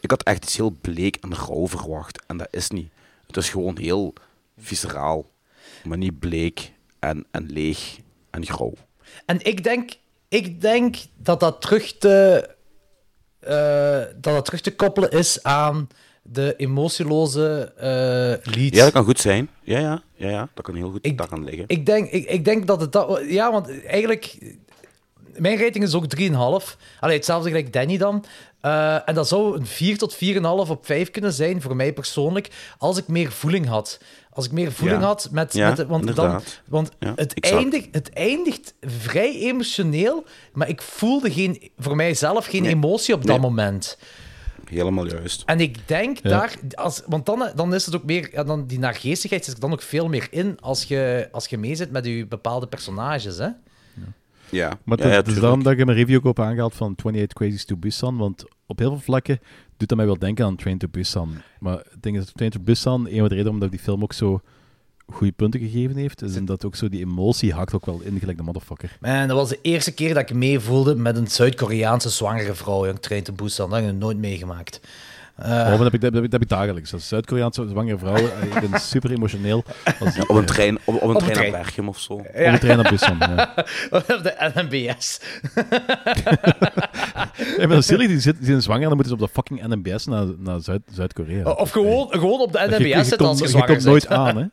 Ik 0.00 0.10
had 0.10 0.22
echt 0.22 0.42
iets 0.44 0.56
heel 0.56 0.70
bleek 0.80 1.16
en 1.16 1.34
rauw 1.34 1.68
verwacht. 1.68 2.26
En 2.26 2.36
dat 2.36 2.48
is 2.50 2.70
niet. 2.70 2.90
Het 3.26 3.36
is 3.36 3.48
gewoon 3.50 3.78
heel 3.78 4.12
visceraal. 4.58 5.30
Maar 5.84 5.98
niet 5.98 6.18
bleek 6.18 6.72
en, 6.98 7.26
en 7.30 7.46
leeg 7.52 7.98
en 8.36 8.46
grauw. 8.46 8.72
En 9.26 9.44
ik 9.44 9.64
denk, 9.64 9.90
ik 10.28 10.60
denk 10.60 10.96
dat 11.16 11.40
dat 11.40 11.60
terug 11.60 11.98
te, 11.98 12.48
eh, 13.40 13.98
dat 13.98 14.34
dat 14.34 14.44
terug 14.44 14.60
te 14.60 14.74
koppelen 14.74 15.10
is 15.10 15.42
aan 15.42 15.88
de 16.22 16.54
emotieloze 16.56 17.72
eh 17.76 18.52
lied. 18.54 18.74
Ja, 18.74 18.84
dat 18.84 18.92
kan 18.92 19.04
goed 19.04 19.20
zijn. 19.20 19.50
Ja, 19.62 19.78
ja, 19.78 20.02
ja, 20.14 20.28
ja 20.28 20.48
dat 20.54 20.64
kan 20.64 20.74
heel 20.74 20.90
goed 20.90 21.18
daar 21.18 21.28
kan 21.28 21.44
liggen. 21.44 21.64
Ik 21.66 21.86
denk, 21.86 22.10
ik, 22.10 22.24
ik 22.24 22.44
denk 22.44 22.66
dat 22.66 22.80
het 22.80 22.92
dat... 22.92 23.22
Ja, 23.28 23.52
want 23.52 23.84
eigenlijk... 23.84 24.38
Mijn 25.38 25.58
rating 25.58 25.84
is 25.84 25.94
ook 25.94 26.06
3,5. 26.20 26.76
Allee, 27.00 27.16
hetzelfde 27.16 27.48
gelijk 27.48 27.72
Danny 27.72 27.96
dan. 27.96 28.24
Eh, 28.60 29.08
en 29.08 29.14
dat 29.14 29.28
zou 29.28 29.56
een 29.56 29.66
4 29.66 29.98
tot 29.98 30.14
4,5 30.14 30.70
op 30.70 30.86
5 30.86 31.10
kunnen 31.10 31.32
zijn, 31.32 31.62
voor 31.62 31.76
mij 31.76 31.92
persoonlijk, 31.92 32.48
als 32.78 32.98
ik 32.98 33.08
meer 33.08 33.32
voeling 33.32 33.66
had. 33.66 34.00
Als 34.30 34.44
ik 34.46 34.52
meer 34.52 34.72
voeling 34.72 35.00
Ja. 35.00 35.06
had 35.06 35.28
met... 35.32 35.52
Ja, 35.52 35.68
met 35.68 35.76
de- 35.76 35.86
want 35.86 36.16
dan, 36.16 36.40
want 36.68 36.90
Ja, 36.98 37.12
het, 37.16 37.40
eindigt, 37.40 37.88
het 37.90 38.10
eindigt 38.12 38.74
vrij 38.80 39.34
emotioneel, 39.40 40.24
maar 40.52 40.68
ik 40.68 40.82
voelde 40.82 41.32
geen, 41.32 41.70
voor 41.78 41.96
mijzelf 41.96 42.46
geen 42.46 42.62
Nee. 42.62 42.72
emotie 42.72 43.14
op 43.14 43.20
dat 43.26 43.30
Nee. 43.40 43.50
moment. 43.50 43.98
Helemaal 44.64 45.06
juist. 45.06 45.42
En 45.46 45.60
ik 45.60 45.88
denk 45.88 46.18
Ja. 46.22 46.28
daar, 46.30 46.54
als, 46.74 47.02
want 47.06 47.26
dan, 47.26 47.50
dan 47.54 47.74
is 47.74 47.86
het 47.86 47.94
ook 47.96 48.04
meer, 48.04 48.28
ja, 48.32 48.44
dan, 48.44 48.66
die 48.66 48.78
naargeestigheid 48.78 49.44
zit 49.44 49.54
er 49.54 49.60
dan 49.60 49.72
ook 49.72 49.82
veel 49.82 50.08
meer 50.08 50.26
in 50.30 50.58
als 50.60 50.84
je, 50.84 51.28
als 51.32 51.46
je 51.46 51.58
mee 51.58 51.74
zit 51.74 51.90
met 51.90 52.04
je 52.06 52.26
bepaalde 52.26 52.66
personages. 52.66 53.36
Hè? 53.38 53.48
Ja, 54.50 54.78
Maar 54.84 54.98
ja, 54.98 55.04
het, 55.04 55.12
ja, 55.12 55.18
het 55.18 55.28
is 55.28 55.40
daarom 55.40 55.62
dat 55.62 55.72
ik 55.72 55.78
in 55.78 55.86
mijn 55.86 55.98
review 55.98 56.16
ook 56.16 56.24
op 56.24 56.40
aangehaald 56.40 56.74
van 56.74 56.90
28 56.90 57.36
Crazies 57.36 57.64
to 57.64 57.76
Busan, 57.76 58.16
want 58.16 58.44
op 58.66 58.78
heel 58.78 58.90
veel 58.90 59.00
vlakken 59.00 59.40
doet 59.76 59.88
dat 59.88 59.96
mij 59.96 60.06
wel 60.06 60.18
denken 60.18 60.44
aan 60.44 60.56
Train 60.56 60.78
to 60.78 60.88
Busan. 60.90 61.34
Maar 61.60 61.76
het 61.76 62.02
ding 62.02 62.16
is, 62.16 62.32
Train 62.32 62.50
to 62.50 62.60
Busan, 62.60 63.06
een 63.08 63.18
van 63.18 63.28
de 63.28 63.34
redenen 63.34 63.52
omdat 63.52 63.70
die 63.70 63.80
film 63.80 64.02
ook 64.02 64.12
zo 64.12 64.40
goede 65.06 65.32
punten 65.32 65.60
gegeven 65.60 65.96
heeft, 65.96 66.22
is 66.22 66.36
omdat 66.36 66.64
ook 66.64 66.76
zo 66.76 66.88
die 66.88 67.00
emotie 67.00 67.52
hakt 67.52 67.74
ook 67.74 67.86
wel 67.86 68.00
in, 68.02 68.18
gelijk 68.18 68.36
de 68.36 68.42
motherfucker. 68.44 68.96
Man, 69.00 69.28
dat 69.28 69.36
was 69.36 69.48
de 69.48 69.58
eerste 69.62 69.92
keer 69.92 70.14
dat 70.14 70.30
ik 70.30 70.36
meevoelde 70.36 70.94
met 70.94 71.16
een 71.16 71.26
Zuid-Koreaanse 71.26 72.10
zwangere 72.10 72.54
vrouw. 72.54 72.86
Jong, 72.86 72.98
Train 72.98 73.22
to 73.22 73.32
Busan. 73.32 73.70
Dat 73.70 73.78
heb 73.78 73.88
ik 73.88 73.94
nog 73.94 74.02
nooit 74.02 74.18
meegemaakt. 74.18 74.80
Eh, 75.36 75.50
Oh, 75.50 75.70
dat 75.70 75.78
heb 75.80 75.94
ik, 75.94 76.00
dat 76.00 76.12
heb 76.14 76.24
ik, 76.24 76.30
dat 76.30 76.40
heb 76.40 76.42
ik 76.42 76.48
dagelijks. 76.48 76.92
Als 76.92 77.08
Zuid-Koreaanse 77.08 77.66
zwangere 77.68 77.98
vrouw, 77.98 78.14
eh, 78.14 78.42
ik 78.62 78.70
ben 78.70 78.80
super 78.92 79.10
emotioneel. 79.12 79.64
Als, 80.00 80.14
Ja, 80.16 80.22
op 80.26 80.36
een 80.36 80.44
trein, 80.44 80.78
op, 80.84 80.94
op 80.94 80.94
een 80.94 81.08
Op 81.08 81.10
een 81.10 81.16
trein 81.18 81.32
trein. 81.34 81.50
naar 81.52 81.60
Berchem 81.60 81.88
of 81.88 81.98
zo. 81.98 82.12
Op 82.12 82.26
een 82.34 82.58
trein 82.58 82.76
naar 82.78 82.90
Busan, 82.90 83.16
ja. 83.18 83.52
Op 83.90 84.06
de 84.06 84.50
NMBS. 84.54 85.20
Ja, 87.58 87.66
maar 87.68 87.82
silly, 87.82 88.06
die, 88.06 88.20
zit, 88.20 88.36
die 88.36 88.46
zijn 88.46 88.62
zwanger, 88.62 88.88
dan 88.88 88.96
moeten 88.96 89.16
ze 89.16 89.22
op 89.22 89.28
de 89.28 89.34
fucking 89.42 89.66
NMBS 89.74 90.06
naar, 90.06 90.26
naar 90.38 90.60
Zuid, 90.60 90.82
Zuid-Korea. 90.92 91.50
Of 91.50 91.70
gewoon, 91.70 92.08
gewoon 92.10 92.40
op 92.40 92.52
de 92.52 92.58
Je- 92.58 92.64
je- 92.64 92.70
NMBS 92.78 92.96
je 92.96 93.04
zitten 93.04 93.26
als 93.26 93.28
komt- 93.28 93.38
je 93.38 93.44
je 93.44 93.50
zwanger 93.50 93.68
komt 93.68 93.84
nooit 93.84 94.06
aan, 94.08 94.36
hè? 94.36 94.44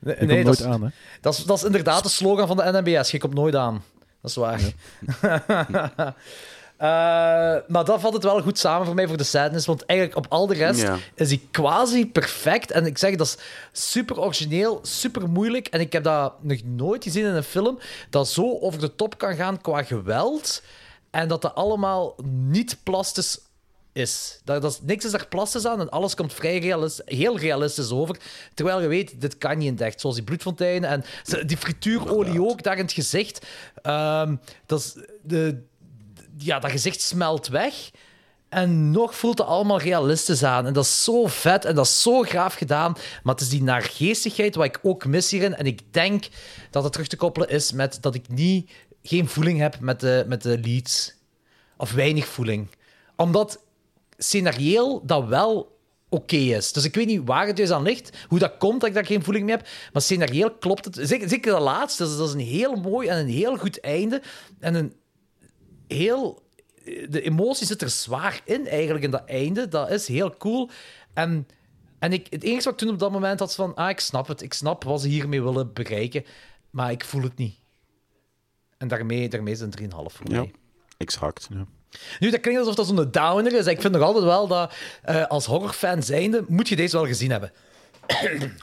Nee, 0.00 0.16
Je 0.20 0.26
nee, 0.26 0.26
komt 0.26 0.28
dat, 0.28 0.44
nooit 0.44 0.58
is, 0.58 0.64
aan, 0.64 0.82
hè? 0.82 0.88
Dat, 1.20 1.34
is, 1.38 1.44
dat 1.44 1.56
is 1.56 1.64
inderdaad 1.64 2.02
de 2.02 2.08
slogan 2.08 2.46
van 2.46 2.56
de 2.56 2.80
NMBS. 2.82 3.10
Je 3.10 3.18
komt 3.18 3.34
nooit 3.34 3.54
aan. 3.56 3.82
Dat 4.22 4.30
is 4.30 4.36
waar. 4.36 4.60
Eh, 6.82 6.88
maar 7.68 7.84
dat 7.84 8.00
valt 8.00 8.14
het 8.14 8.22
wel 8.22 8.42
goed 8.42 8.58
samen 8.58 8.86
voor 8.86 8.94
mij 8.94 9.08
voor 9.08 9.16
de 9.16 9.24
sadness. 9.24 9.66
Want 9.66 9.84
eigenlijk 9.86 10.18
op 10.18 10.26
al 10.28 10.46
de 10.46 10.54
rest 10.54 10.80
Ja. 10.80 10.98
is 11.14 11.28
hij 11.28 11.40
quasi 11.50 12.06
perfect. 12.10 12.70
En 12.70 12.86
ik 12.86 12.98
zeg, 12.98 13.16
dat 13.16 13.26
is 13.26 13.36
super 13.72 14.20
origineel, 14.20 14.78
super 14.82 15.28
moeilijk. 15.28 15.66
En 15.68 15.80
ik 15.80 15.92
heb 15.92 16.04
dat 16.04 16.32
nog 16.42 16.58
nooit 16.64 17.02
gezien 17.02 17.24
in 17.24 17.34
een 17.34 17.42
film 17.42 17.78
dat 18.10 18.28
zo 18.28 18.58
over 18.60 18.80
de 18.80 18.94
top 18.94 19.18
kan 19.18 19.34
gaan 19.34 19.60
qua 19.60 19.82
geweld. 19.82 20.62
En 21.10 21.28
dat 21.28 21.42
dat 21.42 21.54
allemaal 21.54 22.14
niet 22.24 22.76
plastisch 22.82 23.38
is. 23.92 24.40
Dat, 24.44 24.62
dat 24.62 24.72
is. 24.72 24.80
Niks 24.82 25.04
is 25.04 25.10
daar 25.10 25.26
plastisch 25.26 25.66
aan 25.66 25.80
en 25.80 25.90
alles 25.90 26.14
komt 26.14 26.34
vrij 26.34 26.58
realist, 26.58 27.02
heel 27.04 27.38
realistisch 27.38 27.90
over. 27.90 28.16
Terwijl 28.54 28.80
je 28.80 28.86
weet, 28.88 29.20
dit 29.20 29.38
kan 29.38 29.58
niet 29.58 29.66
in 29.66 29.72
het 29.72 29.82
echt. 29.82 30.00
Zoals 30.00 30.16
die 30.16 30.24
bloedfonteinen 30.24 30.90
en 30.90 31.04
die 31.46 31.56
frituurolie 31.56 32.42
ook 32.42 32.62
daar 32.62 32.76
in 32.76 32.82
het 32.84 32.92
gezicht. 32.92 33.46
Ehm, 33.82 34.36
dat 34.66 34.78
is 34.80 34.96
de, 35.22 35.62
ja, 36.44 36.58
dat 36.58 36.70
gezicht 36.70 37.00
smelt 37.00 37.48
weg. 37.48 37.90
En 38.48 38.90
nog 38.90 39.16
voelt 39.16 39.38
het 39.38 39.46
allemaal 39.46 39.80
realistisch 39.80 40.44
aan. 40.44 40.66
En 40.66 40.72
dat 40.72 40.84
is 40.84 41.04
zo 41.04 41.26
vet 41.26 41.64
en 41.64 41.74
dat 41.74 41.86
is 41.86 42.02
zo 42.02 42.22
graaf 42.22 42.54
gedaan. 42.54 42.92
Maar 43.22 43.34
het 43.34 43.42
is 43.42 43.48
die 43.48 43.62
naargeestigheid 43.62 44.54
wat 44.54 44.64
ik 44.64 44.78
ook 44.82 45.06
mis 45.06 45.30
hierin. 45.30 45.54
En 45.54 45.66
ik 45.66 45.80
denk 45.92 46.28
dat 46.70 46.82
het 46.82 46.92
terug 46.92 47.08
te 47.08 47.16
koppelen 47.16 47.48
is 47.48 47.72
met 47.72 47.98
dat 48.00 48.14
ik 48.14 48.28
niet, 48.28 48.70
geen 49.02 49.28
voeling 49.28 49.58
heb 49.58 49.80
met 49.80 50.00
de, 50.00 50.24
met 50.28 50.42
de 50.42 50.58
leads. 50.58 51.14
Of 51.76 51.92
weinig 51.92 52.26
voeling. 52.26 52.68
Omdat 53.16 53.58
scenarioel 54.16 55.06
dat 55.06 55.26
wel 55.26 55.78
oké 56.08 56.36
is. 56.36 56.72
Dus 56.72 56.84
ik 56.84 56.94
weet 56.94 57.06
niet 57.06 57.20
waar 57.24 57.46
het 57.46 57.56
juist 57.56 57.72
aan 57.72 57.82
ligt, 57.82 58.16
hoe 58.28 58.38
dat 58.38 58.56
komt 58.58 58.80
dat 58.80 58.88
ik 58.88 58.94
daar 58.94 59.06
geen 59.06 59.22
voeling 59.22 59.44
mee 59.44 59.56
heb, 59.56 59.68
maar 59.92 60.02
scenarioel 60.02 60.50
klopt 60.50 60.84
het. 60.84 60.98
Zeker, 61.00 61.28
zeker 61.28 61.52
dat 61.52 61.60
laatste, 61.60 62.04
is, 62.04 62.16
dat 62.16 62.28
is 62.28 62.34
een 62.34 62.40
heel 62.40 62.74
mooi 62.74 63.08
en 63.08 63.18
een 63.18 63.28
heel 63.28 63.56
goed 63.56 63.80
einde. 63.80 64.22
En 64.60 64.74
een 64.74 64.92
heel... 65.92 66.42
De 67.08 67.22
emotie 67.22 67.66
zit 67.66 67.82
er 67.82 67.90
zwaar 67.90 68.40
in, 68.44 68.66
eigenlijk, 68.68 69.04
in 69.04 69.10
dat 69.10 69.24
einde. 69.26 69.68
Dat 69.68 69.90
is 69.90 70.08
heel 70.08 70.36
cool. 70.36 70.70
En, 71.14 71.46
en 71.98 72.12
ik, 72.12 72.26
het 72.30 72.42
enige 72.42 72.62
wat 72.64 72.72
ik 72.72 72.78
toen 72.78 72.88
op 72.94 72.98
dat 72.98 73.12
moment 73.12 73.38
had, 73.38 73.54
van... 73.54 73.74
Ah, 73.74 73.90
ik 73.90 74.00
snap 74.00 74.26
het. 74.28 74.42
Ik 74.42 74.52
snap 74.52 74.84
wat 74.84 75.00
ze 75.00 75.08
hiermee 75.08 75.42
willen 75.42 75.72
bereiken. 75.72 76.24
Maar 76.70 76.90
ik 76.90 77.04
voel 77.04 77.22
het 77.22 77.36
niet. 77.36 77.54
En 78.78 78.88
daarmee, 78.88 79.28
daarmee 79.28 79.52
is 79.52 79.60
het 79.60 79.80
een 79.80 79.90
3,5 79.90 79.94
voor 79.96 80.30
Ja, 80.30 80.36
mij. 80.40 80.52
exact. 80.98 81.48
Nu, 82.20 82.30
dat 82.30 82.40
klinkt 82.40 82.60
alsof 82.60 82.74
dat 82.74 82.86
zo'n 82.86 83.10
downer 83.10 83.52
is. 83.54 83.66
Ik 83.66 83.80
vind 83.80 83.92
nog 83.92 84.02
altijd 84.02 84.24
wel 84.24 84.46
dat 84.46 84.74
eh, 85.02 85.26
als 85.26 85.46
horrorfan 85.46 86.02
zijnde 86.02 86.44
moet 86.48 86.68
je 86.68 86.76
deze 86.76 86.96
wel 86.96 87.06
gezien 87.06 87.30
hebben. 87.30 87.52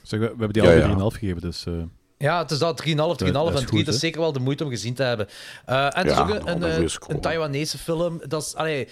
Zeg, 0.04 0.20
we, 0.20 0.20
we 0.20 0.26
hebben 0.26 0.54
die 0.54 0.64
Ja, 0.64 0.70
alle 0.70 0.80
ja. 0.80 1.12
3,5 1.12 1.18
gegeven, 1.18 1.42
dus... 1.42 1.66
eh, 1.66 1.74
Ja, 2.22 2.42
het 2.42 2.52
is 2.52 2.60
dat 2.60 2.82
3,5, 2.88 2.92
3,5 2.94 2.96
dat 2.96 3.18
is 3.18 3.22
en 3.30 3.34
3. 3.56 3.68
goed, 3.68 3.86
Dat 3.86 3.94
is 3.94 4.00
zeker 4.00 4.20
wel 4.22 4.32
de 4.32 4.40
moeite 4.40 4.64
om 4.64 4.70
gezien 4.70 4.94
te 4.94 5.04
hebben. 5.04 5.28
Eh, 5.66 5.86
en 5.86 5.92
het 6.08 6.12
is 6.12 6.18
ook 6.18 6.30
een, 6.30 6.48
een, 6.48 6.62
een 6.62 6.82
een, 6.82 6.90
een 7.08 7.22
Taiwanese 7.22 7.78
film. 7.78 8.22
Dat 8.28 8.42
is, 8.44 8.56
allee, 8.56 8.88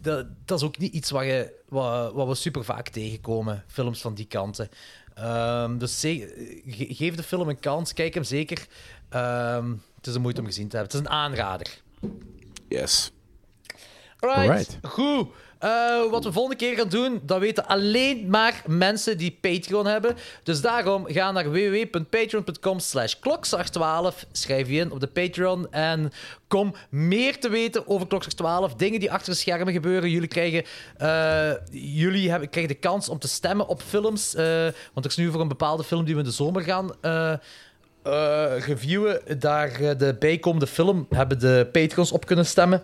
dat, 0.00 0.26
dat 0.44 0.58
is 0.58 0.64
ook 0.64 0.78
niet 0.78 0.92
iets 0.92 1.10
wat, 1.10 1.24
je, 1.24 1.52
wat, 1.68 2.12
wat 2.12 2.26
we 2.28 2.34
super 2.34 2.64
vaak 2.64 2.88
tegenkomen, 2.88 3.64
films 3.66 4.00
van 4.00 4.14
die 4.14 4.26
kanten. 4.26 4.68
Ehm, 5.14 5.78
dus 5.78 6.00
ge- 6.00 6.54
geef 6.66 7.14
de 7.14 7.22
film 7.22 7.48
een 7.48 7.60
kans, 7.60 7.92
kijk 7.92 8.14
hem 8.14 8.24
zeker. 8.24 8.66
Ehm, 9.08 9.70
het 9.96 10.06
is 10.06 10.12
de 10.12 10.18
moeite 10.18 10.40
om 10.40 10.46
gezien 10.46 10.68
te 10.68 10.76
hebben. 10.76 10.96
Het 10.96 11.02
is 11.06 11.10
een 11.10 11.16
aanrader. 11.18 11.66
Yes. 12.68 13.12
Alright, 14.18 14.48
Alright. 14.48 14.78
goed. 14.82 15.28
Eh, 15.64 16.10
wat 16.10 16.24
we 16.24 16.32
volgende 16.32 16.56
keer 16.56 16.76
gaan 16.76 16.88
doen, 16.88 17.20
dat 17.22 17.40
weten 17.40 17.66
alleen 17.66 18.26
maar 18.28 18.62
mensen 18.66 19.18
die 19.18 19.38
Patreon 19.40 19.86
hebben. 19.86 20.16
Dus 20.42 20.60
daarom 20.60 21.04
ga 21.06 21.32
naar 21.32 21.50
www.patreon.com 21.50 22.78
slash 22.78 23.14
klokslag12. 23.14 24.28
Schrijf 24.32 24.68
je 24.68 24.74
in 24.74 24.90
op 24.92 25.00
de 25.00 25.06
Patreon 25.06 25.72
en 25.72 26.12
kom 26.48 26.74
meer 26.88 27.38
te 27.38 27.48
weten 27.48 27.88
over 27.88 28.06
klokslag 28.06 28.34
12. 28.34 28.74
Dingen 28.74 29.00
die 29.00 29.12
achter 29.12 29.32
de 29.32 29.38
schermen 29.38 29.72
gebeuren. 29.72 30.10
Jullie 30.10 30.28
krijgen, 30.28 30.64
eh, 30.96 31.52
jullie 31.70 32.30
hebben, 32.30 32.48
krijgen 32.48 32.72
de 32.72 32.80
kans 32.80 33.08
om 33.08 33.18
te 33.18 33.28
stemmen 33.28 33.68
op 33.68 33.82
films. 33.82 34.34
eh, 34.34 34.44
want 34.92 35.06
er 35.06 35.10
is 35.10 35.16
nu 35.16 35.30
voor 35.30 35.40
een 35.40 35.48
bepaalde 35.48 35.84
film 35.84 36.04
die 36.04 36.14
we 36.14 36.20
in 36.20 36.26
de 36.26 36.32
zomer 36.32 36.62
gaan... 36.62 36.90
reviewen. 38.58 39.38
Daar 39.38 39.96
de 39.98 40.16
bijkomende 40.18 40.66
film 40.66 41.06
hebben 41.10 41.38
de 41.38 41.68
Patreons 41.72 42.12
op 42.12 42.26
kunnen 42.26 42.46
stemmen. 42.46 42.82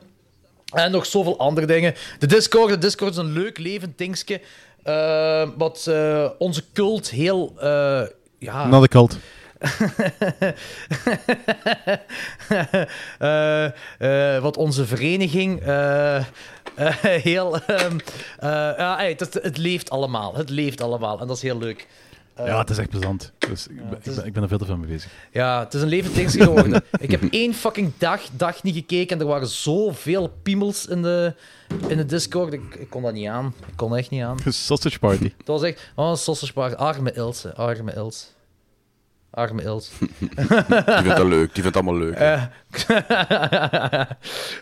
En 0.72 0.90
nog 0.90 1.06
zoveel 1.06 1.38
andere 1.38 1.66
dingen. 1.66 1.94
De 2.18 2.26
Discord, 2.26 2.68
de 2.68 2.78
Discord 2.78 3.10
is 3.10 3.16
een 3.16 3.32
leuk 3.32 3.58
levend 3.58 3.98
dingetje. 3.98 4.40
eh, 4.82 5.48
wat 5.56 5.86
eh, 5.86 6.28
onze 6.38 6.62
cult 6.72 7.10
heel... 7.10 7.54
eh, 7.58 8.02
ja, 8.38 8.66
Not 8.66 8.82
a 8.82 8.86
cult. 8.86 9.16
Wat 14.42 14.56
onze 14.56 14.86
vereniging 14.86 15.62
heel... 17.00 17.58
ehm, 17.66 17.98
eh, 18.38 18.48
ja, 18.76 18.96
hey, 18.96 19.14
het, 19.18 19.34
het 19.42 19.56
leeft 19.56 19.90
allemaal. 19.90 20.34
Het 20.36 20.50
leeft 20.50 20.82
allemaal. 20.82 21.20
En 21.20 21.26
dat 21.26 21.36
is 21.36 21.42
heel 21.42 21.58
leuk. 21.58 21.86
Eh, 22.40 22.46
ja, 22.46 22.58
het 22.58 22.70
is 22.70 22.78
echt 22.78 22.88
plezant. 22.88 23.32
Dus 23.38 23.66
ik, 23.66 23.76
ben, 23.90 23.98
is- 24.02 24.06
ik, 24.06 24.14
ben, 24.16 24.24
ik 24.26 24.32
ben 24.32 24.42
er 24.42 24.48
veel 24.48 24.58
te 24.58 24.64
veel 24.64 24.76
mee 24.76 24.88
bezig. 24.90 25.10
Ja, 25.32 25.60
het 25.64 25.74
is 25.74 25.82
een 25.82 25.88
levend 25.88 26.30
geworden. 26.32 26.82
ik 27.00 27.10
heb 27.10 27.22
één 27.30 27.54
fucking 27.54 27.92
dag, 27.98 28.20
dag 28.32 28.62
niet 28.62 28.74
gekeken 28.74 29.16
en 29.16 29.22
er 29.22 29.28
waren 29.28 29.48
zoveel 29.48 30.28
piemels 30.42 30.86
in 30.86 31.02
de, 31.02 31.34
in 31.88 31.96
de 31.96 32.06
Discord. 32.06 32.52
Ik, 32.52 32.74
ik 32.74 32.90
kon 32.90 33.02
dat 33.02 33.12
niet 33.12 33.28
aan. 33.28 33.54
Ik 33.66 33.76
kon 33.76 33.96
echt 33.96 34.10
niet 34.10 34.22
aan. 34.22 34.38
Sausage 34.52 34.98
party. 34.98 35.32
Het 35.38 35.46
was 35.46 35.62
echt... 35.62 35.90
Oh, 35.94 36.14
sausage 36.14 36.52
party. 36.52 36.74
Arme 36.74 37.12
Ilse. 37.12 37.54
Arme 37.54 37.94
Ilse. 37.94 38.24
Arme 39.30 39.62
Ilse. 39.62 39.90
Die 40.18 40.28
vindt 40.86 41.16
dat 41.16 41.26
leuk. 41.26 41.54
Die 41.54 41.62
vindt 41.62 41.64
het 41.64 41.76
allemaal 41.76 41.96
leuk. 41.96 42.14
Eh, 42.14 42.42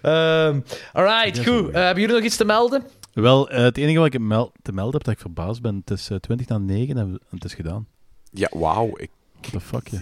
ehm, 0.03 0.61
alright, 0.93 1.39
goed. 1.47 1.69
Eh, 1.71 1.75
hebben 1.85 2.01
jullie 2.01 2.17
nog 2.17 2.25
iets 2.25 2.37
te 2.37 2.45
melden? 2.45 2.83
Wel, 3.23 3.51
eh, 3.51 3.63
het 3.63 3.77
enige 3.79 3.99
wat 3.99 4.15
ik 4.15 4.21
mel- 4.21 4.53
te 4.63 4.73
melden 4.73 4.95
heb 4.95 5.05
dat 5.05 5.15
ik 5.15 5.21
verbaasd 5.21 5.63
ben, 5.63 5.77
het 5.85 5.91
is 5.99 6.11
eh, 6.11 6.17
20 6.19 6.47
na 6.49 6.59
9 6.59 6.97
en 6.99 7.21
het 7.31 7.45
is 7.45 7.55
gedaan. 7.55 7.87
Ja, 8.31 8.49
wauw. 8.53 8.91
Ik... 8.97 9.11
What 9.41 9.53
the 9.53 9.61
fuck, 9.61 9.89
ja. 9.89 10.01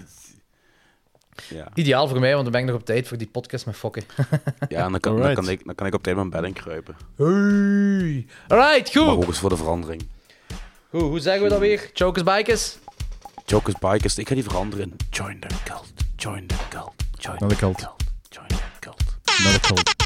Ja. 1.48 1.68
Ideaal 1.74 2.08
voor 2.08 2.20
mij, 2.20 2.30
want 2.32 2.42
dan 2.42 2.52
ben 2.52 2.60
ik 2.60 2.66
nog 2.66 2.76
op 2.76 2.84
tijd 2.84 3.08
voor 3.08 3.16
die 3.16 3.26
podcast 3.28 3.66
met 3.66 3.76
fokken. 3.76 4.02
Ja, 4.68 4.84
en 4.84 4.90
dan 4.90 5.00
kan, 5.00 5.16
dan, 5.20 5.34
kan 5.34 5.48
ik, 5.48 5.64
dan 5.64 5.74
kan 5.74 5.86
ik 5.86 5.94
op 5.94 6.02
tijd 6.02 6.16
mijn 6.16 6.30
bed 6.30 6.44
inkruipen. 6.44 6.96
Hey. 7.16 8.26
Alright, 8.48 8.94
Maar 8.94 9.04
goed. 9.04 9.16
ook 9.16 9.26
eens 9.26 9.38
voor 9.38 9.48
de 9.50 9.56
verandering. 9.56 10.06
Goed, 10.90 11.00
hoe 11.00 11.20
zeggen 11.20 11.42
we 11.42 11.48
dat 11.48 11.58
weer? 11.58 11.90
Chokers 11.92 12.24
Bikers? 12.24 12.78
Jokers 13.46 13.78
Bikers, 13.78 14.18
ik 14.18 14.28
ga 14.28 14.34
die 14.34 14.44
veranderen. 14.44 14.96
Join 15.10 15.40
the 15.40 15.48
cult. 15.64 15.92
Join 16.16 16.46
the 16.46 16.56
cult. 16.68 16.92
Join 17.18 17.48
de 17.48 17.56
cult. 17.56 17.80
Join 18.28 18.46
the 18.48 18.78
cult. 18.80 19.04
Naar 19.44 19.52
de 19.52 19.60
cult. 19.60 20.05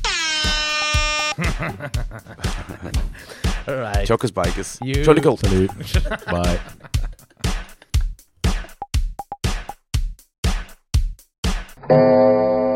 Alright. 3.68 4.06
Jokers 4.06 4.30
Bikers. 4.32 4.78
You- 4.84 5.04
Join 5.04 5.16
the 5.16 5.20
cult. 5.22 5.40
Salut. 5.40 5.70
Bye. 6.26 6.60
Thank 11.88 12.69